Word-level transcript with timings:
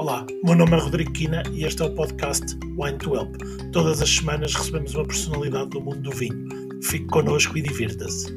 Olá, 0.00 0.24
meu 0.42 0.56
nome 0.56 0.72
é 0.72 0.80
Rodrigo 0.80 1.12
Quina 1.12 1.42
e 1.52 1.62
este 1.62 1.82
é 1.82 1.84
o 1.84 1.94
podcast 1.94 2.56
Wine 2.78 2.96
to 2.96 3.14
Help. 3.14 3.36
Todas 3.70 4.00
as 4.00 4.08
semanas 4.08 4.54
recebemos 4.54 4.94
uma 4.94 5.06
personalidade 5.06 5.68
do 5.68 5.80
mundo 5.82 6.00
do 6.00 6.10
vinho. 6.10 6.48
Fique 6.82 7.04
connosco 7.08 7.58
e 7.58 7.60
divirta-se. 7.60 8.32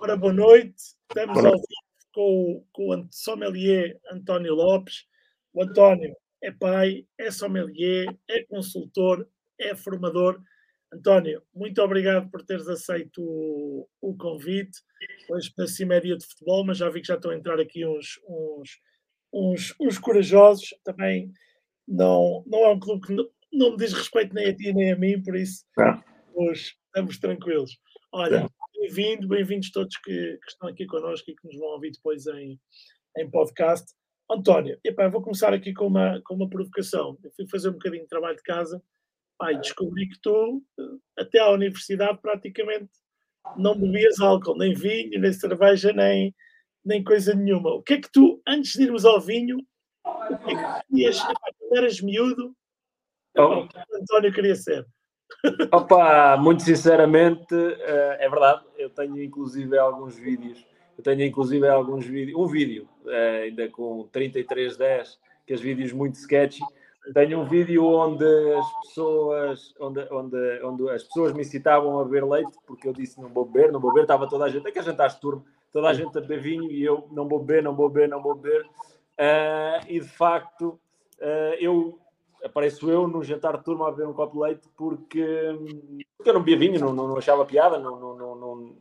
Ora, 0.00 0.16
boa 0.16 0.32
noite. 0.32 0.74
Estamos 1.08 1.44
ao 1.44 1.52
vivo 1.52 1.66
com, 2.12 2.66
com 2.72 3.00
o 3.00 3.08
sommelier 3.12 3.96
António 4.10 4.56
Lopes. 4.56 5.04
O 5.52 5.62
António 5.62 6.16
é 6.42 6.50
pai, 6.50 7.06
é 7.16 7.30
sommelier, 7.30 8.12
é 8.28 8.42
consultor, 8.46 9.24
é 9.56 9.76
formador 9.76 10.42
António, 10.94 11.42
muito 11.52 11.82
obrigado 11.82 12.30
por 12.30 12.44
teres 12.44 12.68
aceito 12.68 13.20
o, 13.20 13.88
o 14.00 14.16
convite. 14.16 14.78
Hoje 15.28 15.52
para 15.52 15.66
cima 15.66 15.94
é 15.94 16.00
dia 16.00 16.16
de 16.16 16.24
futebol, 16.24 16.64
mas 16.64 16.78
já 16.78 16.88
vi 16.88 17.00
que 17.00 17.08
já 17.08 17.16
estão 17.16 17.32
a 17.32 17.36
entrar 17.36 17.58
aqui 17.58 17.84
uns, 17.84 18.20
uns, 18.28 18.80
uns, 19.32 19.74
uns 19.80 19.98
corajosos. 19.98 20.72
Também 20.84 21.32
não, 21.86 22.44
não 22.46 22.60
é 22.60 22.68
um 22.68 22.78
clube 22.78 23.08
que 23.08 23.12
não, 23.12 23.28
não, 23.52 23.70
me 23.72 23.76
diz 23.76 23.92
respeito 23.92 24.32
nem 24.32 24.46
a 24.46 24.54
ti 24.54 24.72
nem 24.72 24.92
a 24.92 24.96
mim, 24.96 25.20
por 25.20 25.34
isso 25.34 25.64
hoje 26.32 26.76
estamos 26.86 27.18
tranquilos. 27.18 27.76
Olha, 28.12 28.48
bem-vindo, 28.78 29.26
bem-vindos 29.26 29.72
todos 29.72 29.96
que, 29.96 30.12
que, 30.12 30.48
estão 30.48 30.68
aqui 30.68 30.86
connosco 30.86 31.28
e 31.28 31.34
que 31.34 31.44
nos 31.48 31.56
vão 31.56 31.70
ouvir 31.70 31.90
depois 31.90 32.24
em, 32.28 32.60
em 33.18 33.28
podcast. 33.28 33.92
António, 34.30 34.78
epá, 34.84 35.08
vou 35.08 35.20
começar 35.20 35.52
aqui 35.52 35.74
com 35.74 35.88
uma, 35.88 36.22
com 36.24 36.34
uma 36.34 36.48
provocação. 36.48 37.18
Eu 37.24 37.32
fui 37.32 37.48
fazer 37.48 37.70
um 37.70 37.72
bocadinho 37.72 38.04
de 38.04 38.08
trabalho 38.08 38.36
de 38.36 38.44
casa 38.44 38.80
Pai, 39.38 39.56
descobri 39.58 40.08
que 40.08 40.18
tu, 40.20 40.62
até 41.18 41.40
à 41.40 41.50
universidade, 41.50 42.18
praticamente 42.20 42.88
não 43.56 43.78
bebias 43.78 44.20
álcool, 44.20 44.56
nem 44.56 44.72
vinho, 44.74 45.20
nem 45.20 45.32
cerveja, 45.32 45.92
nem, 45.92 46.34
nem 46.84 47.02
coisa 47.02 47.34
nenhuma. 47.34 47.70
O 47.74 47.82
que 47.82 47.94
é 47.94 48.00
que 48.00 48.10
tu, 48.10 48.40
antes 48.46 48.72
de 48.72 48.84
irmos 48.84 49.04
ao 49.04 49.20
vinho, 49.20 49.58
o 50.04 50.38
que 50.38 50.52
é 50.52 50.54
que 50.54 50.86
querias, 50.88 51.20
quando 51.20 51.76
eras 51.76 52.00
miúdo, 52.00 52.54
oh. 53.36 53.66
António 54.00 54.32
queria 54.32 54.54
ser? 54.54 54.86
Opa, 55.72 56.36
muito 56.36 56.62
sinceramente, 56.62 57.54
eh, 57.54 58.16
é 58.20 58.28
verdade. 58.28 58.64
Eu 58.78 58.90
tenho 58.90 59.22
inclusive 59.22 59.76
alguns 59.76 60.16
vídeos. 60.16 60.64
Eu 60.96 61.02
tenho 61.02 61.22
inclusive 61.22 61.66
alguns 61.66 62.06
vídeos. 62.06 62.38
Um 62.38 62.46
vídeo, 62.46 62.88
eh, 63.06 63.42
ainda 63.44 63.68
com 63.68 64.08
3310, 64.12 65.18
que 65.46 65.54
é 65.54 65.56
vídeos 65.56 65.92
muito 65.92 66.14
sketchy 66.14 66.62
tenho 67.12 67.40
um 67.40 67.44
vídeo 67.44 67.84
onde 67.84 68.24
as 68.54 68.72
pessoas, 68.80 69.74
onde, 69.78 70.06
onde, 70.10 70.62
onde 70.62 70.90
as 70.90 71.02
pessoas 71.02 71.32
me 71.32 71.42
incitavam 71.42 71.98
a 71.98 72.04
beber 72.04 72.24
leite, 72.24 72.56
porque 72.66 72.88
eu 72.88 72.92
disse 72.92 73.20
não 73.20 73.28
vou 73.28 73.44
beber, 73.44 73.70
não 73.70 73.80
vou 73.80 73.90
beber, 73.92 74.02
estava 74.04 74.28
toda 74.28 74.44
a 74.44 74.48
gente, 74.48 74.66
é 74.66 74.70
que 74.70 74.78
a 74.78 74.82
gente 74.82 74.96
de 74.96 75.20
turma, 75.20 75.44
toda 75.72 75.88
a 75.88 75.94
gente 75.94 76.16
a 76.16 76.20
beber 76.20 76.40
vinho 76.40 76.70
e 76.70 76.82
eu 76.82 77.06
não 77.10 77.28
vou 77.28 77.40
beber, 77.40 77.62
não 77.62 77.74
vou 77.74 77.88
beber, 77.88 78.08
não 78.08 78.22
vou 78.22 78.34
beber. 78.34 78.62
Uh, 78.64 79.84
e 79.86 80.00
de 80.00 80.08
facto, 80.08 80.78
uh, 81.20 81.54
eu 81.60 81.98
apareço 82.42 82.90
eu 82.90 83.06
no 83.06 83.22
jantar 83.22 83.58
de 83.58 83.64
turma 83.64 83.88
a 83.88 83.90
beber 83.90 84.08
um 84.08 84.14
copo 84.14 84.34
de 84.34 84.42
leite 84.42 84.68
porque, 84.76 85.26
porque 86.16 86.30
eu 86.30 86.34
não 86.34 86.42
bebia 86.42 86.70
vinho, 86.70 86.80
não, 86.80 86.92
não, 86.92 87.08
não 87.08 87.18
achava 87.18 87.44
piada, 87.44 87.78
não, 87.78 87.98
não, 87.98 88.16
não, 88.16 88.34
não, 88.34 88.76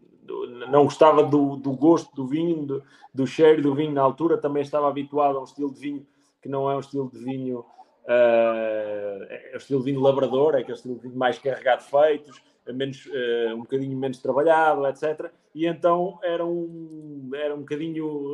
não 0.70 0.84
gostava 0.86 1.24
do, 1.24 1.58
do 1.58 1.74
gosto 1.74 2.14
do 2.16 2.26
vinho, 2.26 2.66
do, 2.66 2.84
do 3.14 3.28
cheiro 3.28 3.62
do 3.62 3.76
vinho 3.76 3.92
na 3.92 4.02
altura, 4.02 4.38
também 4.38 4.62
estava 4.62 4.88
habituado 4.88 5.38
a 5.38 5.42
um 5.42 5.46
estilo 5.46 5.74
de 5.74 5.80
vinho 5.80 6.08
que 6.42 6.50
não 6.50 6.70
é 6.70 6.76
um 6.76 6.80
estilo 6.82 7.10
de 7.10 7.20
vinho 7.20 7.66
Uh, 8.06 9.24
é 9.30 9.52
o 9.54 9.58
estilo 9.58 9.82
vinho 9.82 10.02
labrador, 10.02 10.56
é 10.56 10.60
aquele 10.60 10.76
estilo 10.76 10.96
de 10.96 11.02
vinho 11.04 11.16
mais 11.16 11.40
carregado 11.40 11.84
feitos, 11.84 12.42
menos, 12.74 13.06
uh, 13.06 13.56
um 13.56 13.60
bocadinho 13.60 13.98
menos 13.98 14.18
trabalhado, 14.20 14.86
etc. 14.88 15.32
E 15.56 15.66
então 15.66 16.20
era 16.22 16.46
um, 16.46 17.30
era 17.34 17.56
um 17.56 17.60
bocadinho 17.60 18.34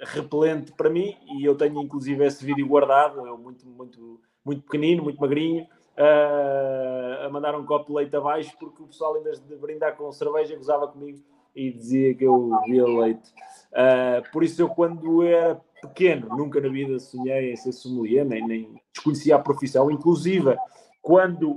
repelente 0.00 0.72
para 0.72 0.90
mim 0.90 1.16
e 1.26 1.44
eu 1.44 1.56
tenho 1.56 1.80
inclusive 1.82 2.24
esse 2.24 2.44
vídeo 2.44 2.66
guardado, 2.66 3.26
eu 3.26 3.36
muito, 3.38 3.66
muito, 3.66 4.20
muito 4.44 4.62
pequenino, 4.62 5.02
muito 5.02 5.20
magrinho, 5.20 5.64
uh, 5.64 7.26
a 7.26 7.30
mandar 7.30 7.54
um 7.58 7.64
copo 7.64 7.86
de 7.86 7.94
leite 7.94 8.14
abaixo 8.14 8.54
porque 8.60 8.82
o 8.82 8.86
pessoal, 8.86 9.20
vez 9.22 9.40
de 9.40 9.56
brindar 9.56 9.96
com 9.96 10.12
cerveja, 10.12 10.54
gozava 10.54 10.86
comigo 10.86 11.18
e 11.56 11.72
dizia 11.72 12.14
que 12.14 12.24
eu 12.24 12.50
via 12.66 12.84
leite. 12.84 13.32
Por 14.32 14.44
isso, 14.44 14.62
eu, 14.62 14.68
quando 14.68 15.24
era 15.24 15.60
pequeno, 15.80 16.28
nunca 16.36 16.60
na 16.60 16.68
vida 16.68 16.98
sonhei 16.98 17.52
em 17.52 17.56
ser 17.56 17.72
sommelier, 17.72 18.24
nem, 18.24 18.46
nem 18.46 18.82
desconhecia 18.92 19.36
a 19.36 19.38
profissão. 19.38 19.90
Inclusive, 19.90 20.56
quando 21.00 21.50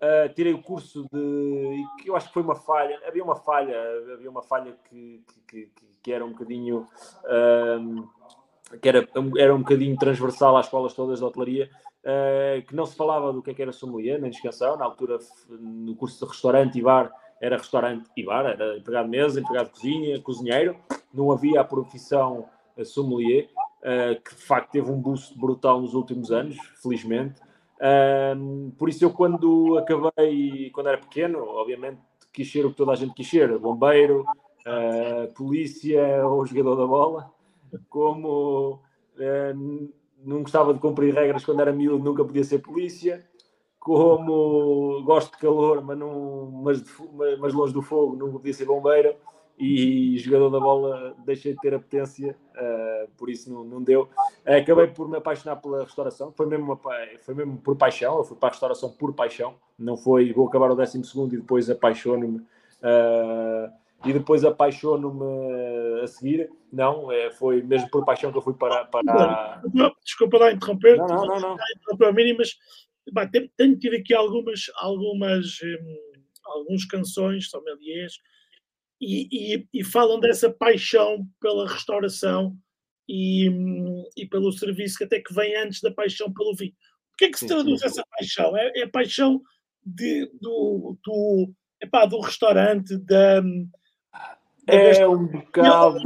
uh, 0.00 0.34
tirei 0.34 0.52
o 0.52 0.62
curso 0.62 1.06
de. 1.12 1.84
que 2.02 2.10
eu 2.10 2.16
acho 2.16 2.28
que 2.28 2.34
foi 2.34 2.42
uma 2.42 2.56
falha, 2.56 2.98
havia 3.06 3.22
uma 3.22 3.36
falha, 3.36 3.76
havia 4.14 4.30
uma 4.30 4.42
falha 4.42 4.76
que, 4.88 5.22
que, 5.46 5.66
que, 5.66 5.86
que 6.02 6.12
era 6.12 6.24
um 6.24 6.32
bocadinho. 6.32 6.86
Uh, 7.24 8.08
que 8.80 8.88
era, 8.88 9.06
era 9.36 9.52
um 9.54 9.58
bocadinho 9.58 9.96
transversal 9.96 10.56
às 10.56 10.66
escolas 10.66 10.94
todas 10.94 11.18
de 11.18 11.24
hotelaria, 11.24 11.68
uh, 12.04 12.64
que 12.64 12.74
não 12.74 12.86
se 12.86 12.94
falava 12.94 13.32
do 13.32 13.42
que, 13.42 13.50
é 13.50 13.54
que 13.54 13.62
era 13.62 13.72
sommelier, 13.72 14.20
nem 14.20 14.30
descansão. 14.30 14.76
Na 14.76 14.84
altura, 14.84 15.18
no 15.48 15.94
curso 15.96 16.24
de 16.24 16.30
restaurante 16.30 16.78
e 16.78 16.82
bar, 16.82 17.10
era 17.40 17.56
restaurante 17.56 18.08
e 18.16 18.24
bar, 18.24 18.46
era 18.46 18.76
empregado 18.76 19.06
de 19.06 19.10
mesa, 19.10 19.40
empregado 19.40 19.66
de 19.66 19.72
cozinha, 19.72 20.20
cozinheiro. 20.20 20.76
Não 21.12 21.32
havia 21.32 21.60
a 21.60 21.64
profissão 21.64 22.48
sommelier, 22.84 23.48
uh, 23.80 24.20
que 24.22 24.34
de 24.34 24.42
facto 24.42 24.72
teve 24.72 24.90
um 24.90 25.00
boost 25.00 25.38
brutal 25.38 25.80
nos 25.80 25.94
últimos 25.94 26.30
anos, 26.30 26.56
felizmente. 26.82 27.40
Uh, 27.76 28.70
por 28.72 28.88
isso 28.88 29.04
eu 29.04 29.10
quando 29.10 29.78
acabei, 29.78 30.70
quando 30.70 30.88
era 30.88 30.98
pequeno, 30.98 31.42
obviamente 31.42 31.98
quis 32.32 32.50
ser 32.50 32.64
o 32.64 32.70
que 32.70 32.76
toda 32.76 32.92
a 32.92 32.94
gente 32.96 33.14
quis 33.14 33.28
ser, 33.28 33.58
bombeiro, 33.58 34.24
uh, 34.66 35.32
polícia 35.34 36.26
ou 36.26 36.46
jogador 36.46 36.76
da 36.76 36.86
bola, 36.86 37.32
como 37.88 38.80
uh, 39.16 39.90
não 40.24 40.42
gostava 40.42 40.74
de 40.74 40.80
cumprir 40.80 41.14
regras 41.14 41.44
quando 41.44 41.60
era 41.60 41.72
miúdo, 41.72 42.04
nunca 42.04 42.24
podia 42.24 42.44
ser 42.44 42.58
polícia, 42.60 43.26
como 43.78 45.02
gosto 45.04 45.32
de 45.32 45.38
calor, 45.38 45.82
mas, 45.82 45.98
não, 45.98 46.50
mas, 46.62 46.84
mas 47.38 47.54
longe 47.54 47.72
do 47.72 47.82
fogo, 47.82 48.16
nunca 48.16 48.32
podia 48.32 48.52
ser 48.52 48.66
bombeiro 48.66 49.14
e 49.58 50.16
jogador 50.18 50.50
da 50.50 50.60
bola 50.60 51.14
deixei 51.24 51.52
de 51.52 51.60
ter 51.60 51.74
a 51.74 51.78
potência, 51.78 52.36
uh, 52.60 53.10
por 53.16 53.30
isso 53.30 53.52
não, 53.52 53.64
não 53.64 53.82
deu. 53.82 54.08
Acabei 54.44 54.88
por 54.88 55.08
me 55.08 55.16
apaixonar 55.16 55.56
pela 55.56 55.84
restauração, 55.84 56.32
foi 56.32 56.46
mesmo, 56.46 56.64
uma, 56.64 56.80
foi 57.24 57.34
mesmo 57.34 57.58
por 57.58 57.76
paixão, 57.76 58.18
eu 58.18 58.24
fui 58.24 58.36
para 58.36 58.48
a 58.48 58.52
restauração 58.52 58.90
por 58.90 59.14
paixão, 59.14 59.54
não 59.78 59.96
foi 59.96 60.32
vou 60.32 60.48
acabar 60.48 60.70
o 60.70 60.74
12 60.74 60.98
e 60.98 61.36
depois 61.38 61.70
apaixono-me. 61.70 62.38
Uh, 62.38 63.80
e 64.04 64.12
depois 64.14 64.44
apaixono-me 64.44 66.02
a 66.02 66.06
seguir. 66.06 66.50
Não, 66.72 67.12
é, 67.12 67.30
foi 67.30 67.62
mesmo 67.62 67.90
por 67.90 68.04
paixão 68.04 68.32
que 68.32 68.38
eu 68.38 68.42
fui 68.42 68.54
para. 68.54 68.84
para... 68.86 69.62
Desculpa 70.02 70.38
lá 70.38 70.52
interromper, 70.52 70.96
não, 70.96 71.06
não, 71.06 71.26
não, 71.26 71.40
não. 71.40 71.56
interromper 71.76 72.06
a 72.06 72.12
mim, 72.12 72.34
mas 72.38 72.56
bah, 73.12 73.26
tenho, 73.26 73.50
tenho 73.56 73.78
tido 73.78 73.96
aqui 73.96 74.14
algumas, 74.14 74.70
algumas 74.76 75.58
um, 75.62 76.10
alguns 76.44 76.84
canções, 76.84 77.50
sommeliers, 77.50 78.20
e, 79.00 79.28
e, 79.54 79.68
e, 79.72 79.84
falam 79.84 80.20
dessa 80.20 80.50
paixão 80.50 81.26
pela 81.40 81.66
restauração 81.66 82.56
e, 83.08 83.48
e, 84.16 84.26
pelo 84.26 84.52
serviço 84.52 84.98
que 84.98 85.04
até 85.04 85.20
que 85.20 85.32
vem 85.32 85.56
antes 85.56 85.80
da 85.80 85.90
paixão 85.90 86.32
pelo 86.32 86.54
vinho. 86.54 86.74
O 87.14 87.16
que 87.16 87.24
é 87.26 87.30
que 87.30 87.38
se 87.38 87.46
traduz 87.46 87.82
essa 87.82 88.04
paixão? 88.18 88.56
É, 88.56 88.72
é 88.76 88.82
a 88.84 88.90
paixão 88.90 89.40
de, 89.84 90.26
do, 90.40 90.98
do, 91.02 91.52
epá, 91.80 92.04
do 92.04 92.20
restaurante, 92.20 92.96
da, 92.98 93.42
é 94.66 95.06
um 95.06 95.26
bocado. 95.26 96.00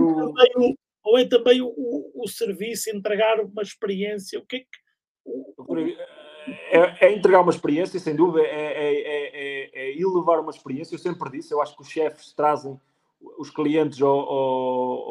Ou 1.04 1.18
é 1.18 1.26
também, 1.26 1.60
o, 1.60 1.66
é 1.66 1.70
o, 1.70 2.22
o, 2.24 2.28
serviço, 2.28 2.90
entregar 2.90 3.38
uma 3.40 3.62
experiência? 3.62 4.38
O 4.38 4.46
que 4.46 4.56
é 4.56 4.58
que. 4.60 4.66
O, 5.24 5.54
é, 6.74 7.06
é, 7.06 7.12
entregar 7.12 7.40
uma 7.40 7.52
experiência, 7.52 8.00
sem 8.00 8.16
dúvida, 8.16 8.44
é, 8.44 8.48
é, 8.48 8.90
é, 9.04 9.70
é, 9.72 9.96
elevar 9.96 10.40
uma 10.40 10.50
experiência. 10.50 10.96
Eu 10.96 10.98
sempre 10.98 11.30
disse, 11.30 11.54
eu 11.54 11.62
acho 11.62 11.76
que 11.76 11.82
os 11.82 11.88
chefes 11.88 12.32
trazem 12.32 12.76
os 13.38 13.48
clientes 13.48 14.02
ao, 14.02 14.10
ao, 14.10 15.08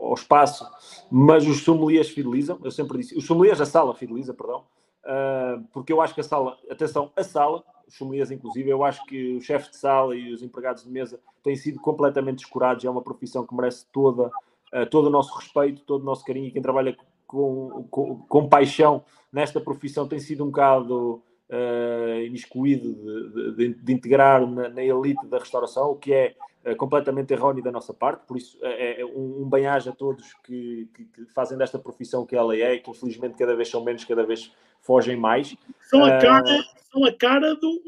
ao, 0.00 0.14
espaço, 0.14 0.64
mas 1.10 1.44
os 1.44 1.64
sommeliers 1.64 2.08
fidelizam. 2.08 2.60
Eu 2.62 2.70
sempre 2.70 2.98
disse, 2.98 3.18
os 3.18 3.26
sommeliers, 3.26 3.60
a 3.60 3.66
sala 3.66 3.92
fideliza, 3.94 4.32
perdão, 4.32 4.64
uh, 5.04 5.60
porque 5.72 5.92
eu 5.92 6.00
acho 6.00 6.14
que 6.14 6.20
a 6.20 6.24
sala, 6.24 6.56
atenção, 6.70 7.10
a 7.16 7.24
sala, 7.24 7.64
os 7.86 7.96
sommeliers 7.96 8.30
inclusive, 8.30 8.70
eu 8.70 8.84
acho 8.84 9.04
que 9.06 9.34
os 9.36 9.44
chefes 9.44 9.70
de 9.70 9.76
sala 9.76 10.14
e 10.14 10.32
os 10.32 10.40
empregados 10.40 10.84
de 10.84 10.90
mesa 10.90 11.18
têm 11.42 11.56
sido 11.56 11.80
completamente 11.80 12.38
descurados. 12.38 12.84
É 12.84 12.90
uma 12.90 13.02
profissão 13.02 13.44
que 13.44 13.54
merece 13.56 13.86
toda, 13.92 14.28
uh, 14.28 14.86
todo 14.88 15.06
o 15.06 15.10
nosso 15.10 15.36
respeito, 15.36 15.82
todo 15.82 16.02
o 16.02 16.06
nosso 16.06 16.24
carinho. 16.24 16.46
E 16.46 16.52
quem 16.52 16.62
trabalha 16.62 16.96
com, 17.32 17.86
com, 17.90 18.16
com 18.28 18.46
paixão 18.46 19.02
nesta 19.32 19.58
profissão 19.58 20.06
tem 20.06 20.18
sido 20.18 20.44
um 20.44 20.48
bocado 20.48 21.22
uh, 21.48 22.20
imiscuído 22.26 22.92
de, 22.92 23.52
de, 23.56 23.74
de 23.74 23.92
integrar 23.92 24.46
na, 24.46 24.68
na, 24.68 24.82
elite 24.82 25.26
da 25.26 25.38
restauração, 25.38 25.92
o 25.92 25.96
que 25.96 26.12
é 26.12 26.34
uh, 26.66 26.76
completamente 26.76 27.32
erróneo 27.32 27.64
da 27.64 27.72
nossa 27.72 27.94
parte. 27.94 28.26
Por 28.26 28.36
isso, 28.36 28.58
é, 28.60 29.00
é 29.00 29.06
um, 29.06 29.44
um 29.44 29.48
bem-aja 29.48 29.90
a 29.90 29.94
todos 29.94 30.34
que, 30.44 30.90
que, 30.94 31.04
que, 31.06 31.24
fazem 31.32 31.56
desta 31.56 31.78
profissão 31.78 32.26
que 32.26 32.36
ela 32.36 32.54
é, 32.54 32.76
que 32.76 32.90
infelizmente 32.90 33.38
cada 33.38 33.56
vez 33.56 33.70
são 33.70 33.82
menos, 33.82 34.04
cada 34.04 34.26
vez 34.26 34.52
fogem 34.82 35.16
mais. 35.16 35.56
São 35.88 36.04
a 36.04 36.18
cara, 36.18 36.60
uh, 36.60 36.64
são 36.92 37.04
a 37.06 37.12
cara 37.12 37.54
do, 37.54 37.80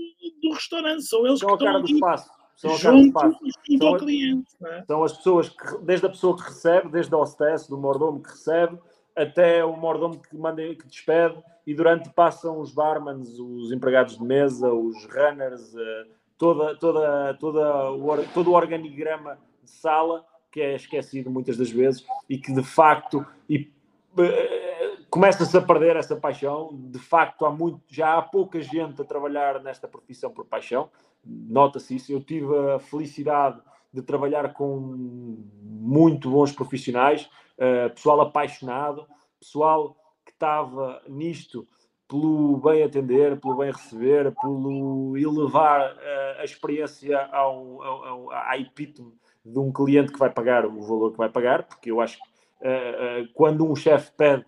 do 0.43 0.55
restaurante, 0.55 1.03
são 1.05 1.27
eles 1.27 1.41
são 1.41 1.55
que 1.55 1.65
a 1.65 1.67
cara 1.67 1.81
do 1.81 1.87
espaço. 1.87 2.31
são 2.57 2.79
junto, 2.79 3.19
a 3.19 3.31
junto 3.69 3.87
ao 3.87 3.99
cliente. 3.99 4.57
É? 4.65 4.85
São 4.87 5.05
as 5.05 5.13
pessoas 5.13 5.51
que, 5.51 5.79
desde 5.83 6.07
a 6.07 6.09
pessoa 6.09 6.35
que 6.35 6.45
recebe, 6.45 6.89
desde 6.89 7.15
a 7.15 7.19
hostess, 7.19 7.69
do 7.69 7.77
mordomo 7.77 8.23
que 8.23 8.31
recebe, 8.31 8.79
até 9.17 9.65
o 9.65 9.77
mordomo 9.77 10.21
que, 10.21 10.37
manda, 10.37 10.63
que 10.63 10.87
despede, 10.87 11.37
e 11.67 11.75
durante 11.75 12.11
passam 12.11 12.59
os 12.59 12.73
barmans, 12.73 13.39
os 13.39 13.73
empregados 13.73 14.19
de 14.19 14.25
mesa, 14.25 14.73
os 14.73 15.05
runners, 15.07 15.75
eh, 15.75 16.07
toda, 16.37 16.77
toda, 16.77 17.35
toda 17.35 17.91
o, 17.93 18.25
todo 18.35 18.51
o 18.51 18.55
organigrama 18.55 19.39
de 19.63 19.71
sala 19.71 20.25
que 20.51 20.61
é 20.61 20.77
esquecido 20.77 21.31
muitas 21.31 21.57
das 21.57 21.71
vezes 21.71 22.05
e 22.29 22.39
que 22.39 22.53
de 22.53 22.63
facto 22.63 23.27
e, 23.49 23.73
uh, 24.17 25.05
começa-se 25.11 25.57
a 25.57 25.61
perder 25.61 25.97
essa 25.97 26.15
paixão. 26.17 26.71
De 26.73 26.99
facto, 26.99 27.45
há 27.45 27.51
muito, 27.51 27.81
já 27.89 28.19
há 28.19 28.23
pouca 28.23 28.61
gente 28.61 29.01
a 29.01 29.05
trabalhar 29.05 29.63
nesta 29.63 29.89
profissão 29.89 30.31
por 30.31 30.45
paixão. 30.45 30.91
Nota-se 31.25 31.97
isso. 31.97 32.13
Eu 32.13 32.21
tive 32.21 32.47
a 32.71 32.79
felicidade 32.79 33.61
de 33.93 34.03
trabalhar 34.03 34.53
com 34.53 35.39
muito 35.63 36.31
bons 36.31 36.53
profissionais, 36.53 37.29
uh, 37.59 37.91
pessoal 37.95 38.21
apaixonado, 38.21 39.07
pessoal 39.41 39.97
que 40.25 40.33
estava 40.33 41.03
nisto 41.09 41.67
pelo 42.09 42.59
bem 42.59 42.83
atender, 42.83 43.41
pelo 43.41 43.57
bem 43.57 43.71
receber, 43.71 44.35
pelo 44.41 45.17
elevar 45.17 45.95
uh, 45.95 46.41
a 46.41 46.45
experiência 46.45 47.19
ao, 47.27 47.83
ao, 47.83 48.05
ao, 48.05 48.31
à 48.31 48.59
epítome 48.59 49.13
de 49.45 49.59
um 49.59 49.73
cliente 49.73 50.13
que 50.13 50.19
vai 50.19 50.31
pagar 50.31 50.67
o 50.67 50.81
valor 50.83 51.13
que 51.13 51.19
vai 51.19 51.29
pagar, 51.29 51.65
porque 51.65 51.91
eu 51.91 52.01
acho 52.01 52.19
que 52.19 52.69
uh, 52.69 53.25
uh, 53.25 53.29
quando 53.35 53.71
um 53.71 53.75
chefe 53.75 54.13
pede, 54.17 54.45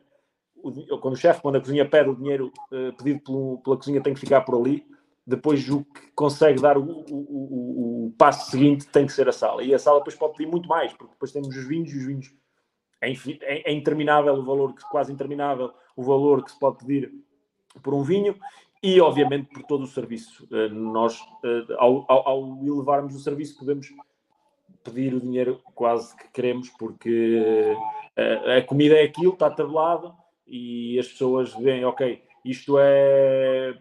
o, 0.57 0.99
quando 0.99 1.15
o 1.15 1.19
chefe, 1.19 1.41
quando 1.41 1.57
a 1.57 1.61
cozinha 1.61 1.89
pede 1.89 2.11
o 2.11 2.17
dinheiro 2.17 2.53
pedido 2.99 3.21
pelo, 3.21 3.59
pela 3.59 3.77
cozinha, 3.77 4.03
tem 4.03 4.15
que 4.15 4.21
ficar 4.21 4.41
por 4.41 4.59
ali. 4.59 4.85
Depois, 5.25 5.69
o 5.69 5.85
que 5.85 6.13
consegue 6.15 6.61
dar 6.61 6.79
o, 6.79 6.83
o, 6.83 8.07
o, 8.07 8.15
passo 8.17 8.51
seguinte 8.51 8.87
tem 8.87 9.07
que 9.07 9.13
ser 9.13 9.29
a 9.29 9.33
sala. 9.33 9.63
E 9.63 9.75
a 9.75 9.79
sala 9.79 9.99
depois 9.99 10.15
pode 10.15 10.37
pedir 10.37 10.49
muito 10.49 10.69
mais, 10.69 10.93
porque 10.93 11.13
depois 11.13 11.33
temos 11.33 11.49
os 11.49 11.67
vinhos 11.67 11.93
e 11.93 11.99
os 11.99 12.07
vinhos 12.07 12.35
é, 13.01 13.11
é, 13.11 13.71
é 13.71 13.73
interminável 13.73 14.35
o 14.35 14.45
valor, 14.45 14.75
quase 14.91 15.13
interminável 15.13 15.73
o 15.97 16.03
valor 16.03 16.45
que 16.45 16.51
se 16.51 16.59
pode 16.59 16.79
pedir 16.79 17.13
por 17.83 17.95
um 17.95 18.03
vinho 18.03 18.37
e, 18.83 19.01
obviamente, 19.01 19.49
por 19.49 19.63
todo 19.65 19.85
o 19.85 19.87
serviço. 19.87 20.47
Eh, 20.53 20.69
nós, 20.69 21.19
eh, 21.45 21.75
ao, 21.79 22.05
ao, 22.09 22.59
elevarmos 22.63 23.15
o 23.15 23.19
serviço, 23.19 23.59
podemos 23.59 23.89
pedir 24.85 25.15
o 25.15 25.21
dinheiro 25.21 25.61
quase 25.75 26.17
que 26.17 26.29
queremos, 26.29 26.71
porque 26.71 27.75
eh, 28.17 28.59
a 28.59 28.63
comida 28.63 28.95
é 28.95 29.03
aquilo, 29.03 29.33
está 29.33 29.51
tabelado 29.51 30.15
e 30.47 30.99
as 30.99 31.09
pessoas 31.09 31.53
veem, 31.55 31.85
ok, 31.85 32.23
isto 32.45 32.79
é, 32.79 33.77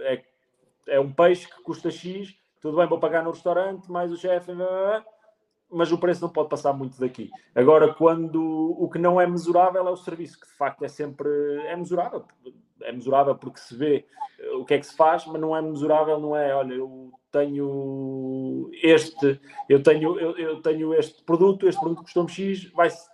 é, 0.00 0.24
é 0.88 1.00
um 1.00 1.12
peixe 1.12 1.46
que 1.46 1.62
custa 1.62 1.90
X, 1.90 2.34
tudo 2.60 2.78
bem, 2.78 2.88
vou 2.88 2.98
pagar 2.98 3.22
no 3.22 3.30
restaurante, 3.30 3.90
mais 3.90 4.10
o 4.10 4.16
chefe, 4.16 4.52
mas 5.70 5.92
o 5.92 5.98
preço 5.98 6.22
não 6.22 6.28
pode 6.28 6.48
passar 6.48 6.72
muito 6.72 6.98
daqui. 6.98 7.30
Agora, 7.54 7.92
quando 7.92 8.42
o 8.78 8.88
que 8.88 8.98
não 8.98 9.20
é 9.20 9.26
mesurável 9.26 9.86
é 9.86 9.90
o 9.90 9.96
serviço, 9.96 10.40
que 10.40 10.46
de 10.46 10.54
facto 10.54 10.84
é 10.84 10.88
sempre 10.88 11.28
é 11.66 11.76
mesurável 11.76 12.24
é 12.82 12.92
mesurável 12.92 13.34
porque 13.34 13.60
se 13.60 13.76
vê 13.76 14.04
eh, 14.38 14.50
o 14.52 14.64
que 14.64 14.74
é 14.74 14.78
que 14.78 14.86
se 14.86 14.96
faz, 14.96 15.26
mas 15.26 15.40
não 15.40 15.56
é 15.56 15.62
mesurável, 15.62 16.18
não 16.20 16.36
é, 16.36 16.54
olha, 16.54 16.74
eu 16.74 17.12
tenho 17.30 18.70
este, 18.82 19.40
eu 19.68 19.82
tenho, 19.82 20.18
eu, 20.18 20.36
eu 20.36 20.62
tenho 20.62 20.94
este 20.94 21.22
produto, 21.22 21.68
este 21.68 21.80
produto 21.80 22.02
custou-me 22.02 22.30
X, 22.30 22.70
vai-se 22.72 23.08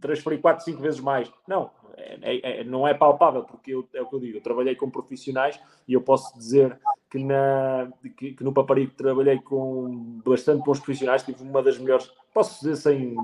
transferir 0.00 0.40
4, 0.40 0.64
5 0.64 0.80
vezes 0.80 1.00
mais. 1.00 1.32
Não, 1.48 1.70
é, 1.96 2.18
é, 2.22 2.60
é, 2.60 2.64
não 2.64 2.86
é 2.86 2.94
palpável, 2.94 3.44
porque 3.44 3.74
eu, 3.74 3.88
é 3.94 4.02
o 4.02 4.06
que 4.06 4.14
eu 4.14 4.20
digo, 4.20 4.38
eu 4.38 4.42
trabalhei 4.42 4.74
com 4.74 4.90
profissionais 4.90 5.58
e 5.88 5.94
eu 5.94 6.02
posso 6.02 6.36
dizer 6.36 6.78
que, 7.14 7.22
na, 7.22 7.92
que, 8.16 8.32
que 8.32 8.42
no 8.42 8.52
Paparico 8.52 8.96
trabalhei 8.96 9.38
com 9.38 10.20
bastante 10.24 10.64
bons 10.64 10.80
profissionais, 10.80 11.22
tive 11.22 11.44
uma 11.44 11.62
das 11.62 11.78
melhores, 11.78 12.10
posso 12.34 12.58
dizer 12.58 12.74
sem, 12.74 13.16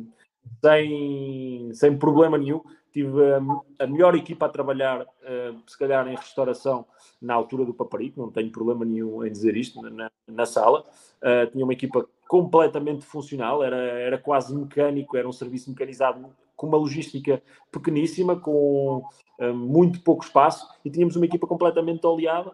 sem, 0.62 1.74
sem 1.74 1.98
problema 1.98 2.38
nenhum, 2.38 2.62
tive 2.92 3.20
a, 3.20 3.40
a, 3.80 3.86
melhor 3.88 4.14
equipa 4.14 4.46
a 4.46 4.48
trabalhar, 4.48 5.02
uh, 5.02 5.60
se 5.66 5.76
calhar 5.76 6.06
em 6.06 6.14
restauração, 6.14 6.86
na 7.20 7.34
altura 7.34 7.64
do 7.64 7.74
Paparico, 7.74 8.20
não 8.20 8.30
tenho 8.30 8.52
problema 8.52 8.84
nenhum 8.84 9.24
em 9.26 9.32
dizer 9.32 9.56
isto, 9.56 9.82
na, 9.82 10.08
na 10.28 10.46
sala. 10.46 10.84
Uh, 11.20 11.50
tinha 11.50 11.64
uma 11.64 11.72
equipa 11.72 12.08
completamente 12.28 13.04
funcional, 13.04 13.64
era, 13.64 13.76
era 13.76 14.18
quase 14.18 14.54
mecânico, 14.54 15.16
era 15.16 15.28
um 15.28 15.32
serviço 15.32 15.68
mecanizado 15.68 16.30
com 16.54 16.68
uma 16.68 16.78
logística 16.78 17.42
pequeníssima, 17.72 18.38
com 18.38 19.02
uh, 19.40 19.52
muito 19.52 20.00
pouco 20.02 20.22
espaço, 20.22 20.64
e 20.84 20.90
tínhamos 20.90 21.16
uma 21.16 21.26
equipa 21.26 21.48
completamente 21.48 22.06
oleada, 22.06 22.52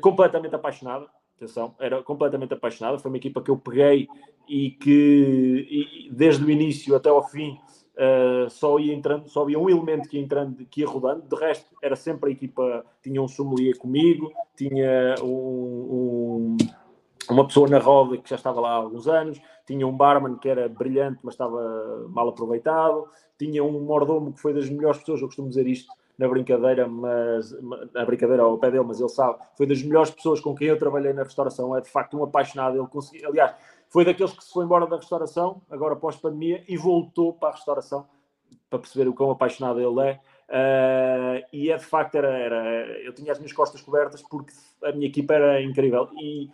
completamente 0.00 0.54
apaixonada. 0.54 1.06
Atenção, 1.36 1.74
era 1.78 2.02
completamente 2.02 2.54
apaixonada. 2.54 2.98
Foi 2.98 3.10
uma 3.10 3.18
equipa 3.18 3.42
que 3.42 3.50
eu 3.50 3.58
peguei 3.58 4.08
e 4.48 4.70
que, 4.70 5.66
e, 5.70 6.10
desde 6.10 6.44
o 6.44 6.50
início 6.50 6.96
até 6.96 7.08
ao 7.08 7.22
fim, 7.22 7.58
Uh, 7.96 8.50
só 8.50 8.78
ia 8.78 8.92
entrando, 8.92 9.26
só 9.26 9.40
havia 9.40 9.58
um 9.58 9.70
elemento 9.70 10.06
que 10.06 10.18
ia 10.18 10.22
entrando, 10.22 10.66
que 10.66 10.82
ia 10.82 10.86
rodando, 10.86 11.22
de 11.22 11.34
resto 11.34 11.74
era 11.82 11.96
sempre 11.96 12.28
a 12.28 12.32
equipa, 12.34 12.84
tinha 13.02 13.22
um 13.22 13.26
sommelier 13.26 13.78
comigo, 13.78 14.30
tinha 14.54 15.14
um, 15.22 15.26
um, 15.26 16.56
uma 17.30 17.46
pessoa 17.46 17.66
na 17.70 17.78
roda 17.78 18.18
que 18.18 18.28
já 18.28 18.36
estava 18.36 18.60
lá 18.60 18.72
há 18.72 18.74
alguns 18.74 19.08
anos, 19.08 19.40
tinha 19.66 19.86
um 19.86 19.96
barman 19.96 20.36
que 20.36 20.46
era 20.46 20.68
brilhante, 20.68 21.20
mas 21.22 21.32
estava 21.32 22.06
mal 22.10 22.28
aproveitado, 22.28 23.08
tinha 23.38 23.64
um 23.64 23.80
mordomo 23.80 24.30
que 24.30 24.42
foi 24.42 24.52
das 24.52 24.68
melhores 24.68 24.98
pessoas, 24.98 25.22
eu 25.22 25.28
costumo 25.28 25.48
dizer 25.48 25.66
isto 25.66 25.90
na 26.18 26.28
brincadeira, 26.28 26.88
mas 26.88 27.54
na 27.92 28.04
brincadeira 28.04 28.42
ao 28.42 28.58
pé 28.58 28.70
dele, 28.70 28.84
mas 28.84 29.00
ele 29.00 29.08
sabe, 29.08 29.38
foi 29.56 29.66
das 29.66 29.82
melhores 29.82 30.10
pessoas 30.10 30.40
com 30.40 30.54
quem 30.54 30.68
eu 30.68 30.78
trabalhei 30.78 31.12
na 31.12 31.22
restauração, 31.22 31.76
é 31.76 31.80
de 31.80 31.90
facto 31.90 32.18
um 32.18 32.24
apaixonado, 32.24 32.78
ele 32.78 32.86
conseguiu, 32.86 33.28
aliás, 33.28 33.54
foi 33.88 34.04
daqueles 34.04 34.32
que 34.32 34.42
se 34.42 34.52
foi 34.52 34.64
embora 34.64 34.86
da 34.86 34.96
restauração, 34.96 35.60
agora 35.70 35.94
pós-pandemia, 35.94 36.64
e 36.68 36.76
voltou 36.76 37.32
para 37.32 37.50
a 37.50 37.52
restauração 37.52 38.06
para 38.68 38.78
perceber 38.78 39.08
o 39.08 39.14
quão 39.14 39.30
apaixonado 39.30 39.80
ele 39.80 40.08
é. 40.08 40.20
Uh, 40.48 41.46
e 41.52 41.70
é 41.70 41.76
de 41.76 41.84
facto, 41.84 42.14
era, 42.16 42.28
era, 42.28 42.86
eu 43.02 43.12
tinha 43.12 43.32
as 43.32 43.38
minhas 43.38 43.52
costas 43.52 43.80
cobertas 43.80 44.22
porque 44.22 44.52
a 44.82 44.92
minha 44.92 45.06
equipa 45.06 45.34
era 45.34 45.62
incrível. 45.62 46.08
E, 46.14 46.50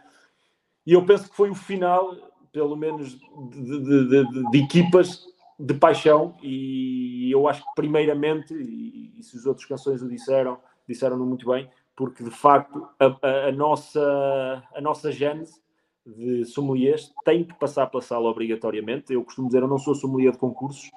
e 0.87 0.93
eu 0.93 1.05
penso 1.05 1.29
que 1.29 1.37
foi 1.37 1.51
o 1.51 1.55
final, 1.55 2.15
pelo 2.53 2.77
menos, 2.77 3.19
de, 3.51 3.81
de, 3.81 4.09
de, 4.09 4.51
de 4.51 4.59
equipas 4.59 5.27
de 5.59 5.75
paixão. 5.75 6.35
E 6.43 7.31
eu 7.31 7.49
acho 7.49 7.63
que, 7.63 7.75
primeiramente, 7.75 8.55
e, 8.55 9.23
se 9.23 9.37
os 9.37 9.47
outros 9.47 9.67
canções 9.67 10.03
o 10.03 10.09
disseram, 10.09 10.59
disseram-no 10.89 11.25
muito 11.25 11.47
bem, 11.47 11.69
porque 11.95 12.25
de 12.25 12.31
facto 12.31 12.89
a, 12.99 13.49
a, 13.49 13.53
nossa, 13.53 14.63
a 14.75 14.81
nossa 14.81 15.13
gênese 15.13 15.61
de 16.05 16.45
sommeliers 16.45 17.13
tem 17.25 17.45
que 17.45 17.55
passar 17.55 17.87
pela 17.87 18.03
sala 18.03 18.29
obrigatoriamente. 18.29 19.13
Eu 19.13 19.25
costumo 19.25 19.49
dizer, 19.49 19.63
eu 19.63 19.69
não 19.69 19.79
sou 19.79 19.95
sommelier 19.95 20.33
de 20.33 20.39
concursos, 20.39 20.91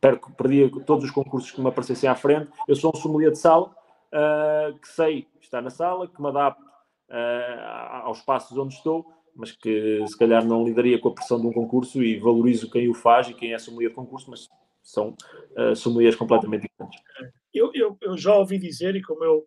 perco, 0.00 0.32
perdia 0.32 0.70
todos 0.84 1.04
os 1.04 1.10
concursos 1.10 1.50
que 1.50 1.60
me 1.60 1.68
aparecessem 1.68 2.08
à 2.08 2.14
frente. 2.14 2.50
Eu 2.68 2.76
sou 2.76 2.92
um 2.94 2.98
sommelier 2.98 3.32
de 3.32 3.38
sala, 3.38 3.74
uh, 4.12 4.78
que 4.78 4.88
sei 4.88 5.26
estar 5.40 5.62
na 5.62 5.70
sala, 5.70 6.06
que 6.06 6.20
me 6.20 6.28
adapto 6.28 6.62
uh, 6.62 8.02
aos 8.04 8.18
espaços 8.18 8.56
onde 8.58 8.74
estou, 8.74 9.06
mas 9.34 9.52
que 9.52 10.04
se 10.06 10.16
calhar 10.16 10.44
não 10.44 10.64
lidaria 10.64 10.98
com 10.98 11.08
a 11.08 11.14
pressão 11.14 11.40
de 11.40 11.46
um 11.46 11.52
concurso 11.52 12.02
e 12.02 12.18
valorizo 12.18 12.70
quem 12.70 12.88
o 12.88 12.94
faz 12.94 13.28
e 13.28 13.34
quem 13.34 13.52
é 13.52 13.58
sommelier 13.58 13.90
de 13.90 13.96
concurso, 13.96 14.30
mas 14.30 14.48
são 14.82 15.16
uh, 15.56 15.74
sommeliers 15.74 16.14
completamente 16.14 16.68
diferentes. 16.68 17.00
Eu, 17.52 17.70
eu, 17.74 17.96
eu 18.00 18.16
já 18.16 18.34
ouvi 18.34 18.58
dizer, 18.58 18.94
e 18.96 19.02
como 19.02 19.24
eu 19.24 19.46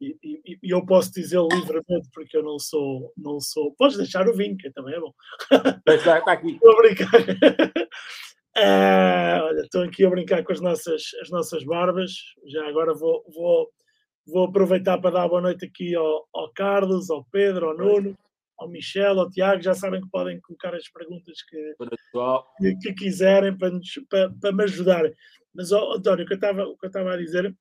e, 0.00 0.16
e, 0.22 0.58
e, 0.62 0.70
eu 0.70 0.84
posso 0.84 1.10
dizer 1.10 1.40
livremente 1.40 2.08
porque 2.12 2.36
eu 2.36 2.42
não 2.42 2.58
sou, 2.58 3.12
não 3.16 3.40
sou. 3.40 3.74
Podes 3.78 3.96
deixar 3.96 4.28
o 4.28 4.36
vinho, 4.36 4.56
que 4.56 4.70
também 4.70 4.94
é 4.94 5.00
bom. 5.00 5.12
Está, 5.86 6.18
está 6.18 6.32
aqui. 6.32 6.50
Estou 6.50 6.72
a 6.72 6.76
brincar. 6.76 7.20
Uh, 8.56 9.40
olha, 9.48 9.60
estou 9.62 9.82
aqui 9.82 10.04
a 10.04 10.10
brincar 10.10 10.44
com 10.44 10.52
as 10.52 10.60
nossas, 10.60 11.02
as 11.22 11.30
nossas 11.30 11.64
barbas. 11.64 12.12
Já 12.46 12.68
agora 12.68 12.92
vou, 12.92 13.24
vou, 13.34 13.70
vou 14.26 14.44
aproveitar 14.44 14.98
para 14.98 15.12
dar 15.12 15.28
boa 15.28 15.40
noite 15.40 15.64
aqui 15.64 15.94
ao, 15.94 16.28
ao 16.34 16.52
Carlos, 16.52 17.08
ao 17.08 17.24
Pedro, 17.32 17.70
ao 17.70 17.76
Nuno, 17.76 18.14
ao 18.58 18.68
Michel, 18.68 19.18
ao 19.20 19.30
Tiago. 19.30 19.62
Já 19.62 19.74
sabem 19.74 20.00
que 20.00 20.08
podem 20.08 20.40
colocar 20.40 20.74
as 20.74 20.88
perguntas 20.88 21.42
que, 21.42 21.74
que, 22.58 22.76
que, 22.76 22.94
quiserem 22.94 23.56
para, 23.56 23.70
nos, 23.70 23.88
para, 24.08 24.32
para 24.40 24.52
me 24.52 24.64
ajudarem. 24.64 25.14
Mas, 25.54 25.72
oh, 25.72 25.92
António, 25.92 26.24
o 26.24 26.28
que 26.28 26.34
eu 26.34 26.88
estava 26.88 27.12
a 27.12 27.16
dizer 27.16 27.56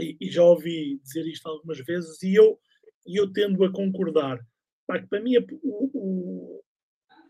e, 0.00 0.16
e, 0.20 0.30
já 0.30 0.42
ouvi 0.42 0.98
dizer 1.02 1.26
isto 1.26 1.46
algumas 1.48 1.78
vezes, 1.80 2.22
e 2.22 2.34
eu, 2.34 2.58
eu 3.06 3.32
tendo 3.32 3.62
a 3.64 3.72
concordar. 3.72 4.38
Pá, 4.86 4.98
que 4.98 5.06
para 5.06 5.20
mim 5.20 5.36
o, 5.36 5.90
o, 5.92 6.62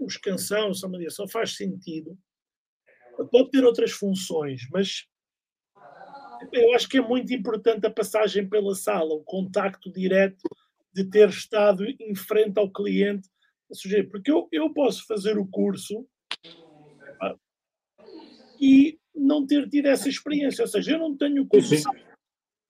o 0.01 0.07
escansão, 0.07 0.71
a 0.85 0.89
mediação 0.89 1.29
faz 1.29 1.57
sentido. 1.57 2.17
Pode 3.31 3.51
ter 3.51 3.65
outras 3.65 3.91
funções, 3.91 4.63
mas 4.71 5.07
eu 6.53 6.75
acho 6.75 6.89
que 6.89 6.99
é 6.99 7.03
muito 7.03 7.35
importante 7.35 7.87
a 7.87 7.91
passagem 7.91 8.49
pela 8.49 8.75
sala, 8.75 9.13
o 9.13 9.25
contacto 9.25 9.93
direto 9.93 10.49
de 10.93 11.05
ter 11.05 11.29
estado 11.29 11.85
em 11.85 12.15
frente 12.15 12.59
ao 12.59 12.71
cliente. 12.71 13.29
Porque 14.11 14.31
eu, 14.31 14.49
eu 14.51 14.73
posso 14.73 15.07
fazer 15.07 15.39
o 15.39 15.47
curso 15.47 16.07
e 18.61 18.99
não 19.15 19.47
ter 19.47 19.69
tido 19.69 19.87
essa 19.87 20.09
experiência, 20.09 20.63
ou 20.63 20.69
seja, 20.69 20.93
eu 20.93 20.99
não 20.99 21.17
tenho 21.17 21.47
curso 21.47 21.75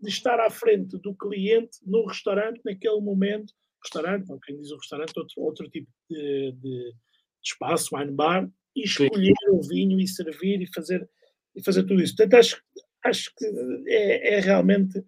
de 0.01 0.09
estar 0.09 0.39
à 0.41 0.51
frente 0.51 0.99
do 0.99 1.15
cliente 1.15 1.79
no 1.85 2.07
restaurante 2.07 2.61
naquele 2.65 3.01
momento 3.01 3.53
restaurante, 3.83 4.31
ou 4.31 4.39
quem 4.39 4.57
diz 4.57 4.71
o 4.71 4.77
restaurante, 4.77 5.13
outro, 5.17 5.43
outro 5.43 5.71
tipo 5.71 5.89
de, 6.09 6.53
de, 6.53 6.95
espaço, 7.43 7.97
wine 7.97 8.13
bar, 8.13 8.49
e 8.77 8.85
escolher 8.85 9.35
Sim. 9.41 9.51
o 9.51 9.63
vinho 9.63 9.99
e 9.99 10.07
servir 10.07 10.61
e 10.61 10.73
fazer, 10.73 11.09
e 11.55 11.65
fazer 11.65 11.83
tudo 11.85 12.03
isso. 12.03 12.15
Portanto, 12.15 12.39
acho, 12.39 12.63
acho 13.05 13.33
que 13.37 13.47
é, 13.89 14.35
é 14.35 14.41
realmente 14.41 15.03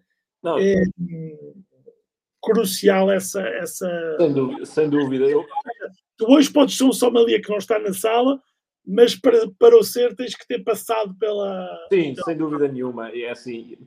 é, 0.59 0.83
crucial 2.43 3.09
essa. 3.09 3.41
essa... 3.41 4.17
Sem 4.19 4.33
dúvida. 4.33 4.65
Sem 4.65 4.89
dúvida. 4.89 5.25
Eu... 5.25 5.45
Tu 6.17 6.29
hoje 6.29 6.51
podes 6.51 6.77
ser 6.77 6.83
um 6.83 6.93
sommelier 6.93 7.41
que 7.41 7.49
não 7.49 7.57
está 7.57 7.79
na 7.79 7.93
sala, 7.93 8.39
mas 8.85 9.15
para, 9.15 9.49
para 9.57 9.77
o 9.77 9.83
ser 9.83 10.15
tens 10.15 10.35
que 10.35 10.45
ter 10.45 10.63
passado 10.63 11.15
pela. 11.15 11.67
Sim, 11.91 12.13
sem 12.23 12.37
dúvida 12.37 12.67
nenhuma. 12.67 13.09
É 13.09 13.29
assim, 13.29 13.77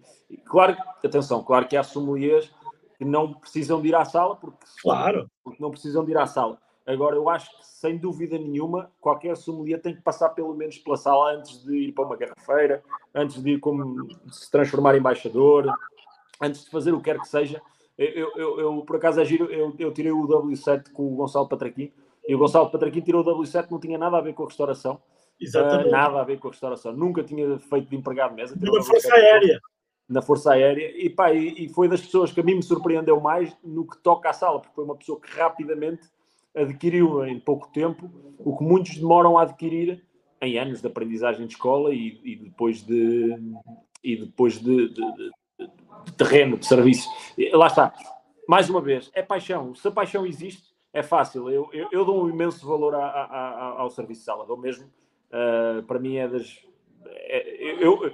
claro, 0.47 0.77
atenção, 1.05 1.45
claro 1.45 1.69
que 1.69 1.77
há 1.77 1.83
sommeliers 1.83 2.51
que 2.97 3.05
não 3.05 3.35
precisam 3.35 3.81
de 3.81 3.89
ir 3.89 3.95
à 3.95 4.05
sala 4.05 4.37
porque, 4.37 4.65
claro. 4.83 5.31
porque 5.45 5.63
não 5.63 5.71
precisam 5.71 6.05
de 6.05 6.13
ir 6.13 6.17
à 6.17 6.27
sala. 6.27 6.59
Agora, 6.87 7.17
eu 7.17 7.29
acho 7.29 7.51
que, 7.51 7.67
sem 7.67 7.99
dúvida 7.99 8.39
nenhuma, 8.39 8.91
qualquer 9.01 9.37
sommelier 9.37 9.83
tem 9.83 9.95
que 9.95 10.03
passar 10.03 10.31
pelo 10.31 10.55
menos 10.55 10.79
pela 10.79 10.97
sala 10.97 11.33
antes 11.33 11.63
de 11.65 11.77
ir 11.77 11.93
para 11.93 12.05
uma 12.05 12.17
garrafeira, 12.17 12.83
antes 13.13 13.43
de 13.43 13.51
ir 13.51 13.59
como 13.59 14.07
se 14.31 14.51
transformar 14.51 14.95
em 14.95 14.99
embaixador, 14.99 15.67
antes 16.41 16.65
de 16.65 16.71
fazer 16.71 16.93
o 16.93 16.99
que 16.99 17.05
quer 17.05 17.19
que 17.19 17.29
seja. 17.29 17.61
Eu, 17.99 18.31
eu, 18.37 18.61
eu 18.61 18.83
por 18.83 18.97
acaso, 18.97 19.21
é 19.21 19.25
giro, 19.25 19.47
eu, 19.47 19.75
eu 19.79 19.93
tirei 19.93 20.13
o 20.13 20.27
W7 20.27 20.93
com 20.93 21.07
o 21.07 21.17
Gonçalo 21.17 21.49
Patraquim, 21.49 21.93
e 22.29 22.35
o 22.35 22.39
Gonçalo 22.39 22.71
Patraquim 22.71 23.01
tirou 23.01 23.23
o 23.23 23.25
W7, 23.25 23.71
não 23.71 23.81
tinha 23.81 23.97
nada 23.97 24.19
a 24.19 24.21
ver 24.21 24.35
com 24.35 24.43
a 24.43 24.47
restauração. 24.47 25.01
Exatamente. 25.41 25.89
Uh, 25.89 25.93
nada 25.93 26.21
a 26.21 26.25
ver 26.25 26.39
com 26.39 26.49
a 26.49 26.51
restauração. 26.51 26.93
Nunca 26.93 27.23
tinha 27.23 27.59
feito 27.59 27.89
de 27.89 27.97
empregado 27.97 28.31
de 28.31 28.37
mesa. 28.37 28.57
Na 28.59 28.83
Força 28.83 29.15
Aérea. 29.15 29.61
Na 30.09 30.23
Força 30.23 30.53
Aérea. 30.53 30.93
E, 30.97 31.11
pá, 31.11 31.33
e, 31.33 31.67
e, 31.67 31.69
foi 31.69 31.89
das 31.89 32.01
pessoas 32.01 32.33
que 32.33 32.41
a 32.41 32.43
mim 32.43 32.57
me 32.57 32.63
surpreendeu 32.63 33.21
mais 33.21 33.57
no 33.63 33.87
que 33.87 33.99
toca 33.99 34.31
à 34.31 34.33
sala, 34.33 34.61
porque 34.61 34.75
foi 34.75 34.85
uma 34.85 34.97
pessoa 34.97 35.21
que 35.21 35.31
rapidamente 35.31 36.09
adquiriu 36.55 37.25
em 37.27 37.39
pouco 37.39 37.69
tempo 37.69 38.11
o 38.39 38.57
que 38.57 38.65
muitos 38.65 38.97
demoram 38.97 39.37
a 39.37 39.43
adquirir 39.43 40.03
em 40.41 40.59
anos 40.59 40.81
de 40.81 40.87
aprendizagem 40.87 41.47
de 41.47 41.53
escola 41.53 41.95
e, 41.95 42.19
e 42.25 42.37
depois 42.37 42.83
de 42.83 43.37
e 44.03 44.17
depois 44.17 44.59
de, 44.59 44.89
de, 44.89 45.15
de, 45.15 45.31
de, 46.07 46.13
terreno, 46.13 46.57
de 46.57 46.67
serviço. 46.67 47.09
Lá 47.53 47.67
está. 47.67 47.93
Mais 48.49 48.71
uma 48.71 48.81
vez, 48.81 49.11
é 49.13 49.23
paixão. 49.23 49.75
Se 49.75 49.87
a 49.89 49.91
paixão 49.91 50.25
existe, 50.25 50.75
é 50.93 51.03
fácil. 51.03 51.51
Eu, 51.51 51.69
eu, 51.73 51.89
eu 51.91 52.05
dou 52.05 52.25
um 52.25 52.29
imenso 52.29 52.67
valor 52.67 52.95
a, 52.95 53.05
a, 53.05 53.25
a, 53.25 53.81
ao 53.81 53.91
serviço 53.91 54.21
de 54.21 54.25
sala. 54.25 54.47
Dou 54.47 54.57
mesmo. 54.57 54.87
Uh, 55.29 55.83
para 55.83 55.99
mim 55.99 56.17
é 56.17 56.29
das. 56.29 56.65
É, 57.05 57.85
eu, 57.85 58.13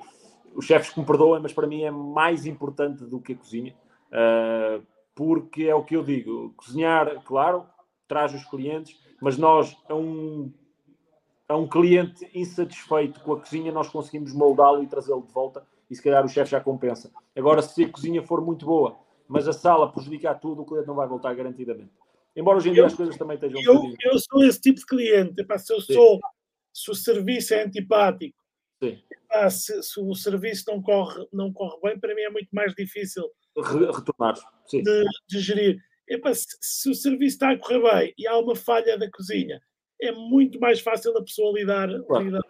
os 0.54 0.64
chefes 0.64 0.90
que 0.90 0.98
me 0.98 1.06
perdoem, 1.06 1.40
mas 1.40 1.52
para 1.52 1.66
mim 1.66 1.82
é 1.82 1.90
mais 1.90 2.46
importante 2.46 3.04
do 3.04 3.20
que 3.20 3.34
a 3.34 3.36
cozinha. 3.36 3.74
Uh, 4.08 4.82
porque 5.14 5.64
é 5.64 5.74
o 5.74 5.84
que 5.84 5.96
eu 5.96 6.02
digo. 6.02 6.54
Cozinhar, 6.56 7.22
claro, 7.24 7.66
traz 8.08 8.34
os 8.34 8.44
clientes, 8.44 8.98
mas 9.20 9.36
nós, 9.36 9.76
a 9.88 9.94
um, 9.94 10.50
a 11.48 11.56
um 11.56 11.68
cliente 11.68 12.28
insatisfeito 12.34 13.20
com 13.20 13.34
a 13.34 13.40
cozinha, 13.40 13.70
nós 13.70 13.88
conseguimos 13.88 14.32
moldá-lo 14.32 14.82
e 14.82 14.86
trazê-lo 14.86 15.22
de 15.22 15.32
volta 15.32 15.66
e 15.92 15.94
se 15.94 16.02
calhar 16.02 16.24
o 16.24 16.28
chefe 16.28 16.52
já 16.52 16.60
compensa. 16.60 17.12
Agora, 17.36 17.60
se 17.60 17.84
a 17.84 17.88
cozinha 17.88 18.22
for 18.22 18.40
muito 18.40 18.64
boa, 18.64 18.98
mas 19.28 19.46
a 19.46 19.52
sala 19.52 19.92
prejudicar 19.92 20.40
tudo, 20.40 20.62
o 20.62 20.64
cliente 20.64 20.88
não 20.88 20.94
vai 20.94 21.06
voltar 21.06 21.34
garantidamente. 21.34 21.92
Embora 22.34 22.56
hoje 22.56 22.70
em 22.70 22.72
dia 22.72 22.80
eu, 22.80 22.86
as 22.86 22.94
coisas 22.94 23.14
também 23.18 23.34
estejam. 23.34 23.60
Eu, 23.62 23.94
eu 24.00 24.18
sou 24.18 24.42
esse 24.42 24.58
tipo 24.58 24.80
de 24.80 24.86
cliente. 24.86 25.38
Epá, 25.42 25.58
se 25.58 25.70
eu 25.70 25.82
sou, 25.82 26.18
se 26.72 26.90
o 26.90 26.94
serviço 26.94 27.52
é 27.52 27.64
antipático, 27.64 28.34
epá, 28.80 29.50
se, 29.50 29.82
se, 29.82 30.00
o 30.00 30.14
serviço 30.14 30.64
não 30.68 30.80
corre, 30.80 31.28
não 31.30 31.52
corre 31.52 31.78
bem, 31.82 32.00
para 32.00 32.14
mim 32.14 32.22
é 32.22 32.30
muito 32.30 32.48
mais 32.52 32.72
difícil 32.74 33.24
retornar 33.54 34.34
de, 34.70 35.04
de, 35.28 35.40
gerir. 35.40 35.78
Epa, 36.08 36.32
se, 36.32 36.56
se, 36.58 36.88
o 36.88 36.94
serviço 36.94 37.34
está 37.34 37.50
a 37.50 37.58
correr 37.58 37.82
bem 37.82 38.14
e 38.16 38.26
há 38.26 38.38
uma 38.38 38.56
falha 38.56 38.96
da 38.96 39.10
cozinha, 39.10 39.60
é 40.00 40.10
muito 40.10 40.58
mais 40.58 40.80
fácil 40.80 41.14
a 41.18 41.22
pessoa 41.22 41.52
lidar. 41.52 41.88
Claro. 42.06 42.24
lidar, 42.24 42.42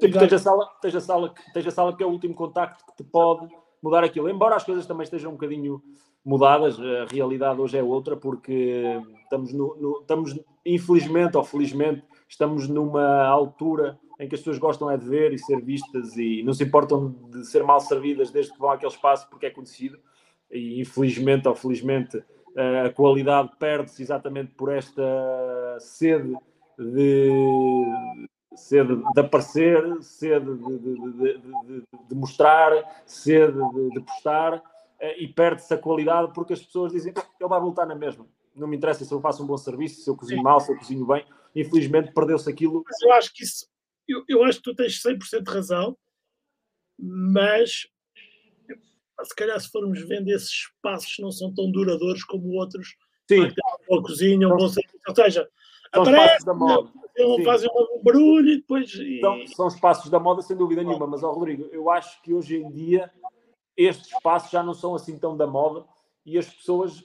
lidar. 0.00 0.20
Tens, 0.20 0.32
a 0.32 0.38
sala, 0.38 0.66
tens, 0.80 0.94
a 0.94 1.00
sala, 1.00 1.34
tens 1.52 1.66
a 1.66 1.70
sala 1.70 1.96
que 1.96 2.02
é 2.02 2.06
o 2.06 2.10
último 2.10 2.34
contacto 2.34 2.84
que 2.86 2.96
te 2.96 3.04
pode 3.04 3.48
mudar 3.82 4.02
aquilo. 4.02 4.28
Embora 4.28 4.56
as 4.56 4.64
coisas 4.64 4.86
também 4.86 5.04
estejam 5.04 5.30
um 5.30 5.34
bocadinho 5.34 5.82
mudadas, 6.24 6.78
a 6.80 7.04
realidade 7.12 7.60
hoje 7.60 7.76
é 7.76 7.82
outra, 7.82 8.16
porque 8.16 8.82
estamos, 9.22 9.52
no, 9.52 9.76
no, 9.76 10.00
estamos 10.00 10.38
infelizmente 10.64 11.36
ou 11.36 11.44
felizmente, 11.44 12.02
estamos 12.26 12.66
numa 12.68 13.26
altura 13.26 13.98
em 14.18 14.28
que 14.28 14.34
as 14.34 14.40
pessoas 14.40 14.58
gostam 14.58 14.90
é 14.90 14.96
de 14.96 15.06
ver 15.06 15.32
e 15.32 15.38
ser 15.38 15.60
vistas 15.60 16.16
e 16.16 16.42
não 16.42 16.54
se 16.54 16.64
importam 16.64 17.14
de 17.30 17.44
ser 17.44 17.62
mal 17.62 17.80
servidas 17.80 18.30
desde 18.30 18.52
que 18.52 18.58
vão 18.58 18.70
àquele 18.70 18.92
espaço 18.92 19.28
porque 19.28 19.46
é 19.46 19.50
conhecido. 19.50 19.98
E 20.50 20.80
infelizmente 20.80 21.48
ou 21.48 21.54
felizmente 21.54 22.22
a 22.86 22.90
qualidade 22.90 23.50
perde-se 23.58 24.02
exatamente 24.02 24.52
por 24.52 24.72
esta 24.72 25.02
sede 25.80 26.34
de, 26.78 27.28
sede 28.56 28.96
de 28.96 29.20
aparecer, 29.20 30.02
sede 30.02 30.56
de, 30.56 30.78
de, 30.78 31.38
de, 31.38 31.84
de 32.08 32.14
mostrar, 32.14 33.02
sede 33.06 33.58
de, 33.92 34.00
postar 34.00 34.62
eh, 35.00 35.22
e 35.22 35.28
perde-se 35.28 35.72
a 35.74 35.78
qualidade 35.78 36.32
porque 36.32 36.52
as 36.52 36.62
pessoas 36.62 36.92
dizem 36.92 37.12
ele 37.40 37.48
vai 37.48 37.60
voltar 37.60 37.86
na 37.86 37.94
mesma. 37.94 38.26
Não 38.54 38.68
me 38.68 38.76
interessa 38.76 39.04
se 39.04 39.12
eu 39.12 39.20
faço 39.20 39.42
um 39.42 39.46
bom 39.46 39.56
serviço, 39.56 40.02
se 40.02 40.08
eu 40.08 40.16
cozinho 40.16 40.42
mal, 40.42 40.60
se 40.60 40.70
eu 40.72 40.76
cozinho 40.76 41.06
bem. 41.06 41.24
Infelizmente 41.54 42.12
perdeu-se 42.12 42.48
aquilo. 42.48 42.82
Mas 42.84 43.02
eu 43.02 43.12
acho 43.12 43.32
que 43.34 43.42
isso, 43.42 43.66
eu, 44.06 44.24
eu 44.28 44.44
acho 44.44 44.58
que 44.58 44.64
tu 44.64 44.74
tens 44.74 45.02
100% 45.02 45.42
de 45.42 45.50
razão, 45.50 45.96
mas 46.98 47.88
se 49.22 49.34
calhar 49.34 49.58
se 49.60 49.70
formos 49.70 50.00
vendo 50.06 50.28
esses 50.28 50.50
espaços 50.50 51.16
não 51.18 51.30
são 51.30 51.52
tão 51.54 51.70
duradouros 51.70 52.24
como 52.24 52.48
outros 52.52 52.96
Sim. 53.28 53.48
uma 53.88 54.02
cozinha, 54.02 54.48
um 54.48 54.56
bom 54.56 54.68
serviço. 54.68 54.98
Ou 55.08 55.14
seja, 55.14 55.48
são 55.94 56.02
aparece, 56.02 56.46
da 56.46 56.54
moda. 56.54 56.90
fazem 57.44 57.70
um 57.70 58.02
barulho 58.02 58.48
e 58.50 58.56
depois. 58.56 58.90
São, 59.20 59.46
são 59.46 59.68
espaços 59.68 60.10
da 60.10 60.18
moda, 60.18 60.42
sem 60.42 60.56
dúvida 60.56 60.82
nenhuma, 60.82 61.06
mas, 61.06 61.22
ó, 61.22 61.32
Rodrigo, 61.32 61.68
eu 61.72 61.90
acho 61.90 62.20
que 62.22 62.32
hoje 62.32 62.56
em 62.56 62.70
dia 62.70 63.10
estes 63.76 64.12
espaços 64.12 64.50
já 64.50 64.62
não 64.62 64.74
são 64.74 64.94
assim 64.94 65.18
tão 65.18 65.36
da 65.36 65.46
moda 65.46 65.84
e 66.24 66.38
as 66.38 66.48
pessoas. 66.48 67.04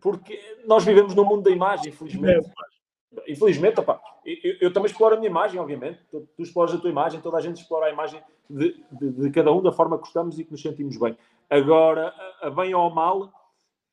Porque 0.00 0.38
nós 0.66 0.84
vivemos 0.84 1.14
num 1.14 1.24
mundo 1.24 1.42
da 1.42 1.50
imagem, 1.50 1.88
infelizmente. 1.88 2.48
É, 3.26 3.32
infelizmente, 3.32 3.80
opa, 3.80 4.00
eu, 4.24 4.56
eu, 4.60 4.72
também 4.72 4.90
exploro 4.90 5.14
a 5.14 5.18
minha 5.18 5.30
imagem, 5.30 5.58
obviamente. 5.58 6.00
Tu, 6.10 6.28
tu 6.36 6.42
exploras 6.42 6.74
a 6.74 6.78
tua 6.78 6.90
imagem, 6.90 7.20
toda 7.20 7.36
a 7.36 7.40
gente 7.40 7.60
explora 7.60 7.86
a 7.86 7.90
imagem 7.90 8.22
de, 8.48 8.84
de, 8.92 9.10
de, 9.10 9.30
cada 9.30 9.52
um 9.52 9.60
da 9.60 9.72
forma 9.72 9.96
que 9.96 10.04
gostamos 10.04 10.38
e 10.38 10.44
que 10.44 10.52
nos 10.52 10.62
sentimos 10.62 10.96
bem. 10.96 11.16
Agora, 11.48 12.14
a 12.40 12.50
bem 12.50 12.72
ou 12.74 12.86
a 12.86 12.90
mal, 12.90 13.32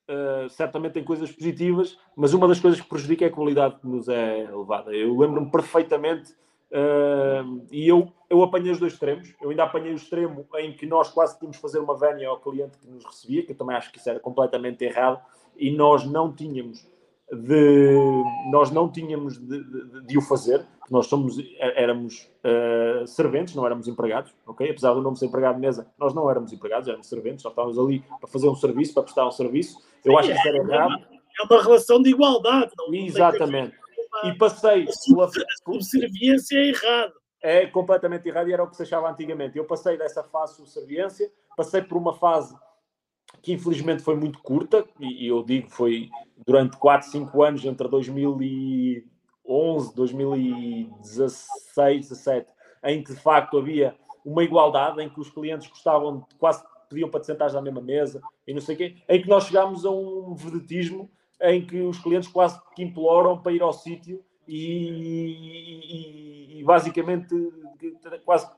uh, 0.10 0.50
certamente 0.50 0.94
tem 0.94 1.04
coisas 1.04 1.32
positivas, 1.32 1.98
mas 2.16 2.34
uma 2.34 2.48
das 2.48 2.60
coisas 2.60 2.80
que 2.80 2.88
prejudica 2.88 3.26
é 3.26 3.28
a 3.28 3.32
qualidade 3.32 3.80
que 3.80 3.88
nos 3.88 4.08
é 4.08 4.50
levada. 4.52 4.94
Eu 4.94 5.18
lembro-me 5.18 5.52
perfeitamente, 5.52 6.32
uh, 6.72 7.66
e 7.72 7.88
eu, 7.88 8.12
eu 8.30 8.42
apanhei 8.44 8.72
os 8.72 8.80
dois 8.80 8.94
extremos. 8.94 9.34
Eu 9.42 9.50
ainda 9.50 9.64
apanhei 9.64 9.92
o 9.92 9.96
extremo 9.96 10.46
em 10.56 10.74
que 10.74 10.86
nós 10.86 11.10
quase 11.10 11.38
tínhamos 11.38 11.58
fazer 11.58 11.80
uma 11.80 11.98
vénia 11.98 12.30
ao 12.30 12.40
cliente 12.40 12.78
que 12.78 12.88
nos 12.88 13.06
recebia, 13.06 13.46
que 13.46 13.52
eu 13.52 13.58
também 13.58 13.76
acho 13.76 13.92
que 13.92 13.98
isso 13.98 14.10
era 14.10 14.20
completamente 14.20 14.84
errado, 14.84 15.22
e 15.56 15.72
nós 15.72 16.06
não 16.06 16.34
tínhamos 16.34 16.88
de 17.32 18.24
nós 18.50 18.72
não 18.72 18.90
tínhamos 18.90 19.38
de, 19.38 19.64
de, 19.64 20.02
de, 20.06 20.18
o 20.18 20.22
fazer, 20.22 20.66
nós 20.90 21.08
somos, 21.08 21.38
éramos 21.60 22.30
uh, 22.44 23.06
serventes, 23.06 23.54
não 23.54 23.66
éramos 23.66 23.88
empregados, 23.88 24.34
ok? 24.46 24.70
Apesar 24.70 24.94
do 24.94 25.02
nome 25.02 25.18
ser 25.18 25.26
empregado 25.26 25.56
de 25.56 25.62
mesa, 25.62 25.92
nós 26.00 26.14
não 26.14 26.30
éramos 26.30 26.54
empregados, 26.54 26.88
éramos 26.88 27.08
serventes, 27.08 27.42
só 27.42 27.50
estávamos 27.50 27.78
ali 27.78 28.02
para 28.20 28.30
fazer 28.30 28.48
um 28.48 28.56
serviço, 28.56 28.94
para 28.94 29.04
prestar 29.04 29.28
um 29.28 29.32
serviço. 29.32 29.78
Eu 30.06 30.14
Sim, 30.14 30.18
acho 30.20 30.30
que 30.30 30.36
isso 30.38 30.48
era 30.48 30.58
é 30.58 30.62
errado. 30.62 31.04
É 31.40 31.44
uma 31.44 31.64
relação 31.64 32.02
de 32.02 32.10
igualdade, 32.10 32.72
não 32.78 32.94
Exatamente. 32.94 33.76
Uma... 34.24 34.32
E 34.32 34.38
passei 34.38 34.86
pela. 34.86 35.30
Subserviência 35.66 36.58
é 36.58 36.68
errado. 36.70 37.14
É 37.42 37.66
completamente 37.68 38.28
errado 38.28 38.50
e 38.50 38.54
era 38.54 38.64
o 38.64 38.70
que 38.70 38.76
se 38.76 38.84
achava 38.84 39.10
antigamente. 39.10 39.58
Eu 39.58 39.66
passei 39.66 39.98
dessa 39.98 40.24
fase 40.24 40.54
de 40.54 40.58
subserviência, 40.58 41.30
passei 41.56 41.82
por 41.82 41.98
uma 41.98 42.14
fase 42.14 42.56
que 43.42 43.54
infelizmente 43.54 44.04
foi 44.04 44.16
muito 44.16 44.40
curta, 44.40 44.86
e, 45.00 45.28
eu 45.28 45.44
digo 45.44 45.70
foi 45.70 46.10
durante 46.46 46.78
4, 46.78 47.10
5 47.10 47.44
anos, 47.44 47.66
entre 47.66 47.88
2011, 47.88 49.96
2016, 49.96 52.10
17, 52.10 52.52
em 52.84 53.04
que 53.04 53.14
de 53.14 53.20
facto 53.20 53.58
havia 53.58 53.96
uma 54.26 54.44
igualdade, 54.44 55.02
em 55.02 55.10
que 55.10 55.20
os 55.20 55.30
clientes 55.30 55.68
gostavam, 55.68 56.26
quase 56.38 56.64
pediam 56.90 57.10
para 57.10 57.20
te 57.20 57.26
sentares 57.26 57.54
na 57.54 57.62
mesma 57.62 57.82
mesa, 57.82 58.22
e 58.46 58.54
não 58.54 58.62
sei 58.62 58.76
o 58.76 58.78
quê, 58.78 58.96
em 59.08 59.22
que 59.22 59.30
nós 59.30 59.46
chegámos 59.46 59.86
a 59.86 59.92
um 59.92 60.34
vedetismo 60.36 61.10
em 61.42 61.66
que 61.66 61.82
os 61.82 62.00
clientes 62.00 62.30
quase 62.30 62.60
que 62.76 62.84
imploram 62.84 63.40
para 63.40 63.52
ir 63.52 63.62
ao 63.62 63.74
sítio 63.74 64.24
e, 64.48 66.56
e, 66.56 66.60
e, 66.60 66.64
basicamente 66.64 67.36
quase 68.26 68.50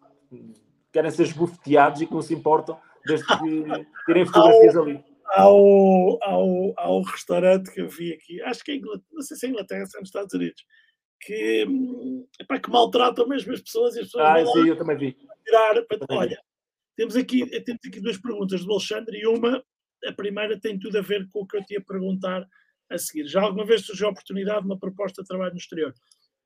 querem 0.92 1.12
ser 1.12 1.24
esbofeteados 1.24 2.02
e 2.02 2.06
que 2.06 2.14
não 2.14 2.22
se 2.22 2.34
importam 2.34 2.78
desde 3.10 3.26
que 3.26 3.86
terem 4.06 4.26
fotografias 4.26 4.76
ao, 4.76 4.84
ali. 4.84 5.04
Ao, 5.36 6.24
ao, 6.24 6.74
ao 6.78 7.02
restaurante 7.02 7.72
que 7.72 7.82
eu 7.82 7.90
vi 7.90 8.14
aqui, 8.14 8.42
acho 8.42 8.64
que 8.64 8.72
é 8.72 8.76
Inglaterra, 8.76 9.08
não 9.12 9.22
sei 9.22 9.38
se 9.38 9.46
é 9.46 9.50
Inglaterra, 9.50 9.86
se 9.86 9.98
é 9.98 10.00
nos 10.00 10.10
Estados 10.10 10.34
Unidos, 10.34 10.66
que, 11.22 11.66
epá, 12.40 12.60
que 12.60 12.70
maltratam 12.70 13.28
mesmo 13.28 13.54
as 13.54 13.62
pessoas 13.62 13.96
e 13.96 14.00
as 14.00 14.06
pessoas. 14.06 14.26
Ah, 14.26 14.46
sim, 14.46 14.68
eu 14.68 14.78
também 14.78 14.98
vi. 14.98 15.18
Tirar, 15.46 15.82
para, 15.84 16.00
olha, 16.12 16.42
temos 16.96 17.16
aqui, 17.16 17.46
temos 17.62 17.82
aqui 17.86 18.00
duas 18.00 18.18
perguntas 18.18 18.64
do 18.64 18.72
Alexandre 18.72 19.20
e 19.20 19.28
uma, 19.28 19.64
a 20.06 20.14
primeira 20.14 20.60
tem 20.60 20.80
tudo 20.80 20.98
a 20.98 21.02
ver 21.02 21.28
com 21.30 21.42
o 21.42 21.48
que 21.48 21.58
eu 21.58 21.66
tinha 21.66 21.80
a 21.80 21.84
perguntar 21.84 22.48
a 22.90 22.98
seguir. 22.98 23.28
Já 23.28 23.42
alguma 23.42 23.66
vez 23.66 23.86
surgiu 23.86 24.08
a 24.08 24.12
oportunidade 24.12 24.62
de 24.62 24.66
uma 24.66 24.80
proposta 24.80 25.22
de 25.22 25.28
trabalho 25.28 25.52
no 25.52 25.58
exterior? 25.58 25.94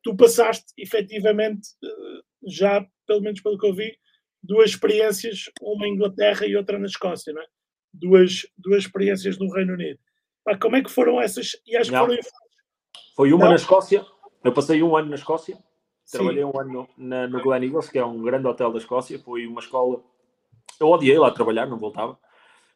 Tu 0.03 0.15
passaste, 0.15 0.65
efetivamente, 0.77 1.70
eh, 1.84 2.22
já, 2.48 2.86
pelo 3.08 3.22
menos 3.22 3.41
pelo 3.41 3.58
que 3.58 3.65
eu 3.65 3.74
vi, 3.74 3.98
duas 4.44 4.72
experiências, 4.72 5.46
uma 5.62 5.88
em 5.88 5.94
Inglaterra 5.94 6.46
e 6.46 6.56
outra 6.56 6.78
na 6.78 6.86
Escócia, 6.86 7.34
não 7.34 7.42
é? 7.42 7.46
Duas, 7.94 8.46
duas 8.58 8.84
experiências 8.84 9.38
no 9.38 9.52
Reino 9.52 9.74
Unido. 9.74 10.00
Pá, 10.44 10.58
como 10.58 10.76
é 10.76 10.84
que 10.84 10.92
foram 10.92 11.22
essas? 11.22 11.52
E 11.66 11.78
acho 11.78 11.90
que 11.92 11.98
foram 11.98 12.18
Foi 13.16 13.32
uma 13.32 13.46
não? 13.46 13.50
na 13.52 13.56
Escócia, 13.56 14.06
eu 14.44 14.52
passei 14.52 14.84
um 14.84 14.96
ano 14.96 15.10
na 15.10 15.16
Escócia, 15.16 15.56
Sim. 16.04 16.18
trabalhei 16.18 16.44
um 16.44 16.60
ano 16.60 16.88
na, 16.98 17.28
no 17.28 17.42
Glen 17.42 17.64
Eagles, 17.64 17.90
que 17.90 17.98
é 17.98 18.06
um 18.06 18.22
grande 18.22 18.48
hotel 18.48 18.72
da 18.72 18.80
Escócia, 18.80 19.18
foi 19.20 19.48
uma 19.48 19.62
escola. 19.62 20.04
Eu 20.80 20.90
odiei 20.90 21.18
lá 21.18 21.32
trabalhar, 21.32 21.66
não 21.66 21.78
voltava, 21.78 22.20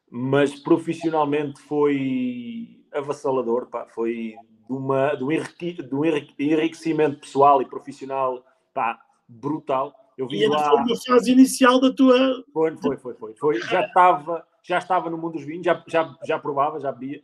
mas 0.10 0.58
profissionalmente 0.60 1.60
foi 1.62 2.86
avassalador, 2.94 3.70
pá, 3.70 3.86
foi 3.88 4.36
de, 4.68 4.74
uma, 4.74 5.14
um 5.16 5.28
de 5.28 5.96
um 5.96 6.06
enriquecimento 6.06 7.20
pessoal 7.20 7.62
e 7.62 7.66
profissional 7.66 8.46
pá, 8.74 9.00
brutal. 9.28 9.94
Eu 10.18 10.28
vi 10.28 10.42
e 10.42 10.48
lá... 10.48 10.70
foi 10.70 10.80
uma 10.80 10.96
fase 11.06 11.32
inicial 11.32 11.80
da 11.80 11.94
tua. 11.94 12.44
Foi, 12.52 12.76
foi, 12.78 12.98
foi. 12.98 13.14
foi, 13.14 13.36
foi. 13.36 13.62
Já, 13.62 13.82
estava, 13.82 14.44
já 14.64 14.78
estava 14.80 15.10
no 15.10 15.18
mundo 15.18 15.34
dos 15.34 15.44
vinhos, 15.44 15.66
já, 15.66 15.84
já, 15.88 16.16
já 16.26 16.40
provava, 16.40 16.80
já 16.80 16.92
bebia. 16.92 17.22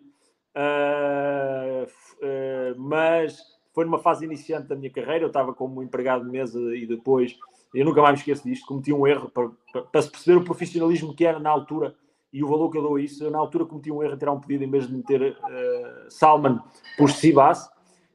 Uh, 0.56 1.86
uh, 1.86 2.80
mas 2.80 3.40
foi 3.74 3.86
numa 3.86 3.98
fase 3.98 4.26
iniciante 4.26 4.68
da 4.68 4.76
minha 4.76 4.92
carreira. 4.92 5.24
Eu 5.24 5.28
estava 5.28 5.54
como 5.54 5.82
empregado 5.82 6.24
de 6.24 6.30
mesa 6.30 6.60
e 6.76 6.86
depois, 6.86 7.36
eu 7.74 7.84
nunca 7.84 8.02
mais 8.02 8.14
me 8.14 8.20
esqueço 8.20 8.44
disto, 8.44 8.68
cometi 8.68 8.94
um 8.94 9.08
erro 9.08 9.30
para, 9.30 9.50
para, 9.72 9.82
para 9.82 10.02
se 10.02 10.12
perceber 10.12 10.38
o 10.38 10.44
profissionalismo 10.44 11.16
que 11.16 11.26
era 11.26 11.40
na 11.40 11.50
altura 11.50 11.96
e 12.32 12.44
o 12.44 12.48
valor 12.48 12.70
que 12.70 12.78
eu 12.78 12.84
dou 12.84 12.96
a 12.96 13.02
isso. 13.02 13.24
Eu, 13.24 13.32
na 13.32 13.40
altura, 13.40 13.66
cometi 13.66 13.92
um 13.92 14.04
erro 14.04 14.14
em 14.14 14.18
tirar 14.18 14.32
um 14.32 14.40
pedido 14.40 14.64
em 14.64 14.70
vez 14.70 14.88
de 14.88 14.94
meter 14.94 15.32
uh, 15.32 16.12
Salman 16.12 16.60
por 16.98 17.10
Sibas, 17.10 17.68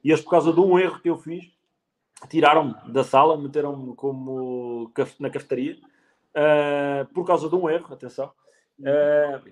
e 0.03 0.11
eles, 0.11 0.21
por 0.21 0.31
causa 0.31 0.53
de 0.53 0.59
um 0.59 0.79
erro 0.79 1.01
que 1.01 1.09
eu 1.09 1.17
fiz, 1.17 1.45
tiraram-me 2.27 2.75
da 2.91 3.03
sala, 3.03 3.37
meteram-me 3.37 3.95
como 3.95 4.91
na 5.19 5.29
cafetaria, 5.29 5.77
uh, 6.35 7.13
por 7.13 7.25
causa 7.25 7.49
de 7.49 7.55
um 7.55 7.69
erro, 7.69 7.93
atenção. 7.93 8.31
Uh, 8.79 9.49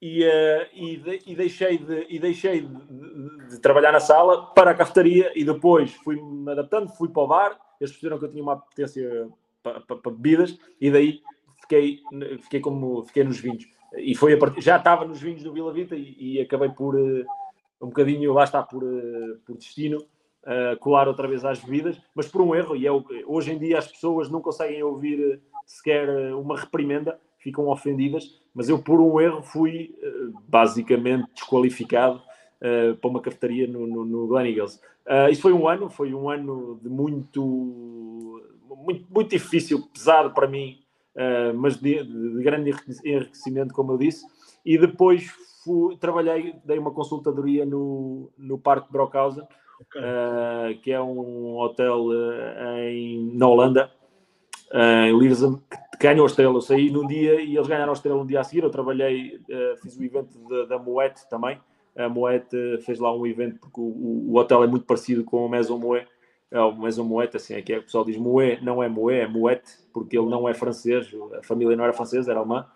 e, 0.00 0.24
uh, 0.24 0.66
e, 0.72 0.96
de, 0.96 1.22
e, 1.26 1.34
deixei, 1.36 1.78
de, 1.78 2.06
e 2.08 2.18
deixei 2.18 2.62
de, 2.62 3.48
de, 3.50 3.60
trabalhar 3.60 3.92
na 3.92 4.00
sala 4.00 4.46
para 4.46 4.70
a 4.70 4.74
cafetaria 4.74 5.30
e 5.34 5.44
depois 5.44 5.92
fui-me 5.92 6.50
adaptando, 6.50 6.88
fui 6.88 7.08
para 7.08 7.22
o 7.22 7.26
bar, 7.26 7.60
eles 7.80 7.92
perceberam 7.92 8.18
que 8.18 8.24
eu 8.24 8.30
tinha 8.30 8.42
uma 8.42 8.54
apetência 8.54 9.28
para, 9.62 9.80
para, 9.80 9.96
para 9.96 10.12
bebidas 10.12 10.58
e 10.80 10.90
daí 10.90 11.20
fiquei, 11.60 12.00
fiquei, 12.40 12.60
como, 12.60 13.04
fiquei 13.04 13.24
nos 13.24 13.38
vinhos. 13.38 13.66
E 13.98 14.14
foi 14.14 14.36
part... 14.36 14.58
já 14.60 14.76
estava 14.76 15.04
nos 15.04 15.20
vinhos 15.20 15.42
do 15.42 15.52
Vila 15.52 15.72
Vita 15.72 15.94
e, 15.94 16.16
e 16.18 16.40
acabei 16.40 16.70
por 16.70 16.96
um 16.96 17.88
bocadinho, 17.88 18.32
lá 18.32 18.44
está, 18.44 18.62
por, 18.62 18.82
por 19.44 19.56
destino, 19.56 20.06
uh, 20.44 20.78
colar 20.78 21.08
outra 21.08 21.28
vez 21.28 21.44
às 21.44 21.60
bebidas, 21.60 22.00
mas 22.14 22.28
por 22.28 22.40
um 22.40 22.54
erro, 22.54 22.76
e 22.76 22.86
é 22.86 22.92
o... 22.92 23.04
hoje 23.26 23.52
em 23.52 23.58
dia 23.58 23.78
as 23.78 23.86
pessoas 23.86 24.28
não 24.28 24.40
conseguem 24.40 24.82
ouvir 24.82 25.40
sequer 25.66 26.34
uma 26.34 26.58
reprimenda, 26.58 27.18
ficam 27.38 27.68
ofendidas, 27.68 28.40
mas 28.54 28.68
eu 28.68 28.78
por 28.78 29.00
um 29.00 29.20
erro 29.20 29.42
fui 29.42 29.94
basicamente 30.48 31.26
desqualificado 31.32 32.20
para 33.00 33.08
uma 33.08 33.20
cafetaria 33.20 33.66
no, 33.66 33.86
no, 33.86 34.04
no 34.04 34.26
Glen 34.26 34.50
Eagles. 34.50 34.82
isso 35.30 35.40
foi 35.40 35.52
um 35.52 35.68
ano, 35.68 35.88
foi 35.88 36.12
um 36.12 36.28
ano 36.28 36.78
de 36.82 36.88
muito, 36.88 37.40
muito, 38.84 39.06
muito 39.08 39.30
difícil, 39.30 39.86
pesado 39.92 40.30
para 40.32 40.46
mim, 40.46 40.80
uh, 41.14 41.56
mas 41.56 41.76
de, 41.76 42.02
de, 42.02 42.42
grande 42.42 42.74
enriquecimento, 43.04 43.74
como 43.74 43.92
eu 43.92 43.98
disse. 43.98 44.26
E 44.64 44.78
depois 44.78 45.26
fui, 45.64 45.96
trabalhei, 45.96 46.54
dei 46.64 46.78
uma 46.78 46.90
consultadoria 46.90 47.64
no, 47.64 48.30
no 48.36 48.58
Parque 48.58 48.90
Brockhausen, 48.90 49.44
uh, 49.44 49.48
que 50.82 50.92
é 50.92 51.00
um 51.00 51.56
hotel 51.58 52.06
uh, 52.06 52.78
em, 52.88 53.36
na 53.36 53.46
Holanda, 53.46 53.90
em 54.72 55.12
Leersum, 55.16 55.60
que 55.98 56.06
ganhou 56.06 56.24
a 56.24 56.26
estrela. 56.26 56.54
Eu 56.54 56.60
saí 56.60 56.90
num 56.90 57.06
dia 57.06 57.40
e 57.40 57.56
eles 57.56 57.66
ganharam 57.66 57.90
a 57.90 57.94
estrela 57.94 58.18
no 58.18 58.26
dia 58.26 58.40
a 58.40 58.44
seguir. 58.44 58.62
Eu 58.62 58.70
trabalhei, 58.70 59.40
fiz 59.82 59.96
o 59.96 60.04
evento 60.04 60.66
da 60.68 60.78
Moët 60.78 61.28
também. 61.28 61.58
A 61.96 62.08
Moët 62.08 62.48
fez 62.84 62.98
lá 62.98 63.14
um 63.14 63.26
evento 63.26 63.58
porque 63.58 63.80
o, 63.80 64.30
o, 64.30 64.36
hotel 64.36 64.62
é 64.62 64.66
muito 64.66 64.86
parecido 64.86 65.24
com 65.24 65.44
o 65.44 65.48
Maison 65.48 65.78
Moët 65.78 66.06
é 66.50 66.60
o 66.60 66.76
Maison 66.76 67.04
Moët, 67.04 67.36
assim, 67.36 67.54
é 67.54 67.62
que 67.62 67.72
é, 67.72 67.78
o 67.78 67.82
pessoal 67.82 68.04
diz 68.04 68.16
Moët, 68.16 68.60
não 68.62 68.82
é 68.82 68.88
Moët, 68.88 69.20
é 69.20 69.28
Moët, 69.28 69.62
porque 69.92 70.18
ele 70.18 70.28
não 70.28 70.48
é 70.48 70.54
francês, 70.54 71.08
a 71.38 71.42
família 71.44 71.76
não 71.76 71.84
era 71.84 71.92
francesa, 71.92 72.30
era 72.30 72.40
alemã. 72.40 72.66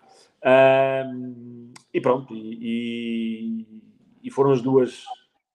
Um, 0.45 1.73
e 1.93 1.99
pronto, 1.99 2.33
e, 2.33 2.57
e, 2.61 3.67
e, 4.23 4.31
foram 4.31 4.51
as 4.51 4.61
duas, 4.61 5.03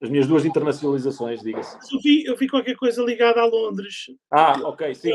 as 0.03 0.09
minhas 0.09 0.27
duas 0.27 0.45
internacionalizações, 0.45 1.43
diga-se. 1.43 1.77
Eu 1.95 2.01
vi, 2.01 2.25
eu 2.25 2.37
vi 2.37 2.49
qualquer 2.49 2.77
coisa 2.77 3.03
ligada 3.03 3.41
a 3.41 3.47
Londres. 3.47 4.07
Ah, 4.31 4.59
ok, 4.65 4.95
sim. 4.95 5.13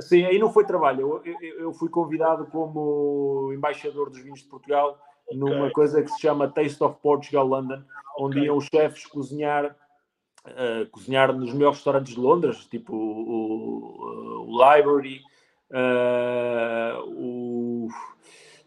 Sim, 0.00 0.24
aí 0.24 0.38
não 0.38 0.52
foi 0.52 0.64
trabalho. 0.64 1.22
Eu, 1.24 1.34
eu, 1.40 1.60
eu 1.60 1.72
fui 1.72 1.88
convidado 1.88 2.46
como 2.46 3.52
embaixador 3.54 4.10
dos 4.10 4.20
vinhos 4.20 4.40
de 4.40 4.48
Portugal 4.48 4.98
okay. 5.26 5.38
numa 5.38 5.70
coisa 5.70 6.02
que 6.02 6.10
se 6.10 6.20
chama 6.20 6.48
Taste 6.48 6.82
of 6.82 6.98
Portugal 7.00 7.46
London, 7.46 7.82
onde 8.18 8.38
okay. 8.38 8.46
iam 8.46 8.56
os 8.56 8.66
chefes 8.66 9.06
cozinhar 9.06 9.76
uh, 10.46 10.88
cozinhar 10.90 11.32
nos 11.32 11.52
melhores 11.52 11.78
restaurantes 11.78 12.14
de 12.14 12.20
Londres, 12.20 12.66
tipo 12.66 12.94
o, 12.94 14.46
o 14.48 14.74
Library, 14.74 15.20
uh, 15.70 17.02
o, 17.08 17.88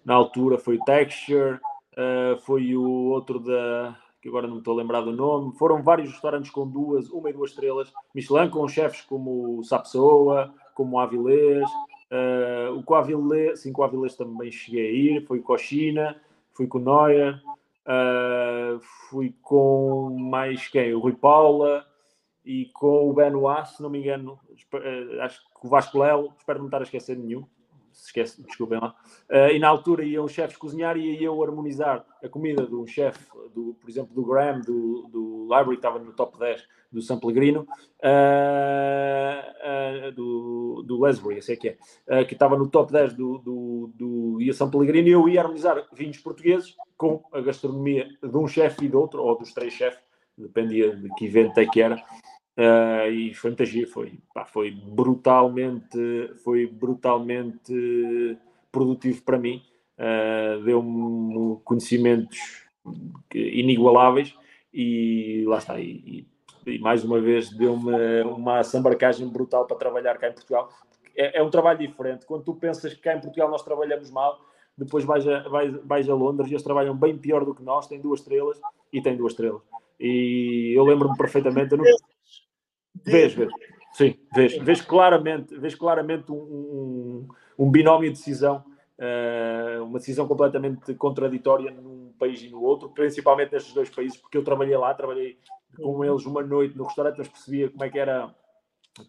na 0.04 0.16
altura 0.16 0.58
foi 0.58 0.78
o 0.78 0.84
Texture, 0.84 1.60
uh, 1.94 2.38
foi 2.42 2.76
o 2.76 3.10
outro 3.10 3.40
da 3.40 3.98
que 4.22 4.30
agora 4.30 4.48
não 4.48 4.60
estou 4.60 4.74
a 4.74 4.78
lembrar 4.82 5.02
do 5.02 5.12
nome. 5.12 5.56
Foram 5.58 5.82
vários 5.82 6.12
restaurantes 6.12 6.52
com 6.52 6.68
duas, 6.68 7.10
uma 7.10 7.30
e 7.30 7.34
duas 7.34 7.52
estrelas, 7.52 7.92
Michelin, 8.14 8.50
com 8.50 8.68
chefes 8.68 9.02
como 9.02 9.64
Sapsoa, 9.64 10.54
como 10.76 10.98
o 10.98 11.00
Avilés, 11.00 11.70
uh, 12.12 12.78
o 12.78 12.84
Coavilés, 12.84 13.62
sim, 13.62 13.72
o 13.72 13.74
Coavilés 13.74 14.16
também 14.16 14.52
cheguei 14.52 14.88
a 14.88 14.92
ir, 14.92 15.26
foi 15.26 15.40
com 15.40 15.54
a 15.54 15.58
China, 15.58 16.20
fui 16.54 16.68
com 16.68 16.78
o 16.78 16.82
Neuer, 16.82 17.42
Uh, 17.88 18.82
fui 19.10 19.34
com 19.42 20.10
mais 20.20 20.68
quem? 20.68 20.94
O 20.94 21.00
Rui 21.00 21.14
Paula 21.14 21.86
e 22.44 22.66
com 22.74 23.10
o 23.10 23.14
Benoit, 23.14 23.70
se 23.70 23.82
não 23.82 23.90
me 23.90 24.00
engano, 24.00 24.38
uh, 24.74 25.22
acho 25.22 25.40
que 25.40 25.66
o 25.66 25.70
Vasco 25.70 25.98
Lelo, 25.98 26.34
espero 26.38 26.60
não 26.60 26.66
estar 26.66 26.80
a 26.80 26.84
esquecer 26.84 27.18
nenhum, 27.18 27.48
esquece, 28.08 28.42
desculpem 28.44 28.80
lá. 28.80 28.96
Uh, 29.30 29.52
e 29.54 29.60
na 29.60 29.68
altura 29.68 30.04
iam 30.04 30.26
os 30.26 30.32
chefes 30.32 30.58
cozinhar 30.58 30.98
e 30.98 31.24
eu 31.24 31.42
harmonizar 31.44 32.06
a 32.24 32.30
comida 32.30 32.66
do 32.66 32.86
chefe, 32.88 33.26
do, 33.54 33.76
por 33.80 33.90
exemplo, 33.90 34.14
do 34.14 34.26
Graham, 34.26 34.62
do, 34.62 35.08
do 35.12 35.44
Library, 35.44 35.70
que 35.70 35.76
estava 35.76 36.00
no 36.00 36.14
top 36.14 36.38
10 36.40 36.64
do 36.92 37.02
San 37.02 37.20
Pellegrino, 37.20 37.68
uh, 38.04 38.08
uh, 40.08 40.12
do, 40.14 40.84
do 40.86 41.02
Lesbury, 41.02 41.42
sei 41.42 41.58
que 41.58 41.78
é, 42.08 42.24
que 42.24 42.34
estava 42.34 42.58
no 42.58 42.70
top 42.70 42.92
10 42.92 43.14
do, 43.14 43.38
do, 43.40 43.92
do 43.94 44.42
ia 44.42 44.54
San 44.54 44.70
Pellegrino, 44.70 45.08
e 45.08 45.12
eu 45.12 45.28
ia 45.28 45.42
harmonizar 45.42 45.86
vinhos 45.94 46.18
portugueses 46.18 46.76
com 46.96 47.24
a 47.34 47.42
gastronomia 47.42 48.08
de 48.22 48.38
um 48.38 48.48
chefe 48.48 48.86
e 48.86 48.90
de 48.90 48.96
outro, 48.96 49.22
ou 49.22 49.38
dos 49.38 49.54
três 49.54 49.74
chefes, 49.74 50.00
dependia 50.38 50.96
de 50.96 51.10
que 51.16 51.26
evento 51.26 51.60
é 51.60 51.66
que 51.66 51.82
era. 51.82 52.02
Uh, 52.58 53.12
e 53.12 53.34
foi 53.36 53.52
muita 53.52 53.66
gira, 53.66 53.88
foi, 53.88 54.20
pá, 54.34 54.44
foi 54.44 54.72
brutalmente, 54.72 56.32
foi 56.44 56.66
brutalmente 56.66 58.36
produtivo 58.72 59.22
para 59.22 59.38
mim, 59.38 59.62
uh, 60.00 60.64
deu-me 60.64 61.60
conhecimentos 61.64 62.66
inigualáveis 63.32 64.34
e 64.74 65.44
lá 65.46 65.60
está, 65.60 65.80
e, 65.80 66.26
e 66.66 66.80
mais 66.80 67.04
uma 67.04 67.22
vez 67.22 67.52
deu-me 67.52 68.24
uma 68.24 68.64
sambarcagem 68.64 69.28
brutal 69.28 69.68
para 69.68 69.78
trabalhar 69.78 70.18
cá 70.18 70.28
em 70.30 70.34
Portugal. 70.34 70.70
É, 71.16 71.40
é, 71.40 71.44
um 71.44 71.50
trabalho 71.52 71.80
diferente. 71.80 72.26
Quando 72.26 72.44
tu 72.44 72.56
pensas 72.56 72.94
que 72.94 73.02
cá 73.02 73.16
em 73.16 73.22
Portugal 73.22 73.50
nós 73.50 73.64
trabalhamos 73.64 74.10
mal, 74.10 74.40
depois 74.78 75.04
vais 75.04 75.28
a, 75.28 75.48
vais, 75.48 75.74
vais 75.84 76.10
a 76.10 76.14
Londres 76.14 76.50
e 76.50 76.54
eles 76.54 76.64
trabalham 76.64 76.96
bem 76.96 77.18
pior 77.18 77.46
do 77.46 77.54
que 77.54 77.64
nós, 77.64 77.88
têm 77.88 78.00
duas 78.00 78.20
estrelas 78.20 78.60
e 78.92 79.02
têm 79.02 79.16
duas 79.16 79.34
estrelas. 79.34 79.62
E 80.00 80.74
eu 80.76 80.84
lembro-me 80.84 81.18
perfeitamente. 81.18 81.74
Eu. 81.74 81.84
Vês, 83.12 83.34
vês. 83.34 83.52
Sim, 83.94 84.16
vês, 84.36 84.58
vês 84.58 84.82
claramente, 84.82 85.58
vês 85.58 85.74
claramente 85.74 86.32
um, 86.32 86.36
um, 86.36 87.28
um 87.58 87.72
binómio 87.72 88.12
de 88.12 88.18
decisão, 88.18 88.64
uh, 89.00 89.84
uma 89.84 89.98
decisão 89.98 90.28
completamente 90.28 90.94
contraditória 90.94 91.72
num 91.72 92.14
país 92.20 92.42
e 92.44 92.50
no 92.50 92.62
outro, 92.62 92.90
principalmente 92.90 93.54
nestes 93.54 93.74
dois 93.74 93.90
países, 93.90 94.18
porque 94.18 94.38
eu 94.38 94.44
trabalhei 94.44 94.78
lá, 94.78 94.94
trabalhei 94.94 95.40
com 95.82 96.06
eles 96.06 96.26
uma 96.26 96.44
noite 96.44 96.78
no 96.78 96.84
restaurante, 96.84 97.18
mas 97.18 97.28
percebia 97.28 97.70
como 97.70 97.84
é 97.84 97.90
que 97.90 97.98
era 97.98 98.36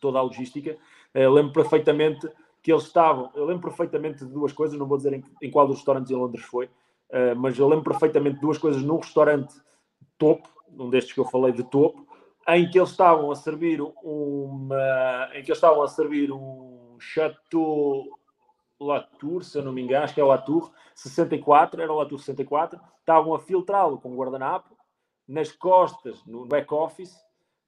toda 0.00 0.18
a 0.18 0.22
logística. 0.22 0.76
Uh, 1.14 1.28
lembro 1.30 1.52
perfeitamente 1.52 2.26
que 2.62 2.72
eles 2.72 2.84
estavam, 2.84 3.30
eu 3.34 3.44
lembro 3.44 3.68
perfeitamente 3.68 4.24
de 4.24 4.32
duas 4.32 4.52
coisas, 4.52 4.78
não 4.78 4.87
vou 4.87 4.96
dizer 4.96 5.12
em, 5.12 5.24
em 5.42 5.50
qual 5.50 5.66
dos 5.66 5.76
restaurantes 5.76 6.11
em 6.11 6.16
Londres 6.16 6.44
foi, 6.44 6.64
uh, 6.64 7.37
mas 7.37 7.58
eu 7.58 7.68
lembro 7.68 7.84
perfeitamente 7.84 8.37
de 8.37 8.40
duas 8.40 8.56
coisas 8.56 8.82
num 8.82 8.96
restaurante 8.96 9.54
topo, 10.16 10.48
um 10.78 10.88
destes 10.88 11.12
que 11.12 11.20
eu 11.20 11.26
falei 11.26 11.52
de 11.52 11.62
topo, 11.64 12.08
em 12.48 12.70
que 12.70 12.78
eles 12.78 12.90
estavam 12.90 13.30
a 13.30 13.37
servir 13.37 13.80
uma. 13.80 15.28
em 15.34 15.42
que 15.42 15.50
eles 15.50 15.58
estavam 15.58 15.82
a 15.82 15.88
servir 15.88 16.32
um 16.32 16.96
Chateau 16.98 18.06
Latour, 18.80 19.42
se 19.42 19.58
eu 19.58 19.62
não 19.62 19.72
me 19.72 19.82
engano, 19.82 20.04
acho 20.04 20.14
que 20.14 20.20
é 20.20 20.24
o 20.24 20.28
Latour 20.28 20.70
64, 20.94 21.82
era 21.82 21.92
o 21.92 21.96
Latour 21.96 22.18
64, 22.18 22.80
estavam 23.00 23.34
a 23.34 23.38
filtrá-lo 23.38 23.98
com 23.98 24.16
guardanapo 24.16 24.76
nas 25.26 25.52
costas, 25.52 26.24
no 26.24 26.46
back-office, 26.46 27.14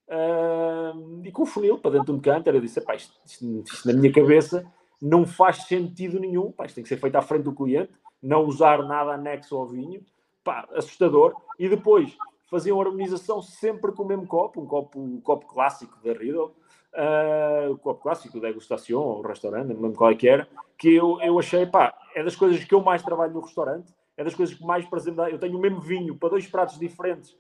uh, 0.08 1.22
e 1.24 1.30
com 1.30 1.42
o 1.42 1.46
funil 1.46 1.78
para 1.78 1.92
dentro 1.92 2.06
de 2.06 2.12
um 2.12 2.20
canto. 2.20 2.48
Eu 2.48 2.60
disse: 2.60 2.80
isto, 2.80 3.20
isto, 3.24 3.44
isto, 3.44 3.86
na 3.86 3.92
minha 3.92 4.12
cabeça 4.12 4.64
não 5.00 5.26
faz 5.26 5.64
sentido 5.64 6.18
nenhum. 6.18 6.52
Pá, 6.52 6.64
isto 6.64 6.76
tem 6.76 6.84
que 6.84 6.88
ser 6.88 6.96
feito 6.96 7.16
à 7.16 7.22
frente 7.22 7.42
do 7.42 7.54
cliente, 7.54 7.92
não 8.22 8.44
usar 8.44 8.82
nada 8.84 9.12
anexo 9.12 9.56
ao 9.56 9.66
vinho. 9.66 10.02
Pá, 10.42 10.66
assustador. 10.74 11.34
E 11.58 11.68
depois 11.68 12.16
faziam 12.50 12.80
harmonização 12.80 13.40
sempre 13.40 13.92
com 13.92 14.02
o 14.02 14.06
mesmo 14.06 14.26
copo, 14.26 14.60
um 14.60 14.66
copo, 14.66 15.00
um 15.00 15.20
copo 15.20 15.46
clássico 15.46 15.96
da 16.02 16.12
Riddle, 16.12 16.52
uh, 16.94 17.72
o 17.72 17.78
copo 17.78 18.02
clássico 18.02 18.40
da 18.40 18.48
degustação, 18.48 19.00
ou 19.00 19.22
restaurante, 19.22 19.68
não 19.68 19.80
lembro 19.80 19.96
qual 19.96 20.10
é 20.10 20.14
que 20.14 20.28
era, 20.28 20.48
que 20.76 20.94
eu, 20.94 21.20
eu 21.22 21.38
achei, 21.38 21.64
pá, 21.64 21.94
é 22.14 22.24
das 22.24 22.34
coisas 22.34 22.62
que 22.64 22.74
eu 22.74 22.82
mais 22.82 23.02
trabalho 23.02 23.32
no 23.32 23.40
restaurante, 23.40 23.94
é 24.16 24.24
das 24.24 24.34
coisas 24.34 24.54
que 24.54 24.64
mais 24.64 24.84
prazer 24.86 25.12
me 25.12 25.16
dá. 25.16 25.30
Eu 25.30 25.38
tenho 25.38 25.56
o 25.56 25.60
mesmo 25.60 25.80
vinho 25.80 26.16
para 26.16 26.30
dois 26.30 26.46
pratos 26.46 26.78
diferentes, 26.78 27.36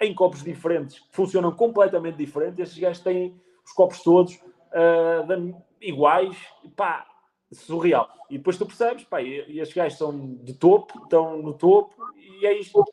em 0.00 0.14
copos 0.14 0.42
diferentes, 0.42 0.98
que 0.98 1.14
funcionam 1.14 1.52
completamente 1.52 2.16
diferentes. 2.16 2.58
Estes 2.58 2.78
gajos 2.78 3.02
têm 3.02 3.40
os 3.64 3.72
copos 3.72 4.02
todos 4.02 4.34
uh, 4.34 5.62
iguais, 5.80 6.36
pá, 6.74 7.06
surreal. 7.52 8.08
E 8.28 8.38
depois 8.38 8.58
tu 8.58 8.66
percebes, 8.66 9.04
pá, 9.04 9.22
e, 9.22 9.44
e 9.48 9.60
estes 9.60 9.76
gajos 9.76 9.98
são 9.98 10.34
de 10.42 10.54
topo, 10.54 11.04
estão 11.04 11.40
no 11.40 11.52
topo, 11.52 11.94
e 12.16 12.46
é 12.46 12.58
isto. 12.58 12.84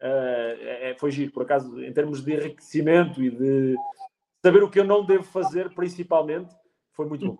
Uh, 0.00 0.56
é, 0.60 0.96
foi 0.98 1.10
giro, 1.10 1.32
por 1.32 1.42
acaso, 1.42 1.82
em 1.82 1.92
termos 1.92 2.22
de 2.22 2.34
enriquecimento 2.34 3.22
e 3.22 3.30
de 3.30 3.74
saber 4.44 4.62
o 4.62 4.70
que 4.70 4.78
eu 4.78 4.84
não 4.84 5.04
devo 5.04 5.24
fazer, 5.24 5.74
principalmente, 5.74 6.54
foi 6.94 7.06
muito 7.06 7.26
bom. 7.26 7.38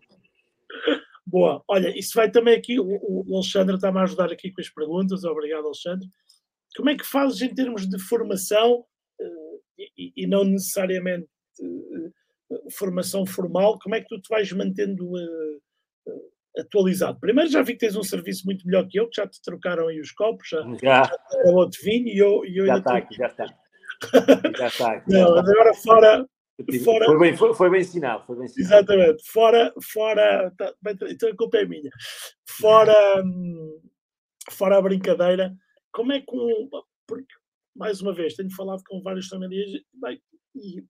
Boa, 1.26 1.62
olha, 1.68 1.96
isso 1.98 2.12
vai 2.14 2.30
também 2.30 2.54
aqui, 2.54 2.78
o, 2.78 3.24
Alexandre 3.34 3.74
está-me 3.74 3.98
a 3.98 4.02
ajudar 4.02 4.32
aqui 4.32 4.52
com 4.52 4.60
as 4.60 4.68
perguntas, 4.68 5.24
obrigado 5.24 5.66
Alexandre. 5.66 6.08
Como 6.76 6.88
é 6.88 6.96
que 6.96 7.04
fazes 7.04 7.42
em 7.42 7.54
termos 7.54 7.88
de 7.88 7.98
formação 7.98 8.84
uh, 9.20 9.62
e, 9.96 10.26
não 10.26 10.44
necessariamente 10.44 11.28
uh, 11.60 12.70
formação 12.70 13.26
formal, 13.26 13.78
como 13.80 13.94
é 13.94 14.00
que 14.00 14.08
tu 14.08 14.20
te 14.20 14.28
vais 14.28 14.50
mantendo 14.52 15.10
atualizado? 16.58 17.18
Primeiro 17.20 17.50
já 17.50 17.62
vi 17.62 17.72
que 17.72 17.80
tens 17.80 17.96
um 17.96 18.02
serviço 18.02 18.44
muito 18.44 18.66
melhor 18.66 18.86
que 18.86 18.98
eu, 18.98 19.08
que 19.08 19.16
já 19.16 19.26
te 19.26 19.40
trocaram 19.42 19.88
aí 19.88 20.00
os 20.00 20.12
copos, 20.12 20.48
já, 20.48 20.62
já. 20.82 21.04
já 21.04 21.50
outro 21.52 21.80
vinho 21.82 22.08
e 22.08 22.18
eu, 22.18 22.44
e 22.44 22.58
eu 22.58 22.66
já 22.66 22.78
está, 22.78 22.96
aqui, 22.96 23.14
já 23.14 23.26
está. 23.26 23.46
Já 24.58 24.66
está. 24.66 24.92
Aqui, 24.92 25.10
não, 25.10 25.34
mas 25.36 25.48
agora 25.48 25.74
fora, 25.74 26.26
Fora... 26.84 27.04
Foi, 27.04 27.18
bem, 27.18 27.36
foi, 27.36 27.54
foi, 27.54 27.70
bem 27.70 27.80
ensinado, 27.82 28.24
foi 28.26 28.36
bem 28.36 28.46
ensinado. 28.46 28.74
Exatamente. 28.74 29.30
Fora, 29.30 29.74
fora, 29.92 30.50
tá, 30.56 30.74
então 31.10 31.28
a 31.28 31.36
culpa 31.36 31.58
é 31.58 31.66
minha. 31.66 31.90
Fora, 32.48 33.22
fora 34.50 34.78
a 34.78 34.82
brincadeira, 34.82 35.54
como 35.92 36.12
é 36.12 36.20
que 36.20 36.34
um, 36.34 36.68
porque, 37.06 37.34
mais 37.74 38.00
uma 38.00 38.14
vez, 38.14 38.34
tenho 38.34 38.50
falado 38.54 38.82
com 38.88 39.02
vários 39.02 39.28
bem, 40.00 40.20
e 40.54 40.82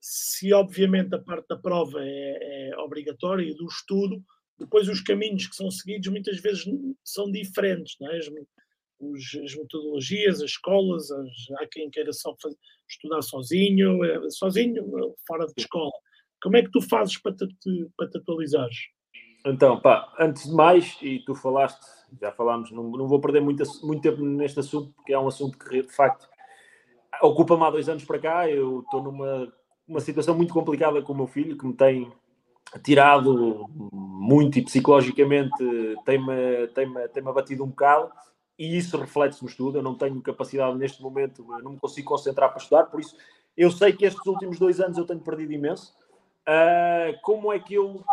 se 0.00 0.54
obviamente 0.54 1.14
a 1.14 1.22
parte 1.22 1.48
da 1.48 1.58
prova 1.58 1.98
é, 2.00 2.70
é 2.70 2.78
obrigatória 2.78 3.44
e 3.44 3.54
do 3.54 3.66
estudo, 3.66 4.22
depois 4.58 4.88
os 4.88 5.00
caminhos 5.00 5.46
que 5.46 5.56
são 5.56 5.70
seguidos 5.70 6.08
muitas 6.08 6.40
vezes 6.40 6.64
são 7.04 7.30
diferentes, 7.30 7.96
não 8.00 8.10
é? 8.10 8.18
os, 8.98 9.38
as 9.44 9.54
metodologias, 9.54 10.36
as 10.36 10.50
escolas, 10.50 11.10
as, 11.10 11.30
há 11.60 11.66
quem 11.70 11.90
queira 11.90 12.12
só 12.12 12.34
fazer, 12.40 12.56
estudar 12.88 13.22
sozinho, 13.22 14.04
é, 14.04 14.30
sozinho, 14.30 15.14
fora 15.26 15.46
de 15.46 15.54
escola. 15.58 15.92
Como 16.42 16.56
é 16.56 16.62
que 16.62 16.70
tu 16.70 16.80
fazes 16.80 17.18
para 17.18 17.34
te, 17.34 17.46
para 17.96 18.08
te 18.08 18.18
atualizares? 18.18 18.76
Então, 19.44 19.80
pá, 19.80 20.12
antes 20.18 20.48
de 20.48 20.54
mais, 20.54 20.98
e 21.02 21.20
tu 21.20 21.34
falaste, 21.34 21.84
já 22.20 22.32
falámos, 22.32 22.72
não, 22.72 22.90
não 22.90 23.06
vou 23.06 23.20
perder 23.20 23.40
muito, 23.40 23.62
muito 23.84 24.02
tempo 24.02 24.22
neste 24.22 24.58
assunto, 24.58 24.92
porque 24.94 25.12
é 25.12 25.18
um 25.18 25.28
assunto 25.28 25.58
que, 25.58 25.82
de 25.82 25.92
facto, 25.92 26.28
ocupa-me 27.22 27.62
há 27.62 27.70
dois 27.70 27.88
anos 27.88 28.04
para 28.04 28.18
cá. 28.18 28.50
Eu 28.50 28.80
estou 28.80 29.02
numa 29.02 29.52
uma 29.86 30.00
situação 30.00 30.34
muito 30.36 30.52
complicada 30.52 31.00
com 31.00 31.12
o 31.12 31.16
meu 31.16 31.26
filho, 31.26 31.56
que 31.56 31.66
me 31.66 31.72
tem 31.72 32.12
tirado 32.82 33.66
muito 33.92 34.58
e 34.58 34.62
psicologicamente 34.62 35.56
tem-me 36.04 36.66
tem 36.74 36.92
tem 37.12 37.28
abatido 37.28 37.64
um 37.64 37.68
bocado 37.68 38.10
e 38.58 38.76
isso 38.76 38.98
reflete-se 38.98 39.42
no 39.42 39.48
estudo. 39.48 39.78
Eu 39.78 39.82
não 39.82 39.94
tenho 39.94 40.20
capacidade 40.22 40.76
neste 40.76 41.02
momento, 41.02 41.44
não 41.62 41.72
me 41.72 41.78
consigo 41.78 42.08
concentrar 42.08 42.50
para 42.50 42.58
estudar, 42.62 42.84
por 42.84 43.00
isso 43.00 43.16
eu 43.56 43.70
sei 43.70 43.92
que 43.92 44.04
estes 44.04 44.24
últimos 44.26 44.58
dois 44.58 44.80
anos 44.80 44.98
eu 44.98 45.06
tenho 45.06 45.20
perdido 45.20 45.52
imenso. 45.52 45.94
Uh, 46.46 47.18
como 47.22 47.52
é 47.52 47.58
que 47.58 47.74
eu 47.74 48.04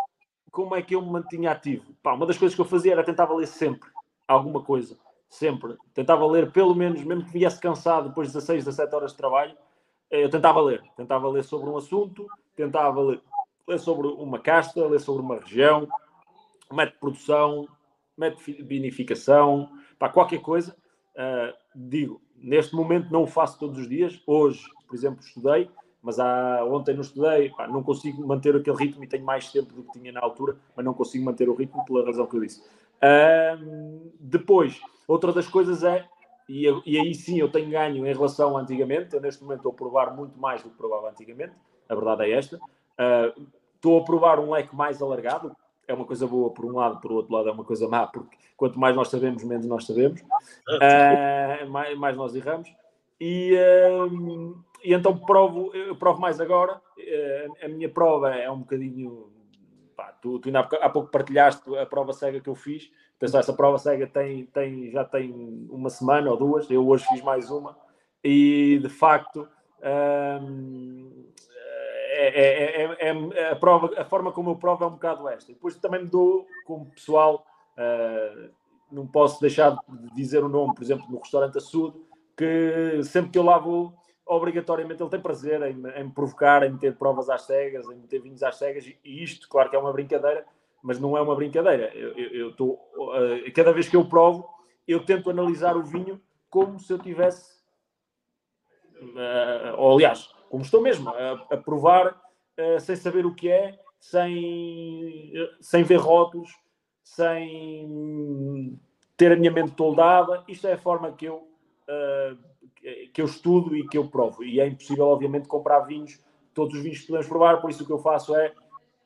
como 0.52 0.76
é 0.76 0.82
que 0.84 0.96
eu 0.96 1.02
me 1.02 1.10
mantinha 1.10 1.52
ativo? 1.52 1.94
Pá, 2.04 2.14
uma 2.14 2.28
das 2.28 2.38
coisas 2.38 2.56
que 2.56 2.62
eu 2.62 2.66
fazia 2.66 2.92
era 2.92 3.04
tentava 3.04 3.34
ler 3.34 3.48
sempre 3.48 3.90
alguma 4.28 4.62
coisa, 4.62 4.96
sempre. 5.28 5.76
Tentava 5.94 6.26
ler 6.28 6.52
pelo 6.52 6.76
menos, 6.76 7.04
mesmo 7.04 7.26
que 7.26 7.32
viesse 7.32 7.60
cansado 7.60 8.10
depois 8.10 8.28
de 8.28 8.36
16, 8.36 8.66
17 8.66 8.96
horas 8.96 9.12
de 9.12 9.18
trabalho, 9.18 9.58
eu 10.12 10.30
tentava 10.30 10.62
ler. 10.62 10.84
Tentava 10.96 11.28
ler 11.28 11.44
sobre 11.44 11.70
um 11.70 11.76
assunto, 11.76 12.28
tentava 12.56 13.02
ler, 13.02 13.22
ler 13.68 13.80
sobre 13.80 14.08
uma 14.08 14.40
casta, 14.40 14.86
ler 14.86 15.00
sobre 15.00 15.22
uma 15.22 15.38
região, 15.38 15.88
de 16.72 16.92
produção, 17.00 17.68
de 18.18 18.64
vinificação, 18.64 19.70
para 19.98 20.10
qualquer 20.10 20.42
coisa, 20.42 20.76
uh, 21.16 21.54
digo, 21.76 22.22
neste 22.36 22.76
momento 22.76 23.12
não 23.12 23.24
o 23.24 23.28
faço 23.28 23.60
todos 23.60 23.80
os 23.80 23.88
dias. 23.88 24.22
Hoje, 24.28 24.64
por 24.88 24.96
exemplo, 24.96 25.24
estudei, 25.24 25.70
mas 26.02 26.20
há, 26.20 26.64
ontem 26.66 26.94
não 26.94 27.02
estudei, 27.02 27.50
pá, 27.52 27.68
não 27.68 27.82
consigo 27.82 28.26
manter 28.28 28.56
aquele 28.56 28.78
ritmo 28.78 29.04
e 29.04 29.08
tenho 29.08 29.24
mais 29.24 29.52
tempo 29.52 29.74
do 29.74 29.84
que 29.84 30.00
tinha 30.00 30.12
na 30.12 30.20
altura, 30.20 30.58
mas 30.76 30.86
não 30.86 30.94
consigo 30.94 31.24
manter 31.24 31.48
o 31.48 31.56
ritmo 31.56 31.86
pela 31.86 32.06
razão 32.06 32.26
que 32.28 32.36
eu 32.36 32.42
disse. 32.42 32.62
Uh, 32.62 34.12
depois, 34.20 34.82
outra 35.08 35.32
das 35.32 35.48
coisas 35.48 35.84
é, 35.84 36.06
e, 36.48 36.66
e, 36.86 37.00
aí 37.00 37.16
sim 37.16 37.40
eu 37.40 37.50
tenho 37.50 37.70
ganho 37.70 38.06
em 38.06 38.14
relação 38.14 38.58
a 38.58 38.62
antigamente, 38.62 39.16
eu 39.16 39.22
neste 39.22 39.42
momento 39.42 39.60
estou 39.60 39.72
a 39.72 39.76
provar 39.76 40.16
muito 40.16 40.38
mais 40.38 40.62
do 40.62 40.70
que 40.70 40.76
provava 40.76 41.10
antigamente, 41.10 41.54
a 41.88 41.96
verdade 41.96 42.24
é 42.24 42.32
esta. 42.32 42.60
Uh, 43.00 43.48
estou 43.76 44.00
a 44.00 44.04
provar 44.04 44.40
um 44.40 44.52
leque 44.52 44.76
mais 44.76 45.02
alargado, 45.02 45.56
é 45.88 45.94
uma 45.94 46.06
coisa 46.06 46.26
boa 46.26 46.52
por 46.52 46.66
um 46.66 46.76
lado, 46.76 47.02
por 47.02 47.12
outro 47.12 47.34
lado 47.34 47.50
é 47.50 47.52
uma 47.52 47.64
coisa 47.64 47.88
má, 47.88 48.08
porque 48.08 48.38
quanto 48.56 48.80
mais 48.80 48.96
nós 48.96 49.10
sabemos, 49.10 49.44
menos 49.44 49.66
nós 49.66 49.86
sabemos, 49.86 50.22
uh, 50.22 51.70
mais, 51.70 51.98
mais, 51.98 52.16
nós 52.16 52.36
erramos. 52.36 52.74
E, 53.20 53.56
uh, 53.56 54.64
e 54.84 54.94
então 54.94 55.18
provo, 55.18 55.72
provo 56.00 56.20
mais 56.22 56.40
agora. 56.40 56.82
A 57.62 57.68
minha 57.68 57.90
prova 57.90 58.30
é 58.36 58.50
um 58.50 58.60
bocadinho. 58.60 59.32
Pá, 59.96 60.12
tu, 60.22 60.40
tu 60.40 60.50
ainda 60.50 60.60
há 60.60 60.90
pouco 60.90 61.10
partilhaste 61.10 61.78
a 61.78 61.86
prova 61.86 62.14
cega 62.14 62.40
que 62.40 62.50
eu 62.50 62.56
fiz. 62.56 62.92
Então, 63.18 63.40
essa 63.40 63.54
prova 63.54 63.78
cega 63.78 64.06
tem, 64.08 64.46
tem, 64.48 64.92
já 64.92 65.06
tem 65.06 65.32
uma 65.70 65.90
semana 65.90 66.30
ou 66.30 66.38
duas. 66.38 66.70
Eu 66.70 66.86
hoje 66.88 67.06
fiz 67.08 67.22
mais 67.22 67.50
uma. 67.50 67.78
E 68.24 68.80
de 68.82 68.90
facto. 68.90 69.48
É, 72.28 72.84
é, 72.84 73.10
é, 73.10 73.52
a, 73.52 73.56
prova, 73.56 73.92
a 74.00 74.06
forma 74.06 74.32
como 74.32 74.52
eu 74.52 74.56
provo 74.56 74.84
é 74.84 74.88
um 74.88 74.92
bocado 74.92 75.28
esta. 75.30 75.52
Depois 75.52 75.76
também 75.78 76.04
me 76.04 76.10
dou 76.10 76.46
como 76.66 76.86
pessoal, 76.86 77.46
uh, 77.78 78.50
não 78.92 79.08
posso 79.08 79.42
deixar 79.42 79.78
de 79.88 80.16
dizer 80.16 80.44
o 80.44 80.50
nome, 80.50 80.74
por 80.76 80.84
exemplo, 80.84 81.06
no 81.10 81.20
restaurante 81.20 81.58
Açude, 81.58 81.98
que 82.38 83.02
sempre 83.04 83.32
que 83.32 83.38
eu 83.38 83.44
lá 83.44 83.58
vou, 83.58 83.94
obrigatoriamente 84.26 85.02
ele 85.02 85.10
tem 85.10 85.20
prazer 85.20 85.62
em, 85.64 85.76
em 85.96 86.04
me 86.06 86.12
provocar, 86.12 86.64
em 86.64 86.72
meter 86.72 86.96
provas 86.96 87.30
às 87.30 87.44
cegas, 87.44 87.86
em 87.90 87.96
meter 87.96 88.22
vinhos 88.22 88.44
às 88.44 88.58
cegas, 88.58 88.86
e 88.86 89.24
isto, 89.24 89.48
claro 89.50 89.70
que 89.70 89.76
é 89.76 89.80
uma 89.80 89.94
brincadeira, 89.94 90.46
mas 90.82 91.00
não 91.00 91.18
é 91.18 91.22
uma 91.22 91.36
brincadeira. 91.36 91.94
Eu, 91.96 92.50
estou 92.50 92.74
uh, 92.96 93.54
cada 93.54 93.72
vez 93.72 93.88
que 93.88 93.96
eu 93.96 94.06
provo, 94.06 94.50
eu 94.88 95.06
tento 95.06 95.30
analisar 95.30 95.78
o 95.78 95.84
vinho 95.84 96.22
como 96.50 96.80
se 96.80 96.92
eu 96.92 97.00
tivesse, 97.00 97.58
uh, 99.02 99.76
ou 99.78 99.94
aliás, 99.94 100.33
como 100.54 100.64
estou 100.64 100.84
mesmo, 100.84 101.10
a, 101.10 101.32
a 101.50 101.58
provar 101.58 102.10
uh, 102.10 102.80
sem 102.80 102.96
saber 102.96 103.26
o 103.26 103.34
que 103.34 103.50
é, 103.50 103.80
sem, 104.00 105.34
uh, 105.36 105.50
sem 105.60 105.82
ver 105.82 105.96
rótulos, 105.96 106.52
sem 107.04 108.80
ter 109.18 109.32
a 109.32 109.36
minha 109.36 109.50
mente 109.50 109.72
toldada. 109.72 110.44
Isto 110.48 110.68
é 110.68 110.74
a 110.74 110.78
forma 110.78 111.12
que 111.12 111.26
eu, 111.26 111.38
uh, 111.90 112.38
que 113.12 113.20
eu 113.20 113.26
estudo 113.26 113.76
e 113.76 113.88
que 113.88 113.98
eu 113.98 114.08
provo. 114.08 114.44
E 114.44 114.60
é 114.60 114.68
impossível, 114.68 115.08
obviamente, 115.08 115.48
comprar 115.48 115.80
vinhos, 115.80 116.24
todos 116.54 116.76
os 116.76 116.84
vinhos 116.84 117.00
que 117.00 117.08
podemos 117.08 117.28
provar, 117.28 117.60
por 117.60 117.72
isso 117.72 117.84
o 117.84 117.88
que 117.88 117.92
eu 117.92 117.98
faço 117.98 118.36
é, 118.36 118.54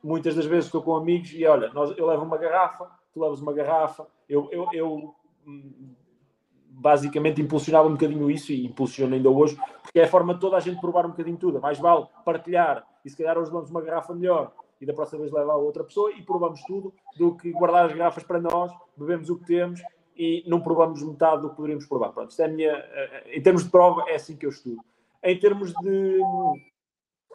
muitas 0.04 0.36
das 0.36 0.46
vezes 0.46 0.66
estou 0.66 0.84
com 0.84 0.98
amigos 0.98 1.32
e 1.32 1.46
olha, 1.46 1.70
nós, 1.70 1.98
eu 1.98 2.08
levo 2.08 2.26
uma 2.26 2.38
garrafa, 2.38 2.92
tu 3.14 3.22
levas 3.22 3.40
uma 3.40 3.54
garrafa, 3.54 4.06
eu, 4.28 4.50
eu, 4.52 4.68
eu 4.74 5.16
hum, 5.46 5.96
basicamente 6.70 7.42
impulsionava 7.42 7.88
um 7.88 7.94
bocadinho 7.94 8.30
isso 8.30 8.52
e 8.52 8.66
impulsiona 8.66 9.16
ainda 9.16 9.30
hoje, 9.30 9.58
porque 9.82 10.00
é 10.00 10.04
a 10.04 10.08
forma 10.08 10.34
de 10.34 10.40
toda 10.40 10.58
a 10.58 10.60
gente 10.60 10.80
provar 10.80 11.06
um 11.06 11.10
bocadinho 11.10 11.38
tudo. 11.38 11.60
Mais 11.60 11.80
vale 11.80 12.06
partilhar 12.24 12.86
e 13.04 13.10
se 13.10 13.18
calhar 13.18 13.38
hoje 13.38 13.52
damos 13.52 13.70
uma 13.70 13.82
garrafa 13.82 14.14
melhor 14.14 14.52
e 14.80 14.86
da 14.86 14.94
próxima 14.94 15.22
vez 15.22 15.32
leva 15.32 15.54
a 15.54 15.56
outra 15.56 15.84
pessoa 15.84 16.12
e 16.14 16.22
provamos 16.22 16.62
tudo 16.64 16.94
do 17.18 17.36
que 17.36 17.52
guardar 17.52 17.86
as 17.86 17.94
garrafas 17.94 18.24
para 18.24 18.40
nós, 18.40 18.72
bebemos 18.96 19.30
o 19.30 19.38
que 19.38 19.46
temos 19.46 19.82
e 20.16 20.44
não 20.48 20.62
provamos 20.62 21.02
metade 21.04 21.42
do 21.42 21.50
que 21.50 21.56
poderíamos 21.56 21.86
provar. 21.86 22.10
Pronto, 22.10 22.32
isto 22.32 22.42
é 22.42 22.48
minha. 22.48 22.72
Eh, 22.72 23.38
em 23.38 23.42
termos 23.42 23.64
de 23.64 23.70
prova, 23.70 24.06
é 24.08 24.16
assim 24.16 24.36
que 24.36 24.46
eu 24.46 24.50
estudo. 24.50 24.82
Em 25.24 25.38
termos 25.40 25.74
de. 25.74 26.20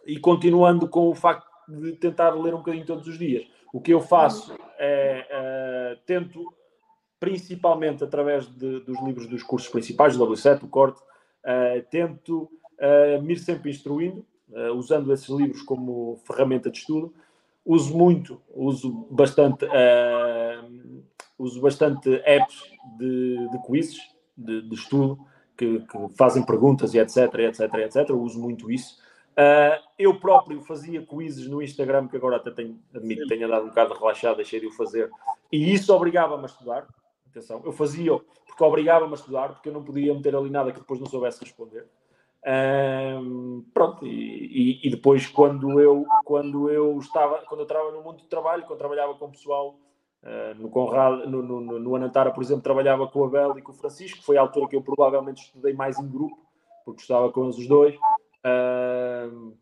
E 0.05 0.19
continuando 0.19 0.87
com 0.87 1.09
o 1.09 1.15
facto 1.15 1.47
de 1.67 1.93
tentar 1.93 2.31
ler 2.31 2.53
um 2.53 2.57
bocadinho 2.57 2.85
todos 2.85 3.07
os 3.07 3.17
dias, 3.17 3.45
o 3.73 3.79
que 3.79 3.93
eu 3.93 4.01
faço 4.01 4.55
é. 4.77 5.95
Uh, 5.95 6.01
tento 6.05 6.53
principalmente 7.23 8.03
através 8.03 8.47
de, 8.47 8.81
dos 8.81 9.01
livros 9.01 9.27
dos 9.27 9.43
cursos 9.43 9.69
principais, 9.69 10.17
do 10.17 10.27
W7, 10.27 10.59
do 10.59 10.67
Corte, 10.67 11.01
Uh, 11.43 11.83
tento 11.89 12.49
uh, 12.79 13.21
me 13.21 13.33
ir 13.33 13.37
sempre 13.37 13.69
instruindo, 13.69 14.25
uh, 14.49 14.71
usando 14.75 15.11
esses 15.11 15.27
livros 15.27 15.61
como 15.61 16.17
ferramenta 16.25 16.71
de 16.71 16.77
estudo. 16.77 17.13
Uso 17.65 17.97
muito, 17.97 18.41
uso 18.53 19.07
bastante, 19.09 19.65
uso 21.39 21.61
bastante 21.61 22.21
apps 22.25 22.61
de, 22.97 23.47
de 23.49 23.61
quizzes, 23.65 24.01
de, 24.37 24.61
de 24.63 24.75
estudo, 24.75 25.17
que, 25.57 25.79
que, 25.79 26.09
fazem 26.17 26.45
perguntas 26.45 26.93
e 26.93 26.99
etc, 26.99 27.33
etc, 27.35 27.73
etc. 27.75 28.09
Eu 28.09 28.21
uso 28.21 28.37
muito 28.37 28.69
isso. 28.69 28.97
Uh, 29.31 29.79
eu 29.97 30.19
próprio 30.19 30.61
fazia 30.61 31.05
quizzes 31.05 31.47
no 31.47 31.61
Instagram, 31.61 32.09
que 32.09 32.17
agora 32.17 32.35
até 32.35 32.51
tenho, 32.51 32.77
admito, 32.93 33.27
tenha 33.27 33.47
dado 33.47 33.65
um 33.65 33.69
bocado 33.69 33.93
relaxado, 33.93 34.35
deixei 34.37 34.59
de 34.59 34.67
o 34.67 34.71
fazer, 34.71 35.09
e 35.49 35.73
isso 35.73 35.93
obrigava-me 35.93 36.43
a 36.43 36.47
estudar. 36.47 36.85
Atenção, 37.33 37.61
eu 37.65 37.71
fazia 37.71 38.19
porque 38.45 38.63
obrigava-me 38.63 39.11
a 39.11 39.15
estudar, 39.15 39.49
porque 39.49 39.69
eu 39.69 39.73
não 39.73 39.83
podia 39.83 40.13
meter 40.13 40.35
ali 40.35 40.51
nada 40.51 40.71
que 40.71 40.79
depois 40.79 40.99
não 40.99 41.07
soubesse 41.07 41.43
responder. 41.43 41.87
Um, 42.45 43.65
pronto, 43.73 44.05
e, 44.05 44.79
e, 44.83 44.89
depois 44.89 45.25
quando 45.27 45.79
eu, 45.79 46.05
quando 46.25 46.69
eu 46.69 46.99
estava, 46.99 47.37
quando 47.47 47.61
eu 47.61 47.65
estava 47.65 47.91
no 47.91 48.03
mundo 48.03 48.17
do 48.17 48.27
trabalho, 48.27 48.65
quando 48.67 48.79
trabalhava 48.79 49.15
com 49.15 49.25
o 49.25 49.31
pessoal 49.31 49.79
uh, 50.21 50.61
no 50.61 50.69
Conrado, 50.69 51.27
no, 51.27 51.41
no, 51.41 51.79
no 51.79 51.95
Anantara, 51.95 52.31
por 52.31 52.43
exemplo, 52.43 52.61
trabalhava 52.61 53.07
com 53.07 53.19
o 53.19 53.23
Abel 53.23 53.57
e 53.57 53.61
com 53.61 53.71
o 53.71 53.75
Francisco, 53.75 54.21
foi 54.21 54.37
a 54.37 54.41
altura 54.41 54.67
que 54.67 54.75
eu 54.75 54.81
provavelmente 54.83 55.41
estudei 55.41 55.73
mais 55.73 55.97
em 55.97 56.07
grupo, 56.07 56.37
porque 56.85 57.01
estava 57.01 57.31
com 57.31 57.45
eles 57.45 57.57
os 57.57 57.67
dois. 57.67 57.95
Uh, 58.45 59.57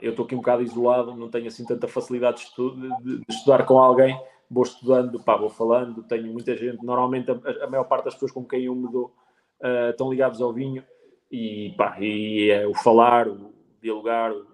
eu 0.00 0.10
estou 0.10 0.26
aqui 0.26 0.34
um 0.34 0.38
bocado 0.38 0.62
isolado, 0.62 1.16
não 1.16 1.30
tenho 1.30 1.46
assim 1.46 1.64
tanta 1.64 1.88
facilidade 1.88 2.46
de, 2.54 3.02
de, 3.02 3.18
de 3.18 3.34
estudar 3.34 3.64
com 3.64 3.78
alguém, 3.78 4.20
vou 4.50 4.64
estudando, 4.64 5.22
pá, 5.22 5.36
vou 5.36 5.50
falando, 5.50 6.02
tenho 6.02 6.32
muita 6.32 6.56
gente, 6.56 6.84
normalmente 6.84 7.30
a, 7.30 7.64
a 7.64 7.70
maior 7.70 7.84
parte 7.84 8.04
das 8.04 8.14
pessoas 8.14 8.32
com 8.32 8.44
quem 8.44 8.64
eu 8.64 8.74
me 8.74 8.90
dou 8.90 9.14
uh, 9.60 9.90
estão 9.90 10.10
ligados 10.10 10.40
ao 10.40 10.52
vinho, 10.52 10.82
e, 11.30 11.74
pá, 11.76 11.96
e 12.00 12.50
é 12.50 12.66
o 12.66 12.74
falar, 12.74 13.28
o 13.28 13.52
dialogar, 13.80 14.32
o, 14.32 14.46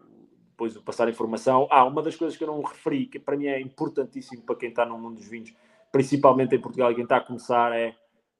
depois 0.50 0.76
o 0.76 0.82
passar 0.82 1.08
informação. 1.08 1.66
Ah, 1.70 1.84
uma 1.84 2.02
das 2.02 2.16
coisas 2.16 2.36
que 2.36 2.44
eu 2.44 2.48
não 2.48 2.62
referi, 2.62 3.06
que 3.06 3.18
para 3.18 3.36
mim 3.36 3.46
é 3.46 3.60
importantíssimo 3.60 4.42
para 4.42 4.56
quem 4.56 4.68
está 4.68 4.86
no 4.86 4.98
mundo 4.98 5.16
dos 5.16 5.28
vinhos, 5.28 5.52
principalmente 5.90 6.54
em 6.54 6.60
Portugal 6.60 6.90
e 6.90 6.94
quem 6.94 7.04
está 7.04 7.16
a 7.16 7.20
começar, 7.20 7.72
é 7.72 7.94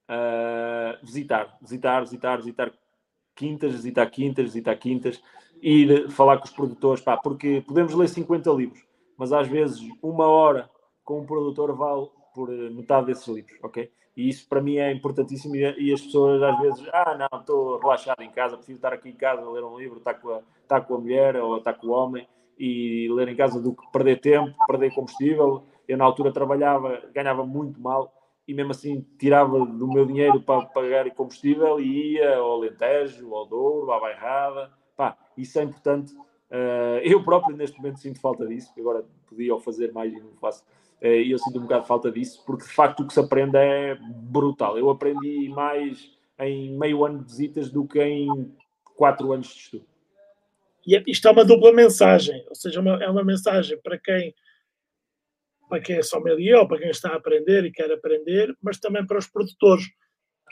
uh, 0.09 1.05
visitar, 1.05 1.57
visitar, 1.61 2.01
visitar, 2.01 2.37
visitar 2.37 2.73
quintas, 3.35 3.73
visitar 3.73 4.07
quintas, 4.11 4.45
visitar 4.45 4.77
quintas, 4.77 5.23
ir 5.61 6.11
falar 6.11 6.39
com 6.39 6.45
os 6.45 6.51
produtores, 6.51 7.03
pá, 7.03 7.17
porque 7.17 7.63
podemos 7.67 7.95
ler 7.95 8.09
50 8.09 8.51
livros, 8.51 8.85
mas 9.17 9.33
às 9.33 9.49
vezes 9.49 9.81
uma 10.03 10.27
hora 10.27 10.71
com 11.05 11.21
um 11.21 11.27
produtor 11.27 11.75
vale 11.77 12.09
por 12.35 12.49
metade 12.49 13.07
desses 13.07 13.29
livros, 13.29 13.59
ok? 13.63 13.91
E 14.17 14.29
isso 14.29 14.47
para 14.49 14.61
mim 14.61 14.77
é 14.77 14.93
importantíssimo. 14.93 15.57
E, 15.57 15.93
as 15.93 16.01
pessoas 16.01 16.43
às 16.43 16.59
vezes, 16.61 16.89
ah, 16.93 17.17
não, 17.17 17.41
estou 17.41 17.79
relaxado 17.79 18.23
em 18.23 18.31
casa, 18.31 18.57
prefiro 18.57 18.77
estar 18.77 18.93
aqui 18.93 19.09
em 19.09 19.15
casa, 19.15 19.49
ler 19.49 19.65
um 19.65 19.79
livro, 19.79 19.99
estar 19.99 20.15
com 20.15 20.31
a, 20.31 20.43
estar 20.63 20.83
com 20.83 20.95
a 20.95 20.99
mulher 20.99 21.37
ou 21.37 21.57
estar 21.57 21.75
com 21.75 21.87
o 21.87 21.91
homem 21.91 22.27
e 22.59 23.09
ler 23.11 23.29
em 23.29 23.37
casa 23.37 23.61
do 23.61 23.75
que 23.75 23.91
perder 23.91 24.21
tempo, 24.21 24.55
perder 24.67 24.95
combustível. 24.95 25.65
Eu 25.89 25.97
na 25.97 26.05
altura 26.05 26.33
trabalhava, 26.33 27.03
ganhava 27.13 27.45
muito 27.45 27.81
mal 27.81 28.13
e 28.47 28.55
mesmo 28.55 28.73
assim 28.73 29.07
tirava 29.19 29.65
do 29.65 29.89
meu 29.89 30.05
dinheiro 30.05 30.41
para 30.43 30.67
pagar 30.67 31.11
combustível 31.13 31.81
e 31.81 32.15
ia 32.15 32.37
ao 32.37 32.53
Alentejo, 32.53 33.35
ao 33.35 33.47
Douro, 33.47 33.93
à 33.93 34.01
Bairrada. 34.01 34.71
Pá, 34.97 35.17
isso 35.37 35.59
é 35.59 35.63
importante. 35.63 36.15
Uh, 36.15 37.01
eu 37.03 37.25
próprio 37.25 37.57
neste 37.57 37.79
momento 37.79 37.99
sinto 37.99 38.21
falta 38.21 38.47
disso, 38.47 38.71
agora 38.79 39.05
podia 39.27 39.59
fazer 39.61 39.91
mais 39.91 40.13
e 40.13 40.21
não 40.21 40.37
faço 40.37 40.63
eh, 40.63 40.82
e 41.03 41.33
eu 41.33 41.39
sinto 41.39 41.59
um 41.59 41.63
bocado 41.63 41.87
falta 41.87 42.11
disso, 42.11 42.43
porque 42.47 42.65
de 42.65 42.73
facto 42.73 43.01
o 43.01 43.07
que 43.07 43.13
se 43.13 43.21
aprende 43.21 43.57
é 43.57 43.97
brutal. 44.01 44.79
Eu 44.79 44.89
aprendi 44.89 45.49
mais 45.49 46.11
em 46.39 46.77
meio 46.79 47.05
ano 47.05 47.19
de 47.19 47.25
visitas 47.25 47.71
do 47.71 47.87
que 47.87 48.01
em 48.01 48.55
quatro 48.95 49.33
anos 49.33 49.49
de 49.49 49.61
estudo. 49.61 49.87
E 50.87 50.97
é, 50.97 51.03
isto 51.07 51.27
é 51.29 51.31
uma 51.31 51.45
dupla 51.45 51.73
mensagem, 51.73 52.45
ou 52.49 52.55
seja, 52.55 52.81
uma, 52.81 53.03
é 53.03 53.09
uma 53.09 53.25
mensagem 53.25 53.79
para 53.81 53.99
quem 53.99 54.35
para 55.69 55.81
quem 55.81 55.97
é 55.97 56.03
sommelier 56.03 56.59
ou 56.59 56.69
para 56.69 56.79
quem 56.79 56.91
está 56.91 57.13
a 57.13 57.17
aprender 57.17 57.65
e 57.65 57.73
quer 57.73 57.91
aprender, 57.91 58.55
mas 58.61 58.79
também 58.79 59.07
para 59.07 59.19
os 59.19 59.27
produtores 59.27 59.87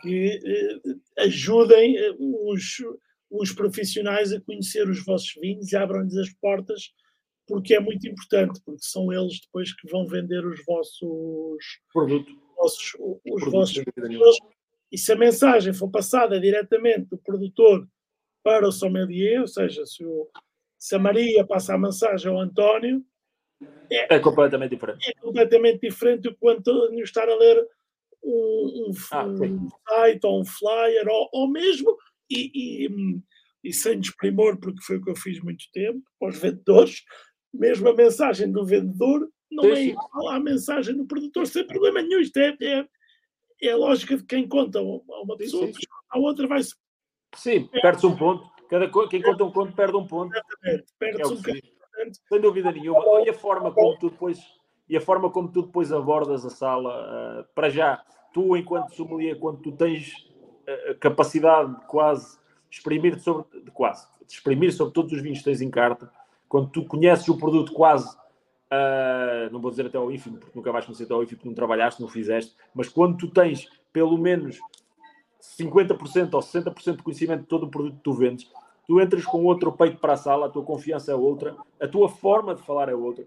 que 0.00 0.40
eh, 0.42 1.24
ajudem 1.24 1.94
eh, 1.94 2.14
os, 2.18 2.82
os 3.30 3.52
profissionais 3.52 4.32
a 4.32 4.40
conhecer 4.40 4.88
os 4.88 5.04
vossos 5.04 5.34
vinhos 5.34 5.70
e 5.70 5.76
abram-lhes 5.76 6.16
as 6.16 6.30
portas 6.30 6.94
porque 7.50 7.74
é 7.74 7.80
muito 7.80 8.06
importante, 8.06 8.60
porque 8.64 8.82
são 8.82 9.12
eles 9.12 9.40
depois 9.40 9.74
que 9.74 9.90
vão 9.90 10.06
vender 10.06 10.46
os 10.46 10.64
vossos 10.64 11.80
produtos. 11.92 12.32
Vossos, 12.56 12.92
os 13.00 13.50
vossos 13.50 13.84
produtos. 13.84 14.38
E 14.92 14.96
se 14.96 15.12
a 15.12 15.16
mensagem 15.16 15.72
for 15.72 15.90
passada 15.90 16.40
diretamente 16.40 17.06
do 17.06 17.18
produtor 17.18 17.88
para 18.42 18.68
o 18.68 18.72
sommelier, 18.72 19.40
ou 19.40 19.48
seja, 19.48 19.84
se, 19.84 20.04
o, 20.04 20.28
se 20.78 20.94
a 20.94 20.98
Maria 20.98 21.44
passa 21.44 21.74
a 21.74 21.78
mensagem 21.78 22.30
ao 22.30 22.38
António, 22.38 23.04
é, 23.90 24.14
é, 24.14 24.18
completamente 24.20 24.70
diferente. 24.70 25.10
É 25.10 25.20
completamente 25.20 25.80
diferente 25.80 26.22
do 26.22 26.34
que 26.34 26.38
o 26.40 26.48
António 26.48 27.02
estar 27.02 27.28
a 27.28 27.34
ler 27.34 27.66
um, 28.22 28.86
um, 28.88 28.92
ah, 29.10 29.26
um 29.26 29.68
site 29.88 30.24
ou 30.24 30.40
um 30.40 30.44
flyer, 30.44 31.08
ou, 31.08 31.28
ou 31.32 31.48
mesmo, 31.48 31.96
e, 32.30 32.86
e, 32.86 33.20
e 33.64 33.72
sem 33.72 33.98
desprimor, 33.98 34.58
porque 34.58 34.82
foi 34.82 34.96
o 34.96 35.02
que 35.02 35.10
eu 35.10 35.16
fiz 35.16 35.40
muito 35.40 35.64
tempo, 35.72 36.02
para 36.18 36.28
os 36.28 36.38
vendedores, 36.40 37.02
mesmo 37.52 37.88
a 37.88 37.94
mensagem 37.94 38.50
do 38.50 38.64
vendedor 38.64 39.28
não 39.50 39.64
é 39.64 39.86
igual 39.86 40.28
à 40.30 40.38
mensagem 40.38 40.96
do 40.96 41.04
produtor, 41.04 41.46
sem 41.46 41.66
problema 41.66 42.00
nenhum. 42.00 42.20
Isto 42.20 42.36
é, 42.38 42.56
é, 42.62 42.86
é 43.62 43.72
a 43.72 43.76
lógica 43.76 44.16
de 44.16 44.24
quem 44.24 44.48
conta 44.48 44.78
a 44.78 44.82
uma 44.82 45.36
pessoa, 45.36 45.66
sim, 45.66 45.72
sim. 45.72 45.86
a 46.10 46.18
outra 46.18 46.46
vai-se. 46.46 46.74
Sim, 47.34 47.68
perde-se 47.82 48.06
um 48.06 48.16
ponto. 48.16 48.48
Cada, 48.68 48.88
quem 49.08 49.20
conta 49.20 49.44
um 49.44 49.50
ponto 49.50 49.74
perde 49.74 49.96
um 49.96 50.06
ponto. 50.06 50.32
Exatamente, 50.32 50.92
perde-se 50.98 51.22
é 51.22 51.26
um 51.26 51.36
bocadinho. 51.36 51.72
Sem 52.28 52.40
dúvida 52.40 52.72
nenhuma. 52.72 53.02
E 53.24 53.30
a 53.30 53.34
forma 53.34 53.72
como 53.72 53.98
tu 53.98 54.10
depois, 54.10 54.38
e 54.88 54.96
a 54.96 55.00
forma 55.00 55.30
como 55.30 55.50
tu 55.50 55.62
depois 55.62 55.92
abordas 55.92 56.46
a 56.46 56.50
sala, 56.50 57.40
uh, 57.40 57.54
para 57.54 57.68
já, 57.68 58.02
tu, 58.32 58.56
enquanto 58.56 58.94
sommelier, 58.94 59.38
quando 59.38 59.60
tu 59.60 59.72
tens 59.72 60.12
a 60.90 60.94
capacidade 60.94 61.74
de 61.74 61.86
quase 61.86 62.38
exprimir 62.70 63.18
sobre, 63.18 63.44
de 63.60 63.70
quase, 63.72 64.06
de 64.26 64.32
exprimir 64.32 64.72
sobre 64.72 64.94
todos 64.94 65.12
os 65.12 65.20
vinhos 65.20 65.38
que 65.38 65.44
tens 65.44 65.60
em 65.60 65.70
carta, 65.70 66.10
quando 66.50 66.68
tu 66.68 66.84
conheces 66.84 67.28
o 67.28 67.38
produto 67.38 67.72
quase, 67.72 68.12
uh, 68.12 69.50
não 69.52 69.60
vou 69.60 69.70
dizer 69.70 69.86
até 69.86 69.96
ao 69.96 70.10
ínfimo, 70.10 70.36
porque 70.36 70.58
nunca 70.58 70.72
vais 70.72 70.84
conhecer 70.84 71.04
até 71.04 71.14
ao 71.14 71.22
ínfimo, 71.22 71.38
porque 71.38 71.48
não 71.48 71.54
trabalhaste, 71.54 72.02
não 72.02 72.08
fizeste, 72.08 72.56
mas 72.74 72.88
quando 72.88 73.16
tu 73.16 73.30
tens 73.30 73.68
pelo 73.92 74.18
menos 74.18 74.58
50% 75.40 76.34
ou 76.34 76.40
60% 76.40 76.96
de 76.96 77.02
conhecimento 77.04 77.42
de 77.42 77.46
todo 77.46 77.66
o 77.66 77.70
produto 77.70 77.96
que 77.96 78.02
tu 78.02 78.12
vendes, 78.12 78.50
tu 78.84 79.00
entras 79.00 79.24
com 79.24 79.44
outro 79.44 79.70
peito 79.70 79.98
para 79.98 80.14
a 80.14 80.16
sala, 80.16 80.46
a 80.46 80.48
tua 80.48 80.64
confiança 80.64 81.12
é 81.12 81.14
outra, 81.14 81.56
a 81.80 81.86
tua 81.86 82.08
forma 82.08 82.52
de 82.52 82.62
falar 82.62 82.88
é 82.88 82.94
outra. 82.94 83.24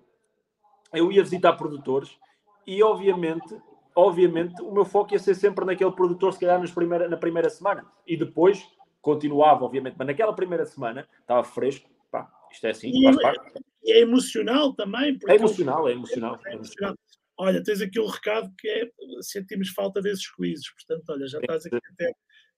Eu 0.92 1.10
ia 1.10 1.24
visitar 1.24 1.54
produtores 1.54 2.20
e, 2.68 2.84
obviamente, 2.84 3.58
obviamente, 3.96 4.62
o 4.62 4.72
meu 4.74 4.84
foco 4.84 5.14
ia 5.14 5.20
ser 5.20 5.34
sempre 5.34 5.64
naquele 5.64 5.94
produtor, 5.94 6.34
se 6.34 6.42
calhar 6.42 6.60
nas 6.60 6.72
primeira, 6.72 7.08
na 7.08 7.16
primeira 7.16 7.50
semana. 7.50 7.86
E 8.06 8.18
depois 8.18 8.70
continuava, 9.02 9.64
obviamente, 9.64 9.96
mas 9.98 10.08
naquela 10.08 10.34
primeira 10.34 10.66
semana 10.66 11.08
estava 11.22 11.44
fresco, 11.46 11.90
pá, 12.12 12.30
isto 12.54 12.68
é 12.68 12.70
assim, 12.70 12.92
e 12.94 13.04
faz 13.04 13.18
parte. 13.18 13.64
É 13.86 14.00
emocional 14.00 14.74
também. 14.74 15.20
É 15.28 15.36
emocional, 15.36 15.90
é 15.90 15.92
emocional, 15.92 16.40
é 16.46 16.54
emocional. 16.54 16.96
Olha, 17.38 17.62
tens 17.64 17.82
aqui 17.82 18.00
um 18.00 18.08
recado 18.08 18.54
que 18.58 18.68
é 18.70 18.90
sentimos 19.22 19.70
falta 19.70 20.02
desses 20.02 20.30
quizzes, 20.34 20.72
portanto, 20.74 21.10
olha, 21.10 21.28
já 21.28 21.40
estás 21.40 21.66
aqui 21.66 21.76
até 21.76 22.14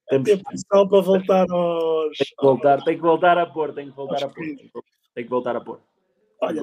temos 0.07 0.29
potencial 0.29 0.89
para 0.89 1.01
voltar 1.01 1.45
aos. 1.49 2.17
Tem 2.17 2.27
que 2.27 2.41
voltar, 2.41 2.83
tem 2.83 2.95
que 2.95 3.01
voltar 3.01 3.37
a 3.37 3.45
pôr, 3.45 3.73
tem 3.73 3.89
que 3.89 3.95
voltar 3.95 4.23
a 4.23 4.29
pôr. 4.29 4.45
Tem 5.15 5.23
que 5.23 5.29
voltar 5.29 5.55
a 5.55 5.61
pôr. 5.61 5.81
Olha, 6.41 6.61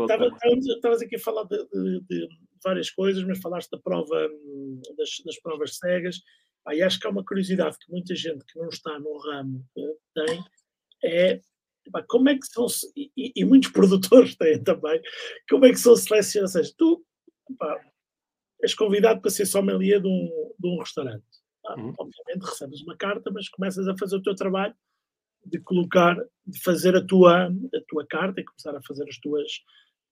estavas 0.77 1.03
aqui 1.03 1.17
a 1.17 1.19
falar 1.19 1.45
de, 1.45 1.57
de, 1.67 2.01
de, 2.09 2.29
várias 2.63 2.91
coisas, 2.91 3.25
mas 3.25 3.41
falaste 3.41 3.71
da 3.71 3.79
prova 3.79 4.29
das, 4.97 5.11
das 5.25 5.41
provas 5.41 5.77
cegas. 5.77 6.21
Ah, 6.65 6.75
e 6.75 6.83
acho 6.83 7.01
que 7.01 7.07
há 7.07 7.11
uma 7.11 7.25
curiosidade 7.25 7.77
que 7.79 7.91
muita 7.91 8.15
gente 8.15 8.45
que 8.45 8.59
não 8.59 8.69
está 8.69 8.97
no 9.01 9.19
ramo 9.19 9.67
eh, 9.77 9.97
tem, 10.15 10.45
é 11.05 11.41
como 12.09 12.29
é 12.29 12.39
que 12.39 12.47
são, 12.47 12.67
e, 12.97 13.33
e, 13.37 13.45
muitos 13.45 13.71
produtores 13.73 14.37
têm 14.37 14.63
também, 14.63 15.01
como 15.49 15.67
é 15.67 15.71
que 15.71 15.79
são 15.79 15.97
selecionados? 15.97 16.55
Ou 16.55 16.63
seja, 16.63 16.75
tu 16.77 17.05
pá, 17.59 17.81
és 18.63 18.75
convidado 18.75 19.21
para 19.21 19.31
ser 19.31 19.47
sommelier 19.47 20.01
de 20.01 20.09
um, 20.09 20.53
de 20.59 20.69
um 20.69 20.79
restaurante. 20.79 21.25
Uhum. 21.77 21.95
Obviamente 21.99 22.45
recebes 22.45 22.83
uma 22.83 22.97
carta, 22.97 23.31
mas 23.31 23.49
começas 23.49 23.87
a 23.89 23.97
fazer 23.97 24.17
o 24.17 24.23
teu 24.23 24.35
trabalho 24.35 24.75
de 25.45 25.59
colocar, 25.61 26.17
de 26.47 26.63
fazer 26.63 26.97
a 26.97 27.05
tua, 27.05 27.47
a 27.47 27.81
tua 27.89 28.07
carta 28.07 28.41
e 28.41 28.45
começar 28.45 28.77
a 28.77 28.83
fazer 28.83 29.09
as 29.09 29.19
tuas, 29.19 29.51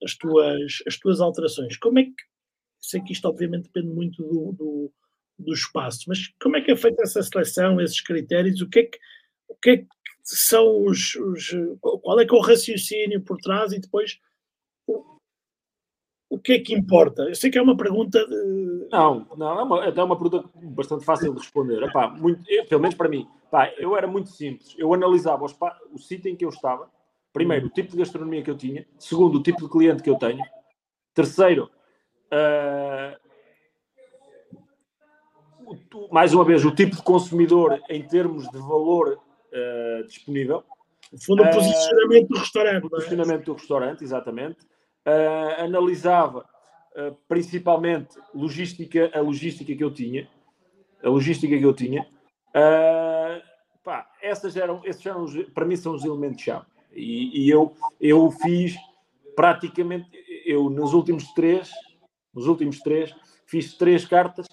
as 0.03 0.17
tuas, 0.17 0.83
as 0.87 0.99
tuas 0.99 1.21
alterações. 1.21 1.77
Como 1.77 1.99
é 1.99 2.05
que, 2.05 2.15
sei 2.81 3.01
que 3.03 3.13
isto 3.13 3.27
obviamente 3.27 3.65
depende 3.65 3.95
muito 3.95 4.23
do, 4.23 4.53
do, 4.53 4.93
do 5.39 5.53
espaço, 5.53 6.05
mas 6.09 6.29
como 6.41 6.57
é 6.57 6.61
que 6.61 6.73
é 6.73 6.77
feita 6.77 7.03
essa 7.03 7.23
seleção, 7.23 7.81
esses 7.81 8.01
critérios, 8.01 8.61
o 8.61 8.69
que 8.69 8.81
é 8.81 8.83
que, 8.85 8.99
o 9.49 9.55
que, 9.57 9.71
é 9.71 9.77
que 9.79 9.87
são 10.23 10.85
os, 10.85 11.15
os, 11.17 11.51
qual 11.81 12.21
é 12.21 12.27
que 12.27 12.35
é 12.35 12.39
o 12.39 12.43
raciocínio 12.43 13.21
por 13.23 13.37
trás 13.39 13.73
e 13.73 13.81
depois 13.81 14.19
o 16.31 16.39
que 16.39 16.53
é 16.53 16.59
que 16.61 16.73
importa? 16.73 17.25
Eu 17.25 17.35
sei 17.35 17.51
que 17.51 17.59
é 17.59 17.63
uma 17.63 17.77
pergunta. 17.77 18.25
De... 18.25 18.89
Não, 18.93 19.27
não, 19.37 19.59
é 19.59 19.63
uma, 19.65 19.85
é 19.85 20.03
uma 20.03 20.17
pergunta 20.17 20.49
bastante 20.63 21.05
fácil 21.05 21.35
de 21.35 21.41
responder. 21.41 21.83
Epá, 21.83 22.09
muito, 22.09 22.45
eu, 22.49 22.65
pelo 22.67 22.81
menos 22.81 22.97
para 22.97 23.09
mim, 23.09 23.29
Epá, 23.47 23.69
eu 23.79 23.97
era 23.97 24.07
muito 24.07 24.31
simples. 24.31 24.73
Eu 24.79 24.95
analisava 24.95 25.45
os, 25.45 25.57
o 25.93 25.99
sítio 25.99 26.31
em 26.31 26.37
que 26.37 26.45
eu 26.45 26.51
estava, 26.51 26.89
primeiro, 27.33 27.67
o 27.67 27.71
tipo 27.71 27.91
de 27.91 27.97
gastronomia 27.99 28.45
que 28.45 28.51
eu 28.51 28.57
tinha, 28.57 28.87
segundo, 28.97 29.39
o 29.39 29.43
tipo 29.43 29.63
de 29.63 29.69
cliente 29.69 30.05
que 30.05 30.11
eu 30.11 30.17
tenho, 30.17 30.41
terceiro, 31.13 31.69
uh, 32.33 33.19
mais 36.13 36.33
uma 36.33 36.45
vez, 36.45 36.65
o 36.65 36.71
tipo 36.71 36.95
de 36.95 37.03
consumidor 37.03 37.83
em 37.91 38.07
termos 38.07 38.49
de 38.49 38.59
valor 38.59 39.21
uh, 39.53 40.07
disponível. 40.07 40.65
No 41.13 41.21
fundo, 41.21 41.43
o 41.43 41.51
posicionamento 41.51 42.29
do 42.29 42.39
restaurante. 42.39 42.85
O 42.85 42.87
é? 42.87 42.91
posicionamento 42.91 43.45
do 43.45 43.53
restaurante, 43.55 44.05
exatamente 44.05 44.59
uh, 45.07 45.63
analisava 45.65 46.49
principalmente 47.29 48.19
logística, 48.35 49.13
a 49.15 49.21
logística 49.21 49.73
que 49.73 49.83
eu 49.83 49.95
tinha, 49.95 50.29
a 51.03 51.09
logística 51.09 51.57
que 51.57 51.65
eu 51.65 51.73
tinha. 51.73 52.05
Pá, 53.85 54.11
essas 54.21 54.57
eram, 54.57 54.83
esses 54.85 55.05
eram, 55.07 55.25
para 55.55 55.65
mim, 55.65 55.77
são 55.77 55.95
os 55.95 56.05
elementos-chave. 56.05 56.67
E, 56.93 57.45
e, 57.45 57.49
eu, 57.51 57.75
eu 58.01 58.31
fiz 58.31 58.77
praticamente, 59.35 60.09
eu 60.45 60.69
nos 60.69 60.93
últimos 60.93 61.33
três, 61.33 61.71
nos 62.35 62.47
últimos 62.47 62.81
três, 62.81 63.15
fiz 63.47 63.77
três 63.77 64.05
cartas 64.05 64.47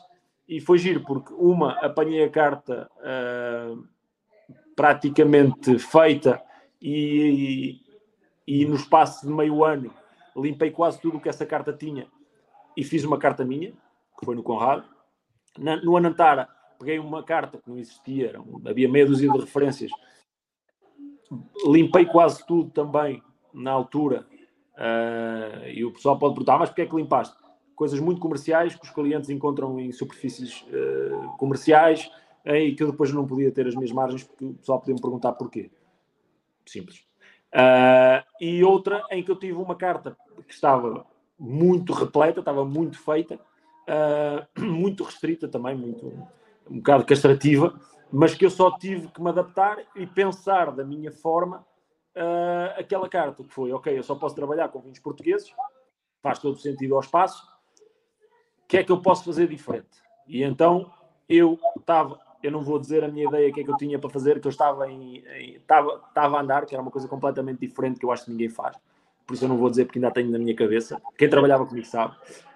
e 0.47 0.62
foi 0.62 0.77
giro, 0.77 1.03
porque 1.03 1.33
uma 1.33 1.73
apanhei 1.79 2.23
a 2.23 2.29
carta 2.29 2.89
uh, 2.97 3.83
praticamente 4.77 5.79
feita 5.79 6.39
e, 6.79 7.81
e, 8.47 8.61
e, 8.61 8.65
no 8.67 8.75
espaço 8.75 9.25
de 9.25 9.33
meio 9.33 9.65
ano 9.65 9.91
limpei 10.35 10.69
quase 10.69 11.01
tudo 11.01 11.17
o 11.17 11.19
que 11.19 11.27
essa 11.27 11.47
carta 11.47 11.73
tinha 11.73 12.07
e 12.77 12.83
fiz 12.83 13.03
uma 13.03 13.17
carta 13.17 13.43
minha, 13.43 13.71
que 14.19 14.23
foi 14.23 14.35
no 14.35 14.43
Conrado. 14.43 14.87
Na, 15.57 15.77
no 15.77 15.97
Anantara, 15.97 16.47
peguei 16.77 16.99
uma 16.99 17.23
carta 17.23 17.57
que 17.57 17.67
não 17.67 17.79
existia, 17.79 18.29
era 18.29 18.39
havia 18.69 18.87
meia 18.87 19.07
dúzia 19.07 19.31
de 19.31 19.39
referências. 19.39 19.89
Limpei 21.65 22.05
quase 22.05 22.45
tudo 22.45 22.69
também 22.69 23.23
na 23.51 23.71
altura. 23.71 24.27
Uh, 24.75 25.69
e 25.73 25.83
o 25.83 25.91
pessoal 25.91 26.19
pode 26.19 26.35
perguntar, 26.35 26.59
mas 26.59 26.69
porquê 26.69 26.83
é 26.83 26.85
que 26.85 26.95
limpaste? 26.95 27.35
Coisas 27.75 27.99
muito 27.99 28.21
comerciais 28.21 28.75
que 28.75 28.85
os 28.85 28.91
clientes 28.91 29.31
encontram 29.31 29.79
em 29.79 29.91
superfícies 29.91 30.61
uh, 30.67 31.35
comerciais 31.39 32.11
e 32.55 32.75
que 32.75 32.83
eu 32.83 32.91
depois 32.91 33.12
não 33.12 33.27
podia 33.27 33.51
ter 33.51 33.67
as 33.67 33.75
minhas 33.75 33.91
margens 33.91 34.23
porque 34.23 34.45
o 34.45 34.53
pessoal 34.53 34.79
podia 34.79 34.95
me 34.95 35.01
perguntar 35.01 35.33
porquê. 35.33 35.69
Simples. 36.65 37.05
Uh, 37.53 38.23
e 38.39 38.63
outra 38.63 39.03
em 39.10 39.23
que 39.23 39.31
eu 39.31 39.36
tive 39.36 39.53
uma 39.53 39.75
carta 39.75 40.17
que 40.47 40.53
estava 40.53 41.05
muito 41.39 41.93
repleta, 41.93 42.39
estava 42.39 42.65
muito 42.65 42.99
feita, 42.99 43.36
uh, 43.36 44.45
muito 44.62 45.03
restrita 45.03 45.47
também, 45.47 45.75
muito, 45.75 46.05
um 46.69 46.77
bocado 46.77 47.05
castrativa, 47.05 47.79
mas 48.12 48.33
que 48.33 48.45
eu 48.45 48.49
só 48.49 48.77
tive 48.77 49.07
que 49.10 49.21
me 49.21 49.29
adaptar 49.29 49.79
e 49.95 50.05
pensar 50.05 50.71
da 50.71 50.83
minha 50.83 51.12
forma 51.12 51.65
uh, 52.15 52.79
aquela 52.79 53.07
carta, 53.07 53.43
que 53.43 53.53
foi, 53.53 53.71
ok, 53.71 53.97
eu 53.97 54.03
só 54.03 54.15
posso 54.15 54.36
trabalhar 54.36 54.69
com 54.69 54.79
vinhos 54.79 54.99
portugueses, 54.99 55.53
faz 56.21 56.39
todo 56.39 56.57
sentido 56.57 56.95
ao 56.95 57.01
espaço, 57.01 57.43
o 58.63 58.67
que 58.67 58.77
é 58.77 58.83
que 58.83 58.91
eu 58.91 59.01
posso 59.01 59.23
fazer 59.23 59.47
diferente? 59.47 60.01
E 60.27 60.43
então 60.43 60.91
eu 61.29 61.57
estava, 61.77 62.19
eu 62.43 62.52
não 62.52 62.62
vou 62.62 62.80
dizer 62.80 63.04
a 63.04 63.08
minha 63.08 63.28
ideia, 63.28 63.50
o 63.50 63.54
que 63.54 63.62
é 63.62 63.63
que 63.63 63.71
eu 63.71 63.78
tinha 63.78 64.00
para 64.00 64.10
fazer, 64.10 64.39
que 64.39 64.47
eu 64.47 64.52
estava, 64.52 64.89
em, 64.89 65.17
em, 65.17 65.56
estava, 65.56 66.02
estava 66.08 66.38
a 66.38 66.41
andar, 66.41 66.65
que 66.65 66.76
era 66.76 66.82
uma 66.82 66.91
coisa 66.91 67.08
completamente 67.08 67.60
diferente 67.60 68.00
que 68.00 68.06
eu 68.06 68.12
acho 68.12 68.26
que 68.26 68.32
ninguém 68.32 68.50
faz 68.50 68.78
por 69.28 69.34
isso 69.34 69.43
eu 69.43 69.50
não 69.50 69.58
vou 69.58 69.69
dizer 69.69 69.86
porque 69.86 70.00
ainda 70.00 70.10
tenho 70.10 70.32
na 70.32 70.39
minha 70.39 70.56
cabeça. 70.56 71.02
Quem 71.17 71.30
trabalhava 71.30 71.65
comigo 71.65 71.86
sabe. 71.86 72.15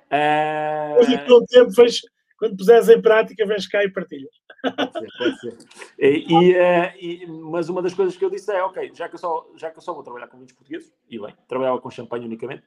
Uh... 0.10 1.00
Hoje, 1.00 1.16
o 1.30 1.46
tempo, 1.46 1.72
fez, 1.74 2.02
quando 2.38 2.56
puseres 2.56 2.88
em 2.88 3.02
prática, 3.02 3.46
vens 3.46 3.68
cá 3.68 3.84
e 3.84 3.92
partilhas. 3.92 4.32
Pode 4.64 4.94
ser, 4.94 5.08
pode 5.18 5.40
ser. 5.40 5.58
E, 6.00 6.26
e, 6.30 6.54
uh, 6.54 6.94
e, 6.98 7.28
mas 7.28 7.68
uma 7.68 7.82
das 7.82 7.94
coisas 7.94 8.16
que 8.16 8.24
eu 8.24 8.30
disse 8.30 8.52
é: 8.54 8.64
ok, 8.64 8.92
já 8.94 9.10
que 9.10 9.16
eu 9.16 9.20
só, 9.20 9.46
já 9.58 9.70
que 9.70 9.78
eu 9.78 9.82
só 9.82 9.94
vou 9.94 10.02
trabalhar 10.02 10.28
com 10.28 10.38
vinhos 10.38 10.54
portugueses, 10.54 10.94
e 11.10 11.20
bem, 11.20 11.36
trabalhava 11.48 11.80
com 11.82 11.90
champanhe 11.90 12.26
unicamente, 12.26 12.64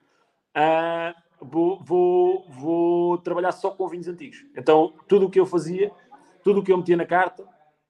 uh, 0.57 1.15
vou, 1.41 1.83
vou, 1.83 2.47
vou 2.51 3.19
trabalhar 3.19 3.53
só 3.53 3.71
com 3.71 3.89
vinhos 3.89 4.07
antigos. 4.07 4.45
Então, 4.57 4.93
tudo 5.09 5.27
o 5.27 5.31
que 5.31 5.41
eu 5.41 5.47
fazia, 5.47 5.91
tudo 6.45 6.61
o 6.61 6.63
que 6.63 6.71
eu 6.71 6.77
metia 6.77 6.97
na 6.97 7.07
carta, 7.07 7.45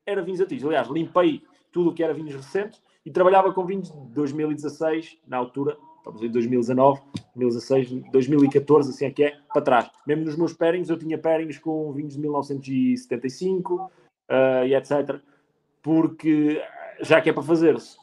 era 0.06 0.22
vinhos 0.22 0.40
antigos. 0.40 0.64
Aliás, 0.64 0.88
limpei 0.88 1.42
tudo 1.72 1.90
o 1.90 1.92
que 1.92 2.02
era 2.02 2.14
vinhos 2.14 2.34
recentes 2.34 2.80
e 3.04 3.10
trabalhava 3.10 3.52
com 3.52 3.66
vinhos 3.66 3.90
de 3.90 4.14
2016, 4.14 5.18
na 5.26 5.36
altura, 5.36 5.76
estamos 5.98 6.22
em 6.22 6.30
2019, 6.30 7.00
2016, 7.34 8.10
2014, 8.12 8.90
assim 8.90 9.06
é 9.06 9.10
que 9.10 9.24
é, 9.24 9.36
para 9.52 9.62
trás. 9.62 9.90
Mesmo 10.06 10.24
nos 10.24 10.36
meus 10.36 10.52
pairings, 10.52 10.88
eu 10.88 10.96
tinha 10.96 11.18
pairings 11.18 11.58
com 11.58 11.92
vinhos 11.92 12.14
de 12.14 12.20
1975 12.20 13.74
uh, 13.74 14.66
e 14.66 14.74
etc. 14.74 15.20
Porque 15.82 16.62
já 17.00 17.20
que 17.20 17.28
é 17.28 17.32
para 17.32 17.42
fazer-se, 17.42 17.96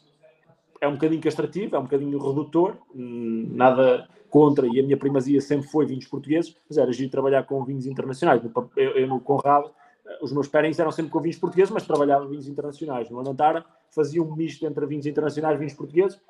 é 0.80 0.86
um 0.86 0.94
bocadinho 0.94 1.22
castrativo, 1.22 1.74
é 1.76 1.78
um 1.78 1.84
bocadinho 1.84 2.18
redutor, 2.18 2.76
hum, 2.94 3.48
nada 3.52 4.08
contra, 4.28 4.66
e 4.66 4.80
a 4.80 4.82
minha 4.82 4.96
primazia 4.96 5.40
sempre 5.40 5.68
foi 5.68 5.86
vinhos 5.86 6.06
portugueses, 6.06 6.56
mas 6.68 6.78
era 6.78 6.90
de 6.90 7.08
trabalhar 7.08 7.44
com 7.44 7.64
vinhos 7.64 7.86
internacionais. 7.86 8.42
Eu, 8.76 8.90
eu 8.92 9.06
no 9.06 9.20
Conrado, 9.20 9.70
os 10.20 10.32
meus 10.32 10.48
pairings 10.48 10.78
eram 10.78 10.90
sempre 10.90 11.10
com 11.10 11.20
vinhos 11.20 11.38
portugueses, 11.38 11.72
mas 11.72 11.86
trabalhava 11.86 12.26
vinhos 12.26 12.48
internacionais. 12.48 13.08
No 13.10 13.20
Anantara, 13.20 13.64
fazia 13.90 14.22
um 14.22 14.34
misto 14.34 14.66
entre 14.66 14.84
vinhos 14.86 15.06
internacionais 15.06 15.56
e 15.56 15.58
vinhos 15.58 15.74
portugueses, 15.74 16.20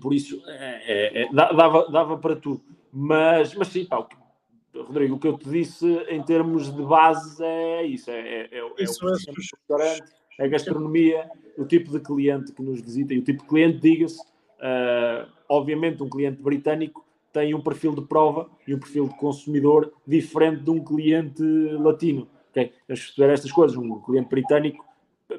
por 0.00 0.12
isso, 0.12 0.42
é, 0.46 0.82
é, 0.86 1.22
é 1.22 1.32
dava, 1.32 1.90
dava 1.90 2.18
para 2.18 2.36
tudo. 2.36 2.62
Mas, 2.92 3.54
mas 3.54 3.68
sim, 3.68 3.84
pá, 3.84 4.06
Rodrigo, 4.74 5.16
o 5.16 5.18
que 5.18 5.28
eu 5.28 5.38
te 5.38 5.48
disse 5.48 5.86
em 6.08 6.22
termos 6.22 6.74
de 6.74 6.82
base 6.82 7.42
é 7.42 7.84
isso: 7.84 8.10
é, 8.10 8.20
é, 8.20 8.48
é, 8.52 8.58
é 8.58 8.82
isso 8.82 9.04
o 9.04 9.10
restaurante, 9.10 10.12
é 10.38 10.44
a 10.44 10.48
gastronomia, 10.48 11.30
o 11.56 11.64
tipo 11.64 11.90
de 11.90 12.00
cliente 12.00 12.52
que 12.52 12.62
nos 12.62 12.80
visita 12.80 13.14
e 13.14 13.18
o 13.18 13.24
tipo 13.24 13.42
de 13.42 13.48
cliente, 13.48 13.78
diga-se, 13.78 14.20
uh, 14.20 15.30
obviamente, 15.48 16.02
um 16.02 16.08
cliente 16.08 16.42
britânico 16.42 17.04
tem 17.32 17.54
um 17.54 17.60
perfil 17.60 17.94
de 17.94 18.02
prova 18.02 18.48
e 18.66 18.74
um 18.74 18.78
perfil 18.78 19.08
de 19.08 19.16
consumidor 19.16 19.92
diferente 20.06 20.62
de 20.62 20.70
um 20.70 20.82
cliente 20.82 21.42
latino. 21.78 22.28
Okay? 22.56 22.72
Temos 22.86 23.00
que 23.00 23.06
perceber 23.08 23.32
estas 23.34 23.52
coisas. 23.52 23.76
Um 23.76 24.00
cliente 24.00 24.30
britânico 24.30 24.84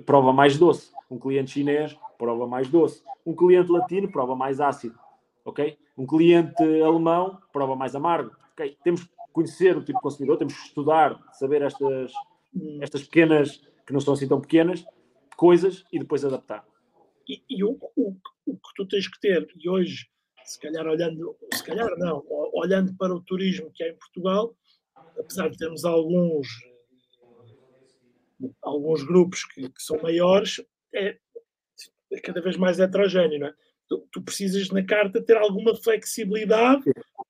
prova 0.06 0.32
mais 0.32 0.58
doce, 0.58 0.91
um 1.10 1.17
cliente 1.17 1.51
chinês 1.51 1.97
prova 2.17 2.45
mais 2.45 2.69
doce. 2.69 3.03
Um 3.25 3.36
cliente 3.36 3.71
latino 3.71 4.12
prova 4.12 4.36
mais 4.36 4.62
ácido, 4.62 4.97
ok? 5.43 5.77
Um 5.97 6.06
cliente 6.06 6.63
alemão 6.82 7.41
prova 7.51 7.75
mais 7.75 7.95
amargo, 7.95 8.32
ok? 8.53 8.77
Temos 8.84 9.03
que 9.03 9.10
conhecer 9.34 9.75
o 9.75 9.84
tipo 9.84 9.97
de 9.97 10.03
consumidor, 10.03 10.38
temos 10.38 10.53
que 10.53 10.67
estudar, 10.67 11.19
saber 11.34 11.62
estas, 11.63 12.12
estas 12.82 13.03
pequenas, 13.03 13.58
que 13.86 13.93
não 13.93 13.99
são 13.99 14.13
assim 14.13 14.27
tão 14.27 14.39
pequenas, 14.39 14.86
coisas 15.36 15.86
e 15.91 15.99
depois 15.99 16.23
adaptar. 16.23 16.65
E, 17.27 17.43
e 17.49 17.63
o, 17.63 17.77
o, 17.95 18.15
o, 18.45 18.53
que 18.53 18.73
tu 18.75 18.88
tens 18.88 19.08
que 19.08 19.19
ter, 19.19 19.47
e 19.56 19.69
hoje, 19.69 20.08
se 20.45 20.60
calhar 20.60 20.88
olhando, 20.88 21.36
se 21.53 21.63
calhar 21.63 21.89
não, 21.97 22.23
olhando 22.53 22.95
para 22.95 23.13
o 23.13 23.21
turismo 23.21 23.69
que 23.73 23.84
há 23.84 23.89
em 23.89 23.95
Portugal, 23.95 24.56
apesar 25.19 25.49
de 25.49 25.58
termos 25.58 25.84
alguns 25.84 26.47
alguns 28.62 29.04
grupos 29.04 29.43
que, 29.45 29.69
que 29.69 29.82
são 29.82 30.02
maiores, 30.02 30.62
é, 30.93 31.17
é 32.12 32.19
cada 32.19 32.41
vez 32.41 32.58
mais 32.58 32.80
heterogéneo, 32.80 33.39
não 33.39 33.47
é? 33.47 33.54
Tu, 33.88 34.08
tu, 34.12 34.21
precisas 34.21 34.69
na 34.69 34.84
carta 34.84 35.21
ter 35.21 35.38
alguma 35.38 35.73
flexibilidade 35.73 36.84